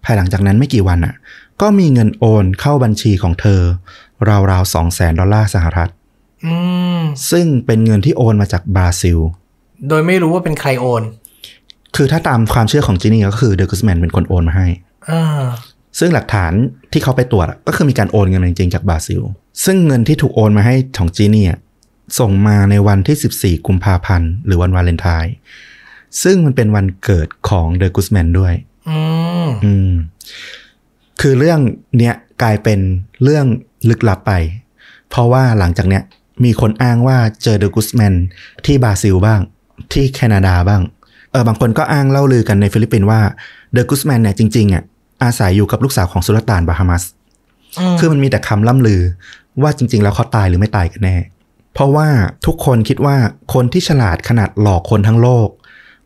[0.04, 1.14] ภายหลังจากนั้นไม่กี่วันน่ะ
[1.62, 3.60] ก็มีเงินโอนเข้าบัญชีของเธอ
[4.50, 5.90] ราวๆสองแสนดอลลาร์สหรัฐ
[6.44, 6.54] อื
[6.98, 9.18] มซึ่งเป็นเงินที่โอนมาจากบราซิล
[9.88, 11.02] โดยไม่รู้ว่าเป็นใครโอน
[11.96, 14.66] คือถ้าตามความเชื่อของจีนี่ก็คือเดอะกุสแมนเป็นคนโอนมาให้
[15.10, 15.42] อ่า
[15.98, 16.52] ซึ่งหลักฐาน
[16.92, 19.20] ที่เขาไปตรวจอะก็คือมีการโอนเงินมาจริงๆจากบราซิล
[19.64, 21.58] ซึ่งเงินที่ถูกโอนมาให้ของจีนี่อะ
[22.18, 25.34] ส่งมาในวันที่ 14 กุมภาพันธ์ หรือวันวาเลนไทน์
[26.22, 28.54] ซึ่งมันเป็นวันเกิดของเดอะกุสแมนด้วย
[28.88, 28.98] อื
[29.46, 29.90] มอืม
[31.20, 31.60] คือเรื่อง
[31.98, 32.80] เนี้ยกลายเป็น
[33.22, 33.46] เรื่อง
[33.88, 34.32] ลึกลับไป
[35.10, 36.02] เพราะว่าหลังจากเนี้ย
[36.44, 38.14] มีคนอ้างว่าเจอเดอะกุสแมน
[38.66, 39.40] ที่บราซิลบ้าง
[39.92, 40.82] ที่แคนาดาบ้าง
[41.30, 43.20] เออบางคนก็อ้างเล่าลือกันในฟิลิปปินส์ว่า
[43.72, 44.82] เดอะกุสแมนเนี่ยจริงๆอะ
[45.22, 47.04] อาศัยอยู่กับลูกสาวของสุลต่านบาฮามัส
[47.98, 49.00] คือมันมีแต่คำล่ำลือ
[49.62, 51.16] ว่าจริง ๆ แล้วเขาตายหรือไม่ตายกันแน่
[51.74, 52.08] เพราะว่า
[52.46, 53.16] ทุกคนคิดว่า
[53.54, 55.48] คนที่ฉลาดขนาดหลอกคนทั้งโลก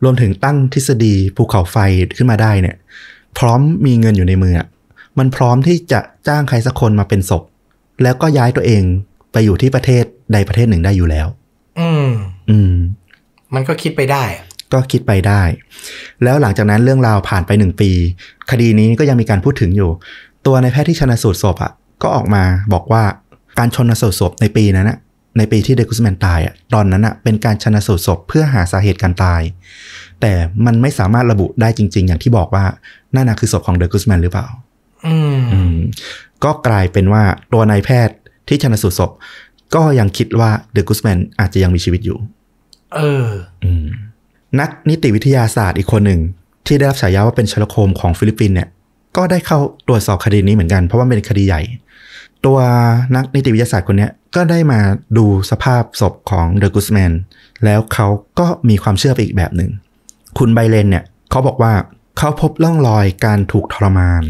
[0.04, 1.76] รวมถึงตั้งทฤษฎีภูเขาไฟ
[2.16, 2.76] ขึ้นมาได้เนี่ย
[3.38, 4.68] พร้อมมีเงินอยู่ในมืออะ
[5.18, 7.42] มันพร้อมที่จะจ้างใครสักคนมาเป็นศพ
[8.02, 8.82] แล้วก็ย้ายตัวเอง
[9.32, 11.26] ไปอยู่ที่ประเทศใดประเทศหนึ่งได้อยู่แล้ว
[11.80, 12.08] อืม
[12.50, 12.74] อืม
[13.54, 15.42] มันก็คิดไปได้อะก็คิดไปได้
[16.22, 17.90] แล้วหลังจากนั้นเรื่องราวผ่านไปหนึ่งปี
[18.50, 19.90] คดีนี้ก็ยังมีการพูดถึงอยู่
[20.46, 21.72] ตัวในายแพทย์ที่ชนะสูตรศพอะ
[22.02, 22.42] ก็ออกมา
[22.72, 23.02] บอกว่า
[23.58, 24.98] การชนสูตรศพในปีนั้นนะ
[25.38, 29.42] ในปีที่เดกุสแมนตายอะตอนนั้นอะเป็นการชันสูตรศพเพื่อหาสาเหตุการตาย
[30.20, 30.32] แต่
[30.66, 32.64] มันไม่สามารถระบุได้จริง ๆ อย่างที่บอกว่า
[33.14, 34.46] นั่นนะคือศพของเดกุสแมนหรือเปล่า
[35.06, 35.76] อืมอืม
[36.44, 38.16] ก็กลายเป็นว่าตัวนายแพทย์
[38.48, 39.10] ที่ชันสูตรศพ
[39.74, 42.18] ก็ยังคิดว่าเดกุสแมนอาจจะยังมีชีวิตอยู่
[42.94, 43.26] เออ
[43.64, 43.86] อืม
[44.60, 46.20] นักนิติวิทยาศาสตร์อีกคนหนึ่ง
[46.66, 48.68] ที่ได้รับฉายาว่าเป็นเชอร์ล็อกโฮล์มของฟิลิปปินส์เนี่ย
[49.16, 51.62] ก็ได้เข้าตรวจสอบคดีนี้เหมือนกันเพราะว่าเป็นคดีใหญ่
[52.46, 52.58] ตัว
[53.16, 54.80] นักนิติวิทยาศาสตร์คนเนี้ยก็ได้มา
[55.16, 57.12] ดูสภาพศพของเดอะกุสแมน
[57.64, 58.06] แล้วเขา
[58.38, 59.70] ก็มีความเชื่อไปอีกแบบหนึ่ง
[60.38, 61.72] คุณไบเลนเนี่ยเขาบอกว่า
[62.18, 64.22] เขาพบร่องรอยการถูกทรมาน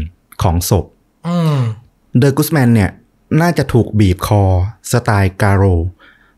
[0.43, 0.85] ของศพ
[1.27, 1.57] อืม
[2.17, 2.89] เดอะกุสแมนเนี่ย
[3.41, 4.43] น่าจะถูกบีบคอ
[4.91, 5.63] สไตล์ garrote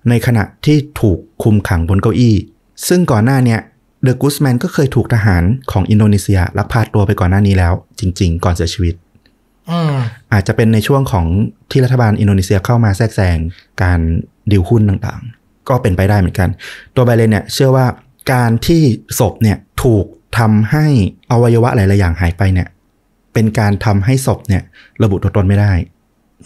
[0.10, 2.36] ในขณะที่ถูกคุมขังบนเก้าอี้
[2.88, 3.60] ซึ่งก่อนหน้าเนี่ย
[4.04, 8.96] เดอะกุสแมนก็เคยถูกทหารของอินโดนีเซียลักพาตัวไปก่อนหน้านี้แล้ว จริง ๆ ก่อนเสียชีวิต
[9.70, 9.94] อืม
[10.34, 11.26] อาจจะเป็นในช่วงของ
[11.72, 13.38] ที่รัฐบาลอินโดนีเซียเข้ามาแทรกแซง
[13.84, 14.00] การ
[14.52, 16.50] ดิวหุ้นต่างๆ ก็เป็นไปได้เหมือนกัน
[16.96, 17.86] ตัวไบเลนเนี่ยเชื่อว่า
[18.34, 18.82] การที่
[19.20, 20.06] ศพเนี่ยถูก
[20.38, 20.86] ทำให้
[21.32, 22.68] อวัยวะหลายๆอย่างหายไปเนี่ย
[23.34, 24.64] เป็นการทำให้ศพเนี่ย
[25.04, 25.74] ระบุตัวตนไม่ได้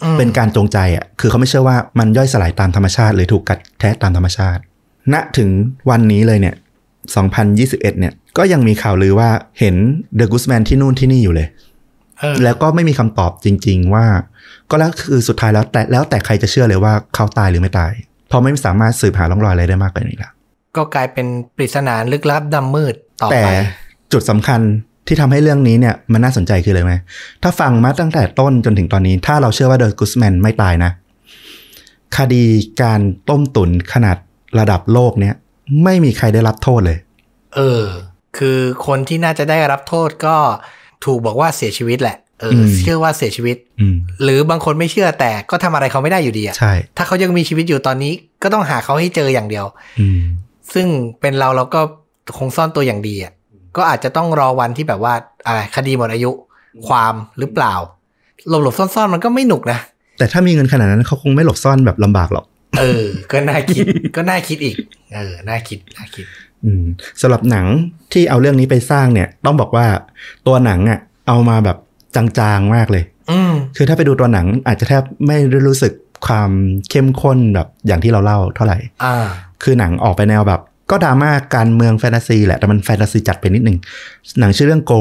[0.02, 4.60] อืมเป็นการจงใจอะ คือเขาไม่เชื่อว่ามันย่อยสลายตามธรรมชาติ หรือถูกกัดแทะตามธรรมชาติ
[5.12, 5.48] ณถึง
[5.90, 6.54] วันนี้เลยเนี่ย
[7.26, 9.76] 2021 เนี่ย ก็ยังมีข่าวลือว่าเห็น
[10.16, 11.75] เดอะกุสแมนที่นู่นที่นี่อยู่เลยเออ
[12.44, 14.06] แล้วก็ไม่มีคำตอบจริง ๆ ว่า
[14.70, 17.92] ก็แล้วคือสุดท้ายแล้วแต่แล้วแต่ใครจะเชื่อเลยว่าเขาตายหรือไม่ตาย
[18.28, 20.30] เพราะไม่สามารถสืบหาร่องรอยอะไรได้มากกว่านี้ละ
[20.76, 23.48] ก็กลายเป็นปริศนาลึกลับดำมืดต่อแต่ไป
[24.12, 24.60] จุดสำคัญ
[25.06, 26.94] ที่ทำให้เรื่องนี้เนี่ยมันน่าสนใจคืออะไรไหม
[27.42, 30.90] ถ้าฟังมาตั้งแต่ต้นจนถึงตอนนี้ ถ้าเราเชื่อว่าเดอะกุสแมนไม่ตายนะ
[32.16, 32.44] คดี
[32.82, 34.16] การต้มตุนขนาด
[34.58, 35.34] ระดับโลกเนี่ย
[35.84, 36.98] ไม่มีใครได้รับโทษเลย
[37.56, 37.84] เออ
[38.38, 40.36] คือคนที่น่าจะได้รับโทษก็
[41.04, 49.66] ถูกบอกว่าเสียชีวิตแหละเอออมเชื่อว่าเสียชีวิตอืมหรือบางคนไม่เชื่อแต่ก็ทำอะไรเขาไม่ได้อยู่ดีอะใช่ถ้าเขายังมีชีวิตอยู่ตอนนี้ก็ต้องหาเขาให้เจออย่างเดียว
[50.00, 50.20] อืม
[50.74, 50.86] ซึ่ง
[51.20, 51.80] เป็นเราเราก็
[52.38, 53.32] คงซ่อนตัวอย่างดีอะ
[53.76, 55.14] ก็อาจจะต้องรอวันที่แบบว่า
[55.46, 56.30] อะไรคดีหมดอายุ
[56.88, 57.74] ความหรือเปล่า
[58.48, 59.78] หลบหลบๆซ่อนๆมันก็ไม่หนุกนะ
[60.18, 62.44] แต่ถ้ามีเงินขนาดนั้นเขาคงไม่หลบซ่อนแบบลำบากหรอก
[62.78, 63.84] เออ ก็น่าคิด
[64.16, 64.76] ก็น่าคิดอีก
[65.14, 66.45] เออ น่าคิด น่าคิดอืม
[67.20, 67.66] สำหรับหนัง
[68.12, 69.86] ที่เอาเรื่องนี้ไปสร้างเนี่ย ต้องบอกว่า
[70.46, 71.76] ตัวหนังอะเอามาแบบ
[72.14, 75.92] จางๆมากเลยอืมคือถ้าไปดูตัวหนังอาจจะแทบไม่ได้รู้สึก
[76.26, 76.50] ความ
[76.90, 79.26] เข้มข้นแบบอย่างที่เราเล่าเท่าไหร่อ่า
[79.62, 83.78] คือหนังออกไปแนวแบบ ก็ดราม่าการเมืองแฟนตาซีแหละแต่มันแฟนตาซีจัดไปนิดนึง
[84.40, 84.92] หนังชื่อเรื่องโก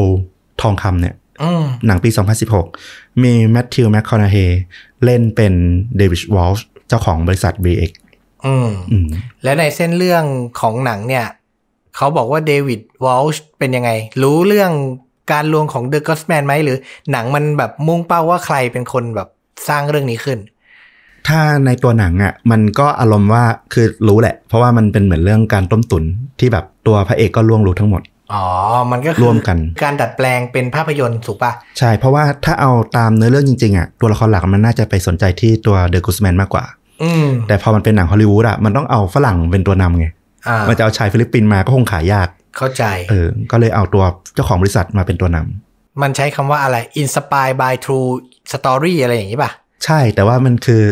[0.61, 2.09] ทองคำเนี่ยอืมหนังปี
[2.65, 4.35] 2016 มีแมทธิวแมคคอนาเฮ
[5.05, 5.53] เล่นเป็น
[5.97, 7.91] เดวิดวอลช์เจ้าของบริษัท Bre-X
[8.45, 9.07] อืมอืม
[9.43, 10.23] และในเส้นเรื่อง
[10.59, 11.25] ของหนังเนี่ย
[11.97, 13.91] เขาบอกว่าเดวิดวอลช์เป็นยังไง
[14.23, 14.71] รู้เรื่อง
[15.31, 16.77] การลวงของเดอะก s สแมนไหมหรือ
[17.11, 19.27] หนังมันแบบมุ่งเป้าว่าใครเป็นคนแบบ
[19.67, 20.39] สร้างเรื่องนี้ขึ้น
[21.27, 23.43] ถ้าในตัวหนังอะมันก็อารมณ์ว่า
[23.73, 26.03] คือรู้แหละ เพราะว่ามันเป็นเหมือนเรื่องการต้มตุ๋น
[26.39, 28.01] ที่แบบตัวพระเอกก็ล่วงรู้ทั้งหมด
[28.33, 28.45] อ๋อ
[28.91, 36.65] มันก็คือร่วมกัน การดัดแปลงเป็นภาพยนตร์ถูกปะใช่ เพราะว่าถ้าเอาตามเนื้อเรื่องจริงๆอะตัวละครหลักมันน่าจะไปสนใจที่ตัวเดอะกุสแมนมากกว่า
[37.03, 40.13] อืมแต่พอมันเป็นหนังฮอลลีวูดอะมันต้องเอาฝรั่งเป็นตัวนำไงอ่า
[40.69, 42.27] มันจะเอาชายฟิลิปปินส์มาก็คงขายยาก
[42.57, 48.09] เข้าใจ เออ ก็เลยเอาตัวเจ้าของบริษัทมาเป็นตัวนำมันใช้คำว่าอะไร inspire by true
[48.53, 49.51] story อะไรอย่างนี้ป่ะ
[49.85, 50.83] ใช่แต่ว่ามันคือ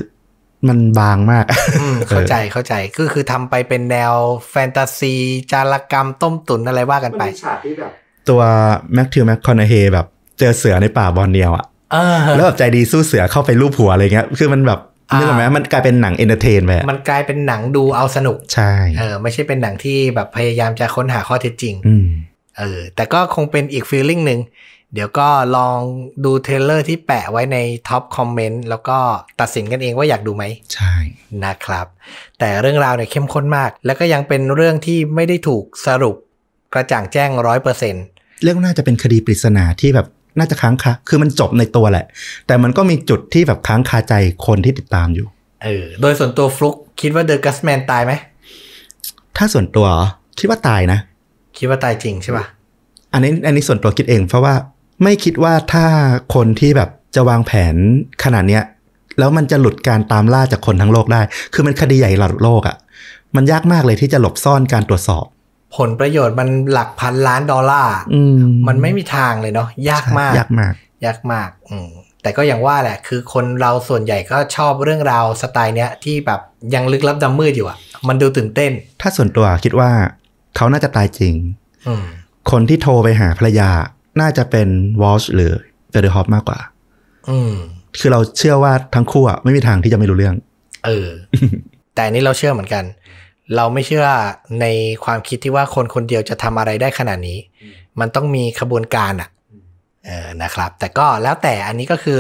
[0.68, 1.46] มันบางมาก
[1.82, 4.14] อืมเข้าใจเข้าใจก็คือทำไปเป็นแนว
[4.52, 5.14] แฟนตาซี
[5.52, 7.24] จารกรรมต้มตุ๋นอะไรว่ากันไป
[8.30, 8.42] ตัว
[8.94, 10.08] แมทธิวแมคคอนาเฮแบบ
[10.40, 22.08] เจอเสือในป่าบอร์เนียวอะเออแล้วแบบใจดีสู้เสือเข้าไปลูบหัวอะไรเงี้ย คือมันแบบอ่า นึนึกออกไหมมันกลายเป็นหนัง entertain ไปอะมันกลายเป็นหนังดูเอาสนุก ใช่ เออ ไม่ใช่เป็นหนังที่แบบพยายามจะค้นหาข้อเท็จจริง อืม
[22.60, 24.42] เออ แต่ก็คงเป็นอีก feeling หนึ่ง
[24.94, 25.28] เดี๋ยวก็
[25.58, 25.80] ลอง
[26.26, 27.58] ดู trailer ที่แปะไว้ใน
[27.88, 28.98] top comment แล้วก็
[29.42, 30.44] ตัดสินกันเองว่าอยากดูไหม
[30.74, 30.94] ใช่
[31.44, 31.88] นะครับ
[32.40, 36.16] แต่เรื่องราวเนี่ยเข้มข้นมาก แล้วก็ยังเป็นเรื่องที่ไม่ได้ถูกสรุป
[36.74, 38.04] กระจ่างแจ้งร้อยเปอร์เซ็นต์
[38.44, 40.08] เรื่องน่าจะเป็นคดีปริศนาที่แบบ
[40.38, 42.06] น่าจะค้างคาคือมันจบในตัวแหละ
[42.48, 44.14] แต่มันก็มีจุดที่แบบค้างคาใจ
[44.46, 45.28] คนที่ติดตามอยู่
[45.64, 48.14] เออ โดยส่วนตัวฟลุกคิดว่าเดอะกุสแมนตายไหม
[49.38, 50.06] ถ้าส่วนตัวเหรอ
[50.40, 51.00] คิดว่าตายนะ
[51.58, 52.46] คิดว่าตายจริงใช่ป่ะ
[53.14, 54.56] อันนี้อันนี้ส่วนตัวคิดเอง เพราะว่า
[55.04, 55.86] ไม่คิดว่าถ้า
[56.36, 57.76] คนที่แบบจะวางแผน
[58.24, 58.64] ขนาดเนี้ย
[59.20, 61.22] แล้วมันจะหลุดการตามล่าจากคนทั้งโลกได้
[61.54, 62.76] คือมันคดีใหญ่ระดับโลกอะ่ะ
[63.36, 65.26] มันยากมากเลยที่จะหลบซ่อนการตรวจสอบ
[65.78, 68.38] ผลประโยชน์มันหลักพันล้านดอลลาร์อืม
[68.68, 70.74] มันไม่มีทางเลยเนาะยากมาก ยากมาก
[71.06, 71.90] ยากมากอืม
[72.22, 76.40] แต่ก็อย่างว่าแหละ คือคนเราส่วนใหญ่ก็ชอบเรื่องราวสไตล์เนี้ยที่แบบ
[76.74, 77.78] ยังลึกลับดำมืดอยู่อะ
[78.08, 78.72] มันดูตื่นเต้น
[79.02, 79.90] ถ้าส่วนตัวคิดว่า
[80.56, 81.34] เขาน่าจะตายจริง
[81.88, 82.06] อืม
[82.52, 83.70] คนที่โทรไปหาภรรยา
[84.22, 84.68] น่าจะเป็น
[85.02, 85.52] วอชหรือ
[85.90, 86.60] เฟเดอร์ฮอปมากกว่า
[87.30, 87.54] อืม
[88.00, 90.36] คือเราเชื่อว่าทั้งคู่อะไม่มีทางที่จะไม่รู้เรื่อง
[90.86, 91.08] เออ
[91.96, 92.84] แต่อันนี้เราเชื่อเหมือนกัน
[93.56, 94.06] เราไม่เชื่อ
[94.62, 94.66] ใน
[95.06, 97.38] ความคิดที่ว่าคนคนเดียวจะทำอะไรได้ขนาดนี้
[98.00, 99.30] มันต้องมีขบวนการอะ
[100.06, 102.20] เออนะครับ แต่ก็แล้วแต่อันนี้ก็คือ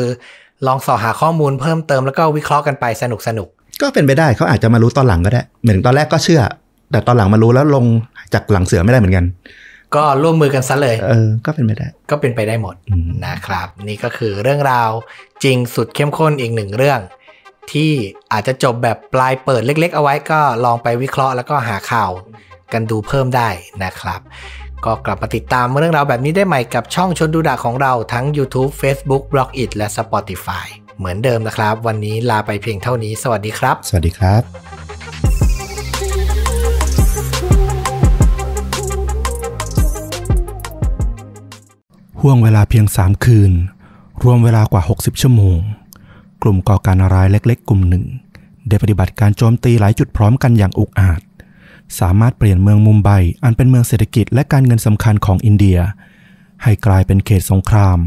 [0.67, 3.47] ลองสอหาข้อมูลเพิ่มเติมแล้วก็วิเคราะห์กันไปสนุกสนุก
[3.81, 6.41] ก็เป็นไปได้เขาอาจจะมารู้ตอนหลังก็ได้ เหมือนตอนแรกก็เชื่อ
[6.91, 7.85] แต่ตอนหลังมารู้แล้วลง
[8.33, 9.25] จากหลังเสือไม่ได้เหมือนกัน
[9.95, 14.89] ก็ร่วมมือกันซะเลยเออก็เป็นไปได้ ก็เป็นไปได้หมดอืมนะครับ นี่ก็คือเรื่องราว
[15.43, 16.99] จริงสุดเข้มข้นอีกหนึ่งเรื่อง
[17.71, 17.91] ที่
[18.31, 22.11] อาจจะจบแบบปลายเปิดเล็ก ๆ เอาไว้ก็ลองไปวิเคราะห์แล้วก็หาข่าว
[22.73, 23.49] กันดูเพิ่มได้
[23.83, 24.21] นะครับ
[24.85, 30.65] ก็กลับมาติดตามเรื่องราวแบบนี้ได้ใหม่กับช่องชนดูดะของเราทั้ง YouTube Facebook b l o g i t และ Spotify
[30.97, 34.41] เหมือนเดิมนะครับ วันนี้ลาไปเพียงเท่านี้ สวัสดีครับ สวัสดีครับ
[42.21, 43.51] ห่วงเวลาเพียง 3 คืน
[44.23, 45.59] รวมเวลากว่า 60 ชั่วโมง
[46.43, 48.05] กลุ่มก่อการร้ายเล็ก ๆ กลุ่มหนึ่ง
[48.67, 51.21] ได้ปฏิบัติการโจมตีหลายจุดพร้อมกันอย่างอุกอาจ
[51.99, 53.09] สามารถเปลี่ยนเมืองมุมไบ
[53.43, 55.79] อันเป็นเมืองเศรษฐกิจและการเงินสำคัญของอินเดีย
[56.63, 57.99] ให้กลายเป็นเขตสงคราม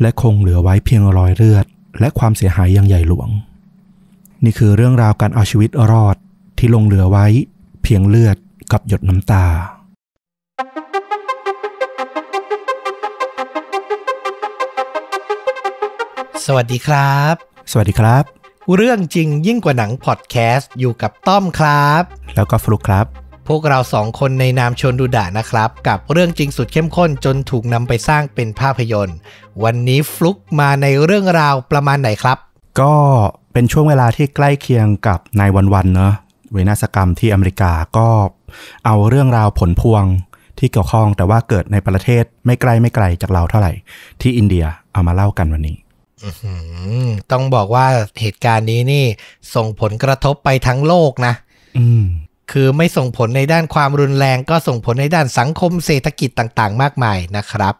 [0.00, 1.66] และคงเหลือไว้เพียงรอยเลือด
[2.00, 3.28] และความเสียหายอย่างใหญ่หลวง
[4.44, 6.16] นี่คือเรื่องราวการเอาชีวิตรอด
[6.58, 7.26] ที่ลงเหลือไว้
[7.82, 8.36] เพียงเลือด
[8.72, 9.44] กับหยดน้ำตา
[16.44, 17.34] สวัสดีครับ
[17.72, 18.22] สวัสดีครับ
[18.76, 22.02] เรื่องจริงยิ่งกว่าหนังพอดแคสต์อยู่กับต้อมครับ
[22.36, 23.06] แล้วก็ฟลุกครับ
[23.48, 29.16] พวกเราสองคนในนามชนดูดะนะครับ กับเรื่องจริงสุดเข้มข้นจนถูกนำไปสร้างเป็นภาพยนตร์
[29.64, 32.38] วันนี้ฟลุกมาในเรื่องราวประมาณไหนครับ
[32.80, 32.94] ก็
[33.52, 36.14] เป็นช่วงเวลาที่ใกล้เคียงกับนายวันวันๆเนอะ
[36.52, 38.08] เวนาศกรรมที่อเมริกาก็
[38.86, 40.04] เอาเรื่องราวผลพวง
[40.58, 43.72] ที่เกี่ยวข้องแต่ว่าเกิดในประเทศไม่ไกลไม่ไกลจากเราเท่าไหร่
[44.20, 45.85] ที่อินเดียเอามาเล่ากันวันนี้อื้อหือ
[47.32, 47.86] ต้องบอกว่า
[48.20, 49.04] เหตุการณ์นี้นี่
[49.54, 51.34] ส่งผลกระทบไปทั้งโลกนะ
[51.78, 52.04] อืม
[52.52, 57.74] คือไม่ส่งผลในด้านความรุนแรงก็ส่งผลในด้านสังคมเศรษฐกิจต่างๆ มากมายนะครับ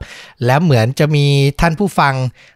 [0.45, 1.27] และเหมือนจะมี
[1.61, 2.15] ท่านผู้ฟัง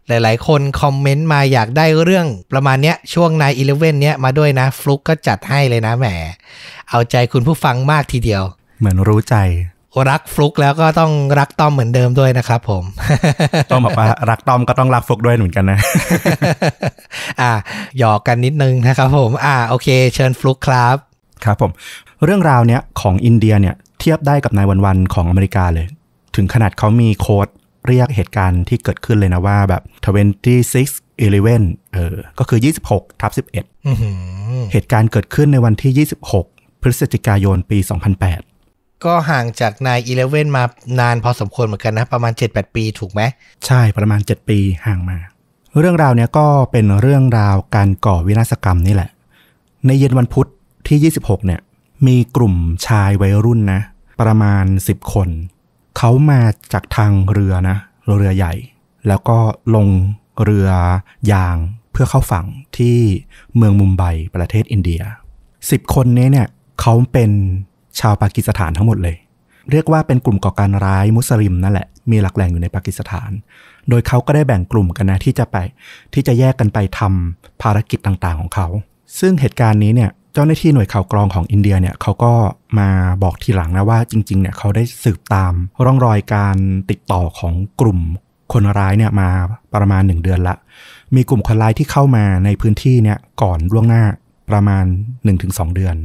[0.08, 6.06] หลายๆ คนคอมเมนต์มาอยากได้เรื่องประมาณเนี้ยช่วงนายอีเลเว่นเนี้ยมาด้วยนะ ฟลุกก็จัดให้เลยนะแหม
[6.90, 8.42] เอาใจคุณผู้ฟังมากทีเดียว
[8.78, 9.36] เหมือนรู้ใจ
[10.10, 12.84] รักฟลุกแล้วก็ต้องรักต้อมเหมือนเดิมด้วยนะครับผม
[13.70, 15.78] ต้องบอกว่ารักต้อมก็ต้องรักฟลุกด้วยเหมือนกันนะ
[17.40, 17.52] อ่า
[17.98, 20.96] หยอกกันนิดนึงนะครับผม อ่าโอเค เชิญฟลุกครับ
[21.44, 21.70] ครับผม
[22.24, 25.86] เรื่องราวเนี้ยของอินเดียเนี่ยเทียบได้กับนายวันวันๆของอเมริกาเลย
[26.36, 27.48] ถึงขนาดเขามีโค้ด
[27.86, 32.60] เรียกเหตุการณ์ที่เกิดขึ้นเลยนะว่าแบบ26 11เออ ก็คือ
[32.90, 34.14] 26ทับ11อื้อหือ
[34.72, 36.08] เหตุการณ์เกิดขึ้นในวันที่
[36.38, 37.78] 26 พฤศจิกายนปี
[38.20, 38.49] 2008
[39.04, 40.64] ก็ห่างจากนายอีเลเว่นมา
[41.00, 43.22] นานพอสมควรเหมือนกันนะ ประมาณ 7-8 ปีถูกไหม
[43.66, 45.18] ใช่ประมาณ 7 ปีห่างมา
[45.78, 49.10] เรื่องราวเนี้ยก็เป็นเรื่องราวการก่อวินาศกรรมนี่แหละ
[49.86, 50.48] ในเย็นวันพุธ
[50.88, 51.60] ที่ 26 เนี่ย
[52.06, 52.54] มีกลุ่ม
[52.86, 53.80] ชายวัยรุ่นนะ
[54.20, 55.28] ประมาณ 10 คน
[55.98, 56.40] เขามา
[56.72, 57.76] จากทางเรือนะ
[58.16, 58.54] เรือใหญ่
[59.08, 59.38] แล้วก็
[59.74, 59.88] ลง
[60.44, 60.68] เรือ
[61.32, 61.56] ยาง
[61.92, 62.46] เพื่อเข้าฝั่ง
[62.78, 62.98] ที่
[63.56, 64.04] เมืองมุมไบ
[64.36, 65.02] ประเทศอินเดีย
[65.48, 66.48] 10 คนนี้เนี่ย
[66.80, 67.30] เขาเป็น
[67.98, 69.16] ชาวปากีสถานทั้งหมดเลย
[69.70, 73.30] เรียกว่าเป็นกลุ่มก่อการร้ายมุสลิมนั่นแหละ มีหลักแหล่งอยู่ในปากีสถาน
[73.88, 75.56] โดยเขาก็ได้แบ่งกลุ่มกันนะที่จะไป
[76.14, 78.66] ที่จะแยกกันไปทำภารกิจต่างๆของเขา
[79.18, 82.32] ซึ่งเหตุการณ์นี้เนี่ยเจ้าหน้าที่หน่วยข่าวกรองของอินเดียเนี่ยเขาก็
[82.78, 82.88] มา
[83.22, 85.52] บอกทีหลังนะว่าจริงๆเนี่ยเขาได้สืบตาม
[85.84, 86.56] ร่องรอยการ
[86.90, 87.98] ติดต่อของกลุ่ม
[88.52, 89.28] คนร้ายเนี่ยมา
[89.74, 90.56] ประมาณ 1 เดือนละ
[91.14, 94.04] มีกลุ่มคนร้ายที่เข้ามาในพื้นที่เนี่ยก่อนล่วงหน้า
[94.50, 94.84] ประมาณ
[95.30, 95.96] 1-2 เดือน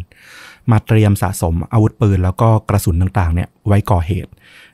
[0.71, 4.31] มาเตรียมสะสมอาวุธปืน แล้วก็กระสุนต่างๆเนี่ยไว้ก่อเหตุ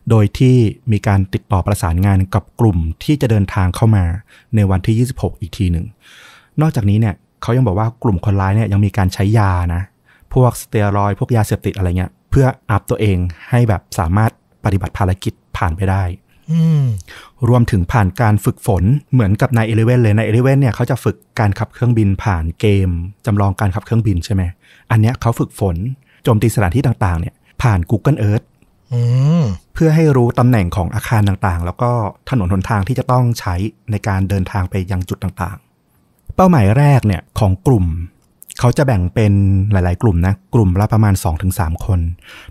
[0.10, 0.56] โดยที่
[0.92, 4.06] มีการติดต่อประสานงานกับกลุ่มที่จะเดินทางเข้ามา
[4.56, 5.86] ในวันที่ 26 อีกทีหนึ่ง
[6.62, 9.82] นอกจากนี้เนี่ยเขายังบอกว่ากลุ่มคนร้ายเนี่ยยังมีการใช้ยานะ
[10.34, 13.18] พวกสเตียรอยด์พวกยาเสพติดอะไรเงี้ยเพื่อ up ตัวเอง
[13.50, 14.32] ให้แบบสามารถ
[14.66, 16.04] ปฏิบัติภารกิจผ่านไปได้
[16.52, 16.86] อืม
[17.50, 22.90] รวมถึงผ่านการฝึกฝนเหมือนกับ nine eleven เลย nine eleven เนี่ยเขาจะฝึกการขับเครื่องบินผ่านเกม
[23.26, 24.44] จำลองการขับเครื่องบินใช่ไหม
[24.92, 25.76] อันเนี้ยเขาฝึกฝน
[26.24, 28.46] โจมตีสถานที่ต่างๆ เนี่ยผ่าน Google Earth
[28.94, 29.02] อื
[29.42, 29.44] ม
[29.74, 31.92] เพื่อให้รู้ตำแหน่งของอาคารต่างๆ แล้วก็
[32.30, 33.56] ถนนหนทางที่จะต้องใช้
[33.92, 37.86] ในการเดินทางไปยังจุดต่างๆ เป้าหมายแรกเนี่ยของกลุ่ม
[38.60, 39.34] เขาจะแบ่งเป็น
[39.72, 41.14] หลาย ๆ กลุ่มนะ กลุ่มละประมาณ
[41.50, 42.00] 2-3 คน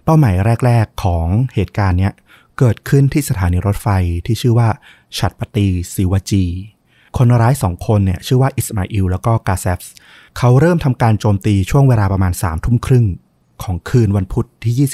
[0.04, 0.34] เป้าหมาย
[0.66, 2.12] แรก ๆ ของเหตุการณ์เนี้ย
[2.58, 3.88] เกิดขึ้นที่สถานีรถไฟ
[4.26, 4.68] ที่ชื่อว่า
[5.18, 6.44] ชัดปตีซิวาจี
[7.16, 9.92] คนร้ายสองคนเนี่ยชื่อว่าอิสมาอิลแล้วก็กาเซฟส์
[10.38, 13.06] เขาเริ่มทำการโจมตีช่วงเวลาประมาณ3ามทุ่มครึ่ง
[13.62, 14.88] ของคืนวันพุธที่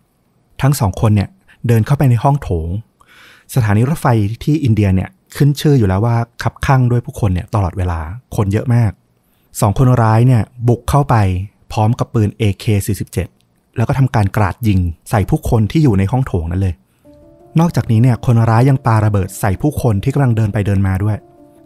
[0.00, 1.28] 26 ทั้งสองคนเนี่ย
[1.66, 2.68] เดินเข้าไปในห้องโถง
[3.54, 4.06] สถานีรถไฟ
[4.44, 8.00] ที่อินเดียเนี่ยขึ้นชื่ออยู่แล้วว่าคับข้างด้วยผู้คนเนี่ยตลอดเวลา
[8.36, 8.90] คนเยอะมาก
[9.60, 11.16] สองคนร้ายเนี่ยบุกเข้าไป
[11.72, 13.18] พร้อมกับปืน AK47
[13.76, 14.80] แล้วก็ทำการกราดยิง
[15.10, 16.74] ใส่ผู้คนที่อยู่ในห้องโถงนั้นเลย
[17.60, 21.16] นอกจากนี้เนี่ยคนร้ายยังปาระเบิดใส่ผู้คนที่กำลังเดินไปเดินมาด้วย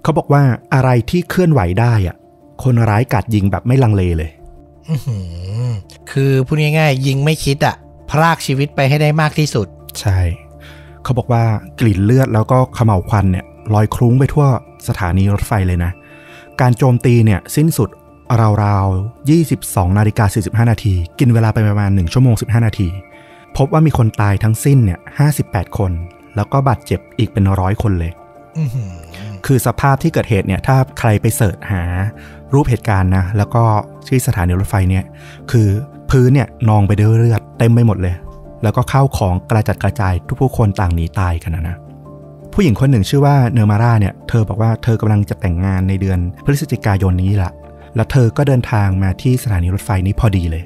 [0.06, 0.42] เขาบอกว่า
[0.74, 2.16] อะไรที่เคลื่อนไหวได้อะ
[2.62, 4.30] คนร้ายกราดยิงแบบไม่ลังเลเลย
[4.88, 5.18] อื้อหื
[5.68, 5.70] อ
[6.10, 7.76] คือพูดง่ายๆ ยิงไม่คิดอะ
[8.10, 9.66] พรากชีวิตไปให้ได้มากที่สุด
[10.00, 10.18] ใช่
[11.02, 11.44] เขาบอกว่า
[11.80, 14.46] กลิ่นเลือดแล้วก็เขม่าวควันเนี่ยลอยคลุ้งไปทั่ว
[14.88, 15.90] สถานีรถไฟเลยนะ
[16.60, 17.90] การโจมตีเนี่ยสิ้นสุด
[18.64, 22.88] ราวๆ 22 นาฬิกา 45 นาที กินเวลาไปประมาณ 1 ชั่วโมง 15 นาที
[23.56, 24.98] พบว่ามีคนตายทั้งสิ้นเนี่ย
[25.38, 25.92] 58 คน
[26.36, 28.12] แล้วก็บาดเจ็บอีกเป็นร้อยคนเลย
[28.58, 29.05] อื้อหือ
[29.46, 31.82] คือสภาพที่เกิดเหตุเนี่ยถ้าใครไปเสิร์ชหา
[32.54, 33.62] รูปเหตุการณ์นะแล้วก็
[34.08, 35.04] ที่สถานีรถไฟเนี่ย
[35.50, 35.68] คือ
[36.10, 38.14] พื้นเนี่ยนองไปด้วยเลือดเต็มไปหมดเลย
[38.62, 41.76] แล้วก็ข้าวของกระจัดกระจายทุกผู้คนต่างหนีตายกันนะนะ
[42.52, 47.50] ผู้หญิงคนหนึ่งชื่อว่าเนอร์มาร่าเนี่ยเธอบอกว่าเธอกำลังจะแต่งงานในเดือนพฤศจิกายนนี้ละ
[47.94, 50.64] แล้วเธอก็เดินทางมาที่สถานีรถไฟนี้พอดีเลย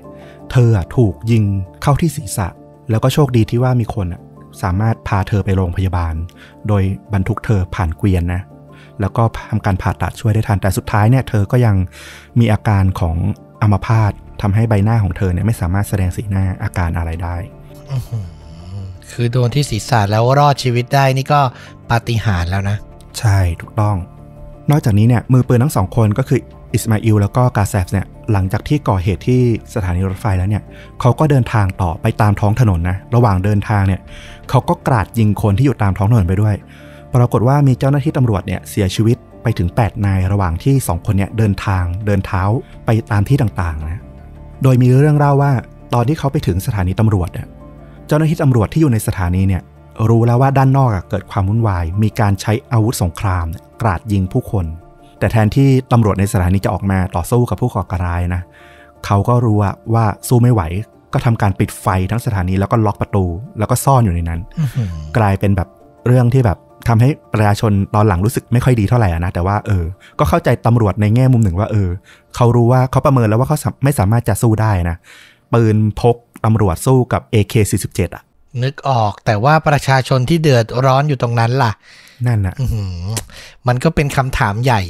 [0.50, 1.44] เธอถูกยิง
[1.82, 2.48] เข้าที่ศีรษะ
[2.90, 4.20] แล้วก็โชคดีที่ว่ามีคนอะ
[4.62, 6.14] สามารถพาเธอไปโรงพยาบาล
[6.68, 6.82] โดย
[7.12, 8.40] บรรทุกเธอผ่านเกวียนนะ
[9.00, 11.76] แล้วก็ทำการผ่าตัดช่วยได้ทัน แต่สุดท้ายเนี่ยเธอก็ยัง
[12.38, 13.16] มีอาการของ
[13.62, 14.12] อัมพาต
[14.42, 17.36] ทำให้ใบหน้าของเธอเนี่ยไม่สามารถแสดงสีหน้าอาการอะไรได้
[19.10, 21.40] คือโดนที่ศีรษะแล้วรอดชีวิตได้นี่ก็
[21.90, 22.76] ปาฏิหาริย์แล้วนะ
[23.18, 23.96] ใช่ถูกต้อง
[24.70, 26.40] นอกจากนี้เนี่ยมือปืนทั้งสองคนก็คือ
[26.72, 29.40] อิสมาอิลแล้วก็กาแซฟเนี่ยหลังจากที่ก่อเหตุที่
[29.74, 30.62] สถานีรถไฟแล้วเนี่ย
[31.00, 34.00] เขาก็เดินทางต่อไปตามท้องถนนนะ ระหว่างเดินทางเนี่ย
[34.50, 36.54] เขาก็กราดยิงคนที่อยู่ตามท้องถนนไปด้วย
[37.14, 42.42] ปรากฏว่ามีเจ้าหน้าที่ตำรวจเนี่ยเสียชีวิตไปถึง 8 นายระหว่างที่ 2 คนเนี่ยเดินทางเดินเท้า
[42.84, 44.00] ไปตามที่ต่างๆนะ
[44.62, 45.52] โดยมีเรื่องเล่าว่า
[45.94, 47.46] ตอนที่เขาไปถึงสถานีตำรวจเนี่ย
[48.06, 49.62] เจ้าหน้าที่ตำรวจที่อยู่ในสถานีเนี่ย
[50.08, 54.66] รู้แล้วว่าด้านนอกอะเกิดความวุ่นวาย มีการใช้อาวุธสงครามเนี่ยกราดยิงผู้คน
[55.18, 58.42] แต่แทนที่ตำรวจในสถานีจะออกมาต่อสู้กับผู้ก่อการร้ายนะ
[59.06, 60.62] เขาก็รู้ว่าว่าสู้ไม่ไหว
[61.12, 63.24] ก็ทำการปิดไฟทั้งสถานีแล้วก็ล็อกประตู
[63.58, 65.68] แล้วก็ซ่อนอยู่ในนั้นอื้อหือกลายเป็นแบบ
[66.06, 66.58] เรื่องที่แบบ
[66.88, 69.84] ทำให้ประชาชนตอนหลังรู้สึกไม่ค่อยดีเท่าไหร่อะนะแต่ว่าเออ
[70.18, 71.88] ก็เข้าใจตำรวจในแง่มุมหนึ่งว่าเออ
[72.36, 74.96] เขารู้ว่าเขาประเมินแล้วว่าเขาสาไม่สามารถจะสู้ได้นะ
[75.52, 78.22] ปืนพกตำรวจสู้กับ AK47 อะ
[78.62, 81.72] นึกออกแต่ว่าประชาชนที่เดือดร้อนอยู่ตรงนั้นล่ะ
[82.26, 83.06] นั่นน่ะอื้อหือ
[83.68, 84.80] มันก็เป็นคำถามใหญ่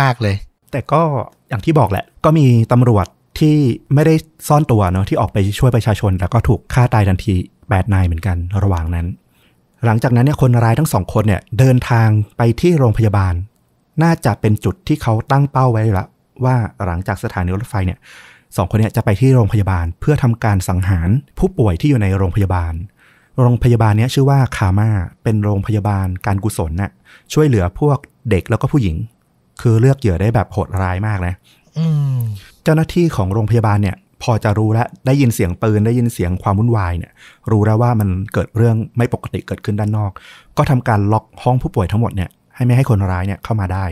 [0.00, 0.36] มาก ๆ เลย
[0.72, 1.02] แต่ก็
[1.48, 3.06] อย่างที่บอกแหละ ก็มีตำรวจ
[3.38, 3.56] ที่
[3.94, 4.14] ไม่ได้
[4.48, 7.34] ซ่อนตัวเนาะที่ออกไปช่วยประชาชน แล้วก็ถูกฆ่าตายทันที
[7.64, 9.06] 8นายเหมือนกันระหว่างนั้น
[9.84, 13.34] หลังจากนั้นเนี่ยคนร้ายทั้งสองคนเนี่ยเดินทางไปที่โรงพยาบาล
[14.02, 16.06] น่าจะเป็นจุดที่เขาตั้งเป้าไว้ละ
[16.44, 17.98] ว่าหลังจากสถานีรถไฟเนี่ย
[18.56, 21.08] สองคนเนี่ยจะไปที่โรงพยาบาลเพื่อทำการสังหาร
[21.38, 22.74] ผู้ป่วยที่อยู่ในโรงพยาบาล
[23.40, 24.90] โรงพยาบาลเนี้ยชื่อว่าคาม่า
[25.22, 26.90] เป็นโรงพยาบาลการกุศลน่ะ
[27.32, 27.98] ช่วยเหลือพวก
[28.30, 28.96] เด็กแล้วก็ผู้หญิง
[29.60, 31.34] คือเลือกเหยื่อได้แบบโหดร้ายมากนะ
[31.78, 31.86] อื
[32.16, 32.18] ม
[32.62, 37.12] เจ้าหน้าที่ของโรงพยาบาลเนี่ย พอจะรู้แล้วได้ยินเสียงปืนได้ยินเสียงความวุ่นวายเนี่ย
[37.50, 40.12] รู้แล้วว่ามันเกิดเรื่องไม่ปกติเกิดขึ้นด้านนอก
[40.56, 43.84] ก็ทำการล็อกห้องผู้ป่วยทั้งหมดเนี่ยให้ไม่ให้คนร้ายเนี่ยเข้ามาได้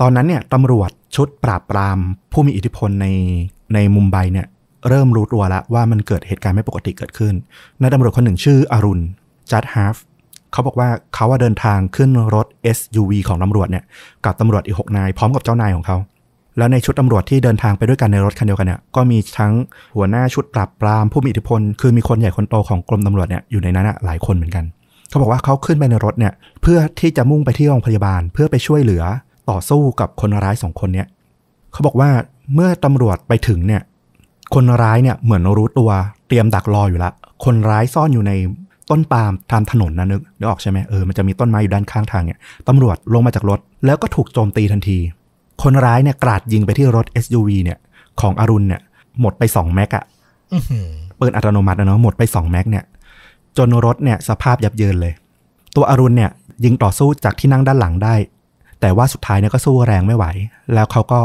[0.00, 1.98] ตอนนั้นเนี่ยตำรวจชุดปราบปราม
[2.32, 3.06] ผู้มีอิทธิพลใน
[3.74, 4.46] ในมุมไบเนี่ย
[4.88, 7.34] เริ่มรู้ตัวแล้วว่ามันเกิดเหตุการณ์ไม่ปกติเกิดขึ้น
[7.80, 9.04] นายตำรวจคนหนึ่งชื่ออรุณ
[9.52, 9.96] จัดฮาร์ฟ
[10.52, 12.46] เขาบอกว่าเขาว่าเดินทางขึ้นรถ
[12.76, 13.84] SUV ของตำรวจเนี่ย
[14.24, 15.96] กับตำรวจอีกหกนายพร้อมกับเจ้านายของเขา
[16.58, 19.52] แล้วในชุดตำรวจที่เดินทางไปด้วยกันในรถคันเดียวกันเนี่ยก็มีทั้ง
[19.96, 24.64] หัวหน้าชุดปราบปรามผู้มีอิทธิพล คือมีคนใหญ่คนโตของกรมตำรวจเนี่ยอยู่ในนั้นอะหลายคนเหมือนกัน
[25.08, 26.32] เขาบอกว่าเขาขึ้นไปในรถเนี่ย
[26.62, 29.04] เพื่อที่จะมุ่งไปที่โรงพยาบาล เพื่อไปช่วยเหลือ
[29.50, 31.06] ต่อสู้กับคนร้ายสองคนเนี่ย
[31.72, 32.10] เขาบอกว่า
[32.54, 33.82] เมื่อตำรวจไปถึงเนี่ย
[34.54, 35.90] คนร้ายเนี่ยเหมือนรู้ตัว
[36.28, 37.10] เตรียมดักรออยู่ละ
[37.44, 38.32] คนร้ายซ่อนอยู่ใน
[38.90, 44.98] ต้นปาล์มตามถนนนะนึกนึกออกใช่ไหมเออมันจะมีต้นไม้อยู่ด้านข้างทางเนี่ยตำรวจลงมาจากรถ แล้วก็ถูกโจมตีทันที
[45.62, 47.78] คนร้ายเนี่ยกราดยิงไปที่รถ SUV เนี่ย
[48.20, 48.80] ของอรุณเนี่ย
[49.20, 50.04] หมดไป2แม็กอะ
[50.52, 52.84] อื้อหือปืนอัตโนมัตินะเนาะหมดไป2แม็กเนี่ย
[53.58, 55.12] จนรถเนี่ยสภาพยับเยินเลย
[55.76, 56.30] ตัวอรุณเนี่ย
[56.64, 58.14] ยิงต่อสู้จากที่นั่งด้านหลังได้
[58.80, 60.24] แต่ว่าสุดท้ายเนี่ยก็สู้แรงไม่ไหว
[60.74, 61.20] แล้วเขาก็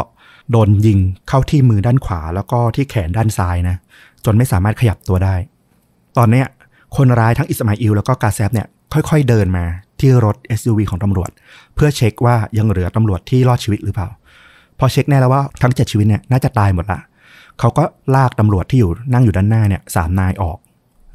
[0.51, 3.75] โดนยิงเข้าที่มือด้านขวา แล้วก็ที่แขนด้านซ้ายนะ
[4.25, 5.35] จนไม่สามารถขยับตัวได้
[6.17, 6.45] ตอนเนี้ย
[6.97, 9.65] คนร้ายทั้งอิสมาอิลแล้วก็กาแซฟเนี่ยค่อยๆเดินมา
[9.99, 11.29] ที่รถ SUV ของตำรวจ
[11.75, 14.09] เพื่อเช็คว่ายังเหลือตำรวจที่รอดชีวิตหรือเปล่า
[14.79, 16.99] พอเช็คแน่แล้วว่าทั้งเจ็ดชีวิตเนี่ยน่าจะตายหมดละ
[17.59, 17.83] เขาก็
[18.15, 20.57] ลากตำรวจที่อยู่นั่งอยู่ด้านหน้าเนี่ยสามนายออก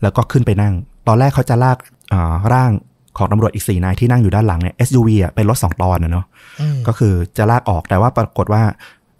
[0.02, 0.74] แล้วก็ขึ้นไปนั่ง
[1.06, 1.76] ตอนแรกเขาจะลาก
[2.12, 2.70] อ่าร่าง
[3.18, 6.24] ของตำรวจอีกสี่นายที่นั่งอยู่ด้านหลังเนี่ย SUV อะเป็นรถสองตอนนะเนาะ
[6.60, 8.62] อืมก็คือจะลากออกแต่ว่าปรากฏว่า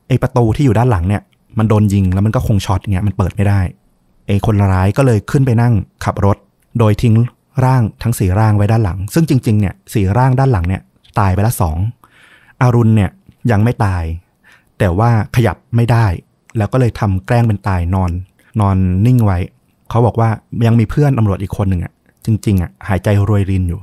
[0.09, 1.23] ไอ้ประตูที่อยู่ด้านหลังเนี่ย
[1.59, 3.61] มันโดนยิงแล้วมันก็คงช็อตเงี้ยมันเปิดไม่ได้
[4.27, 5.75] ไอ้คนร้ายก็เลยขึ้นไปนั่ง
[6.05, 6.37] ขับรถ
[6.79, 7.15] โดยทิ้ง
[7.65, 10.83] ร่างทั้งสี่ร่างไว้ด้านหลัง ซึ่งจริง ๆ เนี่ยสี่ร่างด้านหลังเนี่ย
[11.19, 11.77] ตายไปละสอง
[12.63, 13.11] อารุณเนี่ย
[13.51, 14.05] ยังไม่ตาย
[14.79, 16.07] แต่ว่าขยับไม่ได้
[16.59, 18.11] แล้วก็เลยทำแกล้งเป็นตายนอน
[18.61, 18.77] นอน
[19.07, 19.39] นิ่งไว้
[19.91, 20.29] เขาบอกว่า
[20.67, 21.93] ยังมีเพื่อนตำรวจอีกคนหนึ่งอะ
[22.25, 23.81] จริงๆอะหายใจรวยรินอยู่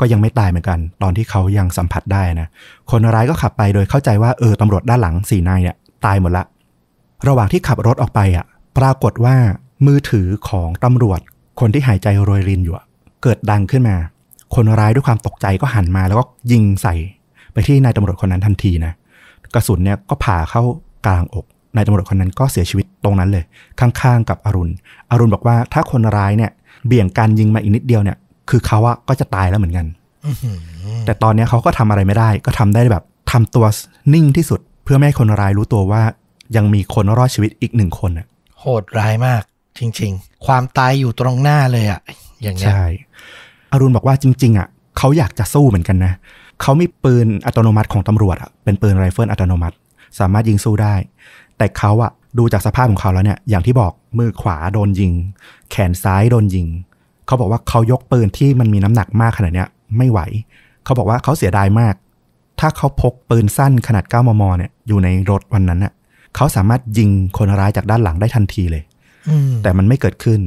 [0.00, 2.48] ก็ยังไม่ตายเหมือนกัน ตอนที่เขายังสัมผัสได้นะ
[2.90, 6.44] คนร้ายก็ขับไปโดยเข้าใจว่าเออตำรวจด้านหลังสี่นายเนี่ยตายหมดละ
[7.28, 8.44] ระหว่างที่ขับรถออกไปอะ
[8.78, 9.36] ปรากฏว่า
[9.86, 11.20] มือถือของตำรวจ
[11.60, 12.74] คนที่หายใจโรยรินอยู่
[13.22, 13.96] เกิดดังขึ้นมา
[14.54, 16.94] คนร้ายด้วยความตกใจก็หันมาแล้วก็ยิงใส่
[17.52, 18.92] ไปที่นายตำรวจคนนั้นทันทีนะ
[19.54, 20.62] กระสุนเนี่ยก็ผ่าเข้า
[21.06, 23.44] กลางอกนายตำรวจคนนั้นก็เสียชีวิตตรงนั้นเลย
[23.80, 24.72] ข้างๆกับอรุณ
[25.10, 26.50] อรุณบอกว่าถ้าคนร้ายเนี่ย
[26.86, 28.16] เบี่ยงการยิงมาอีกนิดเดียวเนี่ย
[28.50, 29.86] คือเขาอะก็จะตายแล้วเหมือนกัน
[31.04, 33.66] แต่ตอนเนี้ยเขาก็ทำอะไรไม่ได้ ก็ทำได้แบบทำตัว
[34.14, 36.02] นิ่งที่สุด เพื่อไม่ให้คนร้ายรู้ตัวว่า
[36.56, 38.26] ยังมีคนรอดชีวิตอีกหนึ่งคนอะ
[38.60, 39.42] โหดร้ายมาก
[39.78, 42.00] จริง ๆ ความตายอยู่ตรงหน้าเลยอะ
[42.42, 42.84] อย่างเงี้ยใช่
[43.72, 44.68] อรุณบอกว่าจริง ๆอะ
[44.98, 46.12] เขาอยากจะสู้เหมือนกันนะ
[46.62, 49.76] เขามีปืนอัตโนมัติของตำรวจอะเป็นปืนไรเฟิลอัตโนมัติ
[50.18, 50.94] สามารถยิงสู้ได้
[51.58, 55.12] แต่เขาอะดูจากสภาพของเขาแล้วเนี่ย อย่างที่บอกมือขวาโดนยิง
[55.70, 56.66] แขนซ้ายโดนยิง
[57.26, 59.68] เขาบอกว่าเขายกปืนที่มันมีน้ำหนักมากขนาดเนี้ย
[59.98, 60.20] ไม่ไหว
[60.84, 61.94] เขาบอกว่าเขาเสียดายมาก
[62.60, 65.92] ถ้าเขาพกปืนสั้นขนาด 9 มม เนี่ยอยู่ในรถวันนั้นน่ะ
[66.36, 68.82] เขาสามารถยิงคนร้ายจากด้านหลังได้ทันทีเลย
[69.28, 70.40] อืมแต่มันไม่เกิดขึ้น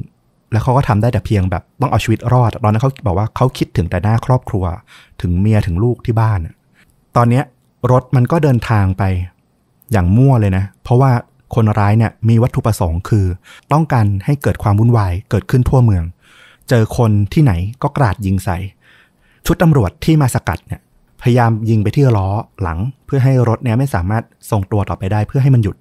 [0.52, 4.66] แล้วเขาก็ทำได้แต่เพียงแบบต้องเอาชีวิตรอด ตอนนั้นเขาบอกว่าเขาคิดถึงแต่หน้าครอบครัว
[5.22, 6.40] ถึงเมียถึงลูกที่บ้าน
[7.16, 7.44] ตอนเนี้ย
[7.92, 9.04] รถมันก็เดินทางไป
[9.92, 11.12] อย่างมั่วเลยนะ เพราะว่า
[11.56, 13.26] คนร้ายเนี่ยมีวัตถุประสงค์คือ
[13.74, 16.04] ต้องการให้เกิดความวุ่นวายเกิดขึ้นทั่วเมือง
[16.70, 18.58] เจอคนที่ไหนก็กราดยิงใส่
[19.46, 20.82] ชุดตำรวจที่มาสกัดเนี่ย
[21.22, 22.28] พยายามยิงไปที่ล้อ
[22.62, 25.76] หลัง เพื่อให้รถเนี่ยไม่สามารถทรงตัวต่อไปได้เพื่อให้มันหยุด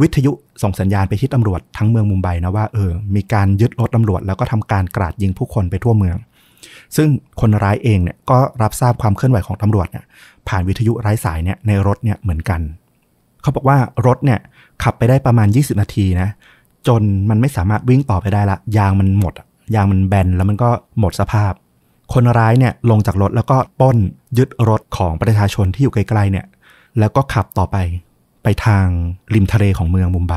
[0.00, 6.16] วิทยุส่งสัญญาณไปที่ตำรวจทั้งเมืองมุมไบนะว่าเออมีการยึดรถตำรวจ แล้วก็ทำการกราดยิงผู้คนไปทั่วเมือง
[6.96, 7.08] ซึ่ง
[7.40, 10.04] คนร้ายเองเนี่ยก็รับทราบความเคลื่อนไหวของตำรวจเนี่ย
[10.48, 12.60] ผ่านวิทยุไร้สายเนี่ยในรถเนี่ยเหมือนกัน
[13.42, 14.38] เขาบอกว่ารถเนี่ย
[14.82, 16.28] ขับไปได้ประมาณ 20 นาทีนะ
[16.88, 19.34] จนมันไม่สามารถวิ่งต่อไปได้ละ ยางมันหมด
[19.74, 20.70] ยางมันแบนแล้วมันก็
[21.00, 21.52] หมดสภาพ
[22.12, 23.96] คนร้ายเนี่ยลงจากรถแล้วก็ป้น
[24.38, 26.46] ยึดรถของประชาชนที่อยู่ใกล้ๆเนี่ย
[26.98, 27.76] แล้วก็ขับต่อไป
[28.48, 28.88] ไปทาง
[29.34, 30.34] ริมทะเลของเมืองมุมไบ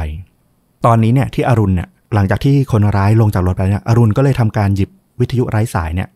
[0.86, 4.90] ตอนนี้เนี่ยที่อรุณเนี่ยหลังจากที่คนร้ายลงจากรถไปเนี่ยอรุณก็เลยทำการหยิบ
[5.20, 6.10] วิทยุไร้สายเนี่ย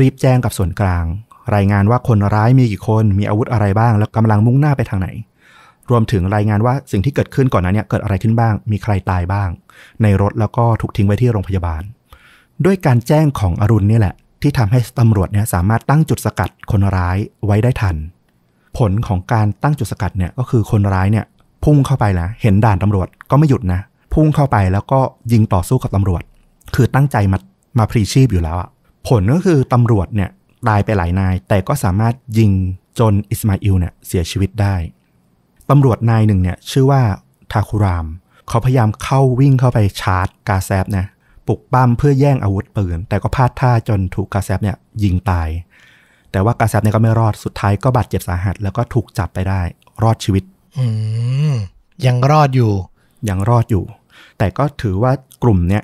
[0.00, 1.04] รีบแจ้งกับส่วนกลาง
[1.54, 5.08] รายงานว่าคนร้ายมีกี่คนมีอาวุธอะไรบ้าง แล้วกำลังมุ่งหน้าไปทางไหน
[5.90, 9.50] รวมถึงรายงานว่าสิ่งที่เกิดขึ้นก่อนนั้นเนี่ยเกิดอะไรขึ้นบ้าง มีใครตายบ้าง
[10.02, 11.82] ในรถแล้วก็ถูกทิ้งไว้ที่โรงพยาบาล
[12.64, 17.96] ด้วยการแจ้งของอรุณนี่แหละ ที่ทำให้ตำรวจเนี่ยสามารถตั้งจุดสกัดคนร้ายไว้ได้ทัน
[18.78, 21.24] ผลของการตั้งจุดสกัดเนี่ยก็คือคนร้ายเนี่ย
[21.64, 23.80] พุ่งเข้าไปแล้วเห็นด่านตำรวจก็ไม่หยุดนะ
[24.14, 25.00] พุ่งเข้าไปแล้วก็
[25.32, 26.22] ยิงต่อสู้กับตำรวจ
[26.74, 27.38] คือตั้งใจมา
[27.78, 28.68] มาพรีชีพอยู่แล้วอะ
[29.08, 30.30] ผลก็คือตำรวจเนี่ย
[30.68, 32.50] ตายไปหลายนาย แต่ก็สามารถยิง
[32.98, 34.76] จนอิสมาอิลเนี่ยเสียชีวิตได้
[35.70, 37.02] ตำรวจนายหนึ่งเนี่ยชื่อว่า
[37.52, 38.06] ทาคุราม
[38.48, 41.06] เขาพยายามเข้าวิ่งเข้าไปชาร์จกาแซบนะ
[41.46, 45.48] ปลุกปั้มเพื่อแย่งอาวุธปืน แต่ก็พลาดท่าจนถูกกาแซบเนี่ยยิงตาย
[46.32, 49.62] แต่ว่ากาแซบเนี่ยก็ไม่รอดสุดท้ายก็บาดเจ็บสาหัส แล้วก็ถูกจับไปได้
[50.02, 50.44] รอดชีวิต
[50.78, 50.86] อื
[51.52, 51.54] ม
[52.06, 52.72] ยังรอดอยู่
[53.28, 53.84] ยังรอดอยู่
[54.38, 55.12] แต่ก็ถือว่า
[55.42, 55.82] กลุ่มเนี้ย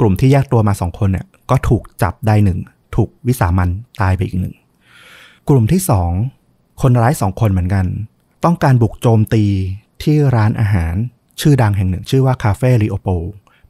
[0.00, 2.58] กลุ่มที่แยกตัวมาสองคนเนี่ย ก็ถูกจับได้หนึ่ง
[2.94, 3.68] ถูกวิสามัน
[4.00, 4.54] ตายไปอีกหนึ่ง
[5.48, 6.10] กลุ่มที่สอง
[6.82, 7.86] คนร้ายสองคนเหมือนกัน
[8.44, 9.44] ต้องการบุกโจมตี
[10.02, 10.94] ที่ร้านอาหาร
[11.40, 13.08] ชื่อดังแห่งหนึ่ง ชื่อว่าคาเฟ่ริโอโป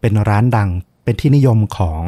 [0.00, 0.68] เป็นร้านดัง
[1.04, 2.00] เป็นที่นิยมของ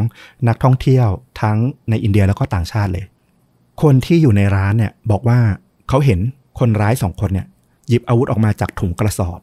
[0.49, 1.09] นักท่องเที่ยว
[1.41, 1.57] ทั้ง
[1.91, 3.05] ในอินเดียแล้วก็ต่างชาติเลย
[3.83, 5.39] คนที่อยู่ในร้านเนี่ยบอกว่า
[5.89, 6.21] เขาเห็น
[6.59, 7.47] คนร้ายสองคนเนี่ย
[7.89, 9.39] หยิบอาวุธออกมาจากถุงกระสอบ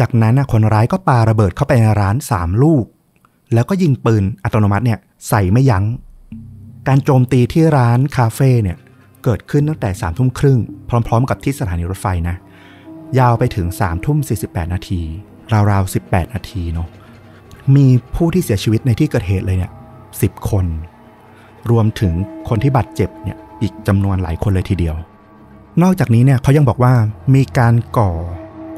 [0.00, 2.84] จากนั้นน่ะคนร้ายก็ปาระเบิดเข้าไปในร้านสามลูก
[3.54, 4.98] แล้วก็ยิงปืนอัตโนมัติเนี่ย
[5.28, 5.84] ใส่ไม่ยัง้ง
[6.88, 8.76] การโจมตีที่ร้านคาเฟ่เนี่ย
[9.24, 10.58] เกิดขึ้นตั้งแต่3ามทุ่มครึ่ง
[10.88, 12.36] พร้อม ๆ กับที่สถานีรถไฟนะ
[13.18, 15.00] ยาวไปถึง3ามทุ่ม48นาที
[15.70, 16.88] ราวๆ18นาทีเนาะ
[17.76, 19.72] มีผู้ที่เสียชีวิตในที่เกิดเหตุเลยเนี่ย
[20.20, 20.66] สิคน
[21.70, 22.12] รวมถึง
[22.48, 24.94] คนที่บาดเจ็บเนี่ย อีกจำนวนหลายคนเลยทีเดียว
[25.82, 26.92] นอกจากนี้เนี่ยเขายังบอกว่า
[27.34, 28.10] มีการก่อ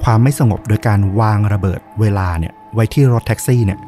[0.03, 3.79] ความไม่สงบโดยการวางระเบิดเวลาเนี่ยไว้ที่รถแท็กซี่เนี่ย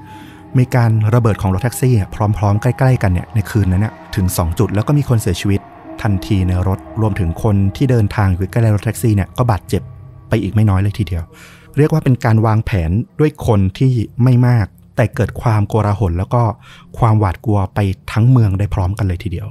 [0.59, 5.61] มีการระเบิดของรถแท็กซี่เนี่ยพร้อมๆ ใกล้ๆ กันเนี่ยในคืนนั้นเนี่ยถึง 2 จุดแล้วก็มีคนเสียชีวิต
[6.03, 9.83] ทันทีในรถรวมถึงคนที่เดินทางอยู่ใกล้รถแท็กซี่เนี่ยก็บาดเจ็บ
[10.29, 11.23] ไปอีกไม่น้อยเลยทีเดียว
[11.77, 12.91] เรียกว่าเป็นการวางแผน
[13.21, 13.93] ด้วยคนที่
[14.23, 16.43] ไม่มาก แต่เกิดความโกลาหลแล้วก็
[16.99, 17.79] ความหวาดกลัวไป
[18.13, 19.49] ทั้งเมืองได้พร้อมกันเลยทีเดียว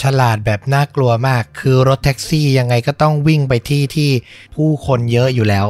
[0.00, 4.10] ฉลาดแบบน่ากลัวมาก คือรถแท็กซี่ยังไงก็ต้องวิ่งไปที่ที่
[4.54, 5.66] ผู้คนเยอะอยู่แล้ว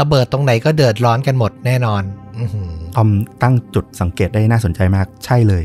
[0.00, 2.02] ระเบิดตรงไหนก็เดือดร้อนกันหมดแน่นอน
[2.38, 3.08] อือหือทอม
[3.42, 5.64] ตั้งจุดสังเกตได้น่าสนใจมาก ใช่เลย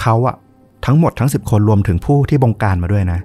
[0.00, 0.36] เขาอะ
[0.86, 3.20] ทั้งหมดทั้ง 10 คนรวมถึงผู้ที่บงการมาด้วยนะ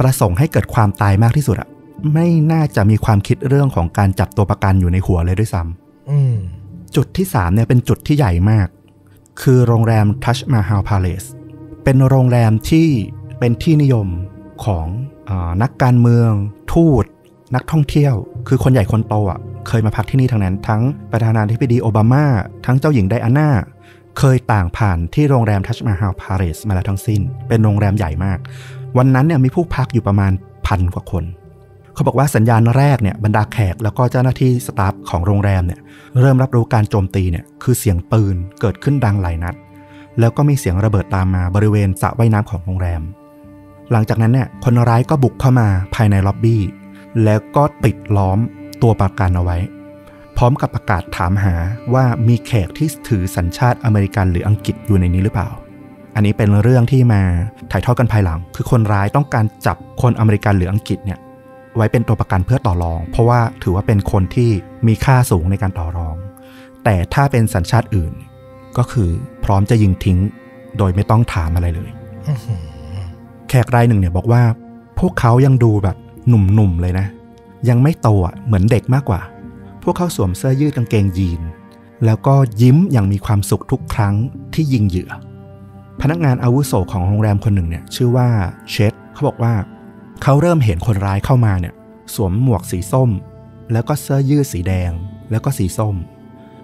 [0.00, 1.68] ประสงค์ให้เกิดความตายมากที่สุดอะ
[2.12, 6.34] ไม่น่าจะมีความคิดเรื่องของการจับตัวประกันอยู่ในหัวเลยด้วยซ้ำอืม
[6.96, 8.68] จุดที่3เนี่ยเป็นจุดที่ใหญ่มาก
[9.42, 11.28] คือโรงแรม Taj Mahal Palace
[11.84, 12.88] เป็นโรงแรมที่
[13.38, 14.08] เป็นที่นิยม
[14.64, 14.86] ของ
[15.28, 15.32] อ
[15.62, 16.30] นักการเมือง
[16.72, 17.04] ทูต
[17.54, 18.14] นักท่องเที่ยว
[18.48, 20.82] คือคนใหญ่คนโตอะเคยมาพักที่นี่ทั้งนั้น ทั้ง
[21.12, 22.24] ประธานาธิบดีโอบามา
[22.66, 23.50] ทั้งเจ้าหญิงไดอาน่า
[24.18, 28.38] เคยต่างผ่านที่โรงแรมทัชมาฮาลพาริสมาแล้วทั้งสิ้น เป็นโรงแรมใหญ่มาก
[28.98, 30.32] วันนั้นเนี่ยมีผู้พักอยู่ประมาณ
[30.66, 31.24] พันกว่าคน
[31.94, 35.80] เขาบอกว่าสัญญาณแรกเนี่ยบรรดาแขกแล้วก็เจ้าหน้าที่สตาฟของโรงแรมเนี่ย
[36.20, 39.54] เริ่มรับรู้การโจมตีเนี่ยคือเสียงปืนเกิดขึ้นดังหลายนัด
[40.20, 43.02] แล้วก็มีเสียงระเบิดตามมาบริเวณสระว่ายน้ำของโรงแรม
[43.92, 46.62] หลังจากนั้นเนี่ยคนร้ายก็บุกเข้ามาภายในล็อบบี้
[47.24, 48.38] แล้วก็ปิดล้อม
[48.82, 49.58] ตัวประกันเอาไว้
[50.36, 51.54] พร้อมกับประกาศถามหา
[51.94, 55.48] ว่ามีแขกที่ถือสัญชาติอเมริกันหรืออังกฤษอยู่ในนี้หรือเปล่า
[56.14, 57.22] อันนี้เป็นเรื่องที่มา
[57.70, 61.18] ถ่ายทอดกันภายหลัง คือคนร้ายต้องการจับคนอเมริกันหรืออังกฤษเนี่ย
[61.76, 64.50] ไว้เป็นตัวประกันเพื่อต่อรอง เพราะว่าถือว่าเป็นคนที่
[64.86, 66.16] มีค่าสูงในการต่อรอง
[66.84, 68.12] แต่ถ้าเป็นสัญชาติอื่น
[68.78, 69.10] ก็คือ
[69.44, 70.18] พร้อมจะยิงทิ้ง
[70.78, 71.90] โดยไม่ต้องถามอะไรเลย
[73.54, 74.42] ขกรายหนึ่งเนี่ยบอกว่า
[74.98, 75.96] พวกเขายังดูแบบ
[76.28, 77.06] หนุ่มๆเลยนะ
[77.68, 79.20] ยังไม่โตอะเหมือนเด็กมากกว่า
[79.82, 81.40] พวกเขาสวมเสื้อยืดกางเกงยีน
[82.04, 84.14] แล้วก็ยิ้มอย่างมีความสุขทุกครั้ง
[84.54, 85.10] ที่ยิงเหยื่อ
[86.00, 88.28] พนักงานอาวุโสของโรงแรมคนหนึ่งเนี่ยชื่อว่า
[88.70, 89.54] เชดเขาบอกว่า
[90.22, 91.74] เขาเริ่มเห็นคนร้ายเข้ามาเนี่ย
[92.14, 93.10] สวมหมวกสีส้ม
[93.72, 94.90] แล้วก็เสื้อยืดสีแดง
[95.30, 95.94] แล้วก็สีส้ม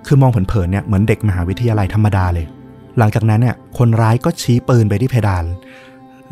[0.06, 2.46] คือมองเผินๆเนี่ยเหมือนเด็กมหาวิทยาลัยธรรมดาเลย
[2.98, 5.44] หลังจากนั้นเนี่ยคนร้ายก็ชี้ปืนไปที่เพดาน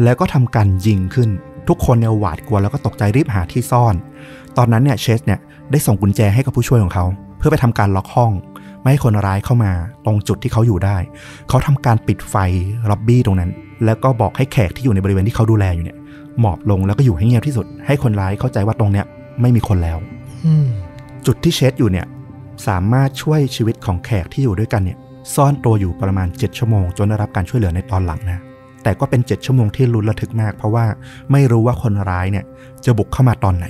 [0.02, 1.28] แล้วก็ทำการยิงขึ้น
[1.68, 3.94] ทุกคนเนี่ยหวาดกลัวแล้วก็ตกใจรีบหาที่ซ่อน
[4.56, 7.04] ตอนนั้นเนี่ยเชสเนี่ยได้ส่งกุญแจให้กับผู้ช่วยของเขา
[7.38, 8.32] เพื่อไปทำการล็อกห้อง
[8.80, 9.72] ไม่ให้คนร้ายเข้ามา
[10.04, 10.96] ตรงจุดที่เขาอยู่ได้
[11.48, 12.34] เขาทำการปิดไฟ
[12.90, 13.50] ล็อบบี้ตรงนั้น
[13.84, 15.96] แล้วก็บอกให้แขกที่อยู่ในบริเวณที่เขาดูแลอยู่เนี่ย
[16.40, 19.06] หมอบลงแล้วก็อยู่ให้เงียบที่สุด ให้คนร้ายเข้าใจว่าตรงเนี้ย
[19.40, 19.98] ไม่มีคนแล้ว
[20.46, 20.66] อืม
[21.26, 22.06] จุดที่เชสอยู่เนี่ย
[22.66, 24.98] สามารถช่วยชีวิตของแขกที่อยู่ด้วยกันเนี่ย
[25.34, 28.40] ซ่อนตัวอยู่ประมาณ 7 ชั่วโมง จนได้รับการช่วยเหลือในตอนหลังนะ
[28.82, 30.84] แต่ก็เป็น 7 ชั่วโมงที่ลุ้นระทึกมาก เพราะว่า
[31.32, 32.44] ไม่รู้ว่าคนร้ายเนี่ย
[32.84, 33.66] จะบุกเข้ามาตอนไหน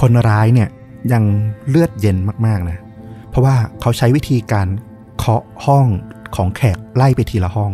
[0.00, 0.68] คนร้ายเนี่ย
[1.12, 1.24] ยัง
[1.68, 2.78] เลือดเย็นมากๆนะ
[3.30, 4.68] เพราะว่าเขาใช้วิธีการ
[5.18, 5.86] เคาะห้อง
[6.36, 7.72] ของแขกไล่ไปทีละห้อง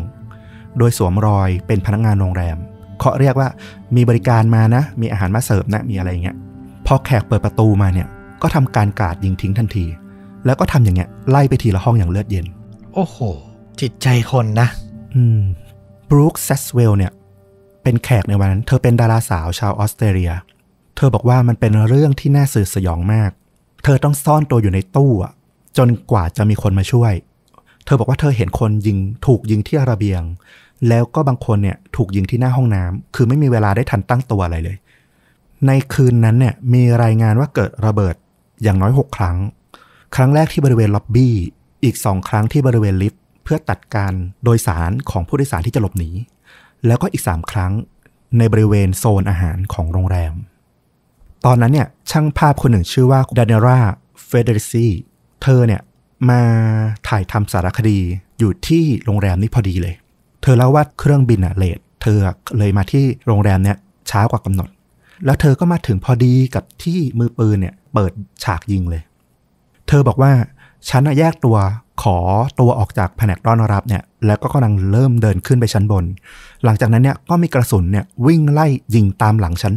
[0.78, 2.56] โดยสวมรอยเป็นพนักงานโรงแรม
[2.98, 3.48] เคาะเรียกว่า
[3.96, 6.36] มีบริการมานะ มีอาหารมาเสิร์ฟนะ มีอะไรอย่างเงี้ย
[6.86, 8.08] พอแขกเปิดประตูมาเนี่ย
[8.42, 9.86] ก็ทำการกราดยิงทิ้งทันที
[10.46, 12.46] แล้วก็ทำอย่างเงี้ยไล่ไปทีละห้องอย่างเลือดเย็น
[12.94, 13.18] โอ้โห
[13.80, 14.68] จิตใจคนนะ
[15.14, 15.40] อืม
[16.12, 17.12] บรูคเซสเวลเนี่ย
[17.82, 20.32] เป็นแขกในวันนั้นเธอเป็นดาราสาวชาวออสเตรเลีย
[20.96, 23.30] เธอบอกว่ามันเป็นเรื่องที่น่าสื่อสยองมาก
[23.84, 25.12] เธอต้องซ่อนตัวอยู่ในตู้
[25.78, 27.12] จนกว่าจะมีคนมาช่วย
[27.84, 30.22] เธอบอกว่าเธอเห็นคนยิงถูกยิงที่ระเบียง
[30.88, 34.76] แล้วก็บางคนเนี่ยถูกยิงที่หน้าห้องน้ำคือไม่มีเวลาได้ทันตั้งตัวอะไรเลย
[35.66, 38.14] ในคืนนั้นเนี่ยมีรายงานว่าเกิดระเบิด
[38.62, 39.36] อย่างน้อย 6 ครั้ง
[40.14, 41.34] ครั้งแรกที่บริเวณล็อบบี้
[41.84, 44.12] อีก2ครั้งที่บริเวณลิฟต์ เพื่อตัดการ
[44.44, 46.10] โดยสารของผู้โดยสารที่จะหลบหนี
[46.86, 47.72] แล้วก็อีก 3 ครั้ง
[48.38, 50.34] ในบริเวณโซนอาหารของโรงแรม
[51.46, 53.78] ตอนนั้นเนี่ยช่างภาพคนหนึ่งชื่อว่าดานิรา
[54.26, 54.86] เฟเดริซี
[55.42, 55.80] เธอเนี่ย
[56.30, 56.42] มา
[57.08, 57.98] ถ่ายทำสารคดี
[58.38, 59.94] อยู่ที่โรงแรมนี้พอดีเลย
[60.42, 62.18] เธอเล่าว่าเครื่องบินอะเลทเธอ
[62.58, 63.76] เลยมาที่โรงแรมเนี่ย
[64.10, 64.68] ช้ากว่ากำหนด
[65.24, 68.12] แล้วเธอก็มาถึงพอดีกับที่มือปืนเนี่ยเปิด
[68.44, 69.02] ฉากยิงเลย
[69.88, 70.32] เธอบอกว่า
[70.88, 71.56] ฉันน่ะแยกตัว
[72.02, 72.18] ขอ
[72.60, 76.04] ตัวออกจากแผนกต้อนรับเนี่ยแล้วก็กำลังเริ่มเดินขึ้นไปชั้นบน
[76.64, 79.74] หลังจากนั้นเนี่ยก็มีกระสุนเนี่ยวิ่งไล่ยิงตามหลังฉัน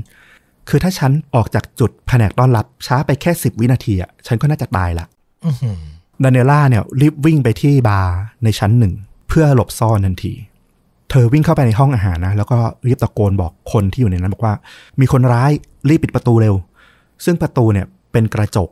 [0.69, 5.05] คือถ้าฉันออกจากจุดแผนกต้อนรับ ช้าไปแค่10วินาทีอะฉันก็น่าจะตายละ
[5.45, 5.77] อื้อหือ
[6.23, 8.13] ดานิล่าเนี่ยรีบวิ่งไปที่บาร์
[8.43, 8.93] ในชั้นหนึ่ง
[9.27, 10.33] เพื่อหลบซ่อนทันที
[11.09, 12.57] เธอวิ่งเข้าไปในห้องอาหารนะแล้วก็
[12.87, 14.53] รีบตะโกนบอกคนที่อยู่ในนั้นบอกว่า
[14.99, 15.51] มีคนร้าย
[15.89, 16.55] รีบปิดประตูเร็ว
[17.25, 18.69] ซึ่งประตูเนี่ยเป็นกระจก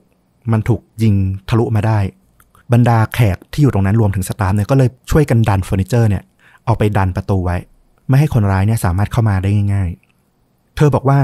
[0.52, 1.14] มันถูกยิง
[1.50, 2.00] ทะลุมาได้
[2.72, 6.24] บรรดาแขกที่อยู่ตรงนั้นรวมถึง staff เนี่ยก็เลยช่วยกันดันเฟอร์นิเจอร์เนี่ย
[6.66, 7.58] เอาไปดันประตูไว้
[8.08, 9.90] ไม่ให้คนร้ายเนี่ยสามารถเข้ามาได้ง่าย
[10.34, 11.20] ๆ เธอบอกว่า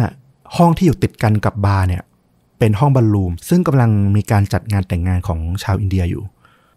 [0.57, 2.01] ห้องที่อยู่ติดกันกับบาร์เนี่ย
[2.59, 6.23] เป็นห้อง ballroom ซึ่งกำลังมีการจัดงานแต่งงานของชาวอินเดียอยู่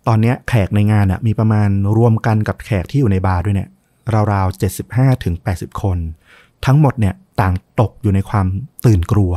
[0.06, 3.68] ตอนนี้แขกในงานอะมีประมาณรวมกันกับแขกที่อยู่ในบาร์ด้วยเนี่ย
[4.32, 5.98] ราวๆ75ถึง80คน
[6.66, 8.46] ทั้งหมดเนี่ยต่างตกอยู่ในความ
[8.86, 9.32] ตื่นกลัว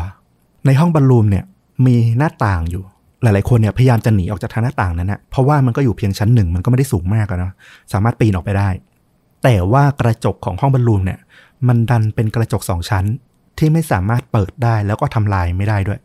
[0.65, 1.45] ในห้อง ballroom เนี่ย
[1.85, 2.83] มีหน้าต่างอยู่
[3.23, 7.51] หลายๆคนเนี่ยพยายามจะหนีออกจากทางหน้าต่างนั้นนะเพราะว่ามันก็อยู่เพียงชั้นหนึ่งมันก็ไม่ได้สูงมากนะ
[7.93, 8.69] สามารถปีนออกไปได้
[9.43, 11.19] แต่ว่ากระจกของห้องบอลลูมเนี่ย
[11.67, 13.05] มันดันเป็นกระจกสองชั้น
[13.57, 15.99] ที่ไม่สามารถเปิดได้แล้วก็ทำลายไม่ได้ด้วย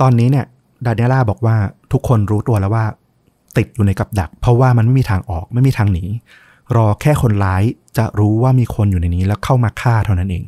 [0.00, 0.44] ตอนนี้เนี่ย
[0.86, 1.56] ดาเนล่าบอกว่า
[1.92, 2.84] ทุกคนรู้ตัวแล้วว่า
[3.56, 6.04] ติดอยู่ในกับดัก เพราะว่ามันไม่มีทางออกไม่มีทางหนี
[6.76, 7.62] รอแค่คนร้าย
[7.98, 10.44] จะรู้ว่ามีคนอยู่ในนี้แล้วเข้ามาฆ่าเท่านั้นเอง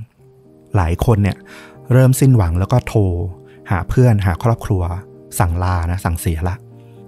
[0.76, 1.36] หลายคนเนี่ย
[1.92, 3.00] เริ่มสิ้นหวังแล้วก็โทร
[3.70, 4.82] หาเพื่อนหาครอบครัว
[5.38, 6.54] สั่งลานะสั่งเสียละ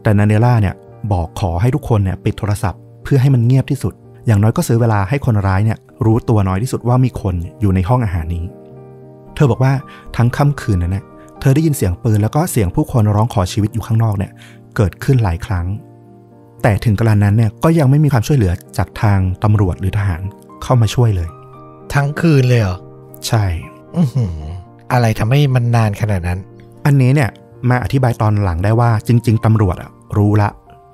[0.03, 0.75] แต่นาเนล่าเนี่ย
[1.13, 3.95] บอกขอให้ทุกคนเนี่ยปิดโทรศัพท์เพื่อให้มันเงียบที่สุด
[4.27, 8.45] อย่างน้อยก็ซื้อเวลาให้คนร้ายเนี่ยรู้ตัวน้อยที่สุดว่ามีคนอยู่ในห้องอาหารนี้
[9.35, 9.73] เธอบอกว่า
[10.17, 11.05] ทั้งค่ำคืนนั้นนะ
[11.41, 14.33] เธอได้ยินเสียงปืนแล้วก็เสียงผู้คนร้องขอชีวิตอยู่ข้างนอกเนี่ย
[14.77, 15.67] เกิดขึ้นหลายครั้ง
[16.63, 20.23] แต่ถึงกรณนั้นเนี่ยก็ยังไม่มีความช่วยเหลือจากทางตำรวจหรือทหาร
[20.63, 21.29] เข้ามาช่วยเลย
[21.95, 22.77] ทั้งคืนเลยเหรอ
[23.27, 23.45] ใช่
[23.97, 24.37] อื้อหือ
[24.93, 26.39] อะไรทำให้มันนานขนาดนั้น
[26.85, 27.31] อันนี้เนี่ย
[27.71, 30.49] มาอธิบายตอนหลังได้ว่าจริง ๆตำรวจอะรู้ละ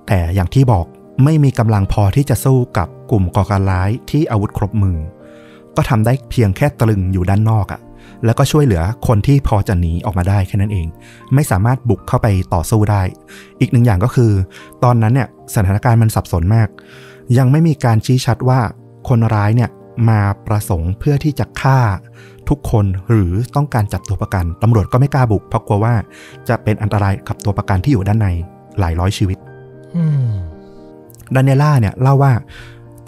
[0.06, 0.86] แต่อย่างที่บอก
[1.24, 4.98] ไม่มีกำลังพอที่จะสู้กับกลุ่มก่อการร้ายที่อาวุธครบมือ
[5.76, 7.80] ก็ทำได้เพียงแค่ตรึงอยู่ด้านนอกอะ
[8.24, 10.86] แล้วก็ช่วยเหลือคนที่พอจะหนีออกมาได้แค่นั้นเอง
[11.34, 13.02] ไม่สามารถบุกเข้าไปต่อสู้ได้
[13.60, 14.32] อีกหนึ่งอย่างก็คือ
[14.84, 16.68] ตอนนั้นเนี่ยสถานการณ์มันสับสนมาก
[17.38, 18.60] ยังไม่มีการชี้ชัดว่า
[19.08, 19.70] คนร้ายเนี่ย
[20.08, 21.80] มาประสงค์เพื่อที่จะฆ่า
[22.50, 25.94] ทุกคนหรือต้องการจับตัวประกันตำรวจก็ไม่กล้าบุกเพราะกลัวว่า
[26.48, 28.28] จะเป็นอันตรายกับตัวประกันที่อยู่ด้านใน
[28.78, 29.38] หลายร้อยชีวิต
[29.96, 30.30] อืม
[31.34, 32.32] ดานิเอล่าเนี่ยเล่าว่า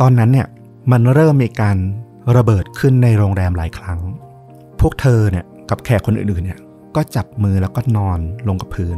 [0.00, 0.46] ตอนนั้นเนี่ย
[0.92, 1.76] มันเริ่มมีการ
[2.36, 3.98] ระเบิดขึ้นในโรงแรมหลายครั้ง
[4.80, 6.58] พวกเธอเนี่ยกับแขกคนอื่นๆเนี่ย
[6.96, 8.96] ก็จับมือแล้วก็นอนลงกับพื้น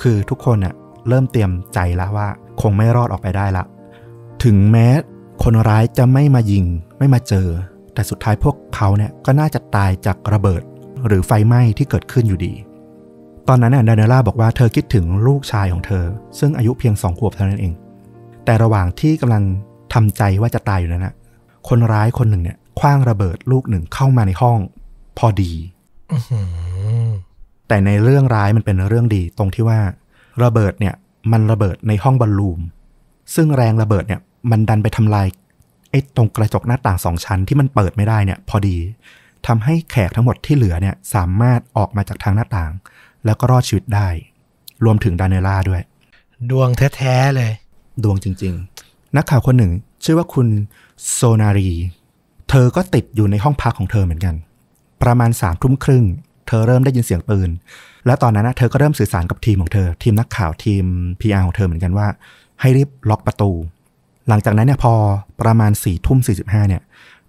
[0.00, 0.74] คือทุกคนเนี่ย
[1.08, 2.28] เริ่มเตรียมใจแล้วว่า
[2.60, 3.64] คงไม่รอดออกไปได้ละ
[4.44, 4.88] ถึงแม้
[5.42, 6.64] คนร้ายจะไม่มายิง
[6.98, 7.48] ไม่มาเจอ
[7.96, 10.62] แต่สุดท้ายพวกเขาเนี่ยก็น่าจะตายจากระเบิด
[11.06, 12.52] หรือไฟไหม้ที่เกิดขึ้นอยู่ดี
[13.48, 16.04] ตอนนั้นน่ะดานิเอล่าบอกว่าเธอคิดถึงลูกชายของเธอ
[16.38, 17.74] ซึ่งอายุเพียงสองขวบเท่านั้นเอง
[18.44, 19.42] แต่ระหว่างที่กำลัง
[19.94, 21.14] ทำใจว่าจะตายอยู่นั้นนะ
[21.68, 24.58] คนร้ายคนหนึ่งเนี่ยคว้างระเบิดลูกหนึ่งเข้ามาในห้อง
[25.18, 25.52] พอดี
[26.12, 26.40] อื้อหื
[27.06, 27.08] อ
[27.68, 29.78] แต่ในเรื่องร้ายมันเป็นเรื่องดีตรงที่ว่า
[30.44, 30.94] ระเบิดเนี่ย
[31.32, 32.60] มันระเบิดในห้องบอลลูม
[33.34, 34.20] ซึ่งแรงระเบิดเนี่ย
[34.50, 38.76] มันดันไปทำลายไอ้ตรงกระจกหน้าต่างสองชั้นที่มันเปิดไม่ได้เนี่ย พอดี
[39.46, 42.72] ทำให้แขกทั้งหมดที่เหลือเนี่ยสามารถออกมาจากทางหน้าต่าง
[43.24, 44.08] แล้วก็รอดชีวิตได้
[44.84, 45.82] รวมถึงดานิเอล่าด้วย
[46.50, 47.52] ดวงแท้ๆเลย
[48.04, 48.54] ดวงจริง
[48.84, 49.72] ๆ นักข่าวคนหนึ่ง
[50.04, 50.48] ชื่อว่าคุณ
[51.12, 51.70] โซนารี
[52.50, 54.34] เธอก็ติดอยู่ในห้องพักของเธอเหมือนกัน
[55.02, 56.04] ประมาณสามทุ่มครึ่ง
[56.46, 57.50] เธอเริ่มได้ยินเสียงปืน
[58.06, 60.84] และตอนนั้นนะเธอก็เริ่มสื่อสารกับทีมของเธอ ทีมนักข่าวทีม
[61.20, 62.08] PR ของเธอเหมือนกันว่า
[62.60, 63.50] ให้รีบล็อกประตู
[64.28, 64.94] หลังจากนั้นเนี่ยพอ
[65.42, 66.82] ประมาณสี่ทุ่มสี่สิบห้าเนี่ย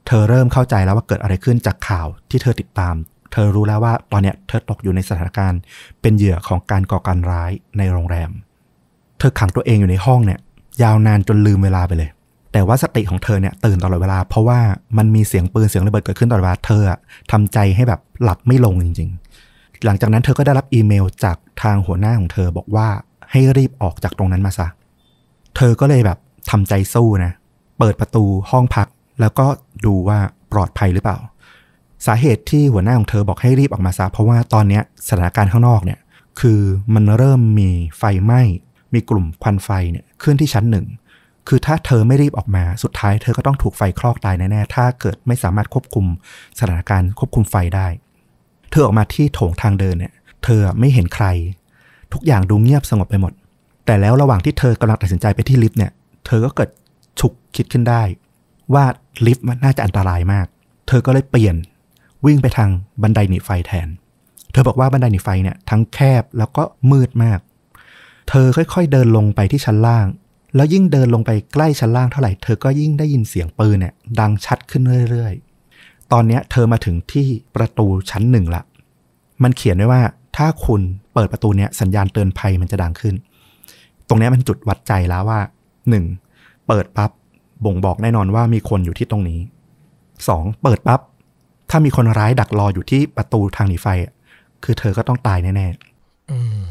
[0.08, 2.96] เธอเริ่มเข้าใจแล้วว่าเกิดอะไรขึ้นจากข่าวที่เธอติดตาม
[3.34, 5.60] เธอรู้แล้วว่าตอนเนี้ยเธอตกอยู่ในสถานการณ์
[6.02, 8.30] เป็นเหยื่อของการก่อการร้ายในโรงแรม
[9.20, 10.40] เธอขังตัวเองอยู่ในห้องเนี่ย
[10.84, 12.10] ยาวนานจนลืมเวลาไปเลย
[12.54, 14.60] แต่ว่าสติของเธอเนี่ยตื่นตลอดเวลา เพราะว่า
[14.98, 17.00] มันมีเสียงปืนเสียงระเบิดเกิดขึ้นตลอดเวลาเธออะ
[17.32, 19.10] ทำใจให้แบบหลับไม่ลงจริง
[19.48, 22.88] ๆ หลังจากนั้นเธอก็ได้รับอีเมลจากทางหัวหน้าของเธอบอกว่า
[23.32, 24.68] ให้รีบออกจากตรงนั้นมาซะ
[25.56, 26.18] เธอก็เลยแบบ
[26.50, 27.34] ทำใจสู้นะ
[27.80, 28.88] เปิดประตูห้องพัก
[29.22, 29.46] แล้วก็
[29.86, 30.20] ดูว่า
[30.52, 31.18] ปลอดภัยหรือเปล่า
[32.06, 36.00] สาเหตุที่หัวหน้าของเธอบอกให้รีบออกมาซะเพราะว่าตอนนี้สถานการณ์ข้างนอกเนี่ย
[36.40, 36.60] คือ
[36.94, 38.42] มันเริ่มมีไฟไหม้
[38.94, 40.86] มีกลุ่มควันไฟเนี่ยขึ้นที่ชั้นหนึ่ง
[41.48, 46.06] คือถ้าเธอไม่รีบออกมาสุดท้ายเธอก็ต้องถูกไฟคลอกตายแน่ๆ ถ้าเกิดไม่สามารถควบคุม
[46.60, 47.88] สถานการณ์ควบคุมไฟได้
[48.72, 50.14] เธอออกมาที่โถงทางเดินเนี่ย
[50.44, 51.26] เธอไม่เห็นใคร
[52.14, 53.34] ทุกอย่างดูเงียบสงบไปหมด
[53.86, 55.92] แต่แล้วระหว่างที่เธอกำลังตัดสินใจไปที่ลิฟต์เนี่ย
[56.28, 56.70] เธอก็เกิด
[57.20, 58.02] ฉุกคิดขึ้นได้
[58.74, 58.86] ว่า
[59.26, 60.48] ลิฟต์มันน่าจะอันตรายมาก
[60.88, 61.56] เธอก็เลยเปลี่ยน
[62.26, 62.70] วิ่งไปทาง
[63.02, 63.88] บันไดหนีไฟแทน
[64.52, 67.40] เธอบอกว่าบันไดหนีไฟเนี่ยทั้งแคบแล้วก็มืดมาก
[68.30, 70.08] เธอค่อยๆเดินลงไปที่ชั้นล่าง
[70.56, 78.64] แล้วยิ่งเดินลงไปใกล้ชั้นล่างเท่าไหร่ เธอก็ยิ่งได้ยินเสียงปืนเนี่ยดังชัดขึ้นเรื่อยๆ ตอนนี้เธอมาถึงที่ประตูชั้นหนึ่งละ
[79.44, 80.02] มันเขียนไว้ว่า
[80.38, 80.82] ถ้าคุณ
[81.14, 83.16] เปิดประตูเนี้ยสัญญาณเตือนภัยมันจะดังขึ้น
[84.08, 85.40] ตรงนี้มันจุดวัดใจแล้วว่า
[85.90, 86.06] หนึ่ง
[86.68, 87.12] เปิดปั๊บ
[87.66, 89.40] บ่งบอกแน่นอนว่ามีคนอยู่ที่ตรงนี้
[90.28, 91.00] สองเปิดปั๊บ
[91.70, 94.14] ถ้ามีคนร้ายดักรออยู่ที่ประตูทางหนีไฟอะ
[94.64, 96.62] คือเธอก็ต้องตายแน่ๆอืม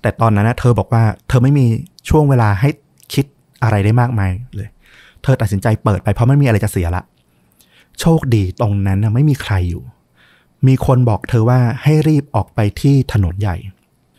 [0.00, 1.66] แต่ตอนนั้นนะเธอบอกว่า เธอไม่มี
[2.08, 2.70] ช่วงเวลาให้
[3.14, 3.24] คิด
[3.62, 4.68] อะไรได้มากมายเลย
[5.22, 7.02] เธอตัดสินใจเปิดไปเพราะไม่มีอะไรจะเสียละ
[8.00, 9.82] โชคดีตรงนั้นนะไม่มีใครอยู่
[10.66, 13.56] มีคนบอกเธอว่าให้รีบออกไปที่ถนนใหญ่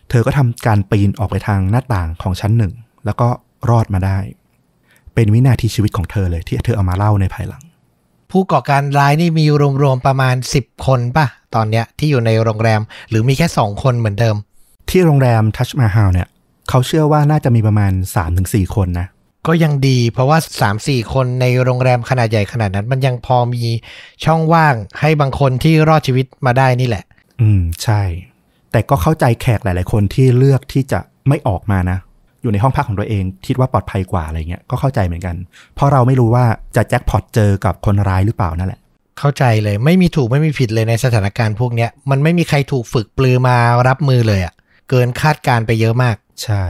[0.10, 2.73] เธอก็ทำการปีนออกไปทางหน้าต่างของชั้นหนึ่ง
[3.06, 3.28] แล้วก็
[3.69, 4.18] รอดมาได้
[5.16, 7.64] เป็นวินาทีชีวิตของเธอเลยที่เธอเอามาเล่าในภายหลัง
[8.32, 9.46] ผู้ก่อการร้ายนี่มี
[9.84, 11.26] รวมๆประมาณ 10 คนป่ะ
[11.56, 14.36] ตอนเนี้ยที่อยู่ในโรงแรมหรือมีแค่ 2 คนเหมือนเดิม
[14.90, 16.28] ที่โรงแรมทัชมาฮาลเนี่ย
[16.70, 17.92] เขาเชื่อว่าน่าจะมีประมาณ
[18.34, 19.08] 3-4 คนนะ
[19.48, 20.38] ก็ยังดีเพราะว่า
[20.76, 23.64] 3-4 คนในโรงแรมขนาดใหญ่ขนาดนั้น มันยังพอมี
[24.26, 27.04] ช่องว่างให้บางคนที่รอดชีวิตมาได้นี่แหละ
[27.42, 28.02] อืมใช่
[28.72, 31.98] แต่ก็เข้าใจแขกหลาย ๆ คนที่เลือกที่จะไม่ออกมานะ
[32.42, 35.36] อยู่ในห้องพักของตัวเองคิดว่าปลอดภัยกว่าอะไรเงี้ยก็เข้าใจเหมือนกัน
[35.76, 36.46] เพราะเราไม่รู้ว่า
[36.76, 38.80] จะแจ็คพอตเจอกับคนร้ายหรือเปล่านั่นแหละ
[39.20, 43.58] เข้าใจเลยไม่มีถูกไม่มีผิดเลยในสถานการณ์พวกเนี้ยมันไม่มีใครถูกฝึกปลือมา
[43.88, 44.54] รับมือเลยอะ่ะ
[44.90, 46.64] เกินคาดการณ์ไปเยอะมาก ใช่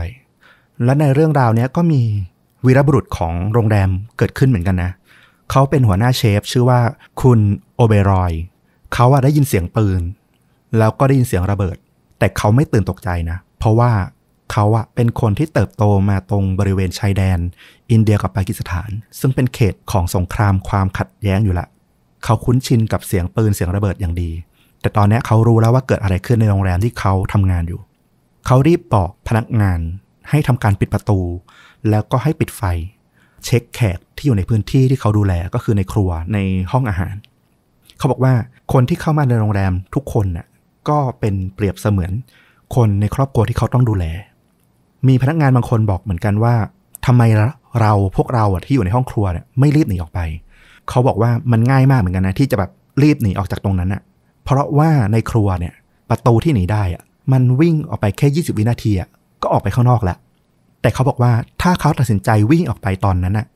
[0.84, 2.02] และในเรื่องราวเนี้ยก็มี
[2.66, 4.90] วีรบุรุษของโรงแรมเกิดขึ้นเหมือนกันนะ
[5.50, 6.80] เขาเป็นหัวหน้าเชฟชื่อว่า
[7.22, 7.38] คุณ
[7.76, 8.32] โอเบรอย
[8.94, 10.00] เขาอะได้ยินเสียงปืน
[10.78, 11.76] แล้วก็ได้ยินเสียงระเบิด
[12.18, 13.90] แต่เขาไม่ตื่นตกใจนะ เพราะว่า
[14.52, 17.38] เขาอะเป็นคนที่เติบโตมาตรงบริเวณชายแดน
[17.90, 21.66] อินเดียกับปากีสถาน ซึ่งเป็นเขตของสงครามความขัดแย้งอยู่ละ
[22.24, 24.30] เขาคุ้นชินกับเสียงปืนเสียงระเบิดอย่างดี
[24.80, 27.80] แต่ตอนนี้เขารู้แล้วว่าเกิดอะไรขึ้นในโรงแรมที่เขาทำงานอยู่
[28.46, 29.80] เขารีบบอกพนักงาน
[30.30, 31.20] ให้ทำการปิดประตู
[31.90, 32.62] แล้วก็ให้ปิดไฟ
[33.44, 36.38] เช็คแขกที่อยู่ในพื้นที่ที่เขาดูแลก็คือในครัวใน
[36.72, 37.14] ห้องอาหาร
[37.98, 38.34] เขาบอกว่า
[38.72, 40.46] คนที่เข้ามาในโรงแรมทุกคนน่ะ
[40.88, 42.12] ก็เป็นเปรียบเสมือน
[42.74, 44.04] คนในครอบครัวที่เขาต้องดูแล
[45.08, 46.54] มีพนักงานบางคนบอกเหมือนกันว่า
[47.06, 47.22] ทำไม
[47.80, 50.20] เราพวกเราที่อยู่ในห้องครัวเนี่ยไม่รีบหนีออกไป
[50.88, 52.70] เขาบอกว่ามันง่ายมากเหมือนกันนะที่จะแบบ
[53.02, 54.02] รีบหนีออกจากตรงนั้นอะ
[54.44, 55.74] เพราะว่าในครัวเนี่ย
[56.10, 57.02] ประตูที่หนีได้อะ
[57.32, 59.08] มันวิ่งออกไปแค่ 20 วินาทีอะ
[59.42, 60.18] ก็ออกไปข้างนอกแล้ว
[60.82, 63.46] แต่เขาบอกว่าถ้าเขาตัดสินใจวิ่งออกไปตอนนั้นอะ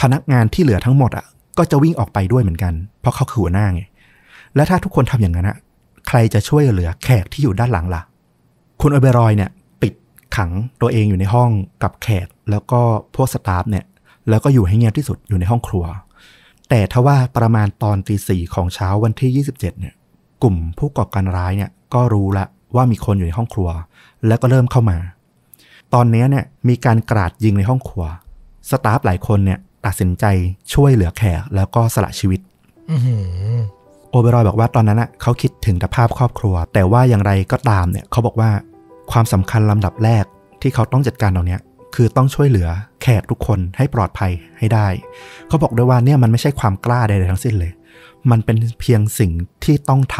[0.00, 1.24] พนักงานที่เหลือทั้งหมดอะ
[1.58, 3.82] ก็จะวิ่งออกไปด้วยเหมือนกัน เพราะเขาคือหัวหน้าไง
[4.56, 5.56] และถ้าทุกคนทำอย่างนั้นอะ
[6.08, 8.02] ใครจะช่วยเหลือแขกที่อยู่ด้านหลังล่ะ
[8.80, 9.50] คุณอเบรอยเนี่ย
[10.36, 10.50] ขัง
[10.80, 11.50] ตัวเองอยู่ในห้อง
[11.82, 12.80] กับแขก แล้วก็
[13.16, 13.84] พวกสตาฟเนี่ย
[14.28, 15.84] แล้วก็อยู่ให้เงียบที่สุดอยู่ในห้องครัว
[16.68, 19.94] แต่ทว่าประมาณตอนตีสี่ของเช้าวันที่ 27เนี่ย
[20.42, 22.44] กลุ่มผู้ก่อการร้ายเนี่ยก็รู้ละ
[22.74, 23.68] ว่ามีคนอยู่ในห้องครัว
[24.26, 24.98] แล้วก็เริ่มเข้ามา
[25.94, 28.04] ตอนนี้เนี่ยมีการกราดยิงในห้องครัว
[28.70, 30.24] สตาฟหลายคนเนี่ยตัดสินใจ
[30.72, 32.40] ช่วยเหลือแขกแล้วก็สละชีวิต
[32.90, 33.16] อื้อหื
[33.54, 33.58] อ
[34.10, 38.50] โอเบรอยบอกว่าตอนนั้นน่ะเขาคิดถึงแต่ภาพครอบครัว แต่ว่าอย่างไรก็ตามเนี่ยเขาบอกว่า
[39.12, 40.24] ความสำคัญลำดับแรก
[40.62, 41.60] ที่เขาต้องจัดการตรงเนี้ย
[41.94, 42.68] คือต้องช่วยเหลือ
[43.02, 44.88] แขกทุกคนให้ปลอดภัยให้ได้
[45.48, 47.72] เขาบอกด้วยว่าเนี่ยมันไม่ใช่ความกล้าใดๆทั้งสิ้นเลย
[48.30, 49.32] มันเป็นเพียงสิ่ง
[49.64, 50.18] ที่ต้องท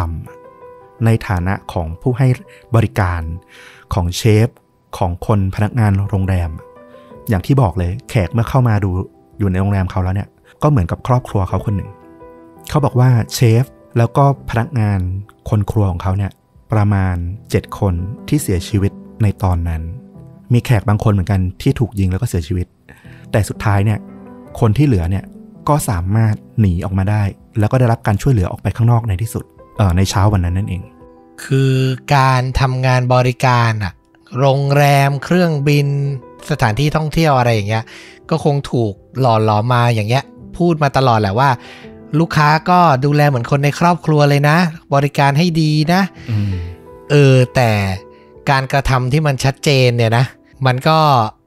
[0.52, 2.26] ำในฐานะของผู้ให้
[2.74, 3.20] บริการ
[3.94, 4.48] ของเชฟ
[4.98, 6.50] ของคนพนักงานโรงแรม
[7.28, 8.90] อย่างที่บอกเลยแขกเมื่อเข้ามาดู
[9.38, 10.28] อยู่ในโรงแรมเขาแล้วเนี่ย
[10.62, 11.90] ก็เหมือนกับครอบครัวเขาคนหนึ่ง
[12.70, 13.64] เขาบอกว่าเชฟ
[13.98, 14.98] แล้วก็พนักงาน
[15.50, 16.32] คนครัวของเขาเนี่ย
[16.72, 17.16] ประมาณ
[17.48, 17.94] 7 คน
[18.28, 18.92] ที่เสียชีวิต
[19.22, 19.82] ในตอนนั้น
[20.52, 22.66] มีแขกบางคนเหมือนกันที่ถูกยิงแล้วก็เสียชีวิต
[23.30, 23.98] แต่สุดท้ายเนี่ย
[24.60, 25.24] คนที่เหลือเนี่ย
[25.68, 27.22] ก็สามารถหนีออกมาได้
[27.58, 29.44] แล้วก็ได้รับการช่วยเหลือออกไปข้างนอกในที่สุด
[29.76, 30.82] เออในเช้าวันนั้นนั่นเอง
[31.44, 31.74] คือ
[32.14, 33.92] การทำงานบริการอะ
[34.38, 35.86] โรงแรมเครื่องบิน
[36.50, 37.84] สถานที่ท่องเที่ยวอะไรอย่างเงี้ย
[38.30, 40.24] ก็คงถูกหล่อหลอมมาอย่างเงี้ย
[40.58, 41.48] พูดมาตลอดแหละว่า
[42.20, 44.56] ลูกค้าก็ดูแลเหมือนคนในครอบครัวเลยนะ
[44.94, 46.52] บริการให้ดีนะอืม
[47.10, 47.70] เออแต่
[48.50, 50.24] การกระทำที่มันชัดเจนเนี่ยนะ
[50.66, 50.98] มันก็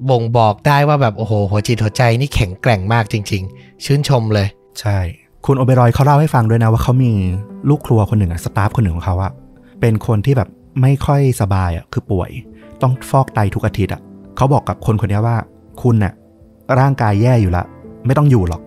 [0.10, 4.48] บ่งบอกได้ว่าแบบโอ้โหหัวจิตหัวใจนี่แข็งแกร่งมากจริง ๆ ชื่นชมเลย
[4.80, 4.98] ใช่
[5.46, 7.12] คุณโอเบรอยเขาเล่าให้ฟังด้วยนะว่าเขามี
[7.70, 9.32] ลูกครัวคนหนึ่งอะสตาฟคนหนึ่งของเขาอะ
[9.82, 10.50] เป็นคนที่แบบ
[10.82, 12.30] ไม่ค่อยสบายอะคือป่วย
[12.82, 14.02] ต้องฟอกไตทุกอาทิตย์อะ
[14.38, 15.38] เขาบอกกับคนคนนี้ว่า
[15.82, 16.14] คุณน่ะ
[16.80, 17.64] ร่างกายแย่อยู่ละ
[18.06, 18.62] ไม่ต้องอยู่หรอก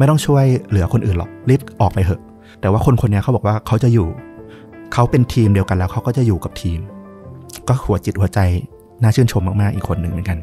[0.00, 2.20] ไม่ต้องช่วยเหลือคนอื่นหรอกรีบออกไปเถอะ
[2.60, 4.08] แต่ว่าคนคนนี้เขาบอกว่าเขาจะอยู่
[4.92, 6.80] เขาเป็นทีมเดียวกันแล้วเขาก็จะอยู่กับทีม
[7.68, 8.40] ก็หัวจิตหัวใจ
[9.02, 10.38] น่าชื่นชมมากๆอีกคนหนึ่งเหมือนกัน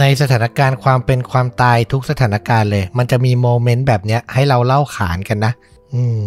[0.00, 5.52] ในสถานการณ์ความเป็นความตายทุกสถานการณ์เลย มันจะมีโมเมนต์แบบเนี้ยให้เราเล่าขานกันนะ
[5.94, 6.24] อืม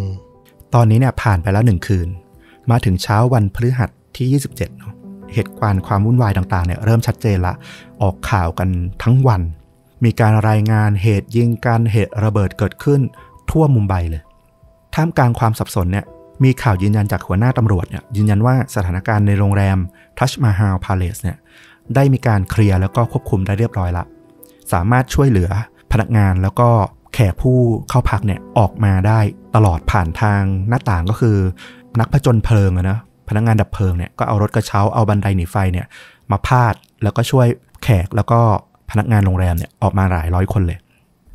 [0.74, 2.08] ตอนนี้เนี่ยผ่านไปแล้วหนึ่งคืน
[2.72, 4.94] มาถึงเช้าวันพฤหัสที่ 27เนอะ
[5.34, 7.54] เหตุการณ์ความวุ่นวายต่างๆเนี่ยเริ่มชัดเจนละ
[8.02, 8.70] ออกข่าวกัน
[9.04, 9.42] ทั้งวัน
[10.04, 13.02] มีการรายงานเหตุยิงกันเหตุระเบิดเกิดขึ้น
[13.52, 14.22] ทั่วมุมไบเลย
[14.96, 16.06] ท่ามกลางความสับสนเนี่ย
[16.44, 19.78] มีข่าวยืนยันจากหัวหน้าตำรวจเนี่ยยืนยันว่าสถานการณ์ในโรงแรม
[20.18, 21.38] ทัชมาฮาลพาเลสเนี่ย
[21.96, 24.04] ได้มีการเคลียร์แล้วก็ควบคุมได้เรียบร้อยละ
[24.74, 25.50] สามารถช่วยเหลือ
[25.92, 26.70] พนักงานแล้วก็
[27.14, 27.58] แขกผู้
[27.90, 29.20] เข้าพักเนี่ยออกมาได้
[29.56, 31.38] ตลอดผ่านทางหน้าต่างก็คือ
[32.00, 33.00] นักผจญเพลิงอะนะ
[33.30, 35.88] พนักงานดับเพลิงเนี่ยก็เอารถกระเช้าเอาบันไดหนีไฟเนี่ย
[36.32, 36.74] มาพาด
[37.04, 37.48] แล้วก็ช่วย
[37.84, 38.42] แขกแล้วก็
[38.92, 40.80] พนักงานโรงแรมเนี่ยออกมาหลายร้อยคนเลย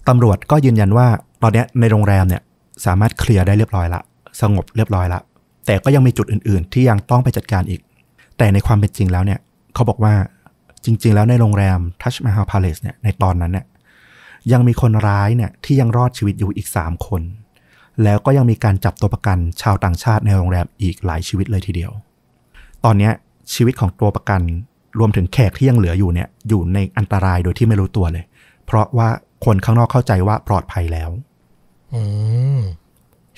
[0.08, 1.06] ตำรวจก็ยืนยันว่า
[1.42, 2.42] ตอนนี้ในโรงแรมเนี่ย
[2.84, 4.00] สามารถเคลียร์ได้เรียบร้อยละ
[4.40, 5.20] สงบเรียบร้อยละ
[5.66, 7.80] แต่ก็ยังมีจุดอื่น ๆ ที่ยังต้องไปจัดการอีก
[8.38, 9.40] แต่ในความเป็นจริงแล้วเนี่ย
[9.74, 10.14] เขาบอกว่า
[10.84, 13.66] จริง ๆ แล้วในโรงแรมทัชมาฮาลพาเลสเนี่ยในตอนนั้นเนี่ย
[14.52, 17.22] ยังมีคนร้ายเนี่ยที่ยังรอดชีวิตอยู่อีก 3 คน
[18.02, 21.92] แล้วก็ยังมีการจับตัวประกันชาวต่างชาติในโรงแรมอีกหลายชีวิตเลยทีเดียว
[22.84, 23.10] ตอนนี้
[23.54, 24.40] ชีวิตของตัวประกัน
[24.98, 28.24] รวมถึงแขกที่ยังเหลืออยู่เนี่ยอยู่ในอันตรายโดยที่ไม่รู้ตัวเลย
[28.66, 29.08] เพราะว่า
[29.44, 31.10] คนข้างนอกเข้าใจว่าปลอดภัยแล้ว
[31.94, 32.02] อื
[32.58, 32.60] ม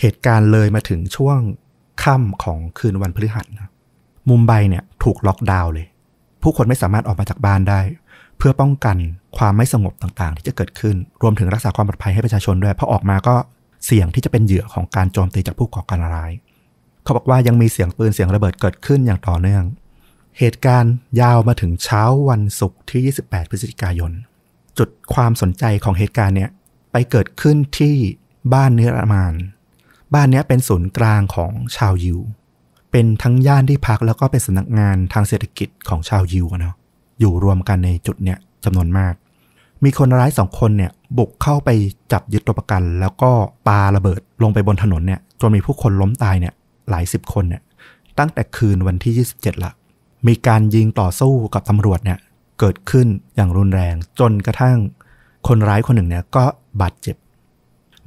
[0.00, 1.38] เหตุการณ์เลยมาถึงช่วง
[2.02, 3.70] ค่ำของคืนวันพฤหัสนะ
[4.28, 5.86] มุมไบเนี่ยถูกล็อกดาวน์เลย
[6.42, 7.80] ผู้คนไม่สามารถออกมาจากบ้านได้
[8.38, 8.96] เพื่อป้องกัน
[9.38, 13.34] ความไม่สงบต่างๆ ที่จะเกิดขึ้น รวมถึงรักษาความปลอดภัยให้ประชาชนด้วย เพราะออกมาก็
[13.86, 16.32] เสี่ยงที่จะเป็นเหยื่อของการโจมตีจากผู้ก่อการร้าย
[17.04, 19.64] เขาบอกว่ายังมีเสียงปืนเสียงระเบิดเกิดขึ้นอย่างต่อเนื่อง
[20.38, 24.12] เหตุการณ์ยาวมาถึงเช้าวันศุกร์ที่ 28 พฤศจิกายน
[24.78, 26.50] จุดความสนใจของเหตุการณ์เนี่ย
[26.92, 27.96] ไปเกิดขึ้นที่
[28.54, 29.34] บ้านเนรมาน
[30.14, 32.18] บ้านเนี้ยเป็นศูนย์กลางของชาวยิว
[32.90, 36.74] เป็นทั้งย่านที่พักแล้วก็เป็นสำนักงานทางเศรษฐกิจของชาวยิวเนาะ
[37.20, 39.14] อยู่รวมกันในจุดเนี่ยจำนวนมาก
[39.84, 41.68] มีคนร้ายสองคนเนี่ยบุกเข้าไป
[42.12, 43.30] จับยึดตัวประกัน แล้วก็
[43.68, 46.54] ปาระเบิดลงไปบนถนนเนี่ยจนมีผู้คนล้มตายเนี่ย
[46.90, 47.62] หลายสิบคนเนี่ย
[48.18, 49.72] ตั้งแต่คืนวันที่ 27ละ
[50.26, 52.18] มีการยิงต่อสู้กับตำรวจเนี่ย
[52.58, 54.76] เกิดขึ้นอย่างรุนแรง จนกระทั่ง
[55.48, 56.44] คนร้ายคนหนึ่งเนี่ยก็
[56.80, 57.16] บาดเจ็บ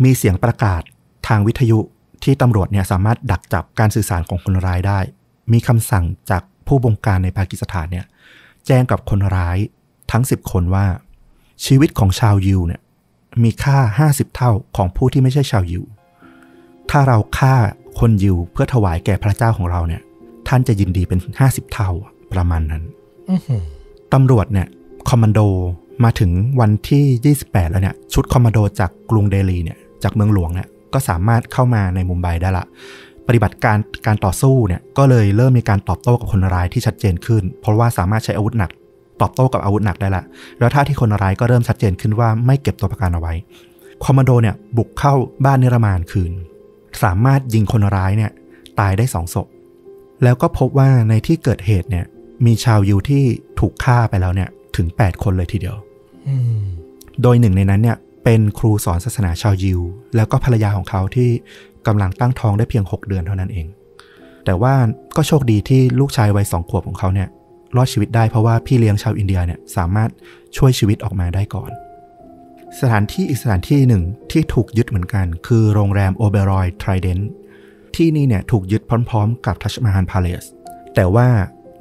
[0.04, 0.82] มีเสียงประกาศ
[1.28, 1.80] ทางวิทยุ
[2.24, 5.00] ที่ตำรวจเนี่ยสามารถดักจับการสื่อสารของคนร้ายได้
[5.52, 8.06] มีคำสั่งจากผู้บงการในปากีสถานเนี่ย
[8.68, 9.58] แจ้งกับคนร้าย
[10.12, 10.86] ทั้ง 10 คนว่า
[11.66, 12.82] ชีวิตของชาวยิวเนี่ย
[13.44, 15.84] มีค่า 50 เท่าของผู้ที่ไม่ใช่ชาวยิว
[16.90, 17.56] ถ้าเราฆ่า
[18.00, 20.02] คนยิวเพื่อถวายแก่พระเจ้าของเราเนี่ย
[20.50, 21.90] ท่านจะยินดีเป็น50เท่า
[22.34, 22.84] ประมาณนั้น
[23.30, 23.64] อื้อหือ
[24.14, 24.68] ตำรวจเนี่ย
[25.10, 25.40] คอมมานโด
[26.04, 32.66] มาถึงวันที่ 28 แล้วเนี่ย ชุดคอมมานโดจากกรุงเดลีเนี่ย จากเมืองหลวงเนี่ย ก็สามารถเข้ามาในมุมไบได้ละ
[33.28, 33.78] ปฏิบัติการ
[34.08, 38.72] การต่อสู้เนี่ย ก็เลยเริ่มมีการตอบโต้กับคนร้ายที่ชัดเจนขึ้น เพราะว่าสามารถใช้อาวุธหนัก
[39.22, 40.24] ตอบโต้กับอาวุธหนักได้ละ
[40.60, 43.34] แล้วท่าที่คนร้ายก็เริ่มชัดเจนขึ้นว่าไม่เก็บตัวประกันเอาไว้
[44.04, 45.14] คอมมานโดเนี่ยบุกเข้า
[45.46, 46.32] บ้านนิรมานคืน
[47.04, 48.32] สามารถยิงคนร้ายเนี่ย
[48.80, 49.48] ตายได้สองศพ
[50.24, 52.06] แล้วก็พบว่าในที่เกิดเหตุเนี่ย
[52.46, 53.24] มีชาวยิวที่
[53.60, 55.76] ถูกฆ่าไปแล้วเนี่ยถึง 8 คนเลยทีเดียว
[56.28, 56.60] อืม
[57.22, 59.80] โดยหนึ่งในนั้นเนี่ย เป็นครูสอนศาสนาชาวยิว
[60.16, 61.30] แล้วก็ภรรยาของเขาที่
[61.88, 63.68] กำลังตั้งท้องได้เพียง 6 เดือนเท่านั้นเอง
[64.46, 64.74] แต่ว่า
[65.16, 67.28] ก็โชคดีที่ลูกชายวัยสองขวบของเขาเนี่ย
[67.76, 70.10] รอดชีวิตได้เพราะว่าพี่เลี้ยงชาวอินเดียเนี่ยสามารถ
[70.58, 71.72] ช่วยชีวิตออกมาได้ก่อน
[72.80, 77.18] สถานที่อีกสถานที่หนึ่งที่ถูกยึดเหมือนกัน คือโรงแรมโอเบรอยทริเดน
[77.98, 80.44] ที่นี่เนี่ยถูกยึดพร้อมๆ กับทัชมาฮานพาเลส
[80.96, 81.28] แต่ว่า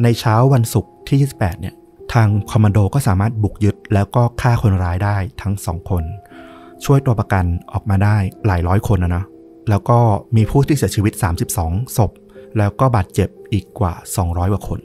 [0.02, 1.74] ในเช้าวันศุกร์ที่ 28 เนี่ย
[2.12, 6.04] ทางคอมมานโดก็สามารถบุกยึดแล้วก็ฆ่าคนร้ายได้ทั้งสองคน
[6.84, 8.16] ช่วยตัวประกันออกมาได้
[8.46, 9.26] หลายร้อยคนนะเนาะ
[9.70, 9.98] แล้วก็
[10.36, 11.12] มีผู้ที่เสียชีวิต
[11.54, 12.10] 32 ศพ
[12.58, 13.94] แล้วก็บาดเจ็บอีกกว่า
[14.24, 14.80] 200 กว่าคน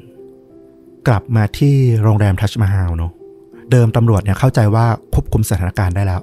[1.07, 3.11] กลับมาที่โรงแรมทัชมาฮาลเนาะ
[3.71, 6.21] เดิมตำรวจเนี่ยเข้าใจว่าควบคุมสถานการณ์ได้แล้ว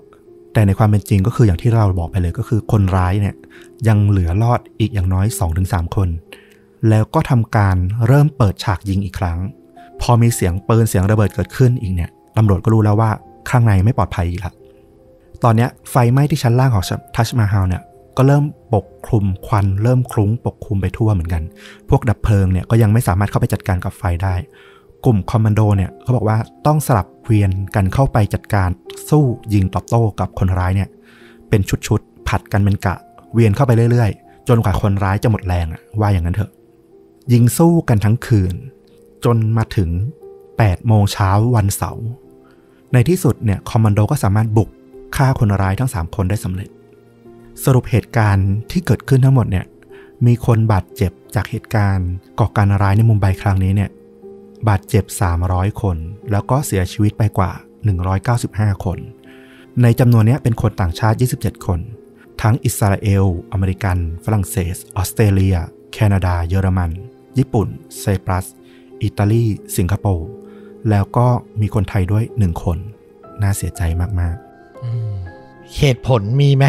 [0.53, 3.35] แต่ในความเป็นจริงก็คืออย่างที่เราบอกไปเลยก็คือคนร้ายเนี่ย
[3.89, 5.27] ยังเหลือรอดอีกอย่างน้อย
[5.61, 6.09] 2-3 คน
[6.89, 9.39] แล้วก็ทำการเริ่มเปิดฉากยิงอีกครั้ง
[10.01, 13.11] พอมีเสียงปืนเสียงระเบิดเกิดขึ้นอีกเนี่ยตำรวจก็รู้แล้วว่า
[13.51, 14.53] ข้างในไม่ปลอดภัยอีกละ
[15.45, 16.85] ตอนนี้ไฟไหม้ที่ชั้นล่างของ
[17.17, 17.83] ทัชมาฮาลเนี่ย
[18.17, 18.45] ก็เริ่ม
[18.75, 21.43] ปกคลุมควันเริ่มคลุ้งปกคลุมไปทั่วเหมือนกัน
[21.89, 24.35] พวกดับเพลิงเนี่ยก็ยังไม่สามารถเข้าไปจัดการกับไฟได้
[25.05, 28.69] กลุ่มคอมมานโดเนี่ยเขาบอกว่าต้องสลับเวียนกันเข้าไปจัดการ
[29.11, 29.25] สู้
[29.55, 30.89] ยิงตอบโต้กับคนร้ายเนี่ย
[31.49, 32.95] เป็นชุดๆผัดกันเป็นกะ
[33.33, 36.51] เวียนเข้าไปเรื่อยๆ จนกว่าคนร้ายจะหมดแรงอะว่าอย่างนั้นเถอะ
[37.33, 38.55] ยิงสู้กันทั้งคืน
[39.25, 39.91] จนมาถึง
[40.41, 42.07] 8โมงเช้าวันเสาร์
[42.93, 44.69] ในที่สุดเนี่ยคอมมานโดก็สามารถบุก
[45.17, 46.69] ฆ่าคนร้ายทั้ง 3 คนได้สำเร็จ
[47.65, 49.65] สรุปเหตุการณ์ที่เกิดขึ้นทั้งหมดเนี่ย
[50.27, 52.09] มีคนบาดเจ็บจากเหตุการณ์
[52.39, 53.91] ก่อการร้ายในมุมไบครั้งนี้เนี่ย
[54.69, 55.05] บาดเจ็บ
[55.43, 55.97] 300 คน
[56.31, 57.51] แล้วก็เสียชีวิตไปกว่า
[58.19, 58.99] 195 คน
[59.83, 61.79] ในจำนวนนี้เป็นคนต่างชาติ 27 คน
[62.43, 65.57] ทั้งอิสราเอล อเมริกัน ฝรั่งเศส ออสเตรเลีย
[65.93, 66.91] แคนาดา เยอรมัน
[67.39, 67.69] ญี่ปุ่น
[67.99, 68.47] ไซปรัส
[69.03, 69.45] อิตาลี
[69.77, 70.29] สิงคโปร์
[70.91, 71.27] แล้วก็
[71.61, 72.79] มีคนไทยด้วยหนึ่งคน
[73.43, 73.83] น่าเสียใจ
[74.21, 74.37] มาก
[75.79, 76.65] เหตุผลมีไหม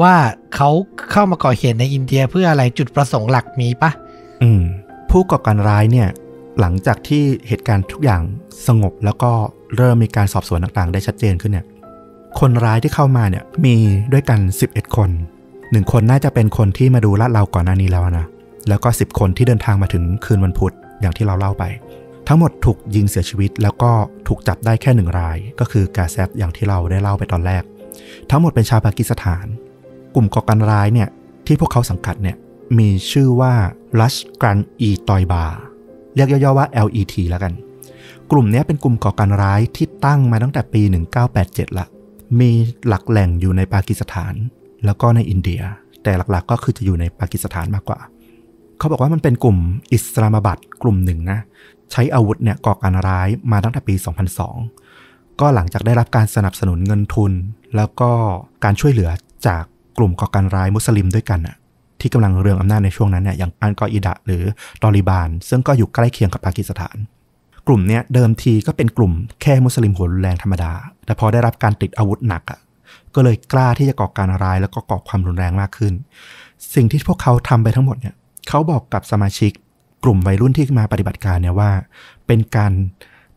[0.00, 0.14] ว่า
[0.54, 0.70] เขา
[1.10, 4.62] เข้ามาก่อเหตุในอินเดียเพื่ออะไรจุดประสงค์หลักมีปะๆอืม
[5.10, 6.08] ผู้ก่อการร้ายเนี่ย
[6.60, 8.22] หลังจากที่เหตุการณ์ทุกอย่าง
[8.66, 9.32] สงบแล้วก็
[9.76, 11.66] เริ่มมีการสอบสวนต่างๆ ได้ชัดเจนขึ้นเนี่ย
[12.40, 13.76] คนร้ายที่เข้ามาเนี่ยมี
[14.12, 15.10] ด้วยกัน 11 คน
[15.70, 18.26] หนึ่งคนน่าจะเป็นคนที่มาดูลาดเราก่อนหน้านี้แล้วนะ
[18.68, 21.64] แล้วก็ 10 คนที่เดินทางมาถึงคืนวันพุธอย่างที่เราเล่าไป
[22.28, 23.90] ทั้งหมดถูกยิงเสียชีวิต แล้วก็
[24.28, 27.62] ถูกจับได้แค่หนึ่งราย ก็คือกาแซบอย่างที่เราได้เล่าไปตอนแรก
[28.30, 29.46] ทั้งหมดเป็นชาวปากีสถาน
[30.14, 31.08] กลุ่มก่อการร้ายเนี่ย
[31.46, 32.36] ที่พวกเขาสังกัดเนี่ย
[32.78, 33.54] มีชื่อว่า
[33.98, 34.58] Lush Gun
[34.88, 35.44] e t o y b a
[36.14, 37.52] เรียกย่อๆว่า LET แล้วกัน
[38.30, 40.82] กลุ่มเนี้ยเป็นกลุ่มก่อการร้ายที่ตั้งมาตั้งแต่ปี
[41.30, 41.86] 1987ละ
[42.40, 42.50] มี
[42.86, 44.34] หลักแหล่งอยู่ในปากีสถาน
[44.84, 45.60] แล้วก็ในอินเดีย
[46.02, 47.98] แต่หลักๆก็คือจะอยู่ในปากีสถานมากกว่า
[48.78, 49.58] เขาบอกว่ามันเป็นกลุ่ม
[49.92, 51.38] อิสลามบัดกลุ่มหนึ่งนะ
[51.92, 53.94] ใช้อาวุธเนี่ยก่อการร้ายมาตั้งแต่ปี
[54.66, 57.32] 2002 ก็หลังจากได้รับการสนับสนุนเงินทุน
[57.76, 58.10] แล้วก็
[58.64, 59.10] การช่วยเหลือ
[59.46, 59.62] จาก
[59.98, 61.56] กลุ่มก่อการร้ายมุสลิมด้วยกันน่ะ
[62.00, 64.42] ที่กำลังเรืองอำนาจในช่วงนั้นเนี่ยอย่างอันกออิดะหรือ
[64.82, 66.96] ตอริบาน ซึ่งก็อยู่ใกล้เคียงกับปากีสถาน
[67.66, 69.12] กลุ่มเนี้ยเดิมทีก็เป็นกลุ่ม
[69.42, 70.72] แค่มุสลิมหัวรุนแรงธรรมดา
[71.06, 72.58] แต่พอได้รับการติดอาวุธหนักอะ
[73.14, 75.92] ก็เลยกล้าที่จะก่อการร้ายแล้วก็ก่อความรุนแรงมากขึ้น
[76.74, 78.14] สิ่งที่พวกเขาทำไปทั้งหมดเนี่ย
[78.48, 79.52] เขาบอกกับสมาชิก
[80.04, 81.70] กลุ่มวัยรุ่นที่มาปฏิบัติการเนี่ยว่า
[82.26, 82.72] เป็นการ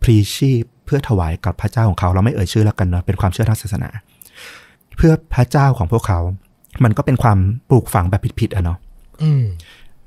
[0.01, 3.89] พลีชีพเพื่อถวายกับพระเจ้าของเขา เราไม่เอ่ยชื่อแล้วกันเนาะเป็นความเชื่อทางศาสนา
[4.95, 6.19] เพื่อพระเจ้าของพวกเขา
[6.83, 7.37] มันก็เป็นความ
[7.69, 8.77] ปลูกฝังแบบผิดๆอะเนาะ
[9.23, 9.43] อืม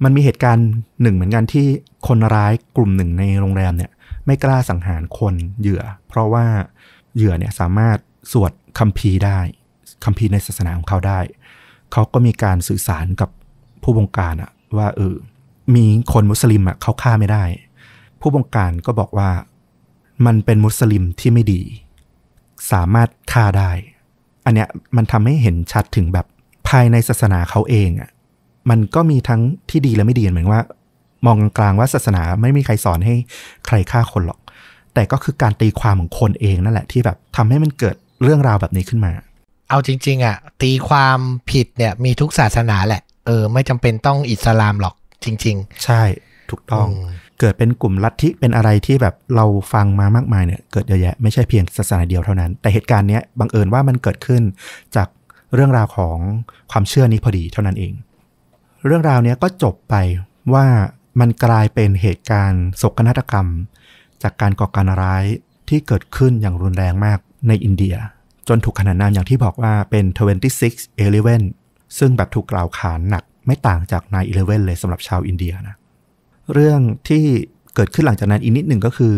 [0.04, 0.68] มันมีเหตุการณ์
[1.02, 1.66] หนึ่งเหมือนกันที่
[2.06, 3.90] คนร้ายกลุ่มหนึ่งในโรงแรมเนี่ย
[4.30, 6.46] ไม่กล้าสังหารคนเหยื่อ เพราะว่า
[7.16, 7.98] เหยื่อเนี่ยสามารถ
[8.32, 9.38] สวดคัมภีร์ได้
[10.04, 11.20] คัมภีร์ในศาสนาของเขาได้
[11.92, 13.30] เขาก็มีการสื่อสารกับ
[13.82, 15.14] ผู้บงการอะว่าเออ
[15.74, 17.44] มีคนมุสลิมอะเขาฆ่าไม่ได้
[18.20, 19.30] ผู้บงการก็บอกว่า
[20.26, 21.62] มันเป็นมุสลิมที่ไม่ดี
[22.72, 23.70] สามารถฆ่าได้
[24.44, 26.26] อันเนี้ยมันทำให้เห็นชัดถึงแบบ
[26.68, 28.10] ภายในศาสนาเขาเองอะ
[28.70, 29.40] มันก็มีทั้ง
[29.70, 30.62] ที่ดีและไม่ดีเหมือนว่า
[31.26, 33.14] มองกลางๆว่าศาสนาไม่มีใครสอนให้
[33.66, 34.40] ใครฆ่าคนหรอก
[34.94, 39.12] แต่ก็คือการตีความของคนเองนั่นแหละที่แบบทำให้มันเกิดเรื่องราวแบบนี้ขึ้นมา
[39.70, 41.18] เอาจริง ๆอะตีความ
[41.50, 44.94] ผิดเนี่ยมีทุกศาสนาแหละ เออ ไม่จำเป็นต้องอิสลามหรอก
[45.24, 46.02] จริงใช่
[46.50, 46.88] ถูกต้อง
[47.40, 54.42] เกิดเป็นกลุ่มลัทธิเป็นอะไรที่แบบเราฟังมามากมายเนี่ยเกิดเยอะแยะไม่ใช่เพียงศาสนาเดียวเท่านั้น แต่เหตุการณ์เนี้ยบังเอิญว่ามันเกิดขึ้น
[54.96, 55.08] จาก
[55.54, 56.18] เรื่องราวของ
[56.70, 57.92] ความเชื่อนี้พอดีเท่านั้นเอง
[58.86, 59.94] เรื่องราวเนี้ยก็จบไป
[60.54, 60.66] ว่า
[61.20, 63.48] มันกลายเป็นเหตุการณ์โศกนาฏกรรม
[64.22, 65.24] จากการก่อการร้าย
[65.68, 67.18] ที่เกิดขึ้นอย่างรุนแรงมาก
[67.48, 67.96] ในอินเดีย
[68.48, 70.04] จนถูกขนานนามอย่างที่บอกว่าเป็น
[71.40, 74.02] 26-11 ซึ่งแบบถูกกล่าวขานหนักไม่ต่างจาก
[74.34, 75.76] 9-11 เลยสำหรับชาวอินเดียนะ
[76.52, 77.24] เรื่องที่
[77.74, 79.14] เกิดขึ้นหลังจากนั้นอีกนิดหนึ่งก็คือ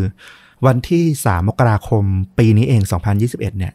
[0.66, 2.04] วันที่ 3 มกราคม
[2.38, 2.82] ปีนี้เอง
[3.20, 3.72] 2021 เนี่ย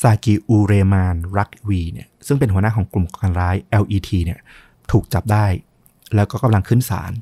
[0.00, 4.38] ซากิอูเรมานรักวีเนี่ยซึ่งเป็นหัวหน้าของกลุ่มก่อการร้าย LET เนี่ย
[4.92, 5.46] ถูกจับได้
[6.14, 7.12] แล้วก็กำลังขึ้นศาล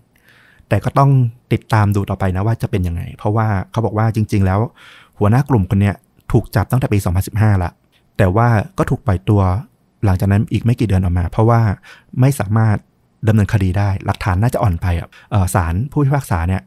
[0.68, 1.10] แต่ก็ต้อง
[1.52, 4.60] ติดตามดูต่อไปนะว่าจะเป็นยังไง เพราะว่าเขาบอกว่าจริง ๆ แล้ว
[5.18, 5.94] หัวหน้ากลุ่มคนเนี้ย
[6.32, 6.98] ถูกจับตั้งแต่ปี
[7.30, 7.70] 2015 ละ
[8.16, 8.48] แต่ว่า
[8.78, 9.43] ก็ถูกปล่อยตัว
[10.05, 11.60] หลังจากนั้นอีกไม่กี่เดือนออกมา เพราะว่า
[12.20, 12.76] ไม่สามารถ
[13.28, 15.09] ดำเนินคดีได้ หลักฐานน่าจะอ่อนไปอะ
[15.55, 16.62] ศาลผู้พิพากษาเนี่ย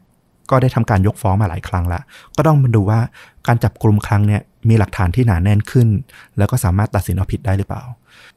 [0.50, 2.00] ก็ได้ทำการยกฟ้องมาหลายครั้งละ
[2.36, 3.00] ก็ต้องมาดูว่า
[3.46, 5.88] การจับกลุ่มครั้งเนี่ยมีหลักฐานที่หนาแน่นขึ้น
[6.38, 7.82] แล้วก็สามารถตัดสินเอาผิดได้หรือเปล่า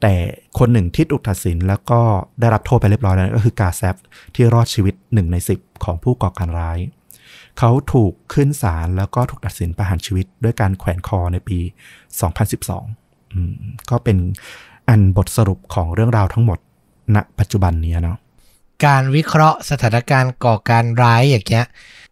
[0.02, 0.12] แต่
[0.58, 2.00] คนหนึ่งที่ถูกตัดสินแล้วก็
[2.40, 3.96] ได้รับโทษไปเรียบร้อยแล้วก็คือกาแซฟ
[4.34, 6.78] ที่รอดชีวิตหนึ่งในสิบของผู้ก่อการร้าย
[7.58, 11.58] เขาถูกขึ้นศาลแล้วก็ถูกตัดสินประหารชีวิต ด้วยการแขวนคอในปี
[12.94, 14.18] 2012 ก็เป็น
[14.88, 16.58] อันบทสรุปของเรื่องราวทั้งหมด
[17.14, 18.18] ณปัจจุบันนี้เนาะ
[18.86, 21.66] การวิเคราะห์สถานการณ์ก่อการร้ายอย่างเงี้ย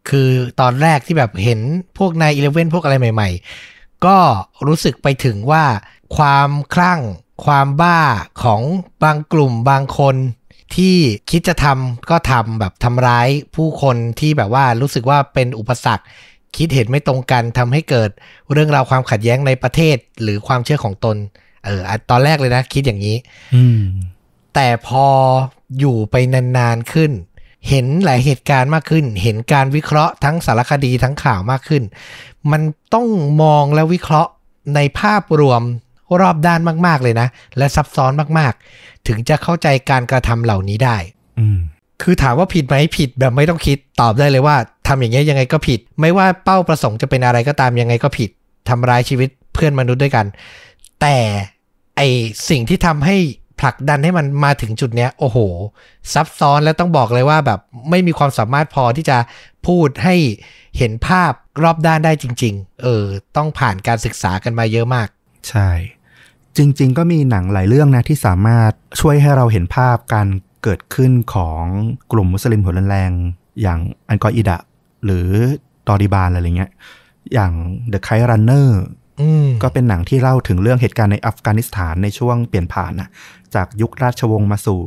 [0.09, 0.29] คือ
[0.61, 1.61] ตอนแรกที่แบบเห็น
[1.99, 3.31] พวกนายอีเลเว่นพวกอะไรใหม่
[3.69, 4.17] ๆ ก็
[4.67, 5.65] รู้สึกไปถึงว่า
[6.17, 7.01] ความคลั่ง
[7.45, 8.01] ความบ้า
[8.43, 8.63] ของ
[9.03, 10.17] บางกลุ่มบางคน
[10.77, 10.97] ที่
[11.31, 16.05] คิดจะทำก็ทำแบบทำร้ายผู้คนที่แบบว่ารู้สึกว่าเป็นอุปสรรค
[16.57, 18.11] คิดเห็นไม่ตรงกันทำให้เกิด
[18.53, 21.17] เรื่องราวความขัดแย้งในประเทศหรือความเชื่อของตน
[21.65, 23.17] เออตอนแรกเลยนะคิดอย่างนี้
[24.55, 25.07] แต่พอ
[25.79, 27.11] อยู่ไปนานๆขึ้น
[27.69, 31.83] เห็นหลายเหตุการณ์มากขึ้น เห็นการวิเคราะห์ทั้งสารคดีทั้งข่าวมากขึ้น
[32.51, 32.63] มัน
[32.95, 33.07] ต้อง
[33.43, 34.31] มองและวิเคราะห์
[34.75, 35.63] ในภาพรวม
[36.23, 37.29] รอบด้านมาก ๆ เลยนะ
[37.59, 40.97] และซับซ้อนมากๆ ถึงจะเข้าใจการกระทำเหล่านี้ได้
[42.03, 44.57] คือถามว่าผิดไหมผิดแบบไม่ต้องคิดตอบได้เลยว่า
[44.89, 48.31] ทำอย่างเงี้ยยังไงก็ผิด ไม่ว่าเป้าประสงค์จะเป็นอะไรก็ตามยังไงก็ผิด
[48.69, 50.27] ทำร้ายชีวิตเพื่อนมนุษย์ด้วยกัน
[51.01, 51.17] แต่
[51.97, 52.01] ไอ
[52.51, 53.17] สิ่งที่ทำให้
[53.61, 55.39] ผลักดันให้มันมาถึงจุดเนี้ยโอ้โห
[56.15, 57.61] ซับซ้อนและต้องบอกเลยว่าแบบ
[57.91, 59.19] ไม่มีความสามารถพอที่จะ
[59.67, 60.17] พูดให้
[60.79, 61.33] เห็นภาพ
[61.63, 63.05] รอบด้านได้จริง ๆ เออ
[63.37, 65.09] ต้องผ่านการศึกษากันมาเยอะมาก
[65.49, 65.71] ใช่
[66.57, 70.29] จริง ๆ ก็มีหนังหลายเรื่องนะที่สามารถช่วยให้เราเห็นภาพการ
[70.63, 71.63] เกิดขึ้นของ
[72.13, 73.11] กลุ่มมุสลิมหัวแรง
[73.63, 74.59] อย่างอันกออิดะ
[75.05, 75.29] หรือ
[75.89, 76.71] ตอริบานอะไรเงี้ย
[77.35, 77.53] อย่าง
[77.93, 78.69] The Kite Runner
[79.63, 83.09] ก็เป็นหนังที่เล่าถึงเรื่องเหตุการณ์ในอัฟกานิสถานในช่วงเปลี่ยนผ่านนะ
[83.55, 84.81] จากยุคราชวงศ์มาสู่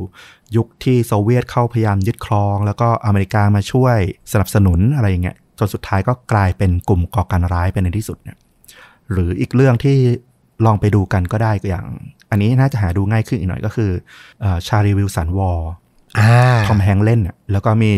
[0.56, 3.96] ยุคที่โซเวียตเข้าพยายามยึดครอง แล้วก็อเมริกามาช่วย
[4.32, 8.36] สนับสนุนอะไรอย่างเงี้ยจนสุดท้ายก็กลายเป็นกลุ่มก่อการร้ายไปในที่สุดเนี่ย
[9.10, 9.96] หรืออีกเรื่องที่
[10.64, 11.86] ลองไปดูกันก็ได้อย่าง
[12.30, 13.90] อันนี้น่าจะหาดูง่ายขึ้นอีกหน่อยก็คือ
[14.66, 15.60] Charlie Wilson's War
[16.66, 17.20] ทอมแฮงส์เล่น
[17.52, 17.90] แล้วก็มี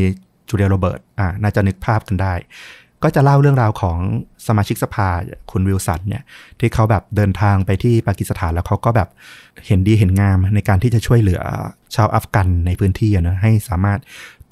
[0.48, 2.34] จูเลียโรเบิร์ตส์อ่าน่าจะนึกภาพกันได้
[3.02, 3.98] ก็จะเล่าเรื่องราวของ
[4.46, 5.08] สมาชิกสภา
[5.50, 6.22] คุณวิลสันเนี่ย
[6.60, 9.08] ที่เขาแบบเดินทางไปที่ปากีสถานแล้วเขาก็แบบ
[9.66, 11.42] เห็นดีเห็นงามในการที่จะช่วยเหลือ
[11.94, 13.98] ชาวอัฟกันในพื้นที่นะให้สามารถ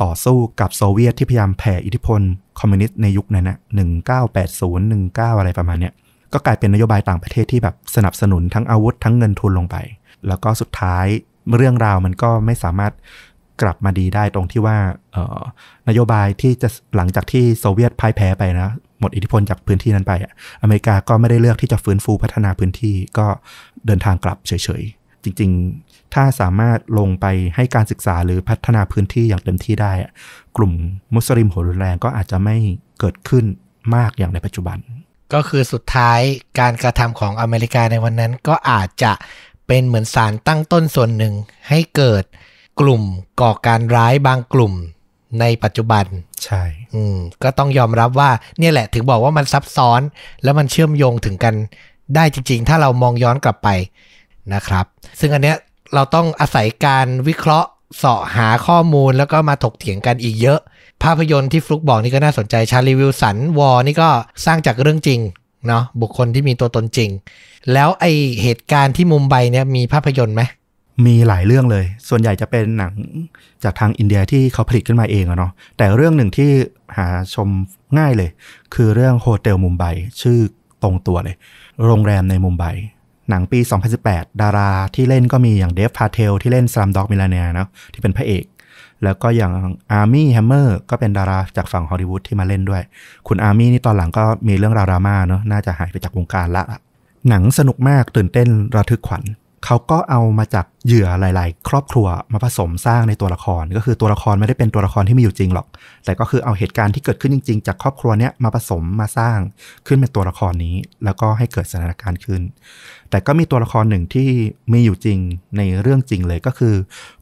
[0.02, 2.20] ต่อสู้กับโซเวียตที่พยายามแผ่อิทธิพล
[2.60, 5.92] คอมมิวนิสต์ในยุคนั้นนะหนึ่งเก้าแปดศูนย์หนึ่งเก้าอะไรประมาณเนี้ย
[6.32, 9.76] ก็กลายเป็นนโยบายต่างประเทศที่แบบสนับสนุนทั้งอาวุธทั้งเงินทุนลงไป
[10.28, 11.06] แล้วก็สุดท้าย
[11.56, 12.92] เรื่องราวมันก็ไม่สามารถ
[13.62, 14.76] กลับมาดีได้ตรงที่ว่า
[15.88, 18.70] นโยบายที่จะหลังจากที่โซเวียตพ่ายแพ้ไปนะ
[19.00, 20.12] หมดอิทธิพลจากพื้นที่นั้นไป
[20.62, 23.26] อเมริกาก็ไม่ได้เลือกที่จะฟื้นฟูพัฒนาพื้นที่ก็
[23.86, 27.26] เดินทางกลับเฉยๆ จริงๆ ถ้าสามารถลงไป
[27.56, 29.92] ให้การศึกษาหรือพัฒนาพื้นที่อย่างเต็มที่ได้
[30.56, 30.72] กลุ่ม
[31.14, 32.56] มุสลิมหัวรุนแรงก็อาจจะไม่
[33.00, 33.44] เกิดขึ้น
[33.94, 34.78] มากอย่างในปัจจุบัน
[35.32, 36.20] ก็คือสุดท้าย
[36.60, 39.12] การกระทำของอเมริกาในวันนั้นก็อาจจะ
[39.66, 41.34] เป็นเหมือนสารตั้งต้นส่วนหนึ่ง
[41.68, 42.24] ให้เกิด
[42.80, 43.02] กลุ่ม
[43.40, 44.72] ก่อการร้ายบางกลุ่ม
[45.40, 46.04] ในปัจจุบัน
[46.44, 46.62] ใช่
[46.94, 50.00] อืม ก็ต้องยอมรับว่าเนี่ยแหละถึงบอกว่ามันซับซ้อน
[50.42, 51.54] แล้วมันเชื่อมโยงถึงกัน
[52.14, 53.68] ได้จริง ๆ ถ้าเรามองย้อนกลับไป
[54.54, 54.84] นะครับ
[55.20, 55.56] ซึ่งอันเนี้ย
[55.94, 60.60] เราต้องอาศัยการวิเคราะห์เสาะหาข้อมูลแล้วก็มาถกเถียงกันอีกเยอะ
[61.02, 64.08] ภาพยนตร์ที่ฟลุกบอกนี่ก็น่าสนใจ Charlie Wilson's War นี่ก็
[64.44, 65.20] สร้างจากเรื่องจริง
[65.68, 67.10] เนาะบุคคลที่มีตัวตนจริง
[67.72, 68.04] แล้วไอ้
[68.42, 70.42] เหตุการณ์ที่มุมไบเนี่ยมีภาพยนตร์ไหม
[71.06, 72.92] มีหลายเรื่องเลย ส่วนใหญ่จะเป็นหนัง
[73.64, 76.50] จากทางอินเดียที่เขาผลิตขึ้นมาเองอะเนาะ แต่เรื่องหนึ่งที่
[76.96, 77.48] หาชม
[77.98, 78.30] ง่ายเลย
[78.74, 79.84] คือเรื่อง Hotel Mumbai
[80.20, 80.38] ชื่อ
[80.82, 81.36] ตรงตัวเลย
[81.84, 82.64] โรงแรมในมุมไบ
[83.30, 83.60] หนังปี
[84.00, 88.44] 2018 ดาราที่เล่นก็มีอย่างเดฟพาเทลที่เล่น Slumdog Millionaire เนาะที่เป็นพระเอก
[89.04, 89.52] แล้วก็อย่าง
[89.92, 92.82] อาร์มี่แฮมเมอร์ก็เป็นดาราจากฝั่งฮอลลีวูดที่มาเล่นด้วย
[93.28, 96.62] คุณอาร์มี่นี่ตอนหลังก็มีเรื่องราวดราม่าเนาะน่าจะหายไปจากวงการละ
[97.28, 99.24] หนังสนุกมากตื่นเต้นระทึกขวัญ
[99.64, 105.66] เขาก็เอามาจากเหยื่อหลาย ๆ ครอบครัวมาผสมสร้างในตัวละคร ก็คือตัวละครไม่ได้เป็นตัวละครที่มีอยู่จริงหรอก
[106.04, 109.38] แต่ก็คือเอาเหตุการณ์ที่เกิดขึ้นจริง ๆ จากครอบครัวเนี้ยมาผสมมาสร้าง
[109.86, 112.42] ขึ้นเป็นตัวละครนี้ แล้วก็ให้เกิดสถานการณ์ขึ้น
[113.10, 114.28] แต่ก็มีตัวละครหนึ่งที่
[114.72, 115.18] มีอยู่จริง
[115.56, 116.74] ในเรื่องจริงเลยก็คือ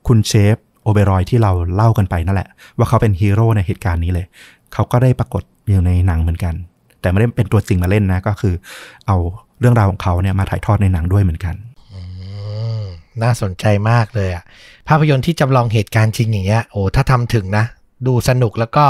[0.06, 2.48] คุณเชฟ โอเบรอยที่เราเล่ากันไปนั่นแหละ
[2.78, 4.26] ว่าเขาเป็นฮีโร่ในเหตุการณ์นี้เลย
[4.72, 6.54] เขาก็ได้ปรากฏอยู่ในหนังเหมือนกัน
[7.00, 8.54] แต่ไม่ได้เป็นตัวจริงมาเล่นนะ ก็คือ
[9.06, 9.16] เอา
[9.60, 11.54] เรื่องราวของเขาเนี่ยมาถ่ายทอดในหนังด้วยเหมือนกัน
[11.92, 12.00] อื
[12.80, 12.82] ม
[13.22, 14.44] น่าสนใจมากเลยอะ
[14.88, 17.64] ภาพยนตร์ที่จำลองเหตุการณ์จริงอย่างเงี้ยโอ้ถ้าทำถึงนะ
[18.06, 18.84] ดูสนุกแล้วก็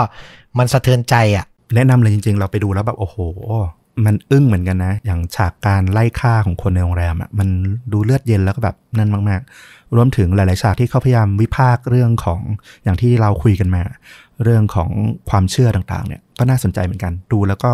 [0.58, 1.44] มันสะเทือนใจอะ
[1.74, 3.16] แนะนำเลยจริง ๆ เราไปดูแล้วแบบโอ้โห
[4.04, 7.48] มันอึ้งเหมือนกันนะ อย่างฉากการไล่ฆ่าของคนในโรงแรมอะมัน
[7.92, 12.40] ดูเลือดเย็นแล้วก็แบบนั่นมาก ๆ รวมถึงหลาย ๆ ฉากที่เขาพยายามวิพากษ์เรื่องของ
[12.84, 13.82] อย่างที่เราคุยกันมา
[14.42, 14.90] เรื่องของ
[15.30, 17.72] ความเชื่อต่าง ๆ เนี่ยก็น่าสนใจเหมือนกันดูแล้วก็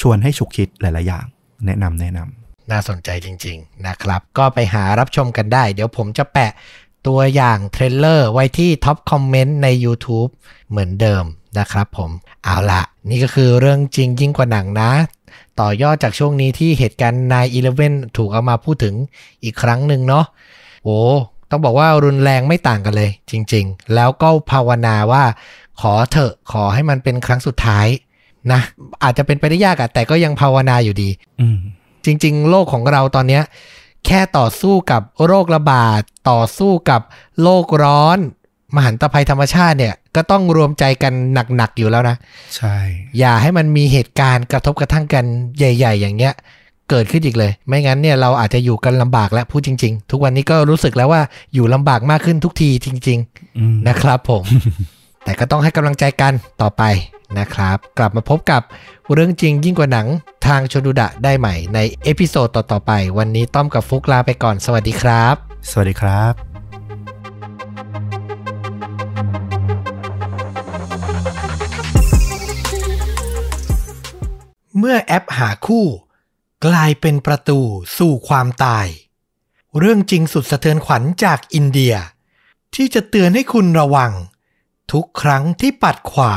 [0.00, 1.24] ชวนให้ฉุกคิดหลาย ๆ อย่าง
[1.66, 6.52] แนะนำแนะนำน่าสนใจจริง ๆ นะครับ ก็ไปหารับชมกันได้ เดี๋ยวผมจะแปะ
[7.06, 10.30] ตัวอย่างเทรลเลอร์ไว้ที่ท็อปคอมเมนต์ใน YouTube
[10.70, 11.24] เหมือนเดิม
[11.58, 12.10] นะครับผม
[12.44, 14.90] เอาละนี่ก็คือเรื่องจริงยิ่งกว่าหนังนะ
[15.60, 17.22] ต่อยอดจากช่วงนี้ที่เหตุการณ์
[17.70, 18.94] 9-11ถูกเอามาพูดถึง
[19.44, 20.24] อีกครั้งหนึ่งเนาะ
[20.84, 20.98] โอ้
[21.50, 25.24] ต้องบอกว่ารุนแรงไม่ต่างกันเลย จริง ๆ แล้วก็ภาวนาว่า
[25.80, 27.86] ขอเถอะขอให้มันเป็นครั้งสุดท้าย
[28.52, 28.60] นะ
[29.02, 31.10] อาจจะเป็นไปได้ยากอะแต่ก็ยังภาวนาอยู่ดี
[31.40, 31.58] อืม
[32.04, 33.42] จริง ๆ โลกของเราตอนเนี้ย
[34.06, 36.00] แค่ต่อสู้กับโรคระบาด
[36.30, 37.00] ต่อสู้กับ
[37.42, 38.18] โลกร้อน
[38.76, 41.12] มหันตภัยธรรมชาติเนี่ย ก็ต้องรวมใจกัน
[41.56, 42.16] หนัก ๆ อยู่แล้วนะ
[42.56, 42.76] ใช่
[43.18, 45.24] อย่าให้มันมีเหตุการณ์กระทบกระทั่งกัน
[45.58, 46.34] ใหญ่ ๆ อย่างเงี้ย
[46.90, 51.22] เกิดขึ้นอีกเลย ไม่งั้นเนี่ยเราอาจจะอยู่กันลำบากแล้วพูดจริง ๆ ทุกวันนี้ก็รู้สึกแล้วว่า
[51.54, 54.44] อยู่ลำบากมากขึ้นทุกทีจริงๆอืมนะครับผม
[55.24, 56.82] แต่ก็ต้องให้กำลังใจกันต่อไป
[57.38, 58.62] นะครับ กลับมาพบกับ
[59.12, 60.06] เรื่องจริงยิ่งกว่าหนัง
[60.46, 65.34] ทางชวนดูดะได้ใหม่ใน episode ต่อๆไป วันนี้ต้อมกับฟุกลาไปก่อนสวัสดีครับ
[65.70, 66.34] สวัสดีครับ
[74.78, 75.86] เมื่อแอปหาคู่
[76.66, 77.60] กลายเป็นประตู
[77.98, 78.86] สู่ความตาย
[79.78, 81.94] เรื่องจริงสุดสะเทือนขวัญจากอินเดีย
[82.74, 84.12] ที่จะเตือนให้คุณระวัง
[84.92, 86.34] ทุกครั้งที่ปัดขวา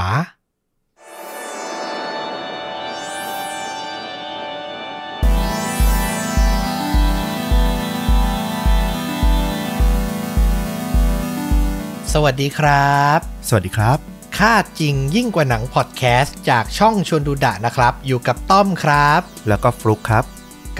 [12.14, 20.26] สวัสดีครับ สวัสดีครับ ค่าจริงยิ่งกว่าหนังพอดแคสต์จากช่องชวนดูดะนะครับ อยู่กับต้อมครับ แล้วก็ฟลุกครับ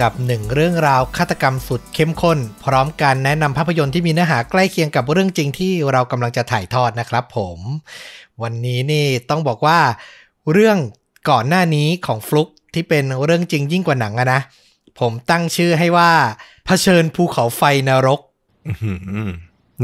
[0.00, 7.58] กับหนึ่งเรื่องราวฆาตกรรมสุดเข้มข้น พร้อมการแนะนำภาพยนตร์ที่มีเนื้อหาใกล้เคียงกับเรื่องจริงที่เรากำลังจะถ่ายทอดนะครับผม
[8.42, 9.78] วันนี้นี่ต้องบอกว่า
[10.52, 10.78] เรื่อง
[11.30, 14.40] ก่อนหน้านี้ของฟลุกที่เป็นเรื่องจริงยิ่งกว่าหนังอะนะ
[15.00, 16.10] ผมตั้งชื่อให้ว่า
[16.66, 18.20] เผชิญภูเขาไฟนรก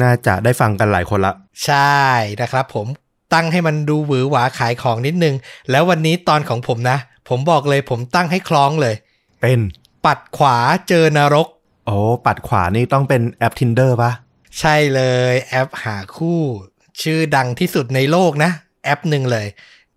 [0.02, 1.32] น่าจะได้ฟังกันหลายคนละ
[1.64, 2.00] ใช่
[2.40, 2.86] นะครับผม
[3.34, 5.34] ตั้งให้มันดูหวือหวาขายของนิดนึง
[5.70, 6.98] แล้ววันนี้ตอนของผมนะ
[7.28, 8.94] ผมบอกเลยผมตั้งให้คล้องเลย
[9.40, 9.60] เป็น
[10.06, 10.56] ปัดขวา
[10.88, 11.46] เจอนรก
[11.86, 11.96] โอ้
[12.26, 14.12] ปัดขวานี่ต้องเป็นแอป Tinder ปะ
[14.58, 15.02] ใช่เล
[15.32, 16.40] ยแอปหาคู่
[17.02, 18.50] ชื่อดังที่สุดในโลกนะ
[18.84, 19.46] แอปหนึ่งเลย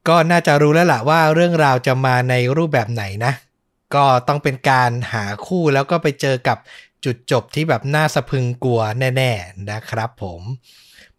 [0.08, 3.34] ก็น่าจะรู้แล้วล่ะว่าเรื่องราวจะมาในรูปแบบไหนนะ
[3.96, 6.58] ก็ต้องเป็นการหาคู่แล้วก็ไปเจอกับ
[7.06, 10.42] จุดจบที่แบบน่าสะพรึงกลัวแน่ ๆนะครับผม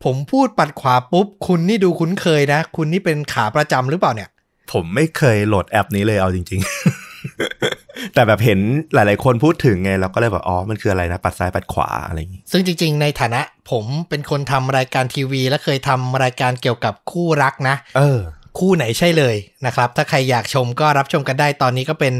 [0.04, 4.28] ผมพูดปัดขวาปุ๊บ คุณนี่ดูคุ้นเคยนะ คุณนี่เป็นขาประจำหรือเปล่าเนี่ย
[4.72, 8.58] ผมไม่เคยโหลดแอปนี้เลยเอาจริง ๆ แต่แบบเห็น
[8.94, 13.40] หลาย ๆ คนพูดถึงไงเราก็เลยแบบอ๋อมันคืออะไรนะ ปัดซ้ายปัดขวาอะไรอย่างงี้ ซึ่งจริง ๆ ในฐานะ
[13.70, 18.20] ผมเป็นคนทำรายการทีวี และเคยทำรายการเกี่ยวกับคู่รักนะ เออ
[18.58, 22.14] คู่ไหนใช่เลยนะครับ ถ้าใครอยากชมก็รับชมกันได้ตอนนี้ก็เป็น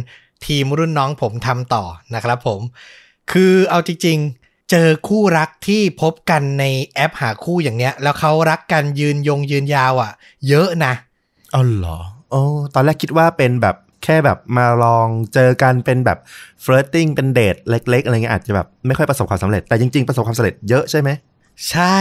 [0.46, 1.84] ทีมรุ่นน้องผมทำต่อ
[2.14, 2.60] นะครับผม
[3.32, 4.18] คือเอาจริง
[4.70, 6.64] เจอคู่รักที่พบกันใน
[6.94, 10.12] แอปหาคู่อย่างเนี้ย แล้วเขารักกันยืนยงยืนยาวอะ่ะ
[10.48, 10.92] เยอะนะ
[11.54, 11.98] อ๋อเหรอ
[12.30, 12.42] โอ้
[12.74, 16.18] ตอนแรกคิดว่าเป็นแบบแค่แบบมาลองเจอกันเป็นแบบ
[16.62, 21.10] เฟร r ติ้งเป็นเดทเล็ก ๆ อะไรเงี้ยอาจจะแบบไม่ค่อยประสบความสำเร็จ แต่จริง ๆ ประสบความสำเร็จเยอะใช่ไหม
[21.70, 21.98] ใช่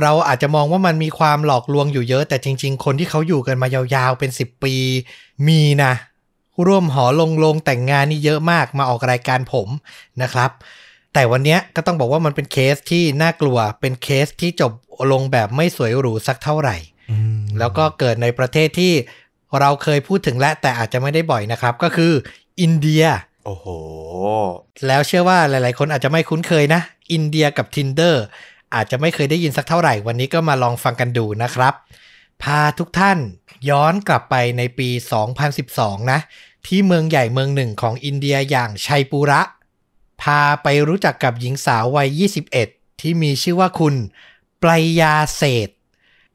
[0.00, 4.74] เราอาจจะมองว่ามันมีความหลอกลวงอยู่เยอะ แต่จริง ๆ คนที่เขาอยู่กันมายาวๆเป็น 10 ปี
[5.48, 5.92] มีนะ
[6.66, 9.68] ร่วมหอลงลงแต่งงานนี่เยอะมากมาออกรายการผม
[10.22, 10.50] นะครับ
[11.14, 14.72] แต่วันเนี้ยก็ต้องบอกว่ามันเป็นเคสที่น่ากลัว เป็นเคสที่จบ
[15.12, 16.76] ลงแบบไม่สวยหรูสักเท่าไหร่
[17.58, 18.92] แล้วก็เกิดในประเทศที่
[19.60, 22.12] เราเคยพูดถึงและแต่อาจจะไม่ได้บ่อยนะครับ ก็คือ
[22.60, 23.04] อินเดีย
[23.46, 23.66] โอ้โห
[24.86, 26.80] แล้วเชื่อว่าหลาย ๆ คนอาจจะไม่คุ้นเคยนะ
[27.12, 28.16] อินเดียกับ Tinder
[28.74, 31.74] อาจจะไม่เคยได้ยินสักเท่าไหร่ วันนี้ก็มาลองฟังกันดูนะครับ
[32.42, 33.18] พาทุกท่าน
[33.70, 34.88] ย้อนกลับไปในปี
[35.50, 36.20] 2012 นะ
[36.66, 39.40] ที่เมืองใหญ่เมืองหนึ่งของอินเดียอย่างชัยปุระ
[40.22, 42.08] พาไปรู้จักกับหญิงสาววัย
[42.58, 43.94] 21 ที่มีชื่อว่าคุณ
[44.62, 44.70] ปร
[45.00, 45.78] ยาเศรษฐ์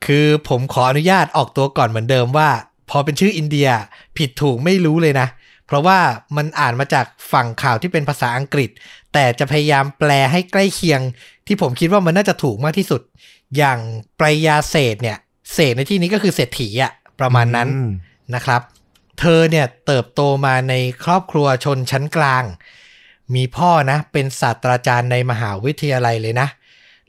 [0.06, 2.50] คือผมขออนุญาตออกตัวก่อนเหมือนเดิมว่า
[2.90, 3.70] พอเป็นชื่ออินเดีย
[4.18, 5.28] ผิดถูกไม่รู้เลยนะ
[5.66, 6.00] เพราะว่า
[6.38, 8.70] มันอ่านมาจากฝั่งข่าวที่เป็นภาษาอังกฤษ
[9.14, 11.02] แต่จะพยายามแปลให้ใกล้เคียง
[11.48, 13.02] ที่ผมคิดว่ามันน่าจะถูกมากที่สุด
[13.58, 13.80] อย่าง
[14.20, 15.18] ปรยาเศรษฐ์เนี่ย
[15.54, 17.92] เศรษฐ์ในที่นี้ก็คือเศรษฐีอะประมาณนั้นอืม
[18.36, 18.62] นะครับ
[19.20, 20.74] เธอเนี่ยเติบโตมาใน
[21.04, 22.44] ครอบครัวชนชั้นกลาง
[23.36, 26.48] มีพ่อนะเป็นศาสตราจารย์ในมหาวิทยาลัยเลยนะ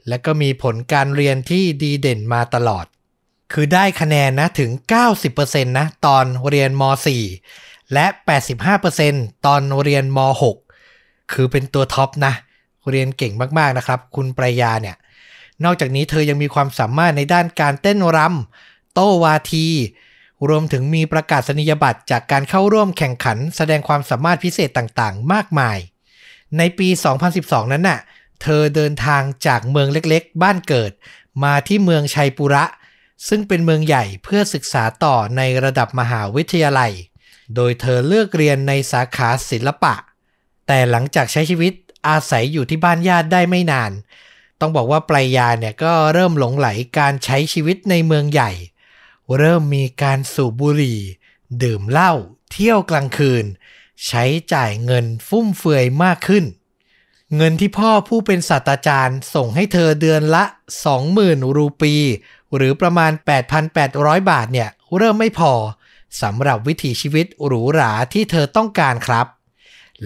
[0.08, 2.86] แล้วก็มีผลการเรียนที่ดีเด่นมาตลอด
[3.52, 4.70] คือได้คะแนนนะถึง
[5.20, 6.82] 90%นะตอนเรียนม
[7.36, 8.06] .4 และ
[8.76, 10.18] 85%ตอนเรียนม
[10.72, 12.32] .6 คือเป็นตัวท็อปนะ
[12.90, 14.96] เรียนเก่งมากๆนะครับ คุณปรายาเนี่ย
[15.64, 19.66] นอกจากนี้เธอยังมีความสามารถในด้านการเต้นรำโต้วาที
[20.48, 25.78] รวมถึงมีประกาศนียบัตรจากการเข้าร่วมแข่งขัน แสดงความสามารถพิเศษต่างๆ มากมาย
[26.58, 26.88] ในปี
[27.30, 28.00] 2012 นั้นน่ะ
[28.42, 30.92] เธอเดินทางจากเมืองเล็กๆ บ้านเกิด
[31.44, 32.64] มาที่เมืองชัยปุระ
[33.28, 36.92] ซึ่งเป็นเมืองใหญ่เพื่อศึกษาต่อในระดับมหาวิทยาลัย
[37.54, 39.94] โดยเธอเลือกเรียนในสาขาศิลปะ
[40.66, 41.72] แต่หลังจากใช้ชีวิต
[42.08, 43.92] อาศัยอยู่ที่บ้านญาติได้ไม่นาน
[44.60, 46.68] ต้องบอกว่าปลายาเนี่ยก็เริ่มหลงไหล
[46.98, 48.52] การใช้ชีวิตในเมืองใหญ่
[49.38, 51.00] เริ่มมีการสูบบุหรี่
[51.62, 52.12] ดื่มเหล้า
[52.52, 53.44] เที่ยวกลางคืน
[54.06, 56.44] ใช้จ่ายเงินฟุ่มเฟือยมากขึ้น
[57.36, 60.44] เงินที่พ่อผู้เป็นศาสตราจารย์ส่งให้เธอเดือนละ
[61.00, 61.94] 20,000 รูปี
[62.54, 63.12] หรือประมาณ
[63.70, 65.52] 8,800 บาทเนี่ย เริ่มไม่พอ
[66.22, 69.26] สำหรับวิถีชีวิตหรูหราที่เธอต้องการครับ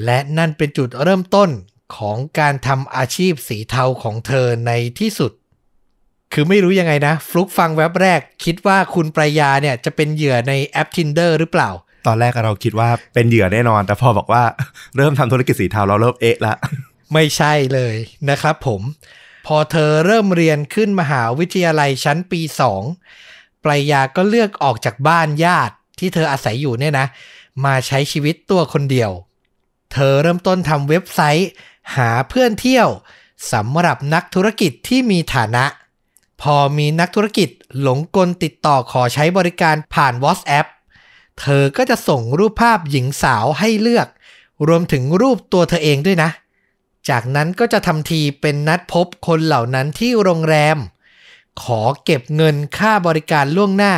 [0.05, 1.51] และนั่นเป็นจุดเริ่มต้น
[1.97, 5.33] ของการทำอาชีพสีเทาของเธอในที่สุด
[6.33, 11.71] คือไม่รู้ยังไงนะ ฟลุกฟังแว็บแรก คิดว่าคุณปรายาเนี่ยจะเป็นเหยื่อในแอป Tinder หรือเปล่า
[12.07, 14.45] ตอนแรกเราคิดว่าเป็นเหยื่อแน่นอน แต่พอบอกว่า
[14.97, 16.55] เริ่มทำธุรกิจสีเทาเราเริ่มเอะละ
[17.13, 17.97] ไม่ใช่เลย
[18.31, 18.81] นะครับผม
[19.47, 22.41] พอเธอเริ่มเรียนขึ้นมหาวิทยาลัยชั้นปี
[23.03, 27.07] 2ปรายาก็เลือกออกจากบ้านญาติที่เธออาศัยอยู่เนี่ยนะ
[27.65, 29.11] มาใช้ชีวิตตัวคนเดียว
[29.93, 31.51] เธอเริ่มต้นทำเว็บไซต์
[31.97, 32.89] หาเพื่อนเที่ยว
[33.53, 35.65] สำหรับนักธุรกิจที่มีฐานะ
[36.43, 37.49] พอมีนักธุรกิจ
[37.81, 40.67] หลงกลติดต่อขอใช้บริการผ่าน WhatsApp
[41.41, 44.09] เธอก็จะส่งรูปภาพหญิงสาวให้เลือก
[44.69, 46.31] รวมถึงรูปตัวเธอเองด้วยนะ
[47.09, 50.77] จากนั้นก็จะทำทีเป็นนัดพบคนเหล่านั้นที่โรงแรม
[51.63, 53.95] ขอเก็บเงินค่าบริการล่วงหน้า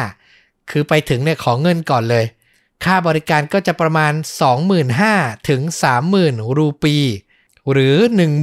[0.71, 2.25] คือไปถึงเนี่ยขอเงินก่อนเลย
[2.85, 4.13] ค่าบริการก็จะประมาณ
[4.81, 5.61] 25,000ถึง
[6.09, 6.97] 30,000 รูปี
[7.71, 7.97] หรือ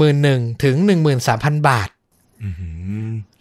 [0.10, 0.76] 11,000ถึง
[1.22, 1.90] 13,000 บาท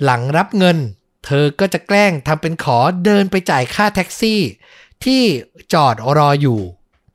[0.04, 0.78] หลังรับเงิน
[1.26, 4.40] เธอก็จะแกล้งทำเป็นขอเดินไปจ่ายค่าแท็กซี่
[5.04, 5.24] ที่
[5.72, 6.60] จอดรออยู่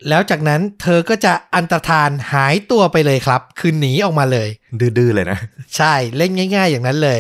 [0.09, 4.49] แล้วจากนั้นเธอก็จะอันตรธานหายตัวไปเลยครับ คือหนีออกมาเลย
[4.79, 5.39] ดื้อๆเลยนะ
[5.75, 7.19] ใช่เล่นง่าย ๆ อย่างนั้นเลย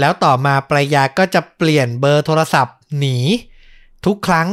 [0.00, 3.18] แล้วต่อมาปรายาก็จะเปลี่ยนเบอร์โทรศัพท์หนี
[4.06, 4.48] ทุกครั้ง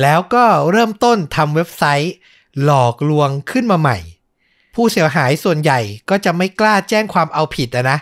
[0.00, 2.14] แล้วก็เริ่มต้นทำเว็บไซต์
[2.64, 3.98] หลอกลวงขึ้นมาใหม่
[4.74, 5.80] ผู้เสียหายส่วนใหญ่
[6.10, 7.98] ก็จะไม่กล้าแจ้งความเอาผิดอะนะ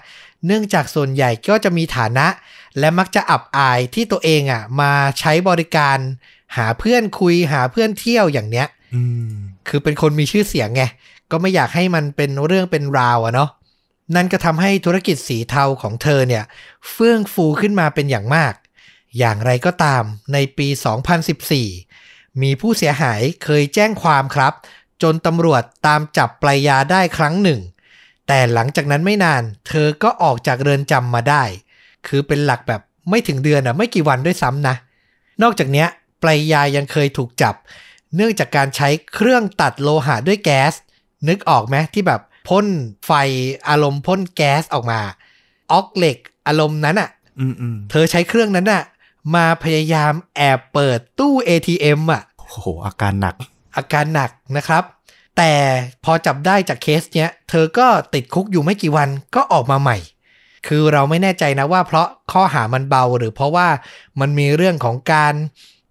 [0.46, 2.26] เนื่องจากส่วนใหญ่ก็จะมีฐานะ
[2.78, 5.98] และมักจะอับอายที่ตัวเองอะมาใช้บริการ
[6.56, 9.30] หาเพื่อนคุยหาเพื่อนเที่ยวอย่างเนี้ยอืม
[9.68, 10.82] คือเป็นคนมีชื่อเสียงไง
[11.30, 13.50] ก็ไม่อยากให้มันเป็นเรื่องเป็นราวอะเนาะ
[14.16, 16.44] นั่นก็ทำให้ธุรกิจสีเทาของเธอเนี่ย
[16.90, 18.54] เฟื่องฟูขึ้นมาเป็นอย่างมาก
[19.18, 20.02] อย่างไรก็ตาม
[20.32, 20.68] ในปี
[21.54, 24.52] 2014 มีผู้เสียหายเคยแจ้งความครับ
[25.02, 27.60] จนตำรวจตามจับปลายยาได้ครั้งหนึ่ง
[28.26, 31.44] แต่หลังจากนั้นไม่นาน เธอก็ออกจากเรือนจำมาได้
[32.06, 32.80] คือเป็นหลักแบบ
[33.10, 34.74] ไม่ถึงเดือนอะไม่กี่วันด้วยซ้ำนะ
[35.42, 35.88] นอกจากเนี้ย
[36.24, 37.54] ปลายยายังเคยถูกจับ
[38.16, 40.72] เนื่องจากการใช้เครื่องตัดโลหะด้วยแก๊ส
[41.28, 42.66] นึกออกไหมที่แบบพ่น
[43.06, 43.12] ไฟ
[43.68, 45.00] อารมณ์พ่นแก๊สออกมา
[45.72, 47.10] ออกเหล็กอารมณ์นั้นอะ
[47.40, 48.82] อืมอืมเธอใช้เครื่องนั้นน่ะ
[49.34, 53.34] มาพยายามแอบเปิดตู้ ATM อะโอ้โห อาการหนัก
[53.76, 54.84] อาการหนักนะครับ
[55.36, 55.52] แต่
[56.04, 59.98] พอจับได้จากเคสเนี้ย เธอก็ติดคุกอยู่ไม่กี่วันก็ออกมาใหม่
[60.66, 63.68] คือเราไม่แน่ใจนะว่าเพราะข้อหามันเบาหรือเพราะว่า
[64.20, 65.34] มันมีเรื่องของการ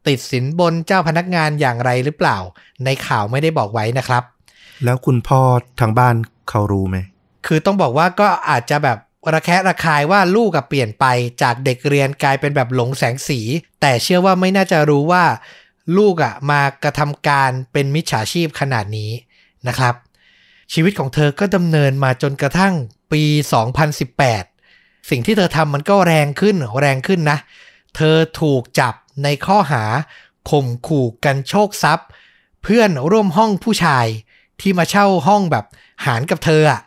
[0.08, 2.38] ติดสินบนเจ้าพนักงานอย่างไรหรือเปล่า
[2.86, 4.24] ในข่าวไม่ได้บอกไว้นะครับ
[4.84, 5.42] แล้วคุณพ่อ
[5.80, 6.16] ทางบ้าน
[6.50, 6.98] เขารู้ไหม
[7.46, 8.98] คือต้องบอกว่าก็อาจจะแบบ
[9.34, 11.06] ระแคะระคายว่าลูกกับเปลี่ยนไป
[11.42, 13.40] จากเด็กเรียนกลายเป็นแบบหลงแสงสี
[13.82, 15.24] แต่เชื่อว่าไม่น่าจะรู้ว่า
[15.98, 19.12] ลูกอะ่ะมากระทำการเป็นมิจฉาชีพขนาดนี้
[19.68, 19.96] นะครับ
[20.74, 22.74] ชีวิตของเธอก็ดำเนินมาจนกระทั่ง
[23.12, 23.24] ปี
[24.18, 27.38] 2018 สิ่งที่เธอทำมันก็แรงขึ้นแรงขึ้นนะ
[27.96, 28.94] เธอถูกจับ
[29.24, 29.84] ในข้อหา
[30.50, 32.08] ข่มขู่กันโชคทรัพย์
[32.64, 34.08] เพื่อนร่วมห้องผู้ชาย
[34.60, 35.66] ที่มาเช่าห้องแบบ
[36.06, 36.82] หารกับเธออะ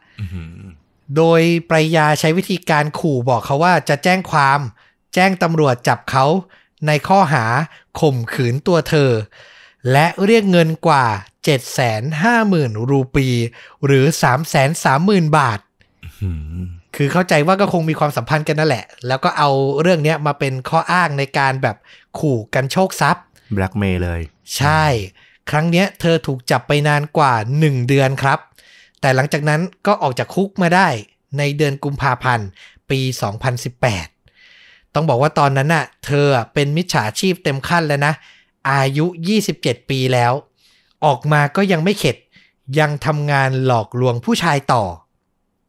[1.17, 1.41] โดย
[1.71, 4.61] ปรายาใช้วิธีการขู่บอกเขาว่าจะแจ้งความ
[5.15, 6.25] แจ้งตำรวจจับเขา
[6.87, 7.45] ในข้อหา
[8.01, 9.11] ข่มขืนตัวเธอ
[9.93, 11.07] และเรียกเงินกว่า
[11.97, 13.29] 750,000 รูปี
[13.85, 14.05] หรือ
[14.71, 15.61] 330,000 บาท
[16.23, 16.31] อื
[16.63, 16.67] ม
[16.97, 19.51] คือเข้าใจว่าก็คงมีความสัมพันธ์กันนั่นแหละ แล้วก็เอา
[19.81, 21.77] เรื่องเนี้ยมาเป็นข้ออ้างในการแบบ
[22.19, 23.23] ขู่กันโชคทรัพย์
[23.55, 24.21] แบล็กเมย์เลย
[24.57, 24.85] ใช่
[25.51, 28.39] ครั้งเนี้ยเธอถูกจับไปนานกว่า 1 เดือนครับ
[29.01, 30.89] แต่หลังจากนั้นก็ออกจากคุกมาได้
[31.39, 32.49] ในเดือนกุมภาพันธ์
[32.91, 33.01] ปี
[34.19, 38.13] 2018 ต้องบอกว่าตอนนั้นน่ะ เธอเป็นมิจฉาชีพเต็มขั้นแล้วนะ
[38.71, 39.07] อายุ
[39.47, 40.33] 27 ปีแล้ว
[41.05, 42.17] ออกมาก็ยังไม่เข็ด
[42.79, 44.85] ยังทำงานหลอกลวงผู้ชายต่อ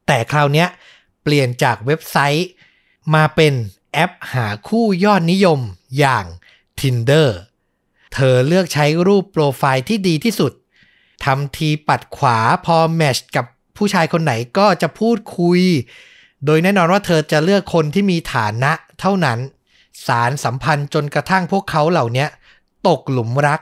[0.07, 2.47] แต่คราวเนี้ยเปลี่ยนจากเว็บไซต์
[3.15, 3.53] มาเป็น
[3.93, 5.59] แอปหาคู่ยอดนิยม
[5.97, 6.25] อย่าง
[6.79, 7.29] Tinder
[8.13, 10.53] เธอเลือกใช้รูปโปรไฟล์ที่ดีที่สุด
[11.25, 13.45] ทำทีปัดขวาพอแมชกับ
[13.77, 15.61] ผู้ชายคนไหนก็จะพูดคุย
[16.45, 19.39] โดยแน่นอนว่าเธอจะเลือกคนที่มีฐานะเท่านั้น
[20.07, 22.25] สารสัมพันธ์จนกระทั่งพวกเขาเหล่านี้
[22.87, 23.61] ตกหลุมรัก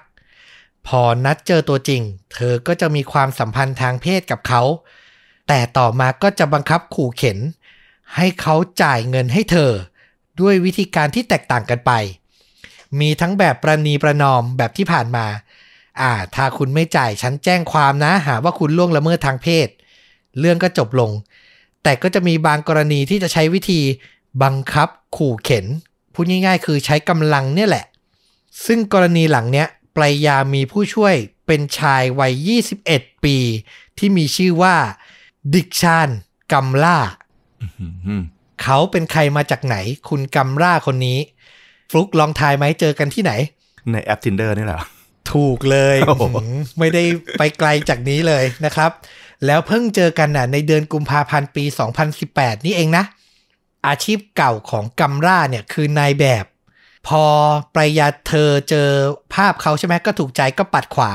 [0.88, 2.02] พอนัดเจอตัวจริง
[2.34, 4.62] เธอก็จะมีความสัมพันธ์ทางเพศกับเขา
[5.48, 7.38] แต่ต่อมาก็จะบังคับขู่เข็น
[8.16, 9.72] ให้เขาจ่ายเงินให้เธอ
[10.42, 11.92] ด้วยวิธีการที่แตกต่างกันไป
[13.00, 15.26] มีทั้งแบบประนีประนอมแบบที่ผ่านมา
[16.02, 19.68] อ่า ถ้าคุณไม่จ่ายฉันแจ้งความนะ หาว่าคุณล่วงละเมิดทางเพศ
[20.40, 21.12] เรื่องก็จบลง
[21.84, 23.82] แต่ก็จะมีบางกรณีที่จะใช้วิธี
[24.44, 25.66] บังคับขู่เข็น
[26.14, 27.86] พูดง่ายๆ คือใช้กำลังเนี่ยแหละ
[28.66, 31.16] ซึ่งกรณีหลังเนี้ยปรายามีผู้ช่วย
[31.48, 32.34] เป็นชายวัย
[32.82, 33.38] 21 ปี
[33.98, 34.76] ที่มีชื่อว่า
[35.54, 36.10] ดิกชาน
[36.52, 36.98] กัมล่า
[37.62, 38.24] อืม
[38.64, 39.78] เขาเป็นใครมาจากไหน
[40.10, 41.18] คุณกัมล่าคนนี้
[41.90, 43.32] ฟลุกลองทายไหมเจอกันที่ไหน
[43.92, 44.78] ในแอป Tinder นี่แหละ
[45.34, 47.04] ถูกเลยโอ้โหหืมไม่ได้
[47.40, 48.92] ไปไกลจากนี้เลยนะครับ
[49.46, 51.64] แล้วเพิ่งเจอกันน่ะในเดือนกุมภาพันธ์ปี
[52.16, 53.04] 2018 นี่เองนะ
[53.88, 56.46] อาชีพเก่าของกัมราเนี่ยคือนายแบบ
[57.08, 57.24] พอ
[57.76, 58.90] ปรายาเธอเจอ
[59.34, 61.12] ภาพเขาใช่ไหมก็ถูกใจก็ปัดขวา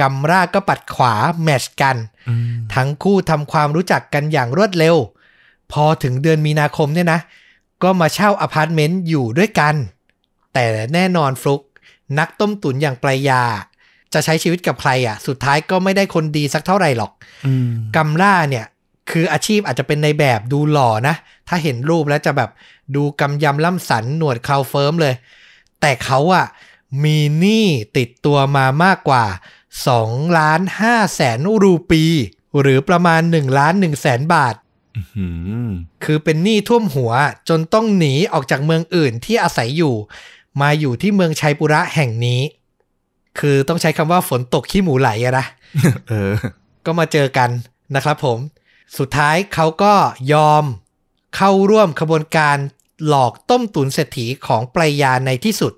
[0.00, 1.96] กัมราก็ปัดขวาmatch กัน
[2.28, 2.44] อืม
[2.74, 4.96] ทั้งคู่ทำความรู้จักกันอย่างรวดเร็ว
[5.72, 7.20] พอถึงเดือนมีนาคมเนี่ยนะ
[7.82, 9.74] ก็มาเช่าอพาร์ตเมนต์อยู่ด้วยกัน
[10.54, 10.64] แต่
[10.94, 11.62] แน่นอนฟลุก
[12.18, 13.42] นักต้มตุ๋นอย่างปรายา
[14.12, 17.12] จะใช้ชีวิตกับใครอะ สุดท้ายก็ไม่ได้คนดีสักเท่าไหร่หรอก
[17.46, 18.66] อืมกัมล่าเนี่ย
[19.10, 21.14] คืออาชีพอาจจะเป็นในแบบดูหล่อนะ
[21.48, 22.50] ถ้าเห็นรูปแล้วจะแบบ
[22.94, 25.14] ดูกำยำล่ำสันหนวดเครา firm เลย
[25.80, 26.46] แต่เขาอะ
[27.04, 29.24] มีหนี้ติดตัวมามากกว่า
[29.78, 32.04] 2ล้าน5แสนรูปี
[32.60, 34.54] หรือประมาณ1ล้าน1แสนบาท
[35.16, 35.26] อื
[35.66, 35.70] ม
[36.04, 37.12] คือเป็นหนี้ท่วมหัว
[37.48, 39.94] จนต้องหนีออกจากเมืองอื่นที่อาศัยอยู่
[40.60, 42.40] มาอยู่ที่เมืองชัยปุระแห่งนี้
[43.38, 45.46] คือต้องใช้คำว่าฝนตกขี้หมูไหลอะนะ
[46.08, 46.32] เออ
[46.86, 47.50] ก็มาเจอกัน
[47.94, 48.38] นะครับผม
[48.98, 49.94] สุดท้ายเขาก็
[50.32, 50.64] ยอม
[51.36, 52.56] เข้าร่วมขบวนการ
[53.06, 55.72] หลอกต้มตุ๋นเศรษฐีของปรายาในที่สุด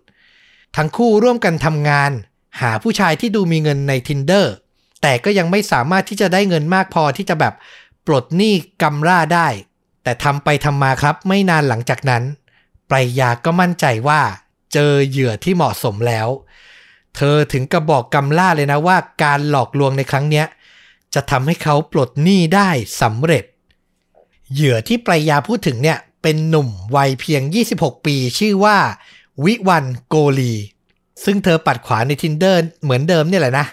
[0.77, 2.11] ทั้งคู่ร่วมกันทำงาน
[2.61, 4.47] หาผู้ชายที่ดูมีเงินใน Tinder
[5.03, 7.55] แต่ก็ยังไม่สามารถที่จะได้เงินมากพอที่จะแบบ
[8.07, 9.49] ปลดหนี้กำร่าได้
[10.03, 12.23] แต่ทำไปทำมาครับไม่นานหลังจากนั้น
[12.91, 14.21] ปรายาก็มั่นใจว่า
[14.73, 16.29] เจอเหยื่อที่เหมาะสมแล้ว
[17.17, 20.47] เธอถึงกระบอกกำล่าเลยนะว่าการหลอกลวงในครั้งเนี้ย
[21.15, 22.71] จะทำให้เขาปลดหนี้ได้
[23.01, 23.45] สำเร็จ
[24.53, 27.43] เหยื่อที่ปรายาพูดถึงเนี่ยเป็นหนุ่มวัยเพียง
[27.75, 28.79] 26 ปีชื่อว่า
[29.45, 30.55] วิวันโกลี
[31.25, 33.67] ซึ่งเธอปัดขวาใน Tinder เหมือนเดิมเนี่ยแหละนะ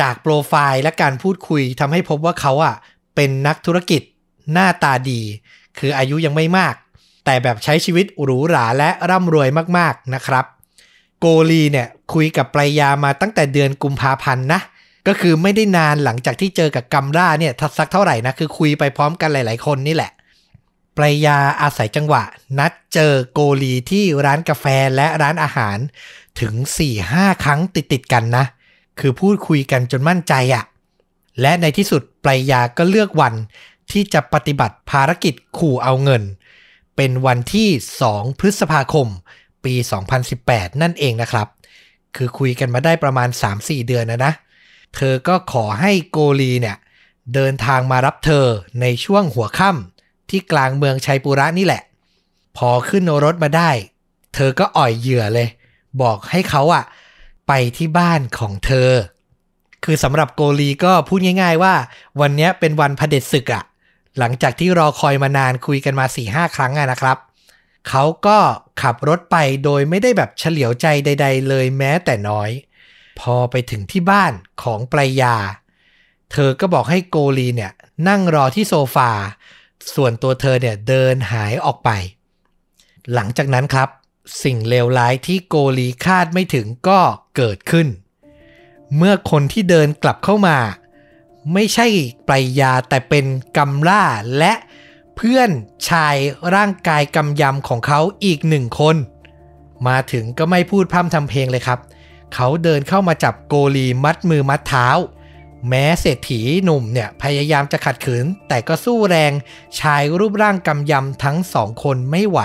[0.00, 2.74] จากโปรไฟล์และการพูดคุยทำให้พบว่าเขาอะ
[3.14, 4.02] เป็นนักธุรกิจ
[4.52, 5.20] หน้าตาดี
[5.78, 6.74] คืออายุยังไม่มาก
[7.24, 9.48] แต่แบบใช้ชีวิตหรูหราและร่ำรวย
[9.78, 10.44] มากๆนะครับ
[11.20, 14.60] โกลีเนี่ยคุยกับปรายามาตั้งแต่เดือนกุมภาพันธ์นะ
[15.06, 20.12] ก็คือไม่ได้นานหลังจากที่เจอกับกัมราเนี่ยทัสักเท่าไหร่นะ คือคุยไปพร้อมกันหลาย ๆ คนนี่แหละ
[20.96, 22.22] ปรายาอาศัยจังหวะ
[22.58, 24.64] นัดเจอโกลีที่ร้านกาแฟ
[24.96, 25.78] และร้านอาหาร
[26.40, 26.54] ถึง
[27.00, 28.44] 4-5 ครั้งติดๆกันนะ
[29.00, 30.64] คือพูดคุยกันจนมั่นใจอะ
[31.40, 33.34] และในที่สุดปรายาก็เลือกวัน
[33.92, 36.22] ที่จะปฏิบัติภารกิจขู่เอาเงิน
[36.96, 37.68] เป็นวันที่
[38.06, 39.08] 2 พฤษภาคม
[39.64, 39.74] ปี
[40.28, 41.48] 2018 นั่นเองนะครับ
[42.16, 43.28] คือคุยกันมาได้ประมาณ
[43.58, 44.32] 3-4 เดือนนะนะ
[44.96, 46.76] เธอก็ขอให้โกลีเนี่ย
[47.34, 48.46] เดินทางมารับเธอ
[48.80, 51.82] ในช่วงหัวค่ำที่กลางเมืองชัยปุระนี่แหละ
[52.56, 53.70] พอขึ้นรถมาได้
[54.34, 55.48] เธอก็อ่อยเหยื่อเลย
[56.02, 56.84] บอกให้เขาอะ
[57.48, 58.90] ไปที่บ้านของเธอ
[59.84, 61.74] คือสำหรับโกลีก็พูดง่าย ๆ ว่า
[62.20, 63.64] วันนี้เป็นวันพเด็จศึกอะ
[64.18, 67.18] หลังจากที่รอคอยมานานคุยกันมา4ี่ห้าครั้งอะนะครับ
[67.88, 68.38] เขาก็
[68.82, 72.50] ขับรถไปโดยไม่ได้แบบเฉลียวใจใด ๆ เลยแม้แต่น้อย
[73.20, 75.36] พอไปถึงที่บ้านของปรายา
[76.32, 77.72] เธอก็บอกให้โกลีเนี่ย
[78.08, 79.10] นั่งรอที่โซฟา
[79.94, 81.90] ส่วนตัวเธอเนี่ยเดินหายออกไป
[83.14, 83.88] หลังจากนั้นครับ
[84.42, 87.00] สิ่งเลวร้ายที่โกลีคาดไม่ถึงก็
[87.36, 87.88] เกิดขึ้น
[88.96, 90.58] เมื่อคนที่เดินกลับเข้ามา
[91.52, 91.86] ไม่ใช่
[92.28, 93.26] ปรายาแต่เป็น
[93.56, 94.04] กัมล่า
[94.38, 94.52] และ
[95.16, 95.50] เพื่อน
[95.88, 96.16] ชาย
[96.54, 98.96] ร่างกายกำยำของเขาอีกหนึ่งคน
[99.88, 101.78] มาถึงก็ไม่พูดพร่ำทำเพลงเลยครับ
[102.34, 104.88] เขาเดินเข้ามาจับโกลีมัดมือมัดเท้า
[105.68, 109.32] แม้เศรษฐีหนุ่มเนี่ยพยายามจะขัดขืน แต่ก็สู้แรง
[109.80, 112.40] ชายรูปร่างกำยำทั้งสองคนไม่ไหว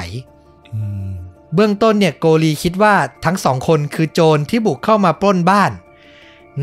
[0.74, 1.19] อืม
[1.54, 2.96] เบื้องต้นเนี่ยโกลีคิดว่า
[3.26, 5.72] ทั้งสองคนคือโจรที่บุกเข้ามาปล้นบ้าน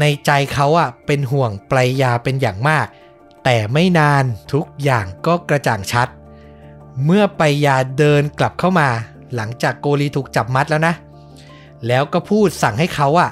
[0.00, 2.86] ในใจเขาอะเป็นห่วงปรายาเป็นอย่างมาก
[3.44, 6.08] แต่ไม่นานทุกอย่างก็กระจ่างชัด
[7.04, 8.88] เมื่อปรายาเดินกลับเข้ามา
[9.34, 10.94] หลังจากโกลีถูกจับมัดแล้วนะ
[11.86, 13.30] แล้วก็พูดสั่งให้เขาอะ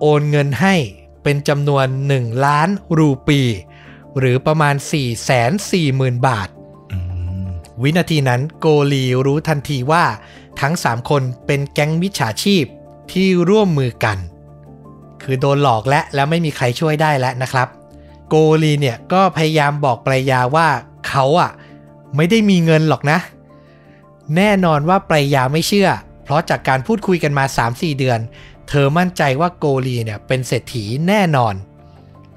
[0.00, 0.74] โอนเงินให้
[1.22, 1.86] เป็นจำนวน
[2.16, 3.40] 1 ล้านรูปี
[4.18, 6.48] หรือประมาณ 4 4 0 0 0 0 บาท
[6.92, 6.98] อื
[7.44, 7.46] ม
[7.82, 10.04] วินาทีนั้นโกลีรู้ทันทีว่า
[10.60, 12.64] ทั้ง 3 คนเป็นแก๊งมิจฉาชีพ
[13.12, 14.18] ที่ร่วมมือกัน
[15.22, 17.68] คือโดนหลอกและแล้วไม่มีใครช่วยได้แล้วนะครับ
[18.28, 20.68] โกลีเนี่ยก็พยายามบอกปรายาว่า
[21.08, 21.50] เขาอะ
[22.16, 23.18] ไม่ได้มีเงินหรอกนะ
[24.36, 25.88] แน่นอนว่าปรายาไม่เชื่อ
[26.24, 28.20] เพราะจากการพูดคุยกันมา 3-4 เดือน
[28.68, 31.54] เธอมั่นใจว่าโกลีเนี่ยเป็นเศรษฐีแน่นอน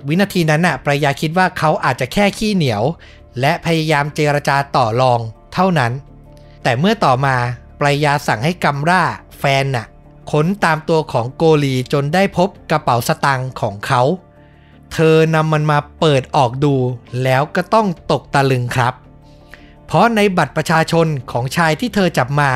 [0.08, 2.84] วินาทีนั้นน่ะปรายาคิดว่าเขาอาจจะแค่ขี้เหนียว
[3.40, 5.20] และพยายามเจรจาต่อรอง
[5.54, 5.92] เท่านั้น
[6.64, 7.36] แต่เมื่อต่อมา
[7.80, 9.04] ปรายาสั่งให้กัมร่า
[9.40, 9.86] แฟนน่ะ
[10.32, 14.02] ค้นตามตัวของโกลีจนได้พบกระเป๋าสตางค์ของเขา
[14.94, 16.76] เธอนำมันมาเปิดออกดู
[17.24, 18.94] แล้วก็ต้องตกตะลึงครับ
[19.86, 22.52] เพราะในบัตรประชาชนของชายที่เธอจับมา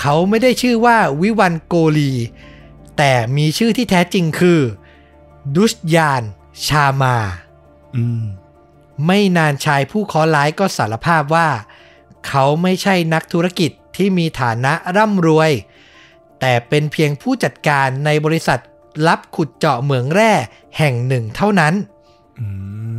[0.00, 2.12] เขาไม่ได้ชื่อว่าวิวันโกลี
[2.98, 4.60] แต่มีชื่อที่แท้จริงคือ
[5.54, 6.22] ดุชยาน
[6.66, 7.16] ชามา
[7.96, 8.22] อืม
[9.06, 11.48] ไม่นานชายผู้เคราะห์ร้ายก็สารภาพว่า
[12.28, 15.50] เขาไม่ใช่นักธุรกิจ ที่มีฐานะร่ำรวย
[16.40, 18.60] แต่เป็นเพียงผู้จัดการในบริษัท
[19.06, 20.32] รับขุดเจาะเหมืองแร่
[20.78, 21.74] แห่งหนึ่งเท่านั้น
[22.40, 22.46] อื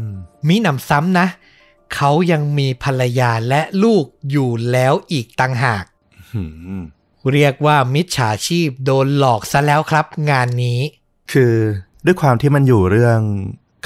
[0.06, 0.07] ม
[0.48, 1.28] มีหนำซ้ำนะ
[1.95, 5.84] เขายังมีภรรยาและลูกอยู่แล้วอีกต่างหาก
[6.32, 6.44] หื
[6.80, 6.82] ม
[7.32, 10.80] เรียกว่ามิจฉาชีพโดนหลอกซะแล้วครับ งานนี้
[11.32, 11.53] คือ
[12.06, 13.19] ด้วยความที่มันอยู่เรื่อง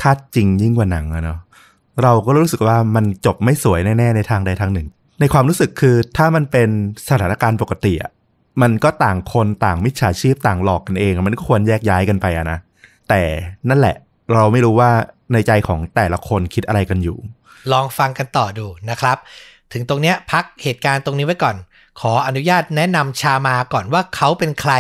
[0.02, 1.40] คาดจริงยิ่งกว่าหนังอะเนาะ
[2.02, 4.88] เราก็รู้สึกว่ามันจบไม่สวยแน่ ๆ ในทางใดทางหนึ่ง
[5.22, 6.70] ในความรู้สึกคือถ้ามันเป็น
[7.10, 8.12] สถานการณ์ปกติอะ
[8.62, 12.58] มันก็ต่างคนต่างมิจฉาชีพต่างหลอกกันเอง มันก็ควรแยกย้ายกันไปอะนะ
[13.10, 13.22] แต่
[13.70, 13.96] นั่นแหละ
[14.34, 14.92] เราไม่รู้ว่า
[15.34, 17.18] ในใจของแต่ละคนคิดอะไรกันอยู่
[17.72, 19.18] ลองฟังกันต่อดูนะครับ
[19.74, 21.56] ถึงตรงเนี้ยพักเหตุการณ์ตรงนี้ไว้ก่อน
[22.00, 24.74] ขออนุญาตแนะนำชามาก่อนว่าเขาเป็นใคร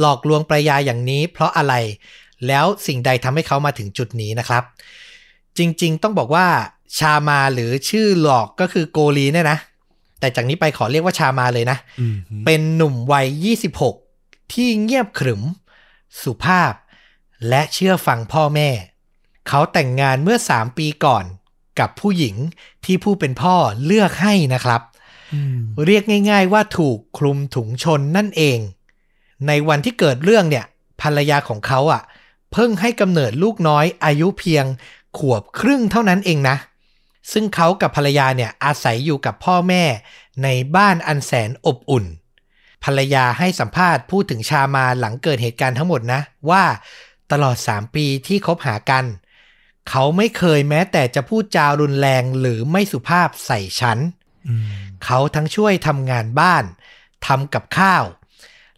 [0.00, 1.74] หลอกลวงประยาอย่างนี้ เพราะอะไร
[2.46, 4.62] แล้วสิ่งใดทำให้เขามาถึงจุดนี้นะครับ
[5.58, 6.46] จริง ๆ ต้องบอกว่า
[6.98, 9.58] ชามาหรือชื่อหลอกก็คือโกลีเนี่ยนะ
[10.20, 13.26] แต่จากนี้ไปขอเรียกว่าชามาเลยนะอืมเป็นหนุ่มวัย
[13.92, 15.42] 26 ที่เงียบขรึม
[16.22, 16.72] สุภาพ
[17.48, 18.70] และเชื่อฟังพ่อแม่
[19.48, 21.24] เขาแต่งงานเมื่อ 3 ปีก่อน
[21.78, 22.36] กับผู้หญิง
[22.84, 23.54] ที่ผู้เป็นพ่อ
[23.84, 24.80] เลือกให้นะครับ
[25.86, 28.58] เรียกง่ายๆว่าถูกคลุมถุงชนนั่นเอง
[29.46, 30.64] ในวันที่เกิดเรื่องเนี่ย
[31.00, 32.02] ภรรยาของเขาอะ
[32.52, 34.64] เพิ่งให้กำเนิดลูกน้อยอายุเพียง
[35.18, 36.56] ขวบครึ่งเท่านั้นเองนะ
[37.32, 39.84] ซึ่งเขากับภรรยาเนี่ยอาศัยอยู่กับพ่อแม่
[40.42, 42.04] ในบ้านอันแสนอบอุ่น
[42.84, 46.20] ภรรยาให้สัมภาษณ์พูดถึงชามาหลังเกิดเหตุการณ์ทั้งหมดนะ
[46.50, 46.64] ว่า
[47.32, 49.04] ตลอด 3 ปีที่คบหากัน
[49.88, 53.98] เขาไม่เคยแม้แต่จะพูดจารุนแรงหรือไม่สุภาพใส่ฉัน
[54.48, 54.66] อืม
[55.04, 56.64] เขาทั้งช่วยทำงานบ้าน
[57.26, 58.04] ทำกับข้าว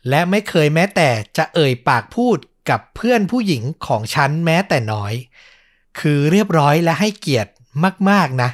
[0.08, 2.38] และไม่เคยแม้แต่จะเอ่ยปากพูด
[2.70, 5.14] กับเพื่อนผู้หญิงของฉันแม้แต่น้อย
[6.00, 7.52] คือเรียบร้อยและให้เกียรติ
[8.10, 8.50] มากๆนะ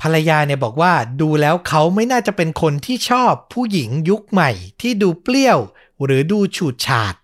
[0.00, 4.50] ภรรยาเนี่ยบอกว่าดูแล้วเขาไม่น่าจะเป็นคนที่ชอบผู้หญิงยุคใหม่
[4.80, 5.58] ที่ดูเปรี้ยว
[6.04, 7.14] หรือดูฉูดฉาด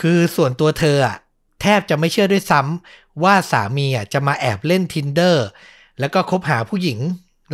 [0.00, 1.16] คือส่วนตัวเธออะ
[1.60, 5.36] แทบจะไม่เชื่อด้วยซ้ำว่าสามีอะจะมาแอบเล่น tinder
[6.00, 6.98] แล้วก็คบหาผู้หญิง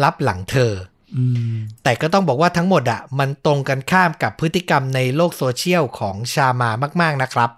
[0.03, 0.73] รับหลังเธอ
[1.17, 1.25] อื
[1.55, 6.71] มแต่ก็ต้องบอกว่าทั้งหมดอะมันตรงกันข้ามกับพฤติกรรมในโลกโซเชียลของชามา
[7.01, 7.51] มาก ๆนะครับ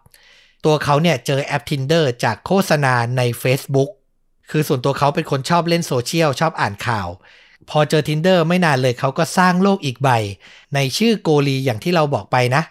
[0.65, 3.91] ตัวเขาเนี่ยเจอแอป Tinder จากโฆษณาใน Facebook
[4.51, 7.09] คือส่วนตัวเขาเป็นคนชอบเล่นโซเชียลชอบอ่านข่าว
[7.71, 10.09] พอเจอ Tinder ไม่นานเลยเขาก็สร้างโลกอีกใบ
[10.75, 12.63] ในชื่อโกลีอย่างที่เราบอกไปนะ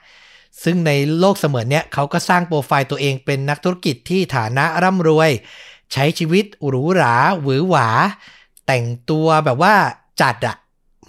[0.64, 5.30] ซึ่งในโลกเสมือนเนี้ยเขาก็สร้างโปรไฟล์ตัวเองเป็นนักธุรกิจที่ฐานะร่ำรวย
[5.94, 7.88] ใช้ชีวิตหรูหราหวือหวา
[8.68, 9.74] แต่งตัวแบบว่า
[10.22, 10.56] จัดอะ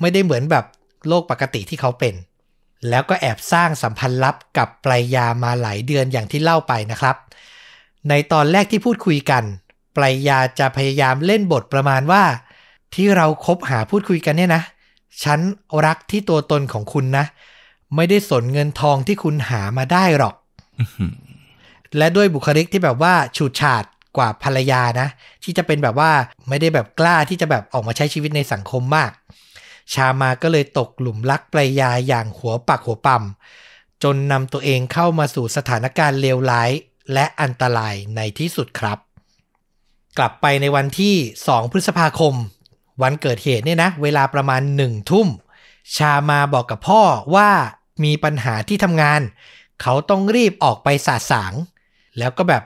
[0.00, 0.64] ไม่ได้เหมือนแบบ
[1.08, 2.14] โลกปกติที่เขาเป็น
[2.88, 7.16] แล้วก็แอบสร้างสัมพันธ์ลับกับปลายยามาหลายเดือนอย่างที่เล่าไปนะครับ
[8.08, 9.44] ในตอนแรกที่พูดคุยกัน
[9.96, 12.22] ปลายยาจะพยายามเล่นบทประมาณว่า
[12.94, 14.62] ที่เราคบหาพูดคุยกันเนี่ยนะ
[15.24, 15.40] ฉัน
[15.86, 17.24] รักที่ตัวตนของคุณนะ
[17.96, 20.34] ไม่ได้สนเงินทองที่คุณหามาได้หรอก
[21.96, 23.84] และด้วยบุคลิกที่แบบว่าฉูดฉาด
[24.16, 25.08] กว่าภรรยานะ
[25.44, 26.10] ที่จะเป็นแบบว่า
[26.48, 29.10] ไม่ได้แบบกล้าที่จะแบบออกมาใช้ชีวิตในสังคมมาก
[29.92, 33.24] ชามาก็เลยตกหลุมรักปลายยาอย่างหัวปักหัวปั๊ม
[34.02, 36.70] จนนำตัวเองเข้ามาสู่สถานการณ์เลวร้าย
[37.12, 38.98] และอันตรายในที่สุดครับ
[40.18, 41.14] กลับไปในวันที่
[41.46, 42.34] 2 พฤษภาคม
[43.02, 45.28] วันเกิดเหตุเนี่ยนะ เวลาประมาณหนึ่งทุ่ม
[45.96, 47.02] ชามาบอกกับพ่อ
[47.34, 47.50] ว่า
[48.04, 49.20] มีปัญหาที่ทำงาน
[49.82, 51.52] เขาต้องรีบออกไปสาสาง
[52.18, 52.62] แล้วก็แบบ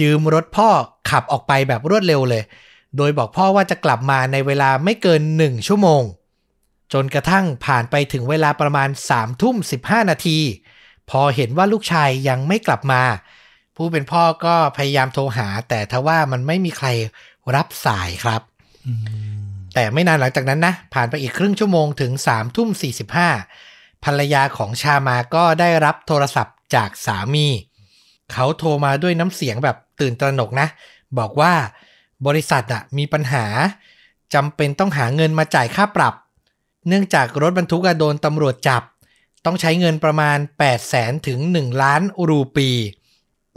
[0.00, 0.68] ยืมรถพ่อ
[1.10, 2.42] ขับออกไปแบบรวดเร็วเลย
[2.96, 6.02] โดยบอกพ่อว่าจะกลับมาในเวลาไม่เกินหนึ่งชั่วโมง
[6.92, 9.76] จนกระทั่งผ่านไปถึงเวลาประมาณ3ามทุ่มสิ
[10.10, 10.38] นาที
[11.10, 13.02] พอเห็นว่าลูกชายยังไม่กลับมา
[13.82, 16.88] ผู้เป็นพ่อก็พยายามโทรหา แต่ทว่ามันไม่มีใคร
[17.56, 18.42] รับสายครับ
[19.74, 22.90] แต่ไม่นานหลังจากนั้นนะ ผ่านไปอีกครึ่งชั่วโมงถึง3ามทุ่มสี
[24.04, 27.46] ภรรยาของชามาก็ได้รับโทรศัพท์จากสามี
[28.32, 30.68] เขาโทรมาด้วยน้ำเสียงแบบตื่นตระหนกนะ
[31.18, 31.52] บอกว่า
[32.26, 33.44] บริษัทอะมีปัญหา
[34.34, 36.14] จำเป็นต้องหาเงินมาจ่ายค่าปรับ
[36.88, 38.82] เนื่องจากรถบรรทุกอะโดนตำรวจจับ
[39.44, 42.70] ต้องใช้เงินประมาณ 8 0 0แสนถึง 1 ล้านรูปี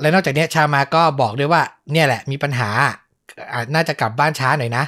[0.02, 1.62] และนอกจากนี้ชามาก็บอกด้วยว่า
[1.92, 2.94] เนี่ยแหละมีปัญหาอะ
[3.74, 4.84] น่าจะกลับบ้านช้าหน่อยนะ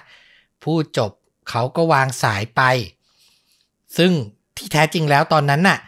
[0.64, 1.12] พูดจบ
[1.50, 2.62] เขาก็วางสายไป
[3.98, 4.12] ซึ่ง
[4.58, 5.80] ที่แท้จริงแล้วตอนนั้นน่ะ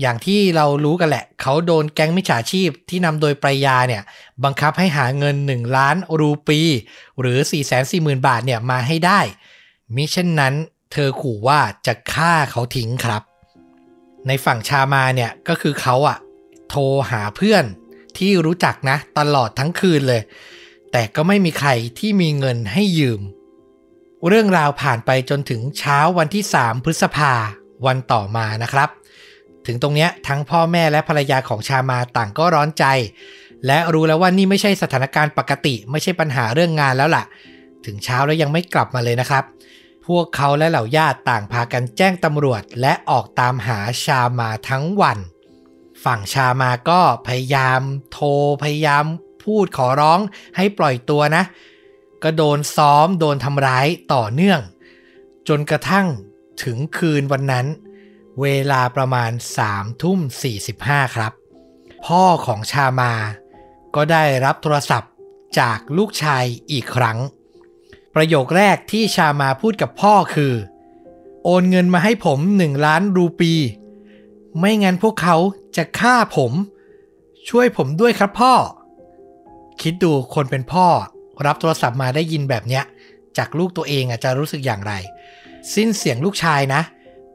[0.00, 4.02] อย่างที่เรารู้กันแหละ เขาโดนแก๊งมิจฉาชีพที่นำโดยปรยาเนี่ย
[4.44, 6.60] บังคับให้หาเงิน 1 ล้านรูปี
[7.20, 9.20] หรือ 4 4 0 0 0 0 บาทเนี่ยมาให้ได้
[9.94, 10.54] มิเช่นนั้น
[10.92, 13.22] เธอขู่ว่าจะฆ่าเขาทิ้งครับ
[14.26, 16.18] ในฝั่งชามาเนี่ยก็คือเขาอะ
[16.68, 17.64] โทรหาเพื่อน
[18.18, 20.22] ที่รู้จักนะ ตลอดทั้งคืนเลย
[20.92, 23.20] แต่ก็ไม่มีใครที่มีเงินให้ยืม
[24.28, 27.32] เรื่องราวผ่านไปจนถึงเช้าวันที่ 3 พฤษภา
[27.86, 28.88] วันต่อมานะครับ
[29.66, 32.84] ถึงตรงเนี้ยทั้งพ่อแม่และภรรยาของชามาต่างก็ร้อนใจ
[33.66, 37.24] และรู้แล้วว่านี่ไม่ใช่สถานการณ์ปกติ ไม่ใช่ปัญหาเรื่องงานแล้วล่ะ
[37.84, 39.44] ถึงเช้าแล้วยังไม่กลับมาเลยนะครับ
[40.06, 45.18] พวกเขาและเหล่าญาติต่างพากันแจ้งตำรวจและออกตามหาชามาทั้งวัน
[46.04, 47.80] ฝั่งชามาก็พยายาม
[48.12, 48.28] โทร
[48.62, 49.04] พยายาม
[49.44, 50.20] พูดขอร้อง
[50.56, 51.44] ให้ปล่อยตัวนะ
[52.22, 54.60] ก็โดนซ้อมโดนทำร้ายต่อเนื่อง
[55.48, 56.06] จนกระทั่ง
[56.62, 57.66] ถึงคืนวันนั้น
[58.40, 59.30] เวลาประมาณ
[59.66, 60.18] 3ทุ่ม
[60.66, 61.32] 45 ครับ
[62.06, 63.12] พ่อของชามา
[63.94, 65.12] ก็ได้รับโทรศัพท์
[65.58, 67.18] จากลูกชายอีกครั้ง
[68.14, 70.54] ประโยคแรกที่ชามาพูดกับพ่อคือ
[71.44, 73.52] โอนเงินมาให้ผมหนึ่งล้านรูปี
[74.58, 75.36] ไม่งั้นพวกเขา
[75.76, 76.52] จะฆ่าผม
[77.48, 78.54] ช่วยผมด้วยครับพ่อ
[79.82, 80.86] คิดดูคนเป็นพ่อ
[81.46, 82.84] รับโทรศัพท์มาได้ยินแบบเนี้ย
[83.38, 84.92] จากลูกตัวเองอาจจะรู้สึกอย่างไร
[85.74, 86.82] สิ้นเสียงลูกชายนะ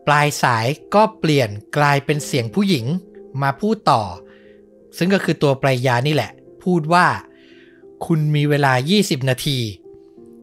[0.08, 0.66] ปลายสาย
[0.96, 2.86] ก็เปลี่ยนกลายเป็นเสียงผู้หญิง
[3.42, 4.02] มาพูดต่อ
[4.98, 6.32] ซึ่งก็คือตัวปลายยานี่แหละ
[6.64, 7.08] พูดว่า
[8.06, 9.58] คุณมีเวลา 20 นาที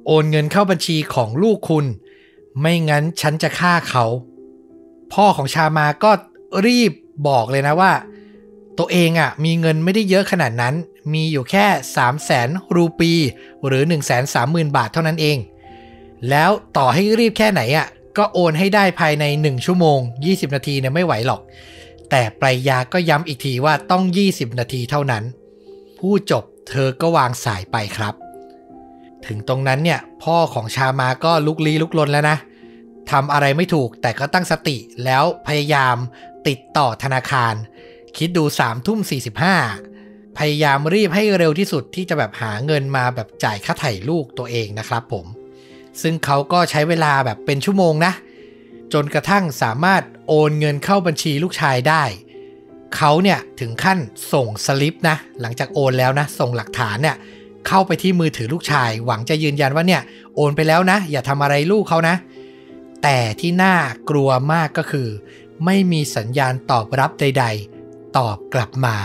[0.07, 1.87] โอนเงินเข้าบัญชีของลูกคุณ
[2.61, 4.05] ไม่งั้นฉันจะฆ่าเขา
[5.13, 6.11] พ่อของชามาก็
[6.67, 6.93] รีบ
[7.29, 7.93] บอกเลยนะว่า
[8.79, 10.75] ตัวเองอะ่ะมีเงินไม่ได้เยอะขนาดนั้น
[11.13, 13.13] มีอยู่แค่ 3 0 0แสนรูปี
[13.67, 15.39] หรือ 1 3 0 0 0 0 บาทเท่านั้นเอง
[16.31, 17.87] แล้วต่อให้รีบแค่ไหนอะ่ะ
[18.19, 21.41] ก็โอนให้ได้ภายใน 1 ชั่วโมง 20 นาทีเนี่ยไม่ไหวหรอก
[22.11, 24.03] แต่ปรายยาก็ย้ำอีกทีว่าต้อง
[24.33, 25.25] 20 นาทีเท่านั้น
[25.99, 28.15] ผู้จบเธอก็วางสายไปครับ
[29.27, 32.37] ถึงตรงนั้นเนี่ยพ่อของชามาก็ลุกลี้ลุกลนแล้วนะ
[33.11, 35.97] ทำอะไรไม่ถูกแต่ก็ตั้งสติแล้วพยายาม
[36.49, 37.55] ติดต่อธนาคาร
[38.17, 39.17] คิดดู3ามทุ่มสี
[40.39, 45.27] พยายามรีบให้เร็วที่สุดที่จะแบบหาเงินมาแบบจ่ายค่าไถ่ลูกตัวเองนะครับผม
[46.03, 48.13] ซึ่งเขาก็ใช้เวลาแบบเป็นชั่วโมงนะ
[48.93, 52.05] จนกระทั่งสามารถโอนเงินเข้าบัญชีลูกชายได้
[52.97, 53.99] เขาเนี่ยถึงขั้น
[54.33, 57.17] ส่งสลิปนะ หลังจากโอนแล้วนะ ส่งหลักฐานเนี่ย
[57.69, 60.03] เข้าไปที่มือถือลูกชาย หวังจะยืนยันว่าเนี่ย
[60.37, 62.17] โอนไปแล้วนะ อย่าทำอะไรลูกเขานะ
[63.03, 63.75] แต่ที่น่า
[64.11, 65.09] กลัวมากก็คือ
[65.65, 67.45] ไม่มีสัญญาณตอบรับใด
[67.81, 68.97] ๆ ตอบกลับมา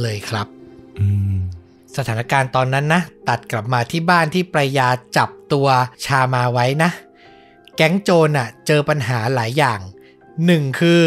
[0.00, 0.46] เลยครับ
[0.98, 1.36] อืม
[1.96, 5.68] สถานการณ์ตอนนั้นนะ ตัดกลับมาที่บ้านที่ปรายาจับตัว
[6.04, 6.90] ชามาไว้นะ
[7.76, 9.80] แก๊งโจรอะ เจอปัญหาหลายอย่าง
[10.46, 11.00] หนึ่งคือ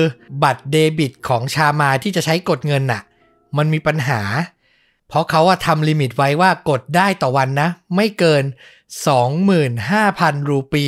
[0.44, 3.02] บัตรเดบิตของชามาที่จะใช้กดเงินน่ะ
[3.58, 4.22] มันมีปัญหา
[5.08, 8.44] เพราะเขาอะทำลิมิตไว้ว่ากดได้ต่อวันนะ ไม่เกิน
[9.66, 10.86] 25,000 รูปี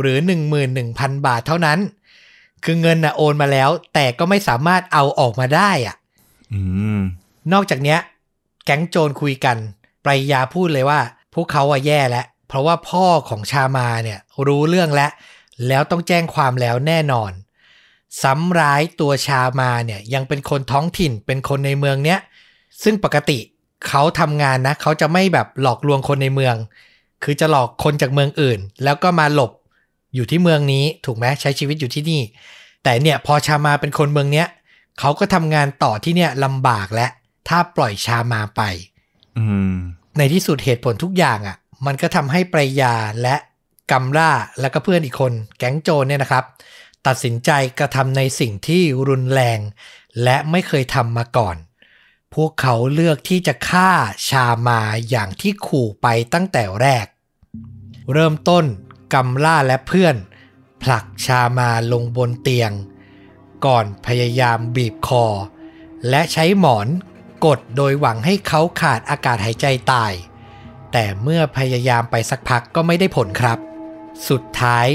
[0.00, 0.18] หรือ
[0.72, 1.78] 11,000 บาทเท่านั้น
[2.64, 5.96] คือเงินน่ะโอนมาแล้ว แต่ก็ไม่สามารถเอาออกมาได้อะ
[6.52, 6.60] อื
[6.98, 7.00] ม
[7.52, 7.98] นอกจากเนี้ย
[8.64, 9.56] แก๊งโจรคุยกัน
[10.04, 11.00] ปรายาพูดเลยว่า
[11.34, 15.10] พวกเขาอะแย่แล้ว เพราะว่าพ่อของชามาเนี่ย รู้เรื่องแล้ว
[15.68, 17.32] แล้วต้องแจ้งความแล้วแน่นอน
[18.22, 22.18] ซ้ำร้ายตัวชามาเนี่ยยังเป็นคนท้องถิ่นเป็นคนในเมืองเนี้ย
[22.82, 23.38] ซึ่งปกติ
[23.88, 26.54] เขาทำงานนะ เขาจะไม่แบบหลอกลวงคนในเมือง
[27.24, 29.50] คือจะหลอกคนจากเมืองอื่น แล้วก็มาหลบ
[30.14, 32.22] อยู่ที่เมืองนี้ถูกไหมใช้ชีวิตอยู่ที่นี่
[32.82, 34.46] แต่เนี่ยพอชามาเป็นคนเมืองเนี้ย
[34.98, 37.06] เขาก็ทำงานต่อที่เนี่ยลำบากและ
[37.48, 38.62] ถ้าปล่อยชามาไป
[39.38, 39.74] อืม
[40.18, 41.56] ในที่สุดเหตุผลทุกอย่างอะ่ะ
[41.86, 43.36] มันก็ทำให้ปรายาและ
[43.90, 44.30] กัมล่า
[44.60, 46.44] และก็เพื่อนอีกคน แก๊งโจรเนี่ยนะครับ
[47.06, 49.58] ตัดสินใจกระทำในสิ่งที่รุนแรง
[50.22, 51.56] และไม่เคยทำมาก่อน
[52.34, 53.90] พวกเขาเลือกที่จะฆ่า
[54.28, 54.80] ชามา
[55.10, 57.06] อย่างที่ขู่ไปตั้งแต่แรก
[58.12, 58.64] เริ่มต้น
[59.12, 60.16] กัมล่าและเพื่อน
[60.82, 62.72] ผลักชามาลงบนเตียง
[63.66, 65.24] ก่อนพยายามบีบคอ
[66.08, 66.88] และใช้หมอน
[67.46, 70.12] กดโดยหวังให้เขาขาดอากาศหายใจตาย
[70.92, 73.58] แต่เมื่อพยายามไปสักพักก็ไม่ได้ผลครับ
[74.28, 74.86] สุดท้าย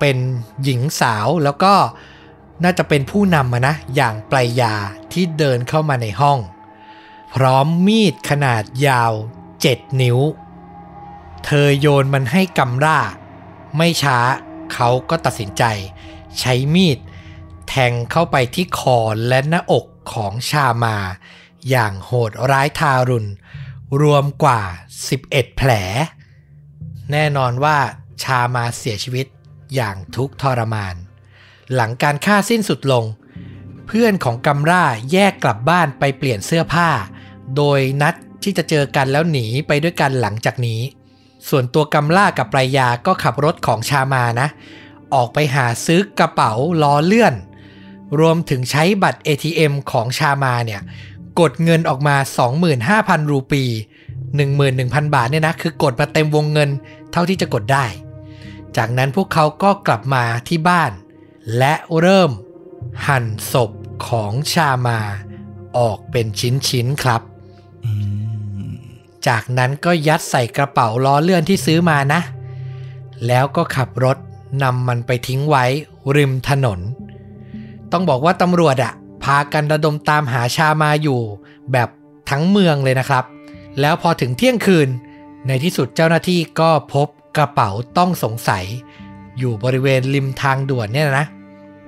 [0.00, 0.16] เป็น
[0.62, 1.74] หญิงสาวแล้วก็
[2.62, 4.74] น่าจะเป็นผู้นำนะ อย่างปลายยา
[5.12, 6.38] ที่เดินเข้ามาในห้อง
[7.34, 9.12] พร้อมมีดขนาดยาว
[9.56, 10.18] 7 นิ้ว
[11.44, 13.00] เธอโยนมันให้กำร่า
[13.76, 14.18] ไม่ช้า
[14.72, 15.64] เขาก็ตัดสินใจ
[16.38, 16.98] ใช้มีด
[17.68, 20.96] แทงเข้าไปที่คอและหน้าอกของชามา
[21.70, 23.30] อย่างโหดร้ายทารุณ
[24.02, 24.62] รวมกว่า
[25.10, 25.70] 11 แผล
[27.12, 27.78] แน่นอนว่า
[28.22, 29.26] ชามาเสียชีวิต
[29.74, 30.94] อย่างทุกข์ทรมาน
[31.74, 33.04] หลังการฆ่าสิ้นสุดลง
[33.86, 36.88] เพื่อนของกัมราแยกกลับบ้านไปเปลี่ยนเสื้อผ้า
[37.56, 40.80] โดยนัดที่จะเจอกันแล้วหนีไปด้วยกันหลังจากนี้
[41.48, 44.48] ส่วนตัวกัมล่ากับปรายาก็ขับรถของชามานะ
[45.14, 47.34] ออกไปหาซื้อกระเป๋าล้อเลื่อน
[48.20, 50.80] รวมถึงใช้บัตร ATM ของชามาเนี่ย
[51.40, 52.16] กดเงินออกมา
[52.72, 53.64] 25,000 รูปี
[54.58, 56.70] 11,000 บาทเนี่ยนะ คือกดมาเต็มวงเงิน
[57.12, 57.84] เท่าที่จะกดได้
[58.76, 60.92] จากนั้นพวกเขาก็กลับมาที่บ้าน
[61.58, 62.30] และเริ่ม
[63.06, 63.70] หั่นศพ
[64.08, 64.98] ของชามา
[65.78, 67.22] ออกเป็นชิ้นๆครับ
[69.28, 72.20] จากนั้นก็ยัดใส่กระเป๋าล้อเลื่อนที่ซื้อมานะ
[73.26, 74.18] แล้วก็ขับรถ
[74.62, 75.64] นำมันไปทิ้งไว้
[76.16, 76.80] ริมถนน
[77.92, 78.92] ต้องบอกว่าตำรวจอะ
[79.24, 81.20] พากันระดมตามหาชามาอยู่
[81.72, 81.88] แบบ
[82.30, 83.24] ทั้งเมืองเลยนะครับ
[83.80, 84.88] แล้วพอถึงเที่ยงคืน
[85.46, 88.64] ในที่สุดเจ้าหน้าที่ก็พบกระเป๋าต้องสงสัย
[89.38, 91.26] อยู่บริเวณริมทางด่วนเนี่ยนะ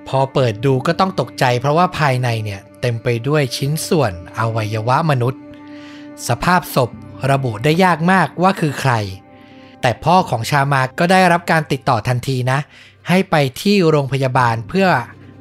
[0.08, 5.42] พอเปิดดูก็ต้องตกใจ เพราะว่าภายในเนี่ยเต็มไปด้วยชิ้นส่วนอวัยวะมนุษย์
[6.28, 6.90] สภาพศพ
[7.30, 8.92] ระบุได้ยากมากว่าคือใคร
[9.80, 12.58] แต่พ่อของชามาก็ได้รับการติดต่อทันทีนะ
[13.08, 14.88] ให้ไปที่โรงพยาบาลเพื่อ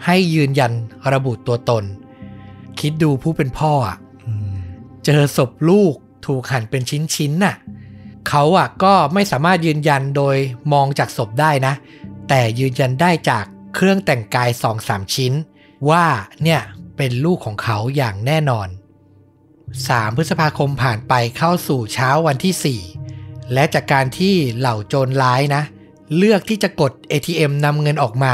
[0.05, 0.71] ให้ยืนยัน
[1.13, 1.83] ระบุตัวตน
[2.79, 3.97] คิดดูผู้เป็นพ่ออะ
[5.05, 5.95] เจอศพลูก
[6.25, 6.81] ถูกหั่นเป็น
[7.15, 7.55] ชิ้นๆน่ะ
[8.29, 10.35] เขาอะก็ไม่สามารถยืนยันโดย
[10.73, 11.73] มองจากศพได้นะ
[12.29, 13.43] แต่ยืนยันได้จาก
[13.75, 15.33] เครื่องแต่งกายสองสามชิ้น
[15.89, 16.05] ว่า
[16.43, 16.61] เนี่ย
[16.97, 18.67] เป็นลูกของเขาอย่างแน่นอน
[19.81, 22.79] 3 พฤษภาคมผ่านไปเข้าสู่เช้าวันที่
[23.09, 25.63] 4 และจากการที่เหล่าโจรร้ายนะ
[26.17, 28.33] เลือกที่จะกด ATM นำเงินออกมา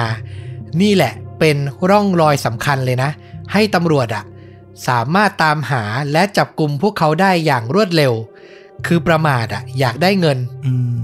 [0.81, 1.57] นี่แหละเป็น
[1.89, 3.11] ร่องรอยสำคัญเลยนะ
[3.53, 4.23] ให้ตำรวจอะ
[4.87, 8.13] สามารถตามหาและจับกลุ่มพวกเขาได้อย่างรวดเร็ว
[8.87, 10.99] คือประมาทอะอยากได้เงินอืม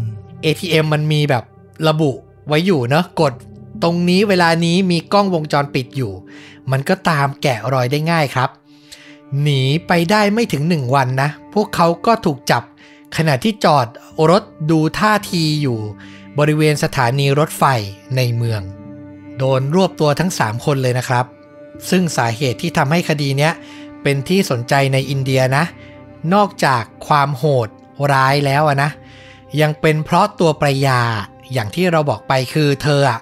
[0.45, 1.43] ATM มันมีแบบ
[1.88, 2.11] ระบุ
[2.47, 3.33] ไว้อยู่เนอะกด
[3.83, 6.11] ตรงนี้เวลานี้มีกล้องวงจรปิดอยู่
[6.72, 8.49] มันก็ตามแกะรอยได้ง่ายครับ
[9.42, 12.64] หนีไปได้ไม่ถึงหนึ่งวันนะ พวกเขาก็ถูกจับ
[13.18, 13.88] ขณะที่จอด
[14.30, 15.80] รถดูท่าทีอยู่
[16.40, 17.64] บริเวณสถานีรถไฟ
[18.16, 18.62] ในเมือง
[19.38, 21.26] โดนรวบตัวทั้ง 3 คนเลยนะครับ
[21.90, 23.54] ซึ่งสาเหตุที่ทำให้คดีเนี้ย
[24.04, 25.64] เป็นที่สนใจในอินเดียนะ
[26.34, 27.70] นอกจากความโหด
[28.14, 28.92] ร้ายแล้วอะนะ
[29.62, 31.02] ยังเป็นเพราะตัวประยา
[31.54, 33.20] อย่างที่เราบอกไปคือเธออะ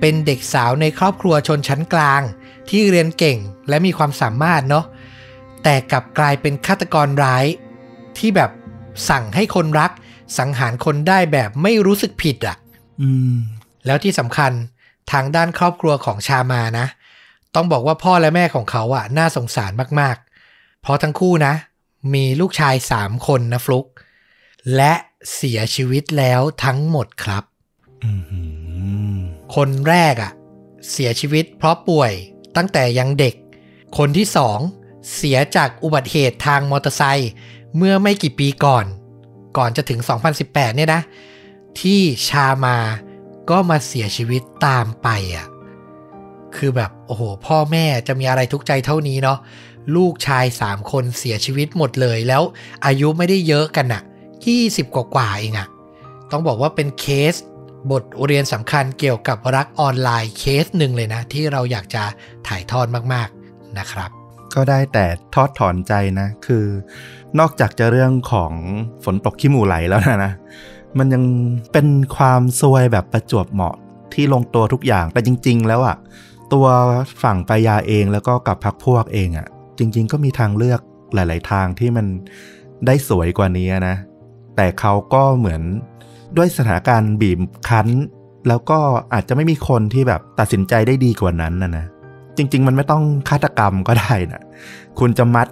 [0.00, 2.22] เป็นเด็กสาวในครอบครัวชนชั้นกลาง
[2.70, 4.84] ที่เรียนเก่งและมีความสามารถเนาะ
[5.64, 7.44] แต่กลับกลายเป็นฆาตกรร้าย
[8.18, 8.50] ที่แบบ
[9.10, 9.90] สั่งให้คนรัก
[10.38, 12.56] สังหารคนได้แบบไม่รู้สึกผิดอะ
[13.02, 13.36] อืม
[13.86, 14.52] แล้วที่สำคัญ
[15.12, 16.86] ทางด้านครอบครัวของชามานะ
[17.54, 21.54] ต้องบอกว่าพ่อและแม่ของเขาอะน่าสงสารมากๆ เพราะทั้งคู่นะ
[22.14, 23.86] มีลูกชายสามคนนะฟลุก
[24.76, 24.92] และ
[25.34, 27.44] เสียชีวิตแล้วทั้งหมดครับ
[28.04, 28.12] อื
[29.16, 29.18] ม
[29.56, 30.32] คนแรกอะ
[30.90, 32.12] เสียชีวิตเพราะป่วย
[32.56, 33.34] ตั้งแต่ยังเด็ก
[33.98, 34.58] คนที่สอง
[35.14, 37.30] เสียจากอุบัติเหตุทางมอเตอร์ไซค์
[37.76, 38.84] เมื่อไม่กี่ปีก่อน
[39.56, 40.00] ก่อนจะถึง
[40.38, 41.02] 2018 เนี่ยนะ
[41.80, 42.76] ที่ชามา
[43.50, 45.46] ก็มาเสียชีวิตตามไปอะ่ะ
[46.56, 49.38] คือแบบ โอ้โห พ่อแม่จะมีอะไรทุกข์ใจเท่านี้เนาะ
[49.96, 52.42] ลูกชาย 3 คนเสียชีวิตหมดเลยแล้ว
[52.86, 54.02] อายุไม่ได้เยอะกันอะ
[54.48, 55.68] 20 กว่ากว่าเองอะ
[56.30, 57.34] ต้องบอกว่าเป็นเคส
[57.90, 62.02] บทเรียนสำคัญเกี่ยวกับรักออนไลน์เคสหนึ่งเลยนะ ที่เราอยากจะ
[62.48, 64.10] ถ่ายทอดมาก ๆ นะครับ
[64.56, 66.64] ก็ได้แต่ทอดถอนใจนะ คือ
[67.38, 68.52] นอกจากจะเรื่องของ
[69.04, 70.32] ฝนตกขี้หมูไหลแล้วนะนะ
[70.98, 71.24] มันยัง
[71.72, 73.76] เป็นความซวยแบบประจวบเหมาะ
[74.14, 75.96] ที่ลงตัวทุกอย่างแต่จริง ๆ แล้วอะ
[76.52, 76.66] ตัว
[77.22, 79.46] ฝั่งปายาเองแล้วก็กับพักพวกเองอะ
[79.78, 80.80] จริง ๆ ก็มีทางเลือก
[81.14, 82.06] หลาย ๆ ทางที่มัน
[82.86, 83.96] ได้สวยกว่านี้นะ
[84.56, 85.62] แต่เขาก็เหมือน
[86.36, 87.88] ด้วยสถานการณ์บีบคั้น
[88.48, 88.78] แล้วก็
[89.14, 91.86] อาจจะไม่มีคนที่แบบตัดสินใจได้ดีกว่านั้นนะนะ
[92.36, 94.42] จริง ๆ มันไม่ต้องฆาตกรรมก็ได้นะ
[94.98, 95.48] คุณจะมัด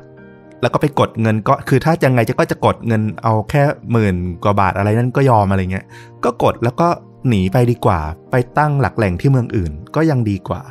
[0.63, 3.63] แล้วก็ไปกดเงินก็คือถ้ายังไงจะก็จะกดเงินเอาแค่
[3.93, 5.87] หมื่นกว่าบาทอะไรนั่นก็ยอมอะไรเงี้ย
[6.25, 6.89] ก็กดแล้วก็
[7.29, 10.63] หนีไปดีกว่า ไปตั้งหลักแหล่งที่เมืองอื่นก็ยังดีกว่า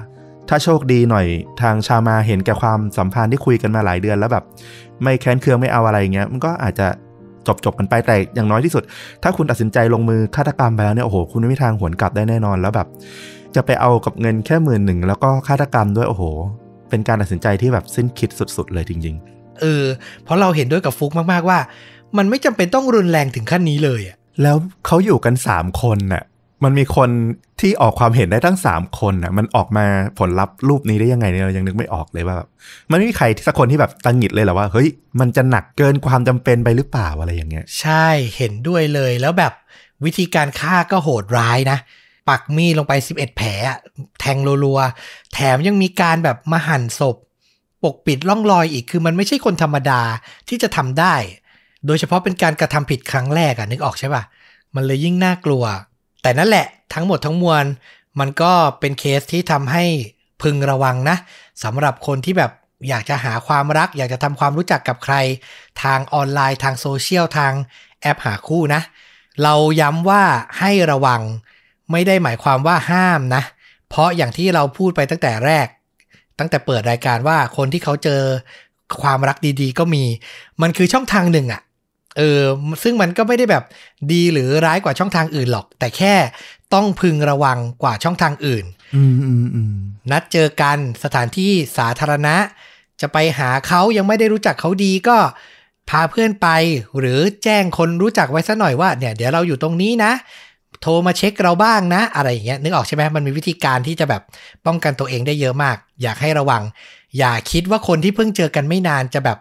[0.50, 1.26] ถ้าโชคดีหน่อย
[1.62, 4.44] ทางชามาเห็นแก่ความสัมพันธ์ที่คุยกันมาหลายเดือนแล้วแบบ
[5.04, 6.88] ไม่แค้นเคืองไม่เอาอะไรเงี้ยมันก็อาจจะ
[7.48, 8.84] จบจบๆกันไปแต่อย่างน้อยที่สุด
[9.24, 12.88] ถ้าคุณตัดสินใจลงมือฆาตกรรมไปแล้วเนี่ยโอ้โหคุณไม่มีทางหวนกลับได้แน่นอนแล้วแบบ
[13.56, 16.24] จะไปเอากับเงินแค่หมื่นหนึ่งแล้วก็ฆาตกรรมด้วยโอ้โห
[16.90, 19.18] เป็นการตัดสินใจที่แบบสิ้นคิดสุดๆเลยจริง
[19.62, 19.86] เออ
[20.24, 21.60] เพราะเราเห็นด้วยกับฟุกมากๆว่า
[22.18, 24.56] มันไม่จำเป็นต้องรุนแรงถึงขั้นนี้เลยอะๆแล้ว
[24.86, 26.24] เขาอยู่กันสามคนน่ะ
[26.64, 27.10] มันมีคน
[27.60, 29.86] ที่ออกความเห็นได้ตั้งสามคนน่ะมันออกมา
[30.20, 32.48] ผลลัพธ์รูปนี้ได้ยังไงเนี่ยเรายังนึกไม่ออกเลยว่าแบบ
[32.92, 34.88] มันไม่มีใครสักคนที่แบบตังหงิดเลยเหรอว่าเฮ้ย
[35.20, 38.08] มันจะหนักเกินความจำเป็นไปหรือเปล่าอะไรอย่างเงี้ย ใช่
[38.38, 39.54] เห็นด้วยเลยแล้วแบบ
[40.06, 41.78] วิธีการฆ่าก็โหดร้ายนะ
[42.30, 43.50] ปักมีดลงไป 11 แผล
[44.20, 47.16] แทงรัวๆ แถมยังมีการแบบมาหั่นศพ
[47.84, 50.02] ปกปิดร่องรอยอีกคือมันไม่ใช่คนธรรมดา
[50.50, 51.16] ที่จะทำได้
[51.86, 54.24] โดยเฉพาะเป็นการกระทำผิดครั้งแรกอะนึกออกใช่ปะ
[54.76, 55.64] มันเลยยิ่งน่ากลัว
[56.22, 57.66] แต่นั่นแหละทั้งหมดทั้งมวล
[58.20, 59.84] มันก็เป็นเคสที่ทำให้
[60.42, 61.18] พึงระวังนะ
[61.64, 62.52] สำหรับคนที่แบบ
[62.90, 65.16] อยากจะหาความรัก อยากจะทำความรู้จักกับใคร
[65.84, 67.54] ทางออนไลน์ทางโซเชียลทาง
[68.02, 68.82] แอปหาคู่นะ
[69.44, 70.24] เราย้ำว่า
[70.60, 71.22] ให้ระวัง
[71.92, 73.44] ไม่ได้หมายความว่าห้ามนะ
[73.90, 75.68] เพราะอย่างที่เราพูดไปตั้งแต่แรก
[76.40, 78.22] ตั้งแต่เปิดรายการว่าคนที่เขาเจอ
[79.02, 80.04] ความรักดีๆ ก็มี
[80.62, 81.62] มันคือช่องทางหนึ่งอะ
[82.18, 82.42] เออ
[82.84, 83.64] ซึ่งมันก็ไม่ได้แบบ
[84.12, 86.16] ดีหรือร้ายกว่าช่องทางอื่นหรอก แต่แค่
[86.74, 89.76] ต้องพึงระวังกว่าช่องทางอื่นอืมอืมอืม
[90.12, 92.36] นัดเจอกันสถานที่สาธารณะ
[93.02, 95.18] จะไปหาเขายังไม่ได้รู้จักเขาดีก็
[95.90, 96.48] พาเพื่อนไป
[97.00, 100.12] หรือแจ้งคนรู้จักไว้ซะหน่อยว่าเนี่ย เดี๋ยวเราอยู่ตรงนี้นะ
[100.82, 104.22] โทรมาเช็คเราบ้างนะ อะไรอย่างเงี้ยนึกออกใช่ไหมมันมีวิธีการที่จะแบบ
[104.66, 106.64] ป้องกันตัวเองได้เยอะมาก อยากให้ระวัง
[107.18, 109.38] อย่าคิดว่าคนที่เพิ่งเจอกันไม่นานจะแบบ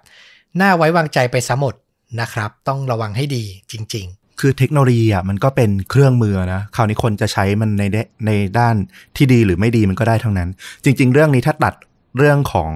[0.61, 1.75] น่าไว้วางใจไปซะหมด
[2.21, 7.85] นะครับ ต้องระวังให้ดีจริง ๆ คือเทคโนโลยีอะมันก็เป็นเครื่องมือนะคราวนี้คนจะใช้มันใน
[8.27, 8.77] ในด้าน
[9.17, 10.49] ที่ดีหรือไม่ดีมันก็ได้ทั้งนั้น
[10.85, 11.75] จริง ๆ เรื่องนี้ถ้าตัด
[12.19, 12.73] เรื่องของ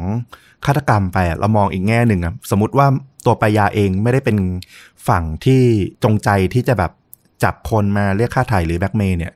[0.64, 2.86] ฆาตกรรมไปอะเรามองอีกแง่หนึ่งอะสมมติว่า
[3.24, 4.36] ตัวปายาเองไม่ได้เป็น
[5.08, 5.60] ฝั่งที่
[6.04, 6.92] จงใจที่จะแบบ
[7.42, 9.32] จับคนมาเรียกค่าไถ่หรือแบล็กเมย์เนี่ย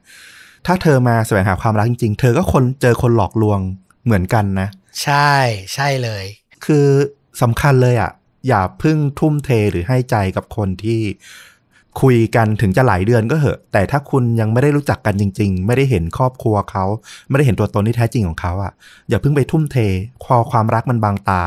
[0.67, 3.59] ถ้าเธอมาแสวงหาความรักจริง ๆ เธอก็คนเจอคนหลอกลวง
[4.05, 5.33] เหมือนกันนะๆใช่
[5.75, 6.25] ใช่เลย
[6.65, 6.87] คือ
[7.43, 8.11] สำคัญเลยอะ่ะ
[8.49, 11.01] อย่าเพึ่งทุ่มเทหรือให้ใจกับคนที่
[12.01, 16.85] คุยกันถึงจะหลายเดือนก็เหอะ แต่ถ้าคุณยังไม่ได้รู้จักกันจริง ๆ ไม่ได้เห็นครอบครัวเขา
[17.29, 18.73] ไม่ได้เห็นตัวตนที่แท้จริงของเขาอะ่ะ
[19.09, 19.77] อย่าเพิ่งไปทุ่มเท
[20.25, 21.43] พอความรักมันบางตา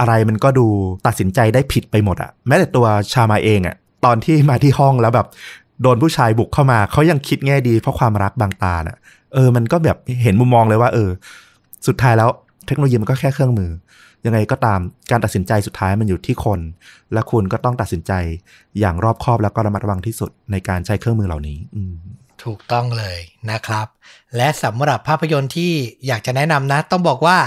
[0.00, 0.66] อะไรมันก็ดู
[1.06, 5.26] ตัดสินใจได้ผิดไปหมดอะ่ะ แม้แต่ตัวชามาเองอะ่ะ ตอนที่มาที่ห้องแล้วแบบ
[5.82, 8.96] โดนผู้ชายบุกเข้ามาเขายังคิดแง่ดีเพราะความรักบางตาน่ะ
[9.34, 11.10] เออ มันก็แบบเห็นมุมมองเลยว่า เออ
[11.86, 12.30] สุดท้ายแล้ว
[12.66, 13.70] เทคโนโลยีมันก็แค่เครื่องมือ
[14.26, 14.80] ยังไงก็ตาม
[15.10, 16.60] การตัดสินใจสุดท้ายมันอยู่ที่คน
[17.12, 18.12] และคุณก็ต้องตัดสินใจ
[18.80, 21.94] อย่างรอบคอบแล้วก็ระมัดระวังที่สุดในการใช้เครื่องมือเหล่านี้ อืม
[22.44, 23.18] ถูกต้องเลย
[23.50, 23.86] นะครับ
[24.36, 25.72] และสำหรับภาพยนตร์ที่
[26.06, 27.38] อยากจะแนะนำนะ ต้องบอกว่า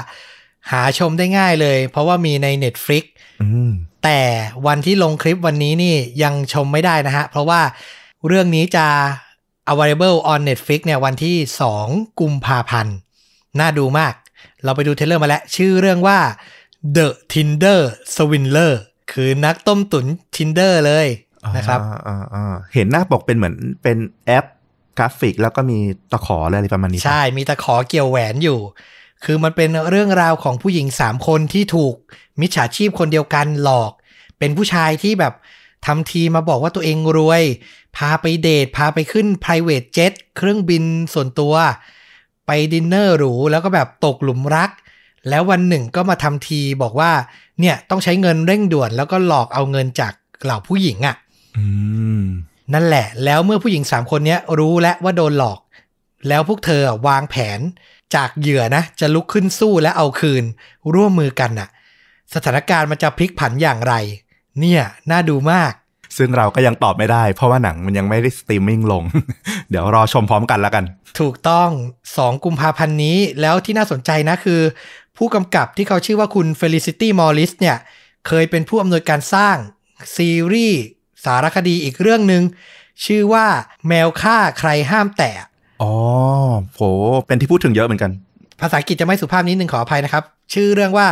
[0.71, 3.03] หาชมได้ง่ายเลย เพราะว่ามีใน Netflix
[3.41, 3.71] อืม
[4.03, 4.23] แแต่
[4.67, 7.61] วันที่ลงคลิปวันนี้นี่ยังชมไม่ได้นะฮะ เพราะว่า
[8.27, 8.87] เรื่องนี้จะ
[9.71, 11.35] available on Netflix เนี่ยวันที่
[11.77, 12.95] 2 กุมภาพันธ์
[13.59, 14.13] น่าดูมาก
[14.63, 16.19] เราไปดูเทรลเลอร์มาแล้ว ชื่อเรื่องว่า
[16.95, 17.79] The Tinder
[18.15, 18.73] Swindler
[19.11, 20.05] คือนักต้มตุ๋น
[20.35, 21.07] Tinder เลย
[21.57, 24.45] นะครับอ่าอ่าอ่าเห็นหน้าปกเป็นเหมือนเป็นแอป
[24.97, 25.77] กราฟิก แล้วก็มี
[26.11, 28.59] ตะขออะไรประมาณนี้ปะใช่ มีตะขอเกี่ยวแหวนอยู่
[29.23, 31.95] คือมันเป็นเรื่องราวของผู้หญิงสามคนที่ถูก
[32.41, 33.91] มิจฉาชีพคนเดียวกันหลอก
[34.39, 35.33] เป็นผู้ชายที่แบบ
[35.85, 37.43] ทำทีมาบอกว่าตัวเองรวย
[37.97, 40.83] พาไปเดท พาไปขึ้น private jet เครื่องบิน
[41.13, 41.55] ส่วนตัว
[42.47, 44.71] ไปดินเนอร์หรู แล้วก็แบบตกหลุมรัก
[45.29, 47.11] แล้ววันหนึ่งก็มาทำทีบอกว่า
[47.59, 51.15] เนี่ยต้องใช้เงินเร่งด่วน แล้วก็หลอกเอาเงินจากเหล่าผู้หญิงอะ่ะ
[51.57, 51.65] อื
[52.21, 52.23] ม
[52.73, 55.59] นั่นแหละ แล้วเมื่อผู้หญิงสามคนเนี้ยรู้แล้วว่าโดนหลอก
[56.27, 57.59] แล้วพวกเธออะวางแผน
[58.15, 60.43] จากเหยื่อนะ จะลุกขึ้นสู้และเอาคืน
[60.93, 61.69] ร่วมมือกันน่ะ
[62.33, 63.93] สถานการณ์มันจะพลิกผันอย่างไร
[64.59, 65.71] เนี่ย น่าดูมาก
[66.17, 69.03] ซึ่งเราก็ยังตอบไม่ได้ เพราะว่าหนังมันยังไม่ได้สตรีมมิ่งลง
[69.69, 70.83] เดี๋ยวรอชมพร้อมกันแล้วกัน
[71.19, 71.69] ถูกต้อง
[72.07, 74.61] 2 กุมภาพันธ์นี้แล้วที่น่าสนใจนะคือ
[75.17, 77.77] ผู้กำกับที่เขาชื่อว่าคุณ Felicity Morris เนี่ย
[78.27, 79.57] เคยเป็นผู้อำนวยการสร้าง
[80.15, 80.81] ซีรีส์
[81.25, 82.43] สารคดีอีกเรื่องหนึ่ง
[83.05, 83.45] ชื่อว่า
[83.87, 85.31] แมวฆ่าใครห้ามแตะ
[85.81, 85.93] อ๋อ
[86.75, 86.81] โห
[87.27, 88.11] เป็นที่พูดถึงเยอะเหมือนกัน
[88.61, 91.07] ภาษาอังกฤษจะไม่สุภาพนิดนึงขออภัยนะครับ ชื่อเรื่องว่า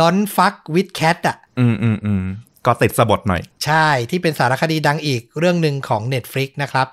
[0.00, 2.22] Don't fuck with cat อะ อืมอืมอืม
[2.66, 6.88] ก็ติดสะบดหน่อย ใช่ที่เป็นสารคดีดังอีกเรื่องหนึ่งของ Netflix นะครับ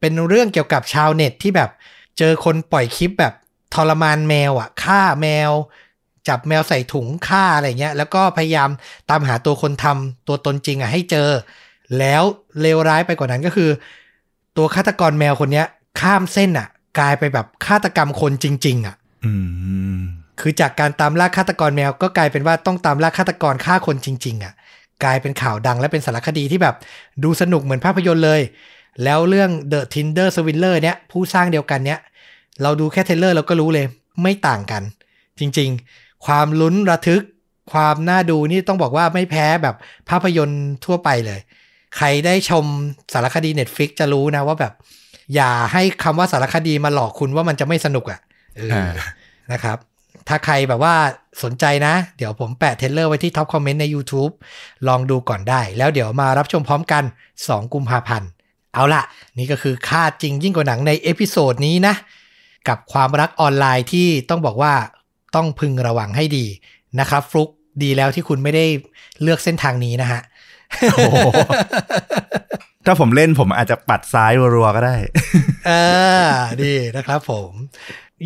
[0.00, 1.70] เป็นเรื่องเกี่ยวกับชาวเน็ตที่แบบ
[2.18, 3.34] เจอคนปล่อยคลิปแบบ
[3.74, 5.52] ทรมานแมวอะฆ่าแมว
[6.28, 8.70] จับแมวใส่ถุงฆ่าอะไรเงี้ย แล้วก็พยายาม
[9.10, 11.28] ตามหาตัวคนทำตัวตนจริงอะให้เจอ
[11.98, 12.22] แล้ว
[12.60, 13.70] เลวร้ายไปกว่านั้นก็คือ
[14.56, 15.66] ตัวฆาตกรแมวคนเนี้ย
[16.00, 16.68] ข้ามเส้นอะ
[16.98, 19.32] กลายไปแบบฆาตกรรมคนจริง ๆ อะอื
[19.98, 20.00] ม
[20.40, 24.54] คือจากการตามล่าฆาตกรแมวก็กลายเป็นว่าต้องตามล่าฆาตกรฆ่าคนจริง ๆ อะ
[25.04, 26.76] กลายเป็นข่าวดังและเป็นสารคดีที่แบบ
[27.24, 28.40] ดูสนุกเหมือนภาพยนตร์เลย
[29.04, 32.00] แล้วเรื่อง The Tinder Swindler เนี้ยผู้สร้างเดียวกันเนี้ย
[32.62, 33.86] เราดูแค่ trailer เราก็รู้เลย
[34.22, 34.82] ไม่ต่างกัน
[35.40, 37.22] จริงๆ ความลุ้นระทึก
[37.72, 39.76] ความน่าดูนี่ต้องบอกว่าไม่แพ้แบบ
[40.08, 41.40] ภาพยนตร์ทั่วไปเลย
[41.96, 42.64] ใครได้ชม
[43.12, 44.72] สารคดี Netflix จะรู้นะว่าแบบ
[45.34, 48.20] อย่าให้คำว่าสารคดีมาหลอกคุณว่ามันจะไม่สนุกอะ
[48.56, 48.86] เอออ่า
[49.52, 49.78] นะครับ
[50.30, 50.94] ถ้าใครแบบว่า
[51.42, 54.32] สนใจนะ เดี๋ยวผมแปะ trailer ไว้ที่ top comment ใน YouTube
[54.88, 57.04] ลองดูก่อนได้ แล้วเดี๋ยวมารับชมพร้อมกัน
[57.38, 58.28] 2 กุมภาพันธ์
[58.74, 59.02] เอาล่ะ
[59.38, 61.94] นี่ก็คือข่าวจริงยิ่งกว่าหนังใน episode นี้นะ
[62.68, 64.74] กับความรักออนไลน์ที่ต้องบอกว่า
[65.36, 66.46] ต้องพึงระวังให้ดี
[67.00, 67.48] นะครับฟลุก
[67.82, 68.64] ดีแล้วที่คุณไม่ได้
[69.22, 70.20] เลือกเส้นทางนี้นะฮะ
[70.92, 71.16] โอ้โห
[72.86, 74.96] ถ้าผมเล่นผมอาจจะปัดซ้ายรัวๆก็ได้
[75.66, 75.72] เอ
[76.24, 76.26] อ
[76.62, 77.50] ดีนะครับผม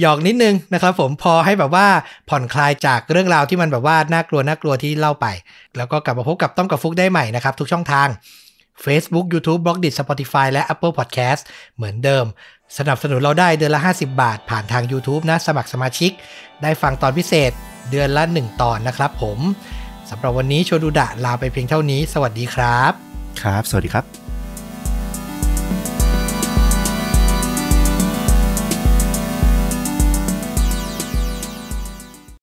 [0.00, 1.86] หยอกนิดนึงนะครับผมพอให้แบบว่า
[2.28, 5.26] ผ่อนคลายจากเรื่องราวที่มันแบบว่าน่ากลัวน่ากลัวที่เล่าไป
[5.76, 8.08] แล้วก็กลับมาพบกับต้อมกับฟุกได้ใหม่นะครับทุกช่องทาง
[8.84, 11.42] Facebook YouTube b l o g d i t Spotify และ Apple Podcast
[11.76, 12.24] เหมือนเดิม
[12.78, 16.10] สนับสนุนเราได้เดือนละ 50 บาท ผ่านทาง YouTube นะ สมัครสมาชิก
[16.62, 17.52] ได้ฟังตอนพิเศษ
[17.90, 19.38] เดือนละ 1 ตอนนะครับผม
[20.10, 22.92] สำหรับวันนี้ชวนดูดะลาไปเพียงเท่านี้ สวัสดีครับ
[23.42, 24.23] ครับ สวัสดีครับ